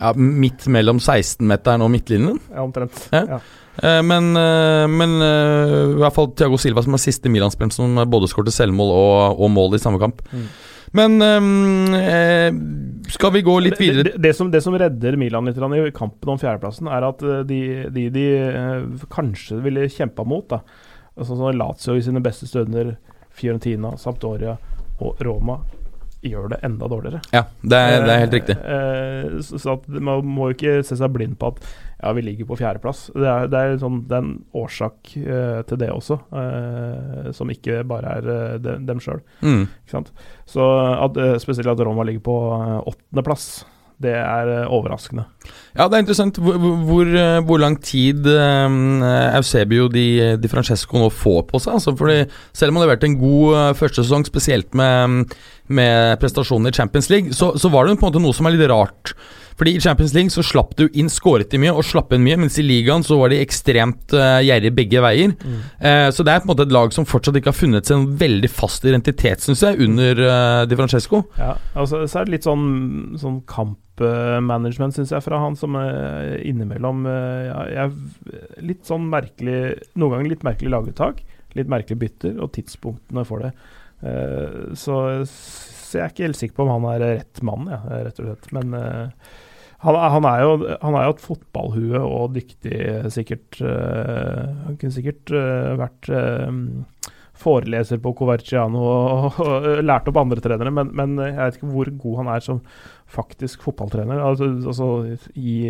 ja, 0.00 0.12
midt 0.14 0.66
mellom 0.70 0.98
16-meteren 0.98 1.82
og 1.82 1.90
midtlinjen. 1.90 2.40
Ja, 2.54 2.62
omtrent. 2.66 3.08
Ja. 3.12 3.38
Eh, 3.82 4.00
men 4.02 4.32
eh, 4.36 4.86
men 4.90 5.18
eh, 5.22 5.74
i 5.94 6.00
hvert 6.00 6.16
fall 6.16 6.32
Thiago 6.34 6.58
Silva 6.60 6.82
som 6.84 6.96
er 6.96 7.02
siste 7.02 7.30
Milan-spilleren 7.32 7.74
som 7.74 8.00
både 8.10 8.30
skåret 8.30 8.54
selvmål 8.54 8.90
og, 8.94 9.44
og 9.44 9.54
mål 9.54 9.78
i 9.78 9.82
samme 9.82 10.00
kamp. 10.02 10.24
Mm. 10.32 10.48
Men 10.98 11.22
eh, 11.92 12.48
skal 13.12 13.34
vi 13.34 13.44
gå 13.44 13.58
litt 13.60 13.76
videre 13.76 14.06
det, 14.08 14.20
det, 14.24 14.32
som, 14.36 14.48
det 14.50 14.62
som 14.64 14.76
redder 14.78 15.18
Milan 15.20 15.44
litt 15.44 15.58
i 15.60 15.90
kampen 15.96 16.32
om 16.32 16.40
fjerdeplassen, 16.40 16.88
er 16.88 17.04
at 17.10 17.24
de 17.48 17.60
de, 17.92 18.06
de 18.14 18.28
kanskje 19.12 19.60
ville 19.64 19.84
kjempa 19.92 20.24
mot, 20.24 20.48
da 20.48 20.62
sånn 21.26 21.38
som 21.38 21.56
Lazio 21.56 21.96
i 21.98 22.04
sine 22.04 22.22
beste 22.24 22.48
stunder, 22.48 22.94
Fiorentina, 23.34 23.94
Sampdoria 23.98 24.56
og 25.02 25.20
Roma, 25.24 25.58
gjør 26.22 26.48
det 26.52 26.58
enda 26.66 26.88
dårligere. 26.90 27.20
Ja, 27.34 27.44
det 27.62 27.78
er, 27.78 28.00
det 28.02 28.14
er 28.14 28.22
helt 28.24 28.34
riktig. 28.34 28.56
Eh, 28.58 29.36
så, 29.46 29.60
så 29.62 29.76
man 30.02 30.26
må 30.26 30.50
jo 30.50 30.58
ikke 30.58 30.80
se 30.86 30.98
seg 30.98 31.12
blind 31.14 31.38
på 31.38 31.52
at 31.52 31.62
ja, 31.98 32.12
vi 32.14 32.22
ligger 32.22 32.46
på 32.46 32.58
fjerdeplass. 32.60 33.08
Det 33.10 33.26
er, 33.26 33.48
det 33.50 33.58
er, 33.58 33.72
sånn, 33.82 34.02
det 34.06 34.14
er 34.14 34.22
en 34.22 34.36
årsak 34.56 35.16
eh, 35.18 35.62
til 35.66 35.80
det 35.80 35.88
også, 35.90 36.20
eh, 36.30 37.30
som 37.34 37.50
ikke 37.50 37.80
bare 37.90 38.12
er 38.20 38.28
eh, 38.34 38.52
de, 38.62 38.76
dem 38.86 39.00
sjøl. 39.02 39.18
Mm. 39.42 39.64
Så 40.46 40.68
at, 40.94 41.18
eh, 41.18 41.34
spesielt 41.42 41.72
at 41.72 41.82
Roma 41.82 42.06
ligger 42.06 42.22
på 42.28 42.36
eh, 42.54 42.76
åttendeplass, 42.92 43.48
det 43.98 44.12
er 44.14 44.50
eh, 44.52 44.70
overraskende. 44.70 45.24
Ja, 45.74 45.88
det 45.88 45.98
er 45.98 46.04
interessant 46.04 46.38
hvor, 46.38 46.60
hvor, 46.86 47.10
hvor 47.48 47.58
lang 47.64 47.80
tid 47.82 48.30
Eusebio 48.30 49.88
di, 49.90 50.06
di 50.38 50.50
Francesco 50.52 51.02
nå 51.02 51.10
får 51.10 51.42
på 51.50 51.62
seg. 51.64 51.80
Altså, 51.80 51.96
fordi 51.98 52.20
selv 52.54 52.70
om 52.70 52.78
han 52.78 52.86
leverte 52.86 53.10
en 53.10 53.18
god 53.18 53.74
første 53.80 54.06
sesong, 54.06 54.22
spesielt 54.28 54.70
med, 54.78 55.34
med 55.66 56.14
prestasjoner 56.22 56.70
i 56.70 56.78
Champions 56.78 57.10
League, 57.10 57.34
så, 57.34 57.56
så 57.58 57.74
var 57.74 57.90
det 57.90 57.98
på 57.98 58.06
en 58.06 58.12
måte 58.12 58.22
noe 58.22 58.38
som 58.38 58.46
er 58.46 58.54
litt 58.54 58.70
rart. 58.70 59.16
Fordi 59.58 59.74
I 59.74 59.80
Champions 59.82 60.14
League 60.14 60.30
så 60.30 60.44
slapp 60.46 60.76
du 60.78 60.84
inn, 60.94 61.10
skåret 61.10 61.50
de 61.50 61.58
mye 61.58 61.74
og 61.74 61.86
slapp 61.86 62.12
inn 62.14 62.22
mye, 62.22 62.38
mens 62.38 62.58
i 62.60 62.64
ligaen 62.66 63.02
så 63.06 63.18
var 63.18 63.32
de 63.32 63.40
ekstremt 63.42 64.14
uh, 64.14 64.38
gjerrige 64.44 64.74
begge 64.76 65.02
veier. 65.02 65.34
Eh, 65.82 66.06
så 66.14 66.24
det 66.26 66.34
er 66.34 66.42
på 66.42 66.48
en 66.48 66.52
måte 66.52 66.68
et 66.68 66.74
lag 66.74 66.94
som 66.94 67.06
fortsatt 67.08 67.40
ikke 67.40 67.50
har 67.50 67.58
funnet 67.58 67.88
seg 67.88 67.98
en 67.98 68.12
veldig 68.20 68.50
fast 68.52 68.86
identitet, 68.86 69.42
syns 69.42 69.64
jeg, 69.66 69.80
under 69.82 70.22
uh, 70.22 70.62
Di 70.70 70.78
Francesco. 70.78 71.24
Ja, 71.40 71.56
altså, 71.74 72.04
så 72.06 72.20
er 72.20 72.28
det 72.28 72.36
litt 72.36 72.46
sånn, 72.46 72.68
sånn 73.18 73.40
kampmanagement, 73.50 74.94
syns 74.94 75.14
jeg, 75.14 75.26
fra 75.26 75.42
han 75.42 75.58
som 75.58 75.74
uh, 75.74 76.38
innimellom 76.46 77.02
ja, 77.08 77.88
Litt 78.62 78.86
sånn 78.86 79.06
merkelig 79.10 79.58
Noen 79.98 80.14
ganger 80.14 80.30
litt 80.30 80.46
merkelig 80.46 80.70
laguttak, 80.70 81.20
litt 81.58 81.70
merkelig 81.70 81.98
bytter, 82.04 82.38
og 82.44 82.52
tidspunktene 82.54 83.24
for 83.26 83.42
det. 83.42 83.52
Så, 84.78 84.94
så 85.26 85.98
jeg 85.98 86.04
er 86.04 86.12
ikke 86.12 86.26
helt 86.26 86.38
sikker 86.38 86.58
på 86.58 86.66
om 86.66 86.74
han 86.76 86.88
er 86.92 87.04
rett 87.04 87.42
mann, 87.46 87.68
ja, 87.72 87.80
rett 88.04 88.18
og 88.20 88.28
slett. 88.28 88.50
Men 88.54 88.74
eh, 88.76 89.30
han, 89.84 89.94
han, 90.14 90.26
er 90.26 90.42
jo, 90.42 90.54
han 90.82 90.96
er 90.98 91.06
jo 91.06 91.14
et 91.14 91.22
fotballhue 91.22 92.02
og 92.02 92.34
dyktig, 92.34 92.78
sikkert. 93.14 93.60
eh, 93.62 94.44
han 94.66 94.78
kunne 94.80 94.94
sikkert 94.94 95.30
eh, 95.30 95.74
vært 95.78 96.08
eh, 96.10 97.12
foreleser 97.38 98.00
på 98.02 98.12
Coverciano 98.18 98.82
og, 98.82 99.38
og, 99.44 99.68
lært 99.86 100.10
opp 100.10 100.18
andre 100.18 100.42
trenere, 100.42 100.72
men, 100.74 100.90
men 100.98 101.14
jeg 101.22 101.38
vet 101.38 101.60
ikke 101.60 101.70
hvor 101.76 101.92
god 102.06 102.18
han 102.24 102.32
er 102.34 102.42
som 102.48 102.62
faktisk 103.18 103.62
fotballtrener. 103.68 104.18
Altså, 104.18 104.50
altså 104.66 104.88
i 105.38 105.60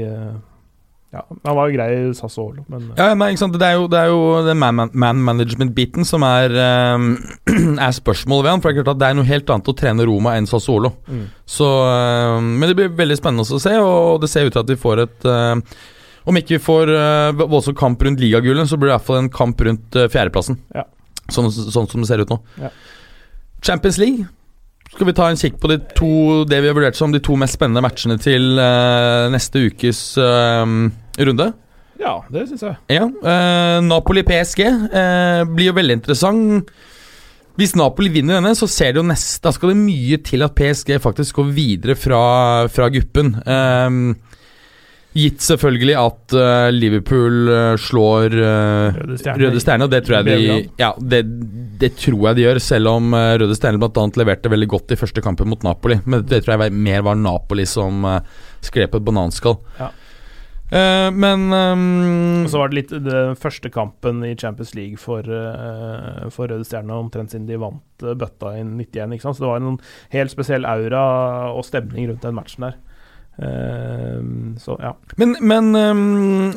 Ja, 1.08 1.22
han 1.24 1.56
var 1.56 1.70
jo 1.70 1.76
grei 1.78 1.86
i 1.96 2.08
Sassuolo, 2.12 2.66
men 2.68 2.90
Ja, 2.98 3.14
men 3.16 3.32
ikke 3.32 3.40
sant? 3.40 3.54
Det 3.56 3.64
er 3.64 3.78
jo, 3.78 3.86
det 3.88 3.96
er 3.96 4.10
jo 4.12 4.42
den 4.44 4.58
man, 4.60 4.76
man, 4.76 4.90
man 4.92 5.22
management-biten 5.24 6.04
som 6.04 6.24
er, 6.26 6.52
um, 6.92 7.14
er 7.86 7.94
spørsmålet 7.96 8.44
ved 8.44 8.52
han. 8.52 8.60
For 8.60 8.68
det 8.68 8.74
er 8.74 8.82
klart 8.82 8.92
at 8.92 9.00
det 9.00 9.08
er 9.08 9.16
noe 9.16 9.28
helt 9.30 9.52
annet 9.54 9.70
å 9.72 9.76
trene 9.78 10.08
Roma 10.08 10.36
enn 10.36 10.48
Sassuolo. 10.50 10.92
mm. 11.08 11.24
Så, 11.48 11.64
um, 11.64 12.52
men 12.60 12.68
det 12.68 12.76
blir 12.76 12.92
veldig 12.98 13.16
spennende 13.16 13.48
å 13.48 13.62
se, 13.62 13.72
og 13.80 14.20
det 14.20 14.28
ser 14.28 14.50
ut 14.50 14.52
til 14.52 14.60
at 14.60 14.74
vi 14.74 14.76
får 14.76 15.04
et 15.06 15.28
ehm, 15.32 15.62
Om 16.28 16.36
ikke 16.42 16.58
vi 16.58 16.60
får 16.60 16.92
uh, 16.92 17.40
voldsom 17.40 17.76
kamp 17.78 18.02
rundt 18.04 18.20
ligagullet, 18.20 18.68
så 18.68 18.76
blir 18.76 18.90
det 18.90 18.92
i 18.92 18.98
hvert 18.98 19.08
fall 19.08 19.22
en 19.22 19.32
kamp 19.32 19.64
rundt 19.64 19.96
uh, 19.96 20.10
fjerdeplassen. 20.12 20.60
Ja. 20.76 20.84
Sånn, 21.32 21.48
sånn 21.48 21.88
som 21.88 22.04
det 22.04 22.10
ser 22.10 22.20
ut 22.20 22.34
nå. 22.34 22.36
Ja. 22.60 22.68
Champions 23.64 23.96
League. 23.96 24.28
Skal 24.94 25.10
vi 25.10 25.14
ta 25.16 25.28
en 25.28 25.38
kikk 25.38 25.58
på 25.60 25.68
de 25.70 25.78
to, 25.94 26.10
det 26.48 26.62
vi 26.64 26.70
har 26.70 26.76
vurdert 26.76 26.96
som 26.98 27.12
de 27.12 27.20
to 27.22 27.36
mest 27.38 27.58
spennende 27.58 27.82
matchene 27.84 28.16
til 28.20 28.56
uh, 28.56 29.28
neste 29.32 29.66
ukes 29.68 30.02
uh, 30.16 30.64
runde? 31.18 31.52
ja, 31.98 32.14
det 32.32 32.46
syns 32.48 32.64
jeg. 32.64 32.76
Ja, 32.94 33.06
uh, 33.08 33.78
Napoli-PSG 33.84 34.62
eh, 34.64 35.42
blir 35.50 35.70
jo 35.70 35.76
veldig 35.76 35.98
interessant. 35.98 36.70
Hvis 37.58 37.74
Napoli 37.74 38.10
vinner 38.14 38.38
denne, 38.38 38.54
så 38.54 38.68
ser 38.70 38.94
det 38.94 39.00
jo 39.00 39.08
nest, 39.08 39.40
da 39.42 39.50
skal 39.54 39.72
det 39.72 39.80
mye 39.80 40.20
til 40.22 40.44
at 40.46 40.54
PSG 40.54 40.94
faktisk 41.02 41.40
går 41.40 41.48
videre 41.56 41.98
fra, 41.98 42.22
fra 42.70 42.86
gruppen. 42.94 43.34
Eh, 43.42 43.98
gitt 45.16 45.42
selvfølgelig 45.42 45.94
at 45.98 46.34
uh, 46.36 46.68
Liverpool 46.74 47.50
eh, 47.52 47.74
slår 47.80 48.34
uh, 48.36 48.98
Røde 48.98 49.60
Stjerne. 49.62 49.86
Og 49.86 49.92
det 49.92 50.02
tror 50.06 50.26
de 50.26 50.36
Ja, 50.80 50.92
det, 51.00 51.22
det 51.80 51.94
tror 52.00 52.28
jeg 52.28 52.38
de 52.38 52.44
gjør, 52.46 52.60
selv 52.62 52.92
om 52.92 53.14
Røde 53.14 53.56
Stjerne 53.56 53.80
bl.a. 53.80 54.08
leverte 54.20 54.52
veldig 54.52 54.68
godt 54.74 54.94
i 54.94 55.00
første 55.00 55.24
kampen 55.24 55.50
mot 55.50 55.64
Napoli. 55.66 56.00
Men 56.04 56.26
det 56.28 56.42
tror 56.44 56.56
jeg 56.56 56.64
var- 56.66 56.82
mer 56.88 57.06
var 57.06 57.16
Napoli 57.18 57.66
som 57.66 58.04
skrev 58.64 58.90
på 58.92 59.00
et 59.00 59.06
bananskall. 59.06 59.58
Ja. 59.78 59.90
Men 60.68 61.46
um, 61.48 62.44
så 62.50 62.60
var 62.60 62.68
det 62.68 62.76
litt 62.76 62.90
den 63.06 63.38
første 63.40 63.70
kampen 63.72 64.20
i 64.26 64.34
Champions 64.36 64.74
League 64.76 65.00
for, 65.00 65.24
for 66.34 66.50
Røde 66.50 66.66
Stjerne, 66.68 66.98
omtrent 66.98 67.32
siden 67.32 67.46
de 67.48 67.56
vant 67.56 68.04
bøtta 68.20 68.52
i 68.58 68.66
91. 68.66 69.16
Ikke 69.16 69.24
sant? 69.24 69.38
Så 69.38 69.46
det 69.46 69.52
var 69.54 69.62
en 69.64 69.80
helt 70.12 70.34
spesiell 70.34 70.68
aura 70.68 71.06
og 71.54 71.64
stemning 71.64 72.10
rundt 72.10 72.26
den 72.26 72.36
matchen 72.36 72.68
der. 72.68 72.76
Eh, 73.38 74.22
så 74.58 74.74
ja. 74.82 74.96
Men, 75.16 75.36
men 75.40 75.76
um, 75.76 76.52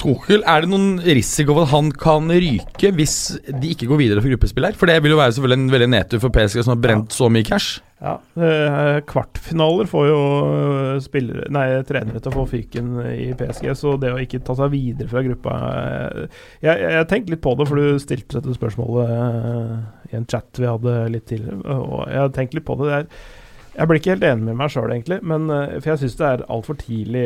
Tuchel, 0.00 0.42
er 0.42 0.64
det 0.64 0.70
noen 0.72 0.96
risiko 1.04 1.54
for 1.54 1.66
at 1.66 1.72
han 1.74 1.90
kan 1.94 2.30
ryke 2.32 2.90
hvis 2.96 3.16
de 3.46 3.74
ikke 3.74 3.86
går 3.90 4.00
videre 4.00 4.22
for 4.22 4.32
gruppespill 4.32 4.66
her? 4.66 4.78
For 4.78 4.90
det 4.90 4.96
vil 5.04 5.14
jo 5.14 5.18
være 5.20 5.36
selvfølgelig 5.36 5.60
en 5.60 5.74
veldig 5.74 5.88
nedtur 5.92 6.22
for 6.22 6.34
PSG 6.34 6.64
som 6.64 6.74
har 6.74 6.80
brent 6.82 7.14
så 7.14 7.28
mye 7.30 7.46
cash. 7.46 7.78
ja. 8.04 8.16
eh, 8.36 8.98
kvartfinaler 9.08 9.88
får 9.90 10.08
jo 10.08 10.18
eh, 10.48 10.96
spillere, 11.04 11.46
nei, 11.54 11.66
trenere 11.86 12.20
til 12.24 12.32
å 12.32 12.36
få 12.40 12.46
fyken 12.56 12.90
i 13.12 13.30
PSG, 13.38 13.70
så 13.78 13.94
det 14.00 14.10
å 14.12 14.18
ikke 14.20 14.42
ta 14.44 14.58
seg 14.58 14.74
videre 14.74 15.08
fra 15.12 15.22
gruppa 15.24 15.54
eh, 15.68 16.42
Jeg, 16.64 16.74
jeg, 16.74 16.90
jeg 16.98 17.08
tenkte 17.12 17.36
litt 17.36 17.44
på 17.46 17.54
det, 17.60 17.68
for 17.70 17.80
du 17.80 18.02
stilte 18.02 18.40
dette 18.40 18.58
spørsmålet 18.58 20.10
i 20.10 20.18
en 20.18 20.28
chat 20.30 20.60
vi 20.60 20.68
hadde 20.68 20.98
litt 21.14 21.30
tidligere, 21.30 21.78
og 21.78 22.04
jeg 22.10 22.36
tenkte 22.36 22.60
litt 22.60 22.68
på 22.68 22.78
det. 22.82 22.90
det 22.90 23.00
er 23.00 23.42
Jeg 23.74 23.90
blir 23.90 23.98
ikke 23.98 24.12
helt 24.14 24.26
enig 24.28 24.46
med 24.46 24.58
meg 24.60 24.70
sjøl, 24.70 24.92
egentlig. 24.94 25.18
Men, 25.26 25.48
eh, 25.50 25.76
for 25.80 25.92
jeg 25.92 26.02
syns 26.04 26.18
det 26.20 26.28
er 26.28 26.44
altfor 26.56 26.78
tidlig 26.78 27.24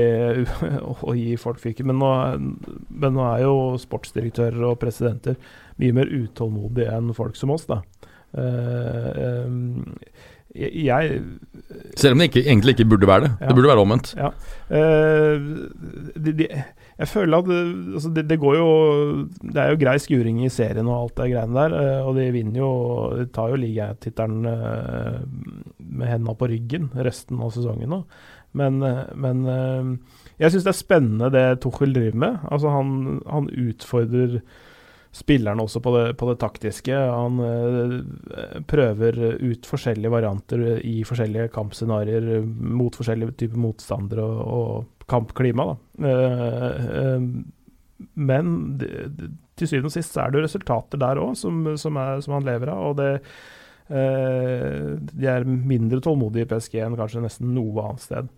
å, 0.80 0.94
å 1.12 1.16
gi 1.18 1.36
folk 1.40 1.60
fyken. 1.62 1.90
Men 1.90 2.00
nå, 2.00 2.12
men 2.88 3.16
nå 3.16 3.26
er 3.28 3.44
jo 3.44 3.58
sportsdirektører 3.80 4.64
og 4.70 4.78
presidenter 4.80 5.36
mye 5.78 5.98
mer 6.00 6.10
utålmodige 6.10 6.96
enn 6.96 7.12
folk 7.16 7.36
som 7.38 7.52
oss, 7.54 7.68
da. 7.68 7.82
Eh, 8.38 9.44
jeg 10.58 11.22
Selv 11.96 12.12
om 12.12 12.18
det 12.18 12.30
ikke, 12.30 12.44
egentlig 12.48 12.74
ikke 12.74 12.88
burde 12.88 13.06
være 13.06 13.26
det. 13.26 13.30
Ja. 13.40 13.46
Det 13.46 13.54
burde 13.54 13.68
være 13.68 13.84
omvendt. 13.84 14.14
Ja. 14.16 14.30
Uh, 14.72 15.36
de, 16.16 16.32
de, 16.32 16.48
jeg 16.98 17.10
føler 17.12 17.38
at 17.38 17.46
det, 17.46 17.58
altså 17.94 18.10
det, 18.10 18.24
det 18.26 18.40
går 18.42 18.54
jo 18.58 18.70
Det 19.38 19.60
er 19.62 19.68
jo 19.70 19.78
grei 19.78 19.94
skuring 20.02 20.40
i 20.42 20.50
serien 20.50 20.88
og 20.90 20.96
alt 20.96 21.14
det 21.20 21.28
greiene 21.30 21.54
der, 21.54 21.76
eh, 21.78 22.06
og 22.06 22.16
de 22.18 22.24
vinner 22.34 22.58
jo 22.58 22.72
De 23.20 23.28
tar 23.30 23.52
jo 23.52 23.60
ligatittelen 23.62 24.48
uh, 24.48 25.20
med 25.78 26.10
hendene 26.10 26.34
på 26.38 26.48
ryggen 26.50 26.90
resten 27.06 27.38
av 27.42 27.54
sesongen 27.54 27.94
nå. 27.94 28.02
Men, 28.56 28.82
eh, 28.82 29.04
men 29.14 29.44
eh, 29.46 29.90
jeg 30.40 30.54
syns 30.54 30.66
det 30.66 30.72
er 30.72 30.78
spennende 30.78 31.32
det 31.34 31.44
Tuchel 31.62 31.94
driver 31.94 32.18
med. 32.24 32.38
Altså 32.50 32.72
han, 32.72 33.20
han 33.28 33.50
utfordrer 33.50 34.38
spillerne 35.14 35.64
også 35.64 35.80
på 35.82 35.92
det, 35.96 36.04
på 36.20 36.28
det 36.30 36.38
taktiske. 36.42 36.94
Han 36.94 37.40
eh, 37.44 38.62
prøver 38.68 39.20
ut 39.40 39.68
forskjellige 39.68 40.12
varianter 40.12 40.64
i 40.84 41.00
forskjellige 41.08 41.52
kampscenarioer 41.54 42.42
mot 42.46 42.96
forskjellige 42.96 43.36
typer 43.44 43.62
motstandere 43.62 44.26
og, 44.26 44.42
og 44.58 45.06
kampklima. 45.08 45.70
Eh, 45.98 47.30
men 48.14 48.50
til 49.58 49.70
syvende 49.70 49.90
og 49.90 49.94
sist 49.94 50.14
så 50.14 50.24
er 50.24 50.32
det 50.32 50.40
jo 50.40 50.46
resultater 50.46 51.00
der 51.02 51.20
òg 51.22 51.32
som, 51.38 51.64
som, 51.80 51.98
som 52.22 52.36
han 52.36 52.46
lever 52.46 52.70
av. 52.72 52.84
og 52.92 52.98
det 53.00 53.12
uh, 53.90 54.94
De 55.02 55.30
er 55.30 55.46
mindre 55.48 56.00
tålmodige 56.04 56.46
i 56.46 56.50
PSG 56.52 56.78
enn 56.84 56.98
kanskje 56.98 57.24
nesten 57.24 57.50
noe 57.56 57.88
annet 57.88 58.04
sted. 58.04 58.30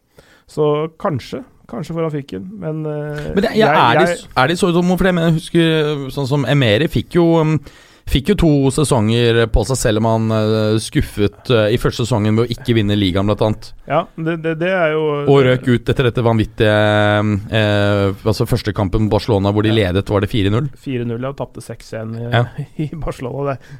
Så 0.50 0.64
kanskje, 0.98 1.44
kanskje 1.70 1.94
foran 1.94 2.10
han 2.10 2.16
fyken, 2.18 2.48
men, 2.58 2.80
eh, 2.86 3.28
Men 3.36 3.44
det, 3.44 3.52
ja, 3.56 3.70
jeg- 3.94 4.08
jeg- 4.08 4.26
er 4.36 4.48
de 4.50 4.54
så 4.58 4.72
dumme? 4.74 4.96
For 4.98 5.06
jeg 5.06 5.34
husker 5.38 6.10
sånn 6.10 6.26
som 6.26 6.44
Emeri 6.44 6.88
fikk 6.90 7.14
jo 7.20 7.28
um, 7.40 7.60
Fikk 8.10 8.30
jo 8.32 8.34
to 8.34 8.48
sesonger 8.74 9.46
på 9.54 9.62
seg 9.68 9.76
selv 9.78 10.00
om 10.00 10.06
han 10.08 10.32
uh, 10.34 10.78
skuffet 10.82 11.46
uh, 11.54 11.68
i 11.70 11.76
første 11.78 12.02
sesongen 12.02 12.34
med 12.34 12.42
å 12.42 12.50
ikke 12.50 12.74
vinne 12.74 12.96
ligaen, 12.98 13.28
blant 13.28 13.44
annet. 13.46 13.68
Ja, 13.86 14.00
det, 14.18 14.34
det, 14.42 14.56
det 14.58 14.70
er 14.74 14.96
jo 14.96 15.04
Og 15.30 15.44
røk 15.46 15.68
ut 15.68 15.92
etter 15.92 16.08
dette 16.08 16.24
vanvittige 16.26 16.72
eh, 17.54 18.10
Altså 18.26 18.48
første 18.50 18.74
kampen 18.74 19.04
mot 19.06 19.12
Barcelona 19.14 19.52
hvor 19.54 19.62
de 19.62 19.70
Ja. 19.70 19.92
ledet, 19.92 20.08
var 20.10 20.20
det 20.24 20.30
4-0? 20.32 20.70
4-0 20.74 21.28
og 21.28 21.36
tapte 21.38 21.62
6-1 21.62 22.16
i, 22.18 22.30
Ja. 22.32 22.44
i 22.82 22.90
Barcelona. 22.98 23.52
Det, 23.54 23.60
eh, 23.60 23.76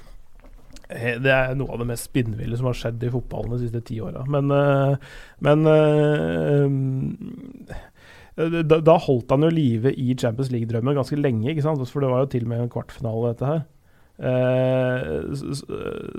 det 0.91 1.31
er 1.31 1.55
noe 1.59 1.75
av 1.75 1.81
det 1.83 1.89
mest 1.93 2.09
spinnville 2.11 2.57
som 2.59 2.67
har 2.71 2.79
skjedd 2.79 3.05
i 3.07 3.13
fotballen 3.13 3.55
de 3.55 3.61
siste 3.63 3.83
ti 3.87 4.01
åra. 4.03 4.25
Men, 4.31 4.51
eh, 4.55 4.95
men 5.47 5.59
eh, 5.71 6.67
da, 8.65 8.81
da 8.83 8.97
holdt 9.05 9.31
han 9.35 9.47
jo 9.47 9.53
live 9.55 9.93
i 9.95 10.15
Champions 10.19 10.51
League-drømmen 10.55 10.99
ganske 10.99 11.19
lenge, 11.19 11.51
ikke 11.53 11.67
sant? 11.67 11.83
for 11.91 12.03
det 12.03 12.11
var 12.13 12.25
jo 12.25 12.33
til 12.35 12.47
og 12.47 12.53
med 12.53 12.65
en 12.65 12.73
kvartfinale, 12.73 13.35
dette 13.35 13.47
her. 13.53 13.63
Eh, 14.21 15.33
s- 15.33 15.65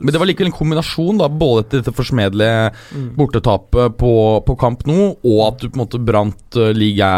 Men 0.02 0.10
det 0.14 0.18
var 0.18 0.26
likevel 0.26 0.50
en 0.50 0.56
kombinasjon, 0.58 1.20
da 1.22 1.28
både 1.30 1.68
dette 1.78 1.94
forsmedelige 1.94 2.72
mm. 2.98 3.10
bortetapet 3.18 3.98
på, 4.00 4.14
på 4.48 4.56
kamp 4.58 4.88
nå, 4.90 4.98
og 5.22 5.42
at 5.46 5.62
du 5.62 5.68
på 5.70 5.78
en 5.78 5.84
måte 5.84 6.02
brant 6.02 6.58
uh, 6.58 6.72
liga 6.74 7.12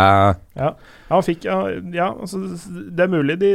Ja, 0.59 0.73
ja, 1.07 1.21
fikk 1.23 1.47
Ja, 1.47 1.57
ja 1.95 2.09
altså, 2.11 2.41
det 2.67 3.05
er 3.05 3.13
mulig 3.13 3.37
de, 3.39 3.53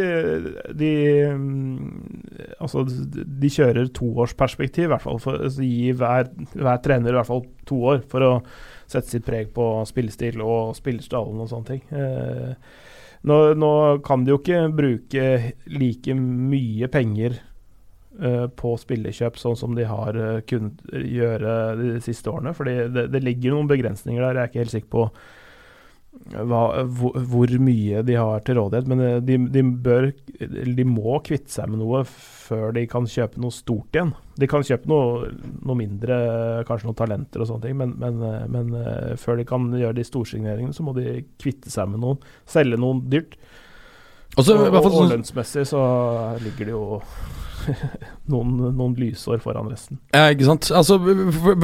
de 0.72 0.90
mm, 1.36 2.56
Altså, 2.64 2.86
de 2.88 3.52
kjører 3.52 3.92
toårsperspektiv, 3.92 4.88
i 4.88 4.92
hvert 4.94 5.04
fall. 5.04 5.20
For 5.22 5.36
altså, 5.44 5.62
gi 5.68 5.92
hver, 5.92 6.32
hver 6.56 6.82
trener 6.84 7.12
i 7.12 7.18
hvert 7.20 7.28
fall 7.28 7.44
to 7.68 7.82
år 7.92 8.02
for 8.08 8.24
å 8.24 8.32
sette 8.88 9.12
sitt 9.12 9.26
preg 9.28 9.50
på 9.52 9.68
spillestil 9.88 10.40
og 10.40 10.72
spillerstallen 10.78 11.44
og 11.44 11.50
sånne 11.50 11.74
ting. 11.74 11.82
Eh, 11.92 12.54
nå, 13.26 13.38
nå 13.58 13.72
kan 14.06 14.24
de 14.24 14.34
jo 14.34 14.38
ikke 14.40 14.62
bruke 14.76 15.24
like 15.72 16.14
mye 16.18 16.88
penger 16.92 17.38
eh, 18.20 18.46
på 18.54 18.74
spillekjøp 18.78 19.40
sånn 19.40 19.58
som 19.58 19.74
de 19.78 19.88
har 19.88 20.18
eh, 20.18 20.40
kunnet 20.48 20.84
gjøre 20.92 21.56
de 21.80 21.96
siste 22.04 22.30
årene. 22.30 22.54
Fordi 22.56 22.76
det, 22.94 23.08
det 23.14 23.24
ligger 23.24 23.56
noen 23.56 23.70
begrensninger 23.70 24.22
der. 24.22 24.38
Jeg 24.38 24.44
er 24.44 24.52
ikke 24.52 24.64
helt 24.64 24.76
sikker 24.76 24.94
på 24.94 25.08
hva, 26.32 26.62
hvor, 26.84 27.16
hvor 27.30 27.52
mye 27.62 28.02
de 28.06 28.16
har 28.18 28.42
til 28.44 28.58
rådighet. 28.58 28.88
Men 28.90 29.02
eh, 29.04 29.18
de, 29.24 29.38
de 29.52 29.62
bør 29.84 30.10
De 30.76 30.86
må 30.86 31.18
kvitte 31.26 31.52
seg 31.52 31.70
med 31.72 31.82
noe 31.82 32.02
før 32.08 32.72
de 32.76 32.84
kan 32.88 33.06
kjøpe 33.08 33.40
noe 33.42 33.54
stort 33.54 33.96
igjen. 33.96 34.14
De 34.40 34.48
kan 34.48 34.64
kjøpe 34.64 34.88
noe, 34.88 35.30
noe 35.66 35.78
mindre, 35.78 36.18
kanskje 36.68 36.88
noen 36.88 36.98
talenter 36.98 37.44
og 37.44 37.50
sånne 37.50 37.66
ting, 37.66 37.78
men, 37.80 37.94
men, 38.00 38.20
eh, 38.24 38.44
men 38.50 38.74
eh, 38.78 39.16
før 39.20 39.40
de 39.40 39.48
kan 39.48 39.68
gjøre 39.76 39.98
de 39.98 40.06
storsigneringene, 40.06 40.76
så 40.76 40.86
må 40.86 40.94
de 40.96 41.20
kvitte 41.40 41.72
seg 41.72 41.90
med 41.92 42.04
noen. 42.04 42.22
Selge 42.48 42.80
noen 42.80 43.04
dyrt. 43.12 43.36
Også, 44.38 44.54
Og, 44.54 44.68
og, 44.70 44.86
og 44.92 45.10
lønnsmessig 45.10 45.64
så 45.66 45.82
ligger 46.44 46.68
det 46.68 46.74
jo 46.76 46.82
noen, 48.32 48.54
noen 48.76 48.94
lysår 48.98 49.40
foran 49.42 49.68
resten. 49.70 49.98
Ja, 50.14 50.28
ikke 50.32 50.46
sant. 50.48 50.68
Altså, 50.74 50.98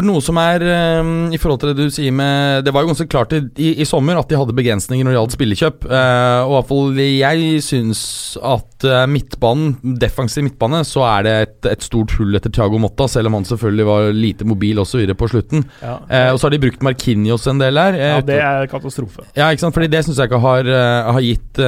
noe 0.04 0.22
som 0.24 0.38
er 0.40 0.64
eh, 0.64 1.10
I 1.34 1.40
forhold 1.40 1.62
til 1.62 1.72
det 1.72 1.86
du 1.88 1.94
sier 1.94 2.14
med 2.14 2.64
Det 2.66 2.72
var 2.74 2.84
jo 2.84 2.90
ganske 2.92 3.06
klart 3.10 3.34
i, 3.36 3.42
i, 3.72 3.86
sommer 3.88 4.18
at 4.20 4.30
de 4.30 4.38
hadde 4.38 4.56
begrensninger 4.56 5.06
når 5.06 5.14
det 5.14 5.18
gjaldt 5.18 5.36
spillekjøp. 5.36 5.86
Eh, 5.88 6.40
og 6.44 6.52
i 6.52 6.56
hvert 6.56 6.70
fall 6.70 7.02
jeg 7.04 7.62
syns 7.64 8.02
at 8.44 8.88
eh, 8.88 9.04
midtbanen, 9.10 9.98
defensiv 10.00 10.46
midtbane, 10.48 10.82
så 10.88 11.04
er 11.08 11.26
det 11.26 11.34
et, 11.46 11.70
et 11.74 11.86
stort 11.86 12.14
hull 12.18 12.36
etter 12.36 12.52
Thiago 12.54 12.80
Motta, 12.82 13.08
selv 13.10 13.30
om 13.30 13.38
han 13.38 13.48
selvfølgelig 13.48 13.88
var 13.88 14.10
lite 14.14 14.48
mobil 14.48 14.82
osv. 14.82 15.04
på 15.18 15.30
slutten. 15.30 15.66
Ja, 15.82 15.98
Eh, 16.14 16.28
og 16.34 16.36
så 16.38 16.46
har 16.46 16.52
de 16.52 16.58
brukt 16.60 16.82
Markinios 16.84 17.46
en 17.48 17.58
del 17.58 17.78
her. 17.80 17.96
ja 17.96 18.18
det 18.24 18.36
er 18.36 18.66
katastrofe. 18.70 19.24
ja, 19.36 19.48
ikke 19.50 19.62
sant? 19.62 19.74
Fordi 19.74 19.88
det 19.90 20.02
syns 20.04 20.18
jeg 20.20 20.28
ikke 20.28 20.40
har, 20.42 20.68
har 21.16 21.22
gitt 21.24 21.60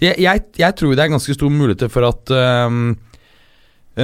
jeg, 0.00 0.14
jeg, 0.22 0.42
jeg 0.60 0.76
tror 0.78 0.94
det 0.94 1.04
er 1.04 1.12
ganske 1.12 1.34
stor 1.36 1.52
mulighet 1.52 1.92
for 1.92 2.06
at 2.08 2.32
eh, 2.34 2.78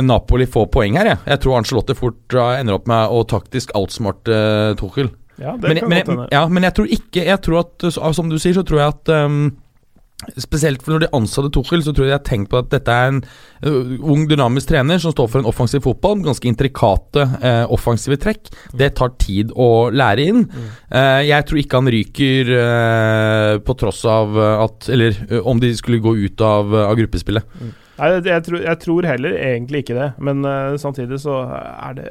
Napoli 0.00 0.46
får 0.48 0.70
poeng 0.72 0.96
her. 0.96 1.10
Jeg, 1.12 1.18
jeg 1.28 1.40
tror 1.44 1.58
Arncelotti 1.58 1.96
fort 1.98 2.32
eh, 2.38 2.60
ender 2.62 2.78
opp 2.78 2.86
med 2.88 3.12
å 3.12 3.24
taktisk 3.28 3.74
outsmarte 3.76 4.32
uh, 4.32 4.76
Tuchel. 4.80 5.10
Ja, 5.40 5.56
det 5.56 5.68
Men, 5.68 5.78
kan 5.82 5.88
men, 5.92 6.06
godt 6.06 6.32
ja, 6.32 6.46
men 6.48 6.62
jeg 6.66 6.74
tror 6.76 6.90
ikke 6.92 7.22
Jeg 7.24 7.40
tror 7.42 7.58
at, 7.62 7.84
så- 7.90 8.10
Som 8.14 8.28
du 8.28 8.36
sier, 8.38 8.52
så 8.52 8.62
tror 8.68 8.82
jeg 8.82 8.92
at 8.92 9.12
um, 9.24 9.38
Spesielt 10.38 10.84
når 10.86 11.00
de 11.02 11.08
ansatte 11.16 11.48
Tuchel, 11.50 11.80
så 11.82 11.90
tror 11.90 12.04
jeg 12.06 12.12
de 12.12 12.14
har 12.14 12.22
tenkt 12.22 12.50
på 12.52 12.60
at 12.60 12.68
dette 12.70 12.94
er 12.94 13.08
en 13.10 13.16
uh, 13.66 13.96
ung, 14.12 14.28
dynamisk 14.30 14.68
trener 14.70 15.00
som 15.02 15.10
står 15.10 15.26
for 15.32 15.40
en 15.42 15.48
offensiv 15.50 15.82
fotball. 15.82 16.20
Ganske 16.22 16.46
intrikate 16.46 17.24
uh, 17.42 17.64
offensive 17.74 18.20
trekk. 18.22 18.52
Det 18.78 18.92
tar 19.00 19.16
tid 19.18 19.50
å 19.58 19.88
lære 19.90 20.28
inn. 20.30 20.44
Mm. 20.46 20.68
Eh, 20.94 21.20
jeg 21.26 21.48
tror 21.48 21.58
ikke 21.64 21.80
han 21.80 21.90
ryker 21.96 22.52
eh, 22.60 23.56
på 23.66 23.74
tross 23.80 24.04
av 24.06 24.38
at 24.38 24.86
Eller 24.94 25.18
om 25.42 25.58
de 25.58 25.72
skulle 25.74 25.98
gå 26.04 26.14
ut 26.22 26.40
av, 26.46 26.70
av 26.84 26.94
gruppespillet. 27.00 27.58
Nei, 27.98 28.08
jeg, 28.24 28.42
tror, 28.46 28.62
jeg 28.64 28.78
tror 28.80 29.06
heller 29.10 29.34
egentlig 29.36 29.82
ikke 29.84 29.96
det, 29.98 30.10
men 30.24 30.40
uh, 30.48 30.74
samtidig 30.80 31.18
så 31.20 31.38
er 31.52 31.96
det 31.98 32.06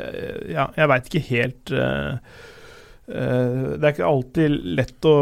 Ja, 0.53 0.67
jeg 0.77 0.89
veit 0.91 1.07
ikke 1.09 1.23
helt 1.31 1.71
uh, 1.73 2.13
uh, 3.09 3.65
Det 3.75 3.81
er 3.81 3.93
ikke 3.95 4.05
alltid 4.11 4.57
lett 4.77 5.07
å 5.09 5.15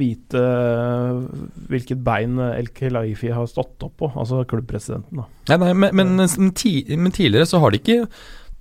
vite 0.00 0.42
hvilket 1.70 2.02
bein 2.06 2.38
El 2.50 2.70
Khelaifi 2.74 3.30
har 3.36 3.46
stått 3.50 3.84
opp 3.86 3.96
på, 4.00 4.10
altså 4.16 4.42
klubbpresidenten. 4.50 5.20
da. 5.22 5.28
Nei, 5.52 5.58
nei, 5.74 5.90
men, 5.92 6.14
men, 6.16 6.52
ti, 6.58 6.74
men 6.96 7.12
tidligere 7.14 7.48
så 7.50 7.60
har 7.62 7.74
de 7.74 7.80
ikke 7.82 8.06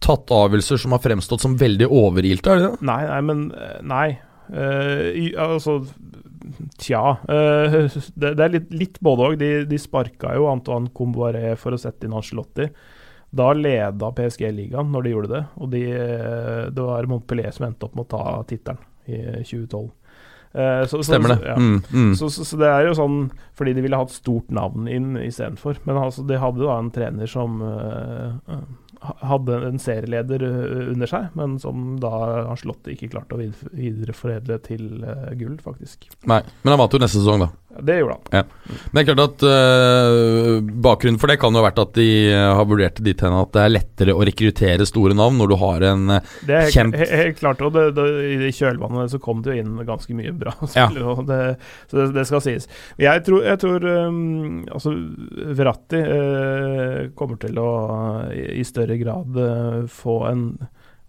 tatt 0.03 0.31
avgjørelser 0.31 0.79
som 0.79 0.93
har 0.95 1.01
fremstått 1.03 1.43
som 1.43 1.57
veldig 1.59 1.87
overilte, 1.91 2.51
er 2.53 2.61
det 2.61 2.67
det? 2.69 2.85
Nei, 2.87 3.01
nei, 3.09 3.21
men 3.31 3.47
eh, 3.51 3.79
Nei. 3.83 4.07
Uh, 4.49 5.09
i- 5.13 5.33
altså 5.37 5.79
Tja. 6.79 7.17
eh, 7.27 7.89
det, 8.15 8.33
det 8.37 8.45
er 8.45 8.53
litt, 8.53 8.69
litt 8.71 8.99
både 9.03 9.27
òg. 9.31 9.37
De, 9.41 9.49
de 9.69 9.77
sparka 9.81 10.33
jo 10.37 10.47
Antoine 10.51 10.89
Comboiré 10.95 11.55
for 11.59 11.75
å 11.75 11.79
sette 11.81 12.07
inn 12.07 12.15
Angelotti. 12.15 12.69
Da 13.29 13.51
leda 13.53 14.09
PSG 14.15 14.47
ligaen 14.55 14.89
når 14.91 15.03
de 15.05 15.11
gjorde 15.13 15.33
det, 15.35 15.43
og 15.61 15.69
de, 15.75 15.83
eh, 15.93 16.63
det 16.73 16.81
var 16.87 17.05
Montpellier 17.11 17.53
som 17.53 17.67
endte 17.67 17.85
opp 17.85 17.95
med 17.99 18.07
å 18.07 18.11
ta 18.15 18.43
tittelen 18.49 18.79
i 19.09 19.19
2012. 19.43 19.89
Eh, 20.51 20.83
så- 20.89 20.97
så- 21.03 21.03
Stemmer 21.11 21.35
det. 21.35 21.45
Ja. 21.45 21.55
Mm, 21.61 21.83
mm. 21.93 22.13
Så, 22.17 22.25
så, 22.33 22.41
så 22.43 22.57
det 22.57 22.65
er 22.71 22.87
jo 22.87 22.95
sånn 22.97 23.29
fordi 23.53 23.75
de 23.75 23.81
ville 23.85 23.95
ha 23.99 24.01
et 24.07 24.09
stort 24.15 24.49
navn 24.49 24.87
inn 24.89 25.11
istedenfor. 25.21 25.77
Men 25.85 25.95
altså, 26.01 26.25
de 26.25 26.39
hadde 26.41 26.63
da 26.65 26.79
en 26.79 26.89
trener 26.89 27.27
som 27.29 27.61
eh, 27.61 28.57
hadde 28.99 29.55
en 29.69 29.79
serieleder 29.79 30.43
eh, 30.43 30.89
under 30.91 31.07
seg, 31.07 31.29
men 31.39 31.57
som 31.61 31.97
da 32.03 32.11
Ancelotti 32.51 32.95
ikke 32.97 33.11
klarte 33.13 33.37
å 33.37 33.39
vid- 33.39 33.61
videreforedle 33.71 34.57
til 34.65 35.03
eh, 35.03 35.29
gull, 35.39 35.57
faktisk. 35.63 36.09
Nei, 36.29 36.41
men 36.63 36.73
han 36.75 36.81
vant 36.83 36.93
jo 36.97 36.99
neste 37.03 37.21
sesong, 37.21 37.45
da. 37.45 37.49
Ja, 37.79 37.85
det 37.87 37.95
gjorde 38.01 38.17
han. 38.19 38.49
Men 38.91 38.99
det 38.99 39.01
er 39.01 39.07
klart 39.09 39.21
at 39.25 39.43
uh, 39.47 40.71
bakgrunnen 40.83 41.19
for 41.21 41.31
det 41.31 41.37
kan 41.41 41.55
jo 41.55 41.61
ha 41.61 41.65
vært 41.69 41.79
at 41.81 41.93
de 41.97 42.07
øh, 42.29 42.45
har 42.59 42.67
vurdert 42.69 42.99
det 42.99 43.05
dit 43.09 43.21
hen 43.23 43.35
at 43.39 43.51
det 43.55 43.61
er 43.63 43.71
lettere 43.73 44.15
å 44.15 44.25
rekruttere 44.27 44.85
store 44.87 45.15
navn 45.17 45.39
når 45.39 45.51
du 45.51 45.55
har 45.61 45.85
en 45.89 46.03
øh, 46.17 46.29
Det 46.47 46.55
er 46.57 46.65
helt, 46.67 46.75
Kjent. 46.75 46.97
he- 46.99 47.09
helt 47.23 47.39
klart, 47.39 47.63
og 47.65 47.73
det, 47.75 47.85
det, 47.97 48.05
i 48.49 48.51
kjølvannet 48.55 49.13
så 49.15 49.19
kom 49.23 49.41
det 49.45 49.55
jo 49.55 49.63
inn 49.63 49.79
ganske 49.87 50.15
mye 50.17 50.33
bra 50.43 50.53
spillere. 50.69 51.15
ja. 51.15 51.25
det, 51.31 51.39
så 51.91 52.01
det, 52.01 52.07
det 52.19 52.27
skal 52.29 52.43
sies. 52.45 52.69
Jeg 53.01 53.23
tror, 53.27 53.43
jeg 53.47 53.61
tror 53.63 53.87
um, 54.09 54.61
altså 54.69 54.93
Verratti 55.57 56.03
uh, 56.03 57.09
kommer 57.17 57.39
til 57.41 57.57
å 57.61 57.69
i, 58.33 58.45
i 58.61 58.65
større 58.67 58.97
grad 59.01 59.37
uh, 59.39 59.83
få 59.89 60.19
en 60.29 60.45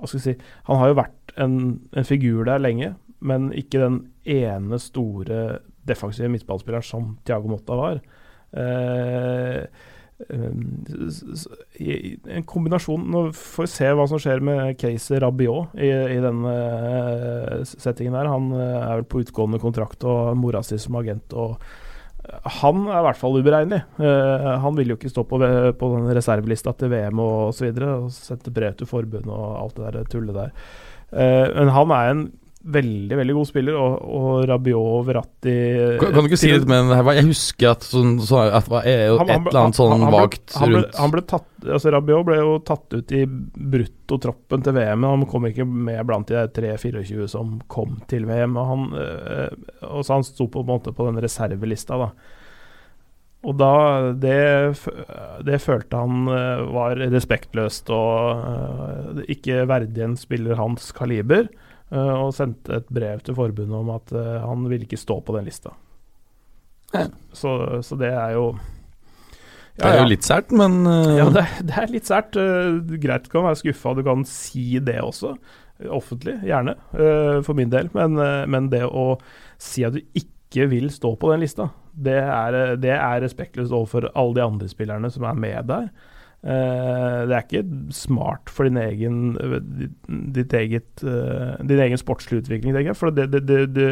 Hva 0.00 0.08
skal 0.08 0.20
jeg 0.20 0.26
si 0.30 0.34
Han 0.70 0.80
har 0.80 0.92
jo 0.92 0.98
vært 1.02 1.34
en, 1.40 1.56
en 1.96 2.06
figur 2.08 2.46
der 2.48 2.62
lenge, 2.62 2.94
men 3.20 3.50
ikke 3.56 3.82
den 3.82 3.98
ene 4.28 4.78
store 4.80 5.60
defensive 5.88 6.30
midtballspilleren 6.32 6.86
som 6.86 7.14
Thiago 7.24 7.50
Motta 7.52 7.78
var. 7.78 8.02
Eh, 8.52 9.64
i 11.80 11.94
en 12.28 12.44
kombinasjon 12.44 13.06
Nå 13.08 13.20
får 13.32 13.64
vi 13.64 13.70
se 13.72 13.86
hva 13.96 14.04
som 14.10 14.20
skjer 14.20 14.42
med 14.44 14.74
Case 14.76 15.16
Rabiot 15.22 15.78
i, 15.80 15.88
i 15.88 16.18
denne 16.20 16.56
settingen 17.64 18.18
her. 18.18 18.28
Han 18.28 18.50
er 18.52 18.98
vel 18.98 19.06
på 19.08 19.22
utgående 19.24 19.62
kontrakt 19.62 20.04
og 20.04 20.34
mora 20.36 20.60
si 20.66 20.76
som 20.82 20.98
agent. 21.00 21.32
og 21.32 21.56
han 22.60 22.84
er 22.86 23.00
i 23.00 23.04
hvert 23.06 23.18
fall 23.18 23.38
uberegnelig. 23.40 23.80
Uh, 23.98 24.60
han 24.62 24.76
vil 24.76 24.92
jo 24.92 24.98
ikke 24.98 25.10
stå 25.12 25.24
på, 25.28 25.40
på 25.80 25.90
den 25.94 26.10
reservelista 26.16 26.74
til 26.78 26.92
VM 26.92 27.22
og 27.22 27.50
osv. 27.50 27.70
Og, 27.70 27.80
så 27.80 27.90
og 27.96 28.12
sette 28.14 28.52
brev 28.54 28.76
til 28.78 28.90
forbundet 28.90 29.30
og 29.32 29.56
alt 29.64 29.80
det 29.80 29.94
der 29.96 30.10
tullet 30.12 30.36
der. 30.36 30.52
Uh, 31.10 31.46
men 31.56 31.72
han 31.74 31.94
er 31.96 32.12
en 32.12 32.22
veldig 32.60 33.16
veldig 33.16 33.34
god 33.38 33.48
spiller, 33.48 33.76
og, 33.80 34.02
og 34.04 34.42
Rabiot 34.50 35.06
Verratti 35.06 35.54
kan, 36.00 36.10
kan, 36.12 36.24
du 36.24 36.28
ikke 36.28 36.38
si 36.42 36.50
litt 36.52 36.66
men 36.68 36.90
Jeg 36.92 37.24
husker 37.30 37.70
at, 37.70 37.86
sånn, 37.88 38.18
så, 38.20 38.42
at 38.52 38.68
det 38.68 38.96
han, 39.16 39.22
et 39.24 39.48
eller 39.48 39.60
annet 39.62 39.78
sånn 39.78 40.04
vagt 40.12 40.56
rundt 40.60 40.98
han 41.00 41.14
ble 41.14 41.22
tatt, 41.30 41.48
altså 41.64 41.94
Rabiot 41.94 42.26
ble 42.28 42.36
jo 42.36 42.58
tatt 42.66 42.98
ut 42.98 43.14
i 43.16 43.22
bruttotroppen 43.24 44.66
til 44.66 44.76
VM, 44.76 45.00
men 45.00 45.14
han 45.14 45.24
kom 45.30 45.48
ikke 45.48 45.64
med 45.64 46.02
blant 46.08 46.28
de 46.28 46.44
3-24 46.60 47.30
som 47.32 47.56
kom 47.72 47.96
til 48.10 48.28
VM. 48.28 48.58
Og, 48.60 48.68
han, 48.68 48.84
øh, 49.00 49.72
og 49.88 50.04
så 50.04 50.18
han 50.18 50.26
sto 50.26 50.48
på 50.52 50.64
en 50.64 50.70
måte 50.70 50.94
på 50.96 51.08
den 51.08 51.20
reservelista, 51.22 51.98
da. 52.00 52.10
Og 53.40 53.56
da 53.56 53.74
det, 54.20 54.36
det, 55.48 55.60
følte 55.64 55.96
han 55.96 56.28
øh, 56.28 56.66
var 56.76 57.00
respektløst 57.00 57.88
og 57.96 58.44
øh, 58.44 59.22
ikke 59.32 59.64
verdig 59.70 60.04
en 60.04 60.16
spiller 60.20 60.60
hans 60.60 60.92
kaliber. 60.96 61.48
Eh, 61.90 62.16
og 62.22 62.34
sendte 62.36 62.78
et 62.78 62.90
brev 62.92 63.22
til 63.26 63.34
forbundet 63.34 63.74
om 63.74 63.88
at 63.96 64.12
eh, 64.14 64.36
han 64.44 64.66
ville 64.70 64.86
ikke 64.86 65.00
stå 65.00 65.18
på 65.26 65.34
den 65.36 65.48
lista. 65.48 65.72
Ja. 66.94 67.08
Så, 67.34 67.54
så, 67.86 67.98
det 67.98 68.10
er 68.10 68.34
jo 68.34 68.44
ja, 69.78 69.84
Det 69.84 69.90
er 69.90 70.00
jo 70.00 70.10
litt 70.10 70.26
sært, 70.26 70.50
men 70.54 70.80
uh... 70.86 71.16
Ja, 71.18 71.26
det, 71.34 71.44
det, 71.66 71.74
er 71.78 71.90
litt 71.90 72.10
sært. 72.10 72.38
Uh, 72.38 72.78
greit 73.00 73.26
du 73.26 73.32
kan 73.32 73.46
være 73.46 73.58
skuffa, 73.62 73.94
du 73.96 74.04
kan 74.06 74.26
si 74.28 74.78
det 74.82 74.98
også. 75.02 75.34
Offentlig, 75.90 76.36
gjerne, 76.46 76.76
uh, 76.94 77.40
for 77.46 77.58
min 77.58 77.72
del. 77.72 77.90
Men, 77.94 78.18
men, 78.50 78.68
det 78.70 78.84
å 78.86 79.14
si 79.60 79.86
at 79.86 79.96
du 79.96 80.02
ikke 80.18 80.66
vil 80.70 80.90
stå 80.92 81.14
på 81.18 81.30
den 81.32 81.42
lista, 81.42 81.70
det 81.94 82.18
er, 82.20 82.58
det 82.82 82.92
er 82.98 83.22
respektløst 83.24 83.74
overfor 83.74 84.10
alle 84.12 84.38
de 84.38 84.44
andre 84.44 84.70
spillerne 84.70 85.10
som 85.14 85.26
er 85.30 85.38
med 85.38 85.70
der. 85.70 85.90
Uh, 86.40 87.28
det 87.28 87.36
er 87.36 87.42
ikke 87.44 87.92
smart 87.92 88.48
for 88.48 88.64
din 88.64 88.80
egen, 88.80 89.34
ditt 90.32 90.54
eget, 90.56 90.88
uh, 91.04 91.58
din 91.60 91.82
egen 91.84 92.00
sportslige 92.00 92.46
utvikling, 92.46 92.72
tenker 92.72 92.94
jeg. 92.94 93.00
For 93.00 93.12
det, 93.12 93.28
det, 93.34 93.42
det, 93.48 93.64
det, 93.76 93.90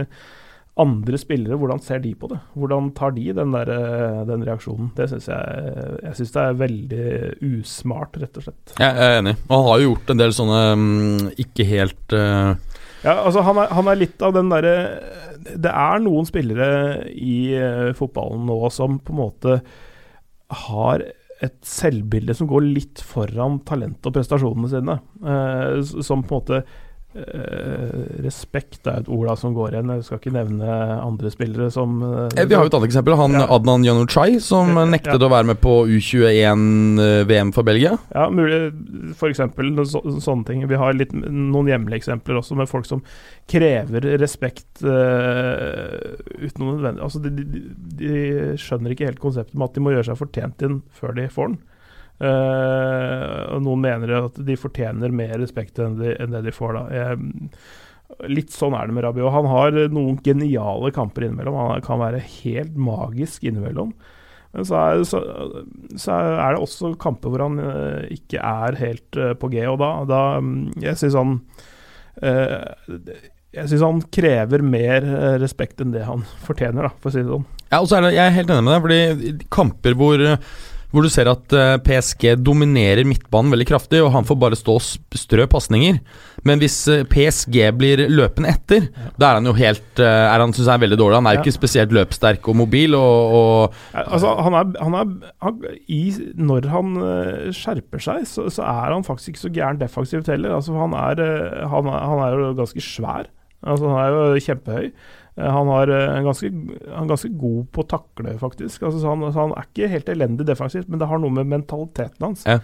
andre 0.78 1.18
spillere, 1.18 1.58
hvordan 1.58 1.80
ser 1.82 2.00
de 2.04 2.12
på 2.14 2.28
det? 2.30 2.38
Hvordan 2.54 2.92
tar 2.96 3.10
de 3.16 3.24
den, 3.34 3.50
der, 3.50 3.70
eh, 3.74 4.20
den 4.28 4.44
reaksjonen? 4.46 4.92
Det 4.94 5.08
syns 5.10 5.26
jeg 5.26 5.64
Jeg 6.04 6.14
synes 6.14 6.34
det 6.36 6.42
er 6.42 6.60
veldig 6.60 7.06
usmart, 7.48 8.14
rett 8.22 8.38
og 8.38 8.46
slett. 8.46 8.74
Jeg 8.78 8.94
er 8.94 9.18
enig. 9.18 9.34
Og 9.48 9.56
han 9.56 9.66
har 9.66 9.80
jo 9.80 9.88
gjort 9.88 10.12
en 10.14 10.22
del 10.22 10.36
sånne 10.36 10.60
um, 10.78 11.30
ikke 11.34 11.66
helt 11.66 12.14
uh... 12.14 12.54
Ja, 13.02 13.16
altså 13.24 13.42
han 13.46 13.58
er, 13.58 13.74
han 13.74 13.90
er, 13.90 13.98
litt 13.98 14.22
av 14.22 14.32
den 14.34 14.48
derre 14.50 14.76
Det 15.54 15.70
er 15.70 16.00
noen 16.02 16.26
spillere 16.26 16.70
i 17.10 17.54
fotballen 17.98 18.46
nå 18.46 18.58
som 18.74 18.98
på 19.02 19.14
en 19.14 19.20
måte 19.20 19.60
har 20.66 21.04
et 21.44 21.56
selvbilde 21.66 22.34
som 22.34 22.48
går 22.50 22.64
litt 22.66 23.02
foran 23.04 23.60
talent 23.68 24.06
og 24.08 24.14
prestasjonene 24.16 24.70
sine. 24.72 24.98
Eh, 25.22 25.80
som 26.02 26.24
på 26.26 26.34
en 26.34 26.42
måte 26.42 26.62
Uh, 27.16 28.20
respekt 28.20 28.84
er 28.84 28.98
et 29.00 29.06
ord 29.08 29.30
da 29.30 29.34
som 29.40 29.54
går 29.56 29.72
igjen. 29.72 29.92
Jeg 29.96 30.04
skal 30.04 30.18
ikke 30.20 30.32
nevne 30.34 30.74
andre 31.00 31.30
spillere 31.32 31.70
som 31.72 32.02
uh, 32.04 32.26
Vi 32.36 32.52
har 32.52 32.66
jo 32.66 32.68
et 32.68 32.76
annet 32.76 32.90
eksempel. 32.90 33.16
Han 33.16 33.38
ja. 33.38 33.46
Adnan 33.56 33.86
Januchai, 33.86 34.36
som 34.44 34.74
nektet 34.92 35.16
ja. 35.16 35.24
å 35.24 35.30
være 35.32 35.48
med 35.48 35.60
på 35.62 35.72
U21-VM 35.88 37.54
for 37.56 37.64
Belgia. 37.66 37.94
Ja, 38.12 38.28
mulig 38.28 38.60
f.eks. 39.16 39.40
Så, 39.88 40.02
sånne 40.20 40.44
ting. 40.50 40.66
Vi 40.68 40.82
har 40.82 40.98
litt, 40.98 41.16
noen 41.16 41.72
hjemlige 41.72 42.02
eksempler 42.02 42.42
også, 42.42 42.58
med 42.60 42.68
folk 42.68 42.84
som 42.88 43.00
krever 43.48 44.04
respekt 44.20 44.84
uh, 44.84 46.12
uten 46.36 46.60
noe 46.60 46.76
nødvendig 46.76 47.06
Altså, 47.08 47.22
de, 47.24 47.32
de, 47.32 47.64
de, 47.98 48.12
skjønner 48.60 48.92
ikke 48.92 49.08
helt 49.08 49.22
konseptet 49.22 49.56
med 49.56 49.70
at 49.70 49.78
de 49.78 49.82
må 49.86 49.96
gjøre 49.96 50.10
seg 50.10 50.20
fortjent 50.20 50.68
inn 50.68 50.80
før 50.92 51.16
de 51.16 51.28
får 51.32 51.54
den. 51.54 51.60
Uh, 52.18 53.54
og 53.54 53.62
noen 53.62 53.84
mener 53.84 54.10
at 54.16 54.38
de 54.42 54.56
fortjener 54.58 55.12
mer 55.14 55.36
respekt 55.38 55.78
enn, 55.78 55.98
de, 56.00 56.16
enn 56.18 56.34
det 56.34 56.42
de 56.48 56.54
får. 56.54 56.74
da. 56.74 56.84
Jeg, 56.90 58.30
litt 58.32 58.54
sånn 58.54 58.74
er 58.74 58.88
det 58.88 58.96
med 58.96 59.06
Rabiot. 59.06 59.30
Han 59.34 59.50
har 59.52 59.78
noen 59.94 60.18
geniale 60.26 60.90
kamper 60.94 61.28
innimellom. 61.28 61.58
Han 61.60 61.84
kan 61.86 62.02
være 62.02 62.24
helt 62.40 62.78
magisk 62.78 63.46
innimellom. 63.46 63.94
Men 64.56 64.66
så 64.66 64.78
er, 64.80 65.02
så, 65.06 65.20
så 66.00 66.14
er 66.16 66.56
det 66.56 66.62
også 66.64 66.94
kamper 66.98 67.30
hvor 67.30 67.44
han 67.44 67.60
uh, 67.62 68.06
ikke 68.10 68.42
er 68.42 68.78
helt 68.80 69.18
uh, 69.20 69.34
på 69.38 69.52
G, 69.52 69.62
og 69.70 69.78
da, 69.82 69.92
da 70.08 70.22
mm, 70.42 70.80
Jeg 70.82 70.98
syns 70.98 71.18
han 71.18 71.42
jeg 72.18 73.70
syns 73.70 73.82
han 73.84 74.00
krever 74.10 74.58
mer 74.66 75.04
respekt 75.38 75.78
enn 75.78 75.92
det 75.94 76.02
han 76.02 76.24
fortjener, 76.42 76.88
da, 76.88 76.90
for 76.98 77.12
å 77.12 77.14
si 77.14 77.22
det 77.22 77.30
sånn. 77.30 77.44
Ja, 77.68 77.78
og 77.78 77.86
så 77.86 78.00
er 78.00 78.08
det, 78.08 78.10
Jeg 78.16 78.24
er 78.24 78.34
helt 78.34 78.50
enig 78.50 78.64
med 78.66 78.74
deg, 78.74 78.82
fordi 78.88 79.46
kamper 79.54 79.94
hvor 80.00 80.24
hvor 80.88 81.04
du 81.04 81.10
ser 81.12 81.28
at 81.28 81.52
eh, 81.52 81.74
PSG 81.84 82.30
dominerer 82.40 83.04
midtbanen 83.08 83.52
veldig 83.52 83.66
kraftig, 83.68 84.00
og 84.00 84.12
han 84.14 84.26
får 84.28 84.38
bare 84.40 84.58
stå 84.58 84.76
og 84.78 85.18
strø 85.20 85.44
pasninger. 85.50 85.98
Men 86.48 86.62
hvis 86.62 86.78
eh, 86.88 87.04
PSG 87.08 87.58
blir 87.76 88.06
løpende 88.08 88.54
etter, 88.54 88.86
ja. 88.88 89.10
da 89.20 89.28
er 89.28 89.40
han 89.40 89.50
jo 89.50 89.56
helt 89.58 90.00
eh, 90.00 90.24
er 90.28 90.40
Han 90.40 90.54
synes 90.56 90.70
jeg 90.70 90.78
er 90.78 90.84
veldig 90.86 91.00
dårlig. 91.00 91.18
Han 91.20 91.28
er 91.28 91.36
jo 91.36 91.42
ja. 91.42 91.44
ikke 91.44 91.58
spesielt 91.58 91.92
løpssterk 91.92 92.48
og 92.48 92.56
mobil. 92.62 92.96
Og, 92.96 93.36
og 93.36 93.76
altså, 93.92 94.32
han 94.46 94.56
er, 94.56 94.72
han 94.80 94.96
er 94.96 95.12
han, 95.44 95.62
i, 95.84 96.02
Når 96.38 96.70
han 96.72 96.96
skjerper 97.52 98.04
seg, 98.08 98.24
så, 98.30 98.48
så, 98.48 98.64
er 98.64 98.96
han 98.96 99.04
faktisk 99.04 99.34
ikke 99.34 99.44
så 99.44 99.54
gæren 99.60 99.82
defensivt 99.82 100.32
heller. 100.32 100.56
Altså, 100.56 100.72
han, 100.78 100.96
er, 100.96 101.24
han, 101.68 101.92
er, 101.92 102.04
han 102.14 102.24
er 102.24 102.38
jo 102.38 102.52
ganske 102.62 102.84
svær. 102.84 103.28
Altså, 103.60 103.92
han 103.92 104.00
er 104.06 104.16
jo 104.16 104.44
kjempehøy. 104.46 104.92
Eh, 105.38 105.50
han, 105.54 105.70
har 105.70 105.88
eh, 105.88 106.18
ganske, 106.26 106.50
han 106.50 107.06
er 107.06 107.12
ganske 107.12 107.30
god 107.38 107.70
på 107.74 107.84
å 107.84 107.88
takle, 107.94 108.34
faktisk. 108.40 108.82
Altså, 108.82 108.98
så, 108.98 109.12
han, 109.12 109.24
så, 109.30 109.44
han, 109.44 109.54
er 109.54 109.68
ikke 109.68 109.90
helt 109.92 110.12
elendig 110.12 110.48
defensivt, 110.48 110.90
men 110.90 111.00
det 111.00 111.08
har 111.10 111.22
noe 111.22 111.34
med 111.34 111.50
mentaliteten 111.52 112.26
hans 112.26 112.44
ja. 112.48 112.58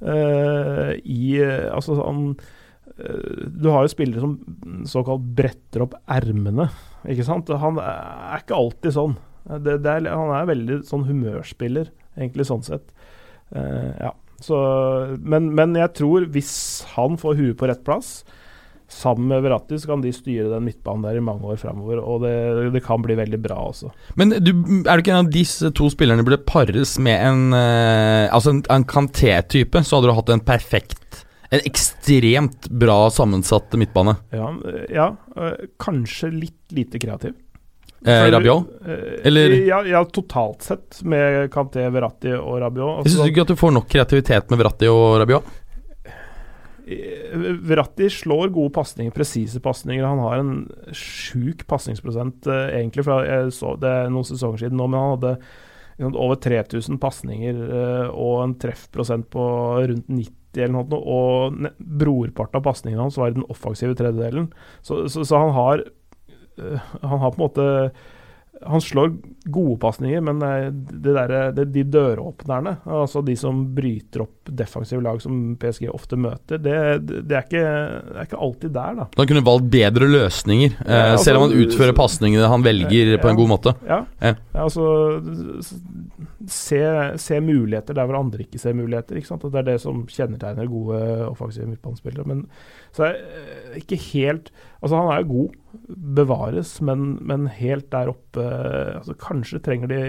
uh, 0.00 0.92
i 1.04 1.42
Altså, 1.44 1.98
han 2.00 2.26
uh, 2.32 3.44
Du 3.52 3.68
har 3.72 3.84
jo 3.84 3.92
spillere 3.92 4.24
som 4.24 4.38
såkalt 4.88 5.26
bretter 5.36 5.84
opp 5.84 5.98
ermene, 6.10 6.70
ikke 7.10 7.26
sant. 7.26 7.52
Han 7.60 7.80
er 7.82 8.40
ikke 8.40 8.56
alltid 8.56 8.96
sånn. 8.96 9.16
Det, 9.44 9.78
det 9.84 9.98
er, 9.98 10.08
han 10.08 10.32
er 10.32 10.48
veldig 10.48 10.82
sånn 10.88 11.04
humørspiller, 11.08 11.90
egentlig, 12.16 12.48
sånn 12.48 12.64
sett. 12.64 12.94
Uh, 13.52 13.92
ja. 14.00 14.14
Så, 14.44 14.56
men, 15.20 15.52
men 15.56 15.76
jeg 15.78 15.92
tror, 15.96 16.24
hvis 16.32 16.54
han 16.96 17.20
får 17.20 17.36
huet 17.38 17.58
på 17.60 17.68
rett 17.70 17.84
plass, 17.86 18.16
Sammen 18.90 19.30
med 19.30 19.42
Verratti 19.42 19.78
så 19.80 19.88
kan 19.90 20.02
de 20.04 20.12
styre 20.14 20.50
den 20.52 20.66
midtbanen 20.66 21.06
der 21.06 21.18
i 21.18 21.24
mange 21.24 21.48
år 21.48 21.56
framover, 21.58 22.02
og 22.04 22.22
det, 22.26 22.34
det, 22.74 22.82
kan 22.84 23.02
bli 23.02 23.16
veldig 23.18 23.40
bra 23.42 23.56
også. 23.70 23.90
Men 24.20 24.36
du, 24.36 24.52
er 24.84 24.90
det 24.92 25.02
ikke 25.02 25.14
en 25.14 25.24
av 25.24 25.32
disse 25.34 25.70
to 25.74 25.88
spillerne 25.92 26.26
burde 26.26 26.42
pares 26.44 26.96
med 27.02 27.16
en 27.16 27.56
uh, 27.56 28.28
Altså 28.34 28.52
en, 28.52 28.60
en 28.70 28.84
Kanté-type, 28.88 29.82
så 29.82 29.96
hadde 29.96 30.12
du 30.12 30.18
hatt 30.18 30.34
en 30.34 30.44
perfekt 30.44 31.24
en 31.54 31.60
ekstremt 31.68 32.66
bra 32.70 33.10
sammensatt 33.14 33.76
midtbane. 33.78 34.16
Ja, 34.34 34.48
ja 34.90 35.04
øh, 35.38 35.68
kanskje 35.78 36.32
litt 36.34 36.74
lite 36.74 36.98
kreativ. 36.98 37.36
Eh, 38.06 38.30
Rabiot? 38.30 38.64
Eller? 39.22 39.50
Ja, 39.66 39.84
ja, 39.86 40.04
totalt 40.04 40.62
sett, 40.62 40.98
med 41.02 41.52
Kanté, 41.52 41.86
Verratti 41.90 42.34
og 42.36 42.58
Rabiot. 42.60 42.98
Altså, 42.98 43.14
Syns 43.14 43.22
du 43.22 43.32
ikke 43.32 43.46
at 43.46 43.52
du 43.54 43.60
får 43.60 43.72
nok 43.78 43.86
kreativitet 43.88 44.50
med 44.52 44.60
Verratti 44.60 44.90
og 44.92 45.04
Rabiot? 45.22 45.46
Verratti 46.84 48.10
slår 48.12 48.50
gode 48.52 48.72
pasninger, 48.76 49.12
presise 49.14 49.60
pasninger. 49.64 50.04
Han 50.04 50.20
har 50.20 50.40
en 50.40 50.56
sjuk 50.92 51.64
pasningsprosent, 51.70 52.46
eh, 52.46 52.78
egentlig. 52.80 53.06
For 53.06 53.24
jeg 53.24 53.54
så, 53.56 53.74
det 53.80 53.92
noen 54.12 54.28
sesonger 54.28 54.64
siden 54.64 54.76
nå, 54.80 54.88
men 54.90 55.00
han 55.00 55.14
hadde 55.16 55.36
over 56.02 56.36
3000 56.42 56.98
pasninger 57.00 57.60
eh, 57.64 58.08
og 58.10 58.42
en 58.42 58.56
treffprosent 58.60 59.28
på 59.32 59.44
rundt 59.88 60.10
90 60.10 60.32
eller 60.54 60.74
noe, 60.76 60.98
og 61.00 61.56
brorparten 61.78 62.60
av 62.60 62.66
pasningene 62.66 63.02
hans 63.02 63.18
var 63.18 63.32
i 63.32 63.36
den 63.38 63.46
offensive 63.50 63.96
tredjedelen. 63.98 64.50
Så, 64.86 65.06
så, 65.10 65.24
så 65.26 65.40
han 65.40 65.54
har 65.56 65.82
eh, 65.82 66.92
Han 67.00 67.22
har 67.22 67.32
på 67.32 67.40
en 67.40 67.46
måte 67.46 67.66
han 68.62 68.80
slår 68.80 69.12
gode 69.44 69.76
pasninger, 69.80 70.20
men 70.24 70.38
det 71.02 71.12
der, 71.12 71.32
det, 71.52 71.64
de 71.74 71.82
døråpnerne, 71.92 72.76
altså 72.86 73.20
de 73.24 73.34
som 73.36 73.60
bryter 73.76 74.24
opp 74.24 74.52
defensive 74.56 75.02
lag 75.04 75.20
som 75.22 75.56
PSG 75.60 75.88
ofte 75.92 76.16
møter, 76.20 76.60
det, 76.62 76.76
det, 77.04 77.34
er, 77.34 77.44
ikke, 77.44 77.64
det 77.64 78.14
er, 78.14 78.28
ikke, 78.28 78.40
alltid 78.46 78.74
der, 78.76 79.00
da. 79.00 79.08
Han 79.18 79.30
kunne 79.30 79.44
valgt 79.46 79.68
bedre 79.74 80.08
løsninger, 80.08 80.76
ja, 80.78 80.86
eh, 80.86 81.10
altså, 81.12 81.24
selv 81.26 81.40
om 81.40 81.46
han 81.48 81.64
utfører 81.64 81.96
pasningene 81.98 82.52
han 82.54 82.64
velger 82.64 83.14
ja, 83.16 83.20
på 83.20 83.32
en 83.32 83.40
god 83.40 83.52
måte. 83.52 83.74
Ja, 83.88 84.00
ja. 84.22 84.34
altså 84.64 84.86
se, 86.48 86.80
se, 87.20 87.40
muligheter 87.44 87.96
der 87.96 88.08
hvor 88.08 88.20
andre 88.20 88.44
ikke 88.44 88.60
ser 88.60 88.76
muligheter. 88.76 89.18
Ikke 89.18 89.28
sant? 89.28 89.44
Og 89.44 89.52
det 89.52 89.62
er 89.62 89.68
det 89.72 89.80
som 89.82 90.04
kjennetegner 90.10 90.70
gode 90.70 91.00
offensive 91.28 91.68
midtbanespillere. 91.68 92.26
Men 92.28 92.46
så 92.94 93.10
er 93.10 93.20
eh, 93.20 93.82
ikke 93.82 94.00
helt 94.12 94.52
Altså, 94.84 94.98
han 95.00 95.14
er 95.14 95.22
jo 95.22 95.28
god, 95.30 95.52
bevares, 95.88 96.76
men, 96.84 97.14
men 97.26 97.48
helt 97.52 97.90
der 97.92 98.12
oppe 98.12 98.44
altså, 99.00 99.16
Kanskje 99.20 99.60
trenger 99.64 99.90
de 99.90 100.00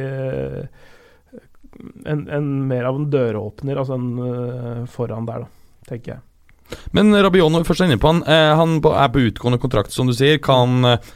en, 2.05 2.27
en 2.31 2.47
mer 2.69 2.87
av 2.87 2.99
en 2.99 3.09
døråpner, 3.11 3.81
altså 3.81 3.97
en 3.99 4.07
uh, 4.19 4.85
foran 4.87 5.27
der, 5.27 5.43
da, 5.43 5.81
tenker 5.89 6.15
jeg. 6.15 6.23
Men 6.95 7.13
Rabiot, 7.13 7.59
først 7.67 7.83
er 7.83 7.91
inne 7.91 8.01
på 8.01 8.09
han, 8.09 8.23
eh, 8.25 8.51
han 8.57 8.79
er 8.79 9.09
på 9.13 9.25
utgående 9.27 9.59
kontrakt, 9.61 9.93
som 9.93 10.07
du 10.09 10.15
sier. 10.17 10.39
Kan 10.41 10.87
eh, 10.87 11.11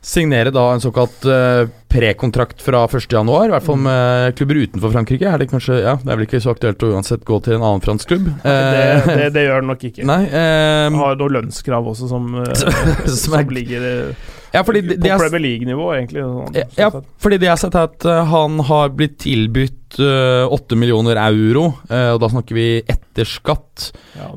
signere 0.00 0.50
da 0.54 0.72
en 0.72 0.80
såkalt 0.80 1.24
uh, 1.26 1.68
prekontrakt 1.88 2.62
fra 2.62 2.84
1.1, 2.86 3.46
i 3.46 3.50
hvert 3.50 3.64
fall 3.66 3.78
mm. 3.80 3.86
med 3.88 4.36
klubber 4.38 4.60
utenfor 4.62 4.92
Frankrike. 4.94 5.28
Er 5.28 5.42
det 5.42 5.50
kanskje 5.50 5.80
Ja, 5.80 5.96
det 6.02 6.12
er 6.12 6.20
vel 6.20 6.26
ikke 6.28 6.42
så 6.44 6.54
aktuelt 6.54 6.82
å 6.84 6.92
uansett 6.94 7.24
gå 7.28 7.40
til 7.44 7.56
en 7.56 7.64
annen 7.64 7.84
fransk 7.84 8.10
klubb? 8.12 8.28
det, 8.44 8.56
det, 8.74 9.14
eh, 9.14 9.30
det, 9.34 9.46
gjør 9.48 9.64
det 9.64 9.70
nok 9.72 9.86
ikke. 9.90 10.08
Nei 10.12 10.22
um, 10.28 10.98
Har 11.02 11.18
noe 11.20 11.36
lønnskrav 11.38 11.92
også 11.94 12.10
som, 12.10 12.28
som, 12.60 13.14
som 13.16 13.54
ligger 13.54 14.12
ja, 14.52 14.62
fordi 14.64 14.82
på 14.88 15.18
Premier 15.18 15.42
League-nivå, 15.42 15.88
egentlig. 15.96 16.22
Sånn, 16.24 16.54
ja, 16.56 16.64
ja, 16.78 16.88
fordi 17.20 17.38
det 17.40 17.48
jeg 17.48 17.54
har 17.54 17.60
sett, 17.60 17.76
er 17.76 17.90
at 17.90 18.06
uh, 18.08 18.20
han 18.30 18.62
har 18.68 18.94
blitt 18.96 19.18
tilbudt 19.24 19.98
uh, 20.00 20.54
8 20.54 20.78
millioner 20.80 21.20
euro, 21.22 21.66
uh, 21.90 22.12
og 22.14 22.22
da 22.22 22.30
snakker 22.32 22.56
vi 22.56 22.68
etter 22.80 23.28
skatt. 23.28 23.90
Ja, 24.18 24.30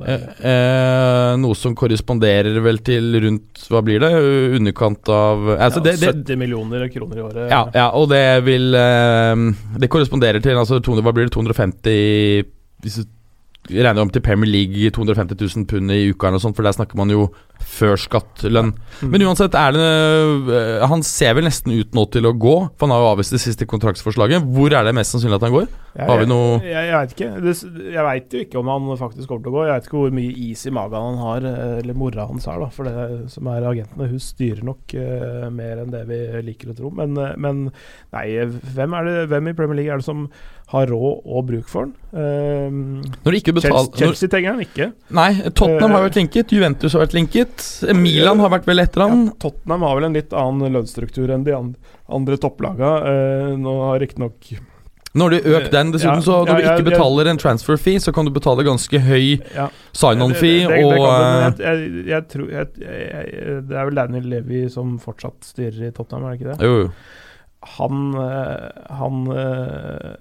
noe 1.42 1.58
som 1.58 1.74
korresponderer 1.78 2.60
vel 2.64 2.80
til 2.86 3.16
rundt 3.24 3.64
Hva 3.72 3.82
blir 3.86 4.02
det? 4.04 4.10
Underkant 4.58 5.10
av 5.14 5.48
altså, 5.56 5.82
det, 5.86 5.96
det, 6.02 6.12
70 6.22 6.38
millioner 6.38 6.86
kroner 6.94 7.18
i 7.18 7.24
året. 7.26 7.48
Ja, 7.50 7.62
ja 7.74 7.88
og 7.98 8.10
det 8.12 8.44
vil 8.46 8.70
Det 8.74 9.90
korresponderer 9.90 10.44
til 10.44 10.60
altså, 10.62 10.78
200, 10.78 11.06
Hva 11.08 11.16
blir 11.16 11.30
det? 11.30 11.34
250 11.34 12.52
hvis 12.82 13.02
du 13.02 13.10
regner 13.70 14.02
om 14.02 14.10
til 14.10 14.24
Premier 14.26 14.50
League 14.50 14.90
250 14.90 15.38
000 15.38 15.68
pund 15.70 15.94
i 15.94 16.10
uka, 16.10 16.28
eller 16.28 16.42
sånt, 16.42 16.58
for 16.58 16.66
der 16.66 16.74
snakker 16.76 16.98
man 16.98 17.14
jo 17.14 17.28
før 17.68 18.00
skattlønn. 18.00 18.74
Men 19.02 19.24
uansett, 19.26 19.56
er 19.58 19.74
det 19.74 19.86
uh, 20.48 20.84
Han 20.90 21.02
ser 21.06 21.34
vel 21.38 21.48
nesten 21.48 21.74
ut 21.74 21.96
nå 21.98 22.06
til 22.14 22.28
å 22.30 22.34
gå, 22.38 22.56
for 22.76 22.88
han 22.88 22.96
har 22.96 23.04
jo 23.04 23.14
avvist 23.16 23.36
det 23.36 23.42
siste 23.44 23.68
kontraktsforslaget. 23.70 24.46
Hvor 24.54 24.74
er 24.78 24.86
det 24.88 24.96
mest 24.98 25.16
sannsynlig 25.16 25.40
at 25.40 25.48
han 25.48 25.56
går? 25.56 25.70
Har 26.00 26.22
vi 26.22 26.28
noe 26.30 26.62
Jeg, 26.64 26.72
jeg, 26.72 26.86
jeg 26.88 26.96
veit 26.96 27.16
ikke. 27.16 27.30
Det, 27.44 27.56
jeg 27.92 28.06
veit 28.08 28.36
jo 28.36 28.44
ikke 28.46 28.62
om 28.62 28.72
han 28.72 28.88
faktisk 29.00 29.28
kommer 29.28 29.44
til 29.44 29.52
å 29.52 29.56
gå. 29.58 29.66
Jeg 29.68 29.76
veit 29.76 29.90
ikke 29.90 30.00
hvor 30.00 30.16
mye 30.22 30.38
is 30.48 30.64
i 30.68 30.76
magen 30.76 31.08
han 31.10 31.20
har, 31.26 31.50
eh, 31.50 31.76
eller 31.82 32.00
mora 32.00 32.28
hans 32.30 32.48
har, 32.48 32.62
da. 32.64 32.70
For 32.72 32.88
det 32.88 33.34
som 33.34 33.50
er 33.52 33.68
agentene, 33.72 34.10
hun 34.12 34.24
styrer 34.24 34.64
nok 34.68 34.96
uh, 34.96 35.50
mer 35.54 35.84
enn 35.84 35.92
det 35.94 36.06
vi 36.10 36.22
liker 36.48 36.72
å 36.72 36.78
tro. 36.78 36.94
Men, 36.96 37.18
men 37.42 37.68
nei, 38.16 38.26
hvem, 38.72 38.98
det, 39.08 39.18
hvem 39.32 39.52
i 39.52 39.56
Premier 39.58 39.82
League 39.82 39.94
er 39.94 40.04
det 40.04 40.08
som 40.08 40.28
har 40.72 40.88
råd 40.88 41.26
og 41.28 41.48
bruk 41.50 41.68
for 41.68 41.90
den. 41.90 41.96
Uh, 42.16 43.34
Chelsea, 43.42 43.74
Chelsea 44.00 44.32
trenger 44.32 44.56
han 44.56 44.64
ikke. 44.64 44.92
Nei, 45.12 45.32
Tottenham 45.50 45.98
har 45.98 46.06
vært 46.08 46.20
linket, 46.22 46.54
Juventus 46.56 46.96
har 46.96 47.04
vært 47.04 47.16
linket, 47.18 47.51
Milan 47.98 48.42
har 48.44 48.52
vært 48.54 48.68
vel 48.70 48.84
etter 48.84 49.06
han. 49.06 49.28
Ja, 49.30 49.38
Tottenham 49.48 49.86
har 49.88 49.96
vel 50.00 50.10
en 50.10 50.18
litt 50.18 50.36
annen 50.38 50.76
lønnsstruktur 50.78 51.32
enn 51.34 51.46
de 51.48 51.56
andre, 51.56 52.38
topplaga. 52.42 52.92
Uh, 53.06 53.56
nå 53.60 53.78
har 53.86 54.04
riktignok 54.04 54.54
nå 55.12 55.26
har 55.26 55.34
de 55.34 55.40
økt 55.44 55.74
den. 55.74 55.90
Dessuten, 55.92 56.22
ja, 56.22 56.24
så 56.24 56.38
Når 56.48 56.52
ja, 56.52 56.54
du 56.56 56.68
ikke 56.72 56.92
betaler 56.94 57.28
en 57.28 57.40
transfer 57.42 57.76
fee, 57.76 58.00
så 58.00 58.14
kan 58.16 58.24
du 58.24 58.32
betale 58.32 58.64
ganske 58.64 59.02
høy 59.04 59.42
ja. 59.52 59.66
sign-on-fee. 59.92 60.62
Det, 60.64 60.78
det, 60.78 60.86
det, 60.88 61.02
og 61.02 61.10
jeg, 61.10 61.58
jeg, 61.66 62.06
jeg, 62.14 62.28
tror 62.32 62.54
Det 63.68 63.76
er 63.76 63.90
vel 63.90 64.00
Daniel 64.00 64.30
Levy 64.38 64.62
som 64.72 64.94
fortsatt 65.04 65.50
styrer 65.52 65.90
i 65.90 65.92
Tottenham, 65.92 66.30
er 66.30 66.38
det 66.38 66.40
ikke 66.40 66.54
det? 66.54 66.70
Jo, 66.70 66.86
jo 66.86 67.20
han, 67.62 68.14
eh, 68.14 68.84
han 68.90 69.28
eh, 69.38 70.14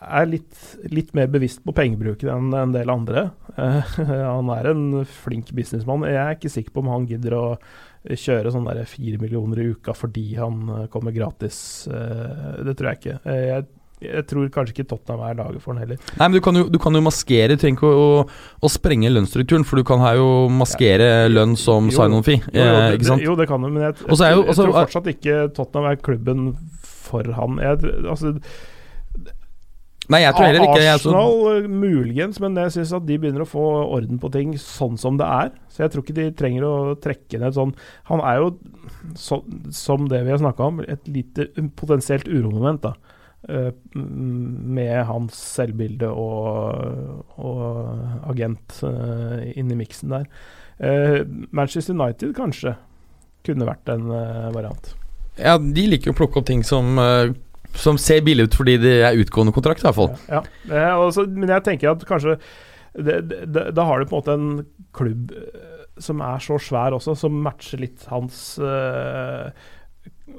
er 0.00 0.26
litt, 0.26 0.56
litt, 0.90 1.12
mer 1.14 1.28
bevisst 1.30 1.62
på 1.62 1.74
pengebruken 1.76 2.30
enn 2.32 2.56
en 2.58 2.74
del 2.74 2.90
andre. 2.90 3.28
Han 4.36 4.52
er 4.54 4.70
en 4.72 4.84
flink 5.08 5.52
businessmann. 5.56 6.06
Jeg 6.08 6.20
er 6.22 6.36
ikke 6.36 6.52
sikker 6.52 6.74
på 6.74 6.84
om 6.84 6.92
han 6.92 7.08
gidder 7.10 7.36
å 7.38 7.44
kjøre 8.08 8.52
sånn 8.54 8.68
fire 8.86 9.18
millioner 9.20 9.60
i 9.60 9.72
uka 9.74 9.92
fordi 9.96 10.30
han 10.38 10.68
eh, 10.70 10.86
kommer 10.92 11.12
gratis. 11.12 11.58
Det 11.88 12.76
tror 12.78 12.92
jeg 12.92 13.00
ikke. 13.00 13.18
Jeg, 13.26 13.66
jeg 13.98 14.24
tror 14.30 14.46
kanskje 14.54 14.76
ikke 14.76 14.86
Tottenham 14.92 15.24
er 15.26 15.38
laget 15.40 15.62
for 15.64 15.74
han 15.74 15.82
heller. 15.82 15.98
Nei, 16.20 16.28
men 16.28 16.36
Du 16.38 16.42
kan 16.44 16.58
jo, 16.60 16.64
du 16.70 16.78
kan 16.82 16.94
jo 16.94 17.02
maskere, 17.02 17.50
du 17.50 17.58
trenger 17.58 17.80
ikke 17.80 17.90
å, 17.90 18.06
å, 18.22 18.24
å, 18.62 18.70
sprenge 18.70 19.10
lønnsstrukturen, 19.10 19.66
for 19.66 19.80
du 19.80 19.86
kan 19.88 20.02
her 20.04 20.20
jo 20.20 20.30
maskere 20.54 21.08
ja. 21.08 21.28
lønn 21.32 21.56
som 21.58 21.90
sign-on-fee. 21.94 22.44
Jo, 22.54 22.62
jo, 22.62 23.34
eh, 23.34 23.38
det 23.42 23.48
kan 23.50 23.64
du, 23.64 23.70
men 23.72 23.88
jeg, 23.88 23.98
jeg, 24.04 24.18
jeg, 24.22 24.42
jeg 24.46 24.58
tror 24.60 24.74
fortsatt 24.78 25.12
ikke 25.14 25.38
Tottenham 25.56 25.90
er 25.90 26.02
klubben 26.08 26.50
for 27.08 27.34
han. 27.38 27.58
Jeg, 27.64 27.94
altså, 28.06 28.36
Nei, 30.08 30.22
jeg 30.22 30.32
tror 30.36 30.46
heller 30.48 30.64
ikke 30.64 30.84
Arsenal 30.88 31.34
så... 31.34 31.50
Eh, 31.52 31.66
muligens, 31.68 32.38
men 32.40 32.56
jeg 32.56 32.72
syns 32.78 32.94
at 32.96 33.04
de 33.08 33.18
begynner 33.20 33.44
å 33.44 33.48
få 33.48 33.64
orden 33.84 34.20
på 34.20 34.30
ting 34.32 34.54
sånn 34.60 34.96
som 35.00 35.18
det 35.20 35.28
er. 35.28 35.50
Så 35.68 35.84
jeg 35.84 35.92
tror 35.92 36.04
ikke 36.04 36.16
de 36.16 36.28
trenger 36.38 36.64
å 36.64 36.74
trekke 37.02 37.40
ned 37.42 37.56
sånn 37.56 37.74
Han 38.08 38.22
er 38.24 38.40
jo, 38.40 38.48
så, 39.20 39.42
som 39.74 40.08
det 40.08 40.22
vi 40.24 40.32
har 40.32 40.40
snakka 40.40 40.70
om, 40.70 40.80
et 40.80 41.12
lite 41.12 41.50
potensielt 41.76 42.28
uromoment, 42.30 42.88
da. 42.88 43.16
Uh, 43.48 43.70
med 43.94 45.04
hans 45.06 45.36
selvbilde 45.54 46.08
og, 46.10 47.36
og 47.38 48.32
agent 48.32 48.80
inni 48.82 49.52
inn 49.62 49.70
i 49.76 49.78
miksen 49.78 50.10
der. 50.16 50.26
Manchester 51.54 51.94
United 51.94 52.34
kanskje 52.36 52.74
kunne 53.46 53.66
vært 53.68 53.88
en 53.94 54.10
variant. 54.54 54.90
Ja, 55.38 55.54
de 55.58 55.86
liker 55.90 56.12
å 56.12 56.18
plukke 56.18 56.42
opp 56.42 56.48
ting 56.50 56.64
som 56.66 56.98
som 57.76 57.98
ser 58.00 58.24
billig 58.26 58.48
ut 58.48 58.58
fordi 58.58 58.76
det 58.82 58.94
er 59.06 59.20
utgående 59.20 59.54
kontrakt, 59.54 59.82
i 59.82 59.88
hvert 59.88 59.98
fall. 59.98 60.12
Ja, 60.28 60.42
ja. 60.70 60.92
Også, 60.98 61.26
men 61.28 61.50
jeg 61.52 61.64
tenker 61.66 61.92
at 61.92 62.04
kanskje 62.08 62.38
Da 62.98 63.84
har 63.84 64.00
du 64.00 64.08
på 64.08 64.16
en 64.16 64.18
måte 64.18 64.34
en 64.34 64.52
klubb 64.96 65.32
eh, 65.36 65.74
som 66.02 66.22
er 66.24 66.38
så 66.42 66.56
svær 66.62 66.94
også, 66.96 67.14
som 67.18 67.34
matcher 67.42 67.80
litt 67.82 68.06
hans 68.10 68.56
uh, 68.62 69.50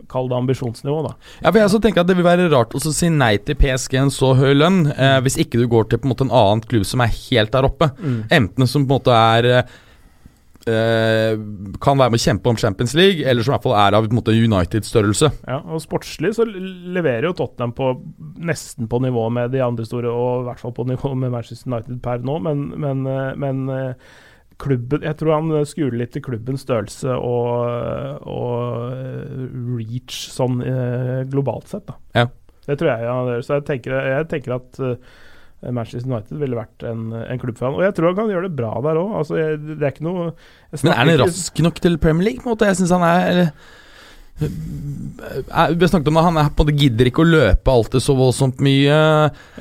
Kall 0.10 0.30
det 0.32 0.38
ambisjonsnivå, 0.38 1.02
da. 1.04 1.12
Ja, 1.42 1.50
for 1.50 1.60
jeg 1.60 1.68
også 1.68 1.82
tenker 1.84 2.04
at 2.04 2.10
Det 2.10 2.16
vil 2.16 2.26
være 2.26 2.48
rart 2.52 2.74
å 2.78 2.80
si 2.82 3.10
nei 3.12 3.34
til 3.44 3.58
PSG 3.60 3.98
en 4.00 4.14
så 4.14 4.32
høy 4.40 4.54
lønn, 4.56 4.86
eh, 4.94 5.18
hvis 5.26 5.38
ikke 5.44 5.60
du 5.60 5.68
går 5.70 5.90
til 5.90 6.02
på 6.02 6.08
en 6.08 6.14
måte 6.14 6.26
en 6.28 6.34
annen 6.36 6.64
klubb 6.64 6.88
som 6.88 7.04
er 7.04 7.12
helt 7.14 7.54
der 7.54 7.68
oppe. 7.68 7.92
Mm. 8.00 8.20
Enten 8.38 8.70
som 8.70 8.86
på 8.86 8.96
en 8.96 9.00
måte 9.00 9.18
er 9.18 9.50
Eh, 9.50 9.78
kan 10.66 12.00
være 12.00 12.12
med 12.12 12.20
å 12.20 12.22
kjempe 12.22 12.52
om 12.52 12.58
Champions 12.60 12.94
League, 12.98 13.24
eller 13.24 13.46
som 13.46 13.54
i 13.54 13.56
hvert 13.56 13.66
fall 13.66 13.78
er 13.80 13.96
av 13.98 14.08
United-størrelse. 14.10 15.32
Ja, 15.48 15.60
og 15.64 15.82
Sportslig 15.84 16.34
så 16.36 16.46
leverer 16.46 17.30
jo 17.30 17.36
Tottenham 17.40 17.74
på 17.78 17.92
nesten 18.44 18.90
på 18.92 19.00
nivå 19.04 19.30
med 19.34 19.54
de 19.56 19.64
andre 19.64 19.86
store, 19.88 20.12
og 20.12 20.44
i 20.44 20.50
hvert 20.50 20.64
fall 20.64 20.76
på 20.76 20.88
nivå 20.90 21.14
med 21.16 21.32
Manchester 21.32 21.72
United 21.72 22.02
per 22.06 22.26
nå, 22.26 22.40
men, 22.46 22.66
men, 22.76 23.06
eh, 23.08 23.32
men 23.40 23.64
eh, 23.74 24.12
klubben 24.60 25.06
Jeg 25.08 25.16
tror 25.16 25.38
han 25.38 25.66
skuler 25.66 26.02
litt 26.02 26.12
til 26.12 26.24
klubbens 26.26 26.66
størrelse 26.66 27.14
og, 27.16 28.26
og 28.28 29.78
reach 29.78 30.26
sånn 30.34 30.60
globalt 31.32 31.72
sett, 31.72 31.86
da. 31.88 31.96
Ja. 32.18 32.26
Det 32.68 32.76
tror 32.78 32.92
jeg 32.92 33.08
han 33.08 33.30
gjør. 33.32 33.46
Så 33.46 33.56
jeg 33.56 33.66
tenker, 33.70 33.96
jeg 34.12 34.28
tenker 34.30 34.58
at 34.60 34.82
Eh, 34.84 35.29
Manchester 35.62 36.08
United 36.08 36.40
ville 36.40 36.56
vært 36.56 36.86
en, 36.88 37.10
en 37.20 37.42
klubb 37.42 37.58
for 37.60 37.68
han. 37.70 37.78
Og 37.80 37.84
jeg 37.84 37.96
tror 37.98 38.12
han 38.12 38.20
kan 38.22 38.32
gjøre 38.32 38.48
det 38.48 38.56
bra 38.56 38.72
der 38.86 39.00
òg. 39.02 39.12
Altså, 39.20 39.42
det 39.60 39.80
er 39.82 39.92
ikke 39.92 40.08
noe 40.08 40.30
Men 40.72 40.94
er 40.94 41.00
han 41.02 41.14
rask 41.26 41.60
nok 41.66 41.82
til 41.84 42.00
Premier 42.00 42.30
League? 42.30 42.44
På 42.44 42.50
en 42.50 42.56
måte? 42.56 42.70
Jeg 42.70 42.80
synes 42.80 42.96
han 42.96 43.04
er 43.04 43.42
vi 44.40 45.82
har 45.82 45.88
snakket 45.88 46.08
om 46.08 46.14
det, 46.14 46.22
Han 46.22 46.38
er 46.38 46.50
på 46.50 46.64
en 46.64 46.70
måte 46.70 46.80
gidder 46.80 47.10
ikke 47.10 47.24
å 47.26 47.28
løpe 47.28 47.74
alltid 47.74 48.04
så 48.04 48.16
voldsomt 48.16 48.62
mye. 48.64 49.00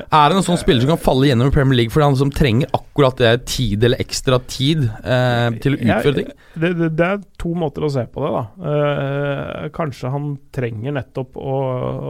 Er 0.06 0.30
det 0.30 0.38
en 0.38 0.46
sånn 0.46 0.60
spiller 0.60 0.84
som 0.84 0.92
kan 0.92 1.00
falle 1.02 1.30
gjennom 1.30 1.50
i 1.50 1.54
Premier 1.54 1.80
League 1.80 1.94
fordi 1.94 2.06
han 2.06 2.18
som 2.20 2.30
trenger 2.34 2.70
akkurat 2.76 3.18
det 3.18 3.32
tid 3.50 3.86
eller 3.88 4.02
ekstra 4.02 4.38
tid 4.46 4.84
eh, 4.86 5.48
til 5.62 5.74
å 5.74 5.80
utføre 5.80 6.14
ting? 6.20 6.30
Det, 6.54 6.72
det, 6.78 6.90
det, 6.98 7.08
er 7.08 7.24
to 7.40 7.54
måter 7.58 7.86
å 7.86 7.92
se 7.92 8.06
på 8.12 8.22
det, 8.24 8.30
da. 8.36 8.72
Eh, 8.72 9.68
kanskje 9.74 10.12
han 10.14 10.30
trenger 10.54 10.96
nettopp 11.00 11.38
å, 11.42 11.58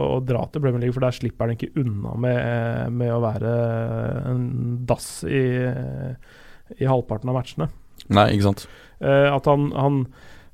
å, 0.05 0.07
dra 0.25 0.45
til 0.49 0.63
Premier 0.65 0.85
League, 0.85 0.97
for 0.97 1.07
der 1.07 1.17
slipper 1.17 1.47
han 1.49 1.57
ikke 1.57 1.73
unna 1.81 2.15
med, 2.21 2.97
med 3.01 3.13
å 3.15 3.21
være 3.23 3.55
en 4.29 4.49
dass 4.89 5.11
i, 5.25 5.43
i 6.77 6.89
halvparten 6.89 7.33
av 7.33 7.41
matchene. 7.41 7.69
Nei, 8.13 8.31
ikke 8.35 8.51
sant. 8.51 8.67
Eh, 8.99 9.29
at 9.31 9.47
han, 9.49 9.69
han 9.75 10.03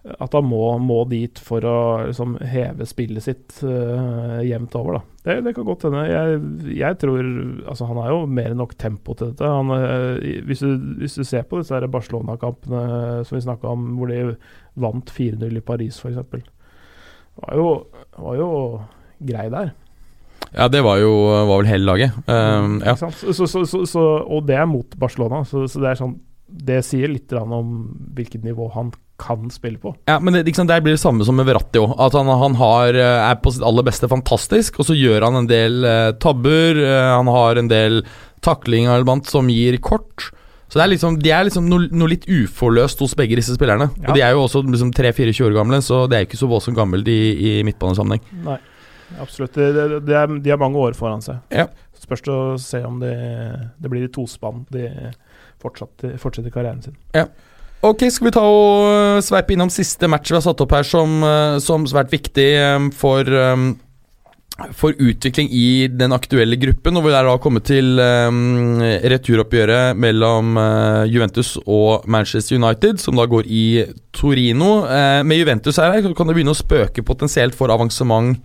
at 0.05 0.35
han 0.37 0.45
må, 0.45 0.61
må, 0.81 0.99
dit 1.09 1.39
for 1.41 1.65
å 1.65 1.77
liksom, 2.05 2.35
heve 2.45 2.85
spillet 2.85 3.25
sitt 3.25 3.55
uh, 3.65 4.37
jevnt 4.45 4.75
over. 4.77 4.99
Da. 4.99 5.21
Det, 5.25 5.37
det 5.47 5.53
kan 5.57 5.65
godt 5.65 5.87
hende. 5.87 6.03
Jeg, 6.05 6.41
jeg, 6.77 6.97
tror 7.01 7.21
altså, 7.65 7.87
Han 7.89 8.01
har 8.03 8.11
jo 8.13 8.19
mer 8.29 8.51
enn 8.53 8.61
nok 8.61 8.75
tempo 8.81 9.15
til 9.17 9.31
dette. 9.31 9.49
Han, 9.49 9.73
uh, 9.73 10.19
hvis, 10.45 10.61
du, 10.61 10.75
hvis, 11.01 11.17
du, 11.17 11.25
ser 11.25 11.47
på 11.49 11.61
disse 11.61 11.79
Barcelona-kampene 11.89 13.23
som 13.25 13.37
vi 13.37 13.45
snakka 13.47 13.71
om, 13.73 13.87
hvor 13.97 14.13
de 14.13 14.35
vant 14.85 15.15
4-0 15.17 15.57
i 15.57 15.65
Paris 15.65 15.97
f.eks. 15.97 16.21
Var, 17.35 17.57
jo, 17.57 17.71
var 18.21 18.37
jo 18.37 18.51
grei 19.25 19.49
der. 19.53 19.73
Ja, 20.55 20.69
det 20.71 20.85
var 20.85 21.01
jo 21.01 21.11
var 21.25 21.57
vel 21.57 21.67
hele 21.67 21.89
laget. 21.89 22.13
Um, 22.29 22.77
ja. 22.85 22.93
så, 22.95 23.09
så, 23.33 23.65
så, 23.65 24.03
og 24.21 24.45
det 24.47 24.55
er 24.55 24.69
mot 24.69 24.93
Barcelona, 24.99 25.41
så, 25.47 25.65
det 25.65 25.89
er 25.89 25.99
sånn 25.99 26.15
det 26.45 26.83
sier 26.85 27.09
litt 27.11 27.33
om 27.33 27.73
hvilket 28.15 28.45
nivå 28.45 28.69
han 28.75 28.93
kan 29.21 29.47
spille 29.51 29.79
på. 29.79 29.93
Ja, 30.09 30.19
men 30.19 30.33
det, 30.33 30.43
liksom, 30.43 30.67
Der 30.67 30.81
blir 30.81 30.93
det 30.93 30.99
samme 30.99 31.25
som 31.25 31.37
med 31.39 31.47
Verratti 31.47 31.79
òg. 31.79 31.95
At 32.01 32.13
han, 32.17 32.27
han 32.27 32.57
har, 32.59 32.93
eh, 32.93 33.29
er 33.31 33.37
på 33.39 33.53
sitt 33.55 33.63
aller 33.63 33.85
beste 33.87 34.09
fantastisk, 34.11 34.79
og 34.79 34.89
så 34.89 34.97
gjør 34.97 35.27
han 35.29 35.39
en 35.39 35.49
del 35.49 35.85
eh, 35.87 36.11
tabber. 36.19 36.81
Uh, 36.81 37.11
han 37.15 37.31
har 37.31 37.61
en 37.61 37.71
del 37.71 38.01
taklinger 38.45 39.05
som 39.29 39.49
gir 39.49 39.77
kort. 39.79 40.31
Så 40.67 40.79
det 40.79 40.83
er 40.83 40.91
liksom, 40.91 41.17
De 41.23 41.31
er 41.31 41.47
liksom 41.47 41.69
noe, 41.69 41.87
noe 41.93 42.11
litt 42.11 42.27
uforløst 42.27 42.99
hos 42.99 43.15
begge 43.15 43.37
disse 43.39 43.55
spillerne. 43.55 43.89
Ja. 44.01 44.09
Og 44.09 44.17
De 44.17 44.23
er 44.25 44.35
jo 44.35 44.45
også 44.45 44.65
liksom 44.67 44.91
3-24 44.93 45.47
år 45.47 45.57
gamle, 45.61 45.81
så 45.85 46.05
det 46.11 46.17
er 46.17 46.27
ikke 46.27 46.41
så 46.41 46.49
voldsomt 46.51 46.77
gammelt 46.77 47.07
i, 47.07 47.19
i 47.39 47.51
midtbanesammenheng. 47.67 48.25
Nei. 48.45 48.59
absolutt. 49.21 49.55
Det, 49.55 49.71
det, 49.77 50.01
det 50.09 50.17
er, 50.19 50.39
de 50.43 50.51
har 50.51 50.59
mange 50.59 50.81
år 50.81 50.97
foran 50.97 51.23
seg. 51.23 51.39
Ja. 51.53 51.69
Spørs 51.95 52.25
det 52.25 52.33
å 52.33 52.57
se 52.61 52.83
om 52.85 52.99
det, 52.99 53.15
det 53.79 53.89
blir 53.89 54.05
i 54.05 54.11
tospann 54.11 54.65
de 54.73 54.89
fortsetter 55.65 56.53
karrieren 56.53 56.85
sin. 56.85 56.97
Ok, 57.85 58.07
skal 58.09 58.29
vi 58.29 58.33
ta 58.33 58.41
og 58.41 58.87
øh, 58.89 59.21
sveipe 59.21 59.53
innom 59.53 59.69
siste 59.69 60.07
match 60.09 60.31
vi 60.31 60.39
har 60.39 60.45
satt 60.45 60.61
opp 60.63 60.71
her 60.73 60.85
som, 60.87 61.19
øh, 61.21 61.57
som 61.61 61.85
svært 61.85 62.13
viktig 62.13 62.53
øh, 62.57 62.91
for 62.95 63.29
for 64.71 64.95
utvikling 65.03 65.49
i 65.51 65.89
den 65.91 66.15
aktuelle 66.15 66.55
gruppen, 66.55 66.95
og 66.95 67.03
vi 67.03 67.11
er 67.11 67.25
da 67.27 67.33
kommet 67.43 67.65
til 67.67 67.99
returoppgjøret 67.99 69.99
mellom 69.99 70.55
Juventus 71.11 71.57
og 71.67 72.07
Manchester 72.07 72.55
United, 72.55 73.01
som 73.03 73.19
da 73.19 73.25
går 73.27 73.49
i 73.51 73.83
Torino. 74.15 74.87
Med 75.27 75.41
Juventus 75.41 75.75
her 75.75 75.99
kan 75.99 76.31
det 76.31 76.37
begynne 76.37 76.55
å 76.55 76.55
spøke 76.55 77.03
potensielt 77.03 77.57
for 77.59 77.67
avansement 77.67 78.39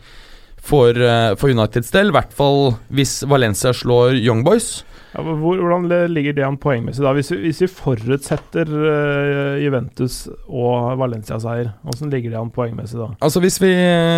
for, 0.59 0.99
for 1.39 1.55
Uniteds 1.55 1.95
del, 1.95 2.11
i 2.11 2.19
hvert 2.19 2.35
fall 2.35 2.73
hvis 2.91 3.21
Valencia 3.31 3.71
slår 3.71 4.19
Young 4.19 4.43
Boys. 4.43 4.81
Ja, 5.11 5.25
hvor, 5.27 5.59
hvordan 5.59 5.89
ligger 6.13 6.37
det 6.37 6.45
an 6.47 6.59
poengmessig, 6.61 7.03
da? 7.03 7.13
Hvis 7.17 7.33
vi, 7.33 7.41
hvis 7.43 7.61
vi 7.65 7.69
forutsetter 7.75 8.69
uh, 8.71 9.57
Juventus 9.59 10.23
og 10.47 11.01
Valencia-seier, 11.01 11.73
hvordan 11.83 12.13
ligger 12.15 12.35
det 12.35 12.39
an 12.39 12.53
poengmessig 12.55 13.01
da? 13.01 13.09
Altså 13.19 13.43
hvis 13.43 13.59
vi, 13.63 13.73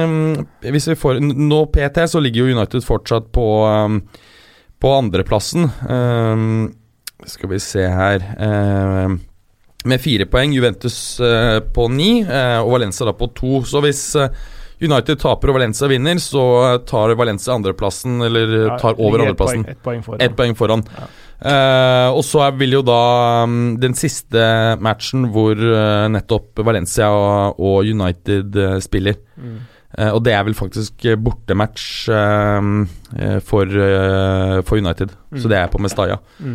um, 0.04 0.44
hvis 0.68 0.90
vi 0.92 0.98
får 1.00 1.22
Nå 1.22 1.64
PT 1.72 2.04
så 2.12 2.20
ligger 2.20 2.44
jo 2.44 2.58
United 2.58 2.84
fortsatt 2.84 3.32
på, 3.32 3.46
um, 3.64 4.02
på 4.82 4.94
andreplassen. 4.98 5.70
Um, 5.88 6.72
skal 7.24 7.52
vi 7.54 7.60
se 7.62 7.86
her 7.86 8.24
um, 8.42 9.20
Med 9.88 10.00
fire 10.02 10.26
poeng. 10.28 10.52
Juventus 10.54 10.96
uh, 11.24 11.62
på 11.72 11.88
ni, 11.88 12.20
uh, 12.22 12.60
og 12.60 12.76
Valencia 12.76 13.08
da 13.08 13.16
på 13.16 13.32
to. 13.32 13.62
Så 13.66 13.80
hvis 13.82 14.04
uh, 14.20 14.28
United 14.82 15.20
taper 15.22 15.52
og 15.52 15.56
Valencia 15.60 15.86
vinner, 15.90 16.18
så 16.22 16.42
tar 16.88 17.14
Valencia 17.18 17.54
andreplassen, 17.54 18.20
eller 18.26 18.54
Ja, 18.68 18.78
tar 18.82 18.94
over 18.98 19.20
ett 19.20 19.28
andreplassen. 19.28 19.64
poeng- 19.64 19.70
et 19.70 19.82
poeng 19.84 20.02
foran. 20.04 20.20
Et 20.26 20.36
poeng 20.36 20.56
foran. 20.58 20.82
Ja. 20.98 21.06
Uh, 21.42 22.08
og 22.14 22.22
så 22.22 22.44
vil 22.54 22.70
jo 22.76 22.82
da 22.86 23.42
um, 23.42 23.76
den 23.82 23.94
siste 23.98 24.42
matchen 24.78 25.24
hvor 25.34 25.58
uh, 25.58 26.06
nettopp 26.14 26.60
Valencia 26.62 27.08
og, 27.10 27.58
og 27.58 27.82
United 27.90 28.54
uh, 28.58 28.76
spiller. 28.84 29.16
Mm. 29.36 29.58
Og 30.14 30.22
det 30.24 30.32
er 30.32 30.44
vel 30.46 30.54
faktisk 30.56 31.02
bortematch 31.20 32.06
for, 33.44 33.74
for 34.64 34.78
United. 34.80 35.10
Mm. 35.28 35.40
Så 35.42 35.50
det 35.52 35.58
er 35.58 35.66
på 35.68 35.80
Mestalla. 35.84 36.16
Mm. 36.40 36.54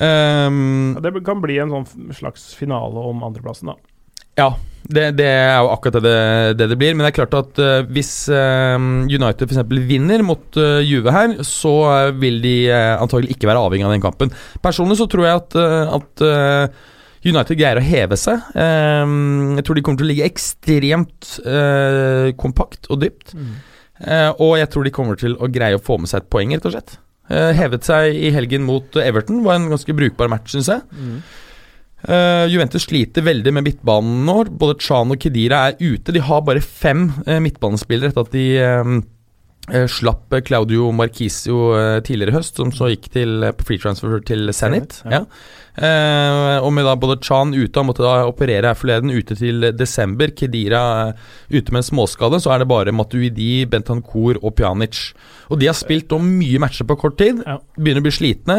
Um, 0.00 0.94
Ja, 0.96 1.00
det 1.10 1.24
kan 1.26 1.42
bli 1.42 1.58
en 1.60 1.74
sånn 1.74 2.14
slags 2.16 2.54
finale 2.56 3.02
om 3.10 3.20
andreplassen, 3.26 3.72
da. 3.72 3.76
Ja, 4.38 4.52
det, 4.88 5.04
det 5.18 5.26
er 5.28 5.58
jo 5.60 5.70
akkurat 5.74 5.98
det 6.00 6.18
det, 6.58 6.68
det 6.72 6.78
blir. 6.80 6.94
Men 6.96 7.04
det 7.04 7.10
er 7.10 7.18
klart 7.20 7.36
at 7.36 7.60
uh, 7.60 7.86
hvis 7.92 8.12
uh, 8.32 8.76
United 9.04 9.48
f.eks. 9.48 9.74
vinner 9.88 10.24
mot 10.26 10.60
uh, 10.60 10.80
Juve 10.84 11.12
her, 11.14 11.36
så 11.46 11.74
vil 12.18 12.40
de 12.44 12.56
antagelig 12.72 13.36
ikke 13.36 13.50
være 13.50 13.64
avhengig 13.64 13.88
av 13.88 13.96
den 13.96 14.04
kampen. 14.04 14.32
Personlig 14.64 14.98
så 15.00 15.08
tror 15.10 15.28
jeg 15.28 15.42
at, 15.42 15.58
at 15.98 16.22
United 17.26 17.58
greier 17.58 17.80
å 17.80 17.84
heve 17.84 18.16
seg. 18.18 18.44
Jeg 18.54 19.64
tror 19.66 19.76
de 19.76 19.82
kommer 19.84 20.00
til 20.00 20.08
å 20.08 20.10
ligge 20.12 20.28
ekstremt 20.28 21.32
kompakt 22.40 22.88
og 22.92 23.02
dypt. 23.02 23.34
Eh, 23.98 24.30
og 24.38 24.54
jeg 24.60 24.70
tror 24.70 24.86
de 24.86 24.94
kommer 24.94 25.18
til 25.18 25.34
å 25.42 25.50
greie 25.50 25.78
å 25.78 25.82
få 25.82 25.98
med 26.00 26.10
seg 26.10 26.22
et 26.22 26.30
poeng, 26.30 26.54
rett 26.54 26.68
og 26.68 26.74
slett. 26.76 26.96
Hevet 27.28 27.84
seg 27.84 28.16
i 28.16 28.30
helgen 28.32 28.64
mot 28.64 28.94
Everton, 28.96 29.42
var 29.44 29.58
en 29.58 29.68
ganske 29.68 29.92
brukbar 29.92 30.30
match, 30.32 30.54
syns 30.54 30.70
jeg. 30.72 30.84
Mm. 30.96 31.18
Eh, 32.06 32.46
Juventus 32.52 32.86
sliter 32.86 33.24
veldig 33.26 33.52
med 33.56 33.66
midtbanen 33.66 34.22
nå. 34.28 34.40
Både 34.58 34.78
Chan 34.82 35.14
og 35.14 35.20
Kedira 35.22 35.66
er 35.68 35.78
ute. 35.80 36.14
De 36.14 36.22
har 36.22 36.44
bare 36.46 36.62
fem 36.62 37.08
uh, 37.26 37.38
midtbanespillere 37.42 38.12
etter 38.12 38.26
at 38.26 38.34
de 38.34 38.44
eh, 38.62 38.92
uh, 39.74 39.86
slapp 39.90 40.36
Claudio 40.46 40.92
Marquisio 40.94 41.74
tidligere 42.06 42.32
i 42.32 42.38
høst, 42.38 42.60
som 42.60 42.70
så 42.72 42.92
gikk 42.92 43.10
til, 43.18 43.50
på 43.58 43.66
free 43.66 43.82
transfer 43.82 44.22
til 44.24 44.52
Zenit. 44.54 45.00
Ja. 45.04 45.24
ja. 45.24 45.24
Og 46.58 46.72
med 46.74 46.88
da 46.88 46.96
både 46.98 47.20
Chan 47.22 47.52
ute, 47.54 47.76
han 47.76 47.86
måtte 47.86 48.02
da 48.02 48.24
operere 48.26 48.72
her 48.72 48.78
forleden, 48.78 49.12
ute 49.14 49.36
til 49.38 49.68
desember. 49.78 50.32
Kedira 50.34 50.80
ute 51.52 51.74
med 51.74 51.82
en 51.82 51.86
småskade. 51.90 52.40
Så 52.42 52.50
er 52.50 52.62
det 52.62 52.70
bare 52.70 52.94
Matuidi, 52.94 53.62
Bentancour 53.70 54.40
og 54.42 54.56
Pjanic. 54.58 55.12
Og 55.52 55.60
de 55.60 55.70
har 55.70 55.78
spilt 55.78 56.14
om 56.16 56.26
mye 56.40 56.58
matcher 56.62 56.88
på 56.88 56.98
kort 56.98 57.20
tid. 57.20 57.44
Ja. 57.46 57.60
Begynner 57.78 58.02
å 58.02 58.08
bli 58.08 58.18
slitne. 58.18 58.58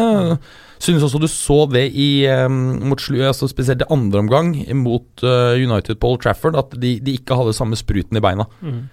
Synes 0.80 1.04
også 1.04 1.20
du 1.20 1.28
så 1.28 1.58
det 1.68 1.90
i 1.92 2.24
um, 2.32 2.78
mot 2.88 3.02
altså 3.12 3.48
spesielt 3.50 3.84
i 3.84 3.90
andre 3.92 4.22
omgang 4.22 4.54
mot 4.80 5.24
eh, 5.26 5.60
United 5.60 6.00
på 6.00 6.14
Old 6.14 6.22
Trafford, 6.24 6.56
at 6.56 6.72
de, 6.80 6.96
de 7.04 7.18
ikke 7.18 7.36
hadde 7.36 7.52
samme 7.56 7.76
spruten 7.76 8.16
i 8.16 8.24
beina. 8.24 8.48
Mm. 8.64 8.88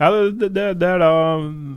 Ja, 0.00 0.10
det, 0.12 0.48
det, 0.54 0.64
det 0.80 0.88
er 0.88 1.02
da 1.02 1.10
mm, 1.42 1.76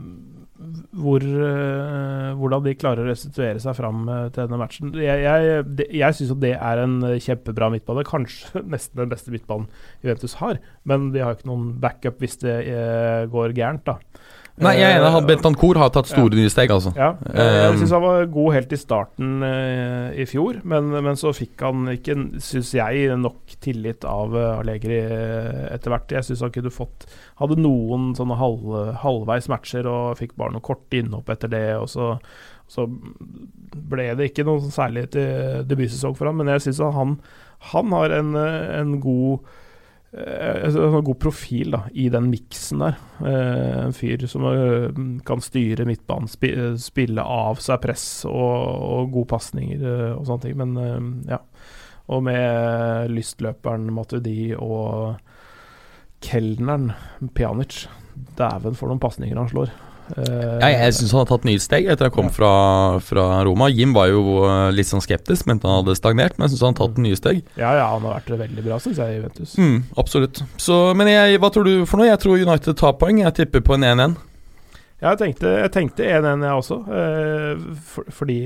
hvor, 0.96 1.20
eh, 1.20 2.30
hvordan 2.40 2.64
de 2.64 2.74
klarer 2.80 3.04
å 3.04 3.10
restituere 3.10 3.60
seg 3.60 3.76
fram 3.76 4.08
eh, 4.08 4.26
til 4.32 4.46
denne 4.46 4.62
matchen. 4.62 4.96
Jeg, 4.96 5.26
jeg, 5.28 5.86
jeg 6.00 6.16
syns 6.16 6.34
det 6.40 6.54
er 6.56 6.84
en 6.86 6.96
kjempebra 7.20 7.68
midtbane. 7.76 8.08
Kanskje 8.08 8.64
nesten 8.74 9.04
den 9.04 9.12
beste 9.12 9.34
midtbanen 9.34 9.68
Juventus 10.00 10.38
har. 10.40 10.60
Men 10.88 11.10
de 11.12 11.20
har 11.20 11.36
ikke 11.36 11.52
noen 11.52 11.74
backup 11.84 12.24
hvis 12.24 12.40
det 12.40 12.62
går 13.32 13.56
gærent, 13.60 13.84
da. 13.92 14.00
Nei, 14.60 14.74
jeg 14.76 14.86
er 14.92 14.98
enig. 15.00 15.10
Eh, 15.18 15.26
Bentancour 15.30 15.78
har 15.80 15.90
tatt 15.94 16.10
store 16.10 16.36
nye 16.36 16.50
steg, 16.52 16.72
altså. 16.74 16.92
Ja, 16.98 17.14
jeg, 17.26 17.36
jeg 17.40 17.70
Um, 17.70 17.78
syns 17.80 17.94
han 17.96 18.04
var 18.04 18.26
god 18.34 18.54
helt 18.56 18.74
i 18.76 18.78
starten 18.80 19.30
eh, 19.46 20.20
i 20.20 20.26
fjor, 20.28 20.60
men, 20.68 20.90
men 21.06 21.16
så 21.18 21.32
fikk 21.36 21.64
han 21.64 21.88
ikke, 21.94 22.16
syns 22.44 22.74
jeg, 22.76 23.08
nok 23.20 23.56
tillit 23.64 24.04
av 24.08 24.36
Allegri 24.60 25.00
eh, 25.00 25.64
etter 25.74 25.94
hvert. 25.94 26.12
Jeg 26.18 26.28
syns 26.28 26.44
han 26.44 26.54
kunne 26.54 26.72
fått 26.74 27.08
Hadde 27.40 27.56
noen 27.56 28.10
sånne 28.18 28.36
halv, 28.36 28.64
halvveis 29.00 29.46
matcher 29.48 29.86
og 29.88 30.18
fikk 30.20 30.34
bare 30.36 30.52
noe 30.52 30.64
kort 30.64 30.92
innhopp 30.92 31.30
etter 31.32 31.48
det, 31.48 31.64
og 31.80 31.88
så, 31.88 32.10
så 32.68 32.84
ble 32.90 34.10
det 34.18 34.30
ikke 34.30 34.44
noe 34.44 34.60
særlig 34.68 35.06
til 35.14 35.64
debutsesong 35.70 36.18
for 36.18 36.28
ham, 36.28 36.36
men 36.42 36.52
jeg 36.52 36.66
syns 36.66 36.82
han, 36.98 37.16
han 37.72 37.96
har 37.96 38.12
en, 38.18 38.34
eh, 38.36 38.68
en 38.82 38.98
god 39.00 39.38
eh, 39.40 39.56
en 40.12 41.04
god 41.04 41.18
profil 41.22 41.70
da, 41.76 41.84
i 41.94 42.08
den 42.10 42.30
miksen 42.32 42.82
der. 42.82 42.96
Eh, 43.22 43.76
en 43.84 43.94
fyr 43.94 44.26
som 44.30 44.46
eh, 44.48 44.88
kan 45.26 45.42
styre 45.44 45.86
midtbanen, 45.86 46.30
eh, 46.48 46.72
spille 46.82 47.22
av 47.22 47.62
seg 47.62 47.78
press 47.84 48.06
og, 48.26 48.32
og 48.34 49.12
gode 49.14 49.30
pasninger 49.30 49.84
eh, 49.84 50.08
og 50.16 50.26
sånne 50.26 50.46
ting. 50.46 50.58
Men 50.58 50.74
eh, 50.80 51.34
ja. 51.36 51.40
Og 52.10 52.24
med 52.26 53.12
lystløperen 53.14 53.86
Matuidi 53.94 54.50
og 54.56 55.20
kelneren 56.26 56.90
Pjanic 57.36 57.84
Dæven 58.36 58.74
for 58.74 58.90
noen 58.90 59.02
pasninger 59.02 59.38
han 59.38 59.52
slår. 59.52 59.70
Eh, 60.16 60.58
Jeg, 60.60 60.74
jeg 60.80 60.94
syns 60.96 61.12
han 61.14 61.20
har 61.22 61.28
tatt 61.30 61.44
nye 61.48 61.60
steg 61.62 61.86
etter 61.92 62.08
han 62.08 62.14
kom 62.14 62.28
Ja. 62.30 62.34
fra, 62.36 62.50
fra 63.04 63.24
Roma. 63.46 63.68
Jim 63.70 63.92
var 63.96 64.08
jo 64.10 64.22
eh, 64.48 64.70
litt 64.74 64.88
sånn 64.90 65.02
skeptisk, 65.04 65.46
mente 65.46 65.68
han 65.68 65.82
hadde 65.84 65.96
stagnert, 65.98 66.36
men 66.38 66.46
jeg 66.48 66.54
syns 66.56 66.64
han 66.66 66.74
har 66.74 66.80
tatt 66.88 66.98
nye 67.04 67.18
steg. 67.18 67.42
Ja, 67.60 67.72
ja, 67.78 67.86
han 67.92 68.02
har 68.08 68.18
vært 68.20 68.32
veldig 68.46 68.64
bra, 68.66 68.78
syns 68.82 68.98
jeg, 69.02 69.14
i 69.14 69.18
Juventus. 69.20 69.56
Mm, 69.60 69.78
absolutt. 70.00 70.42
Så, 70.60 70.78
men 70.98 71.10
jeg, 71.12 71.38
hva 71.42 71.50
tror 71.54 71.64
du 71.68 71.74
for 71.86 72.00
noe? 72.02 72.08
Jeg 72.10 72.22
tror 72.24 72.38
United 72.42 72.76
tar 72.80 72.96
poeng. 73.00 73.22
Jeg 73.24 73.36
tipper 73.40 73.64
på 73.66 73.76
en 73.78 73.86
1-1. 73.90 74.16
Ja, 75.00 75.14
jeg 75.14 75.20
tenkte, 75.22 75.56
1-1, 75.70 76.44
jeg 76.44 76.52
også. 76.60 76.80
Eh, 76.92 77.66
for, 77.88 78.04
fordi 78.12 78.38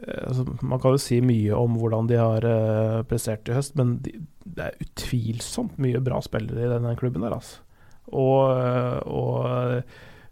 altså, 0.00 0.46
Man 0.66 0.80
kan 0.82 0.96
jo 0.96 1.00
si 1.02 1.20
mye 1.22 1.54
om 1.54 1.76
hvordan 1.78 2.08
de 2.10 2.16
har 2.18 2.46
prestert 3.10 3.46
i 3.50 3.54
høst, 3.54 3.76
men 3.78 3.98
de, 4.02 4.16
det 4.50 4.64
er 4.70 4.78
utvilsomt 4.82 5.76
mye 5.78 6.00
bra 6.02 6.18
spillere 6.24 6.64
i 6.66 6.72
denne 6.72 6.96
klubben 6.98 7.22
der, 7.22 7.36
altså. 7.36 7.60
Og, 8.10 8.50
og 9.06 9.84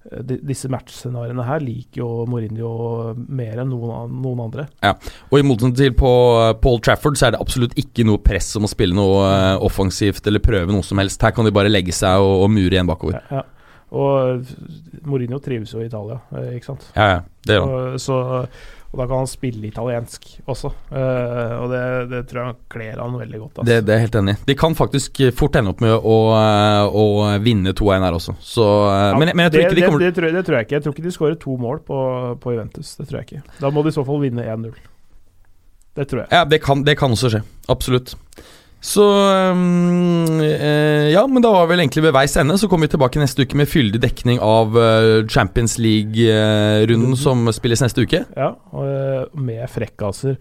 de, 0.08 0.38
disse 0.46 0.68
matchscenarioene 0.72 1.44
her 1.44 1.60
liker 1.64 2.00
jo 2.00 2.08
Mourinho 2.30 2.70
mer 3.28 3.60
enn 3.62 3.70
noen, 3.72 4.14
noen 4.22 4.44
andre. 4.46 4.68
Og 5.28 5.36
i 5.40 5.44
motsetning 5.44 5.76
til 5.76 5.94
på 5.98 6.12
Paul 6.62 6.80
Trafford, 6.84 7.18
så 7.20 7.28
er 7.28 7.36
det 7.36 7.42
absolutt 7.42 7.76
ikke 7.80 8.06
noe 8.08 8.22
press 8.22 8.54
om 8.58 8.68
å 8.68 8.70
spille 8.70 8.96
noe 8.96 9.26
eh, 9.28 9.66
offensivt 9.68 10.26
eller 10.30 10.44
prøve 10.44 10.72
noe 10.72 10.86
som 10.86 11.00
helst. 11.02 11.22
Her 11.24 11.34
kan 11.36 11.48
de 11.48 11.54
bare 11.54 11.72
legge 11.72 11.94
seg 11.96 12.24
og, 12.24 12.44
og 12.46 12.52
mure 12.54 12.72
igjen 12.72 12.88
bakover. 12.88 13.20
Ja, 13.20 13.42
ja. 13.42 13.46
Og 13.88 14.44
Mourinho 15.08 15.38
trives 15.40 15.70
jo 15.72 15.80
i 15.80 15.86
Italia, 15.88 16.18
eh, 16.36 16.56
ikke 16.58 16.74
sant? 16.74 16.90
Ja, 16.96 17.06
ja, 17.14 17.20
det 17.48 17.56
gjør 17.56 17.70
han. 17.72 18.02
Så, 18.04 18.18
og 18.88 18.96
da 19.02 19.04
kan 19.06 19.18
han 19.20 19.26
spille 19.28 19.66
italiensk 19.68 20.24
også. 20.48 20.70
uh, 20.92 21.54
og 21.60 21.66
det, 21.74 21.80
det 22.08 22.20
tror 22.30 22.46
jeg 22.46 22.56
kler 22.72 23.00
han 23.02 23.16
veldig 23.20 23.40
godt. 23.42 23.58
altså. 23.58 23.66
Det, 23.68 23.76
det 23.84 23.94
er 23.94 24.02
helt 24.06 24.14
enig. 24.22 24.34
De 24.48 24.54
kan 24.56 24.76
faktisk 24.78 25.20
fort 25.36 25.58
ende 25.60 25.74
opp 25.74 25.82
med 25.84 25.92
å, 25.92 26.16
å 26.88 27.04
vinne 27.44 27.74
2-1 27.76 28.06
her 28.06 28.16
også. 28.16 28.34
Så, 28.40 28.64
ja, 28.64 29.12
men, 29.18 29.34
men 29.36 29.44
jeg 29.48 29.52
tror 29.52 29.60
det, 29.60 29.66
ikke 29.68 29.80
de 29.80 29.86
kommer 29.86 30.04
det, 30.04 30.08
det, 30.08 30.16
tror, 30.16 30.28
jeg- 30.30 30.36
det 30.38 30.44
tror 30.48 30.56
jeg 30.58 30.68
ikke. 30.68 30.76
Jeg 30.78 30.86
tror 30.86 30.96
ikke 30.96 31.06
de 31.08 31.14
skårer 31.18 31.38
to 31.44 31.56
mål 31.60 31.82
på, 31.84 31.98
på 32.40 32.54
Juventus. 32.56 32.94
Det 32.96 33.08
tror 33.10 33.20
jeg 33.20 33.28
ikke. 33.28 33.42
Da 33.60 33.70
må 33.76 33.84
de 33.84 33.92
i 33.92 33.98
så 33.98 34.06
fall 34.08 34.22
vinne 34.24 34.46
1-0. 34.56 34.72
Det 35.98 36.06
tror 36.08 36.24
jeg. 36.24 36.28
Ja, 36.32 36.44
det 36.48 36.62
kan, 36.62 36.84
det 36.86 36.96
kan 37.00 37.12
også 37.12 37.28
skje. 37.34 37.42
Absolutt. 37.68 38.14
Så 38.80 39.04
eh, 40.42 41.08
Ja, 41.10 41.26
men 41.26 41.42
da 41.42 41.50
var 41.52 41.66
vi 41.66 41.74
vel 41.74 41.82
egentlig 41.82 42.04
ved 42.06 42.14
veis 42.14 42.36
ende. 42.38 42.58
Så 42.60 42.68
kommer 42.70 42.86
vi 42.86 42.94
tilbake 42.94 43.20
neste 43.20 43.42
uke 43.42 43.58
med 43.58 43.68
fyldig 43.70 44.00
dekning 44.02 44.38
av 44.44 44.76
eh, 44.78 45.26
Champions 45.26 45.78
League-runden 45.82 47.16
som 47.18 47.48
spilles 47.54 47.82
neste 47.82 48.06
uke. 48.06 48.22
Ja, 48.38 48.52
eh, 48.54 49.26
Med 49.34 49.66
frekkaser 49.72 50.38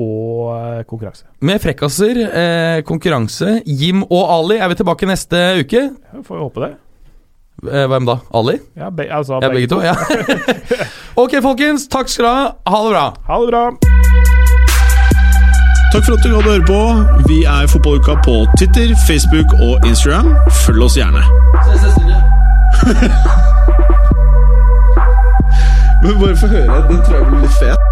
og 0.00 0.84
konkurranse. 0.90 1.26
Med 1.44 1.60
frekkaser, 1.62 2.20
eh, 2.26 2.82
konkurranse. 2.86 3.60
Jim 3.66 4.04
og 4.06 4.22
Ali 4.38 4.60
er 4.62 4.70
vi 4.70 4.78
tilbake 4.82 5.08
neste 5.10 5.40
uke. 5.62 5.82
Ja, 5.90 6.22
får 6.26 6.36
vi 6.36 6.46
håpe 6.46 6.64
det. 6.66 6.72
Hvem 7.60 8.06
da? 8.08 8.14
Ali? 8.32 8.54
Ja, 8.78 8.88
be, 8.88 9.04
altså, 9.12 9.36
Ja, 9.42 9.50
begge 9.52 9.68
to? 9.68 9.82
Ja. 9.84 9.92
ok, 11.22 11.38
folkens. 11.44 11.90
Takk 11.92 12.08
skal 12.08 12.24
du 12.24 12.30
ha. 12.32 12.50
Ha 12.72 12.84
det 12.86 12.94
bra. 12.96 13.06
Ha 13.28 13.40
det 13.44 13.50
bra. 13.52 13.89
Takk 15.92 16.04
for 16.06 16.14
at 16.14 16.22
du 16.22 16.28
gadd 16.30 16.46
å 16.46 16.50
høre 16.52 16.62
på. 16.68 16.76
Vi 17.26 17.40
er 17.50 17.66
Fotballuka 17.66 18.14
på 18.22 18.46
Twitter, 18.54 18.94
Facebook 19.08 19.50
og 19.58 19.82
Instagram. 19.88 20.36
Følg 20.62 20.82
oss 20.86 20.94
gjerne. 21.00 21.18
Men 26.02 26.20
bare 26.22 26.36
få 26.38 26.46
høre. 26.46 26.84
Den 26.88 26.98
tror 27.04 27.16
jeg 27.16 27.24
blir 27.26 27.40
litt 27.42 27.52
fet. 27.58 27.89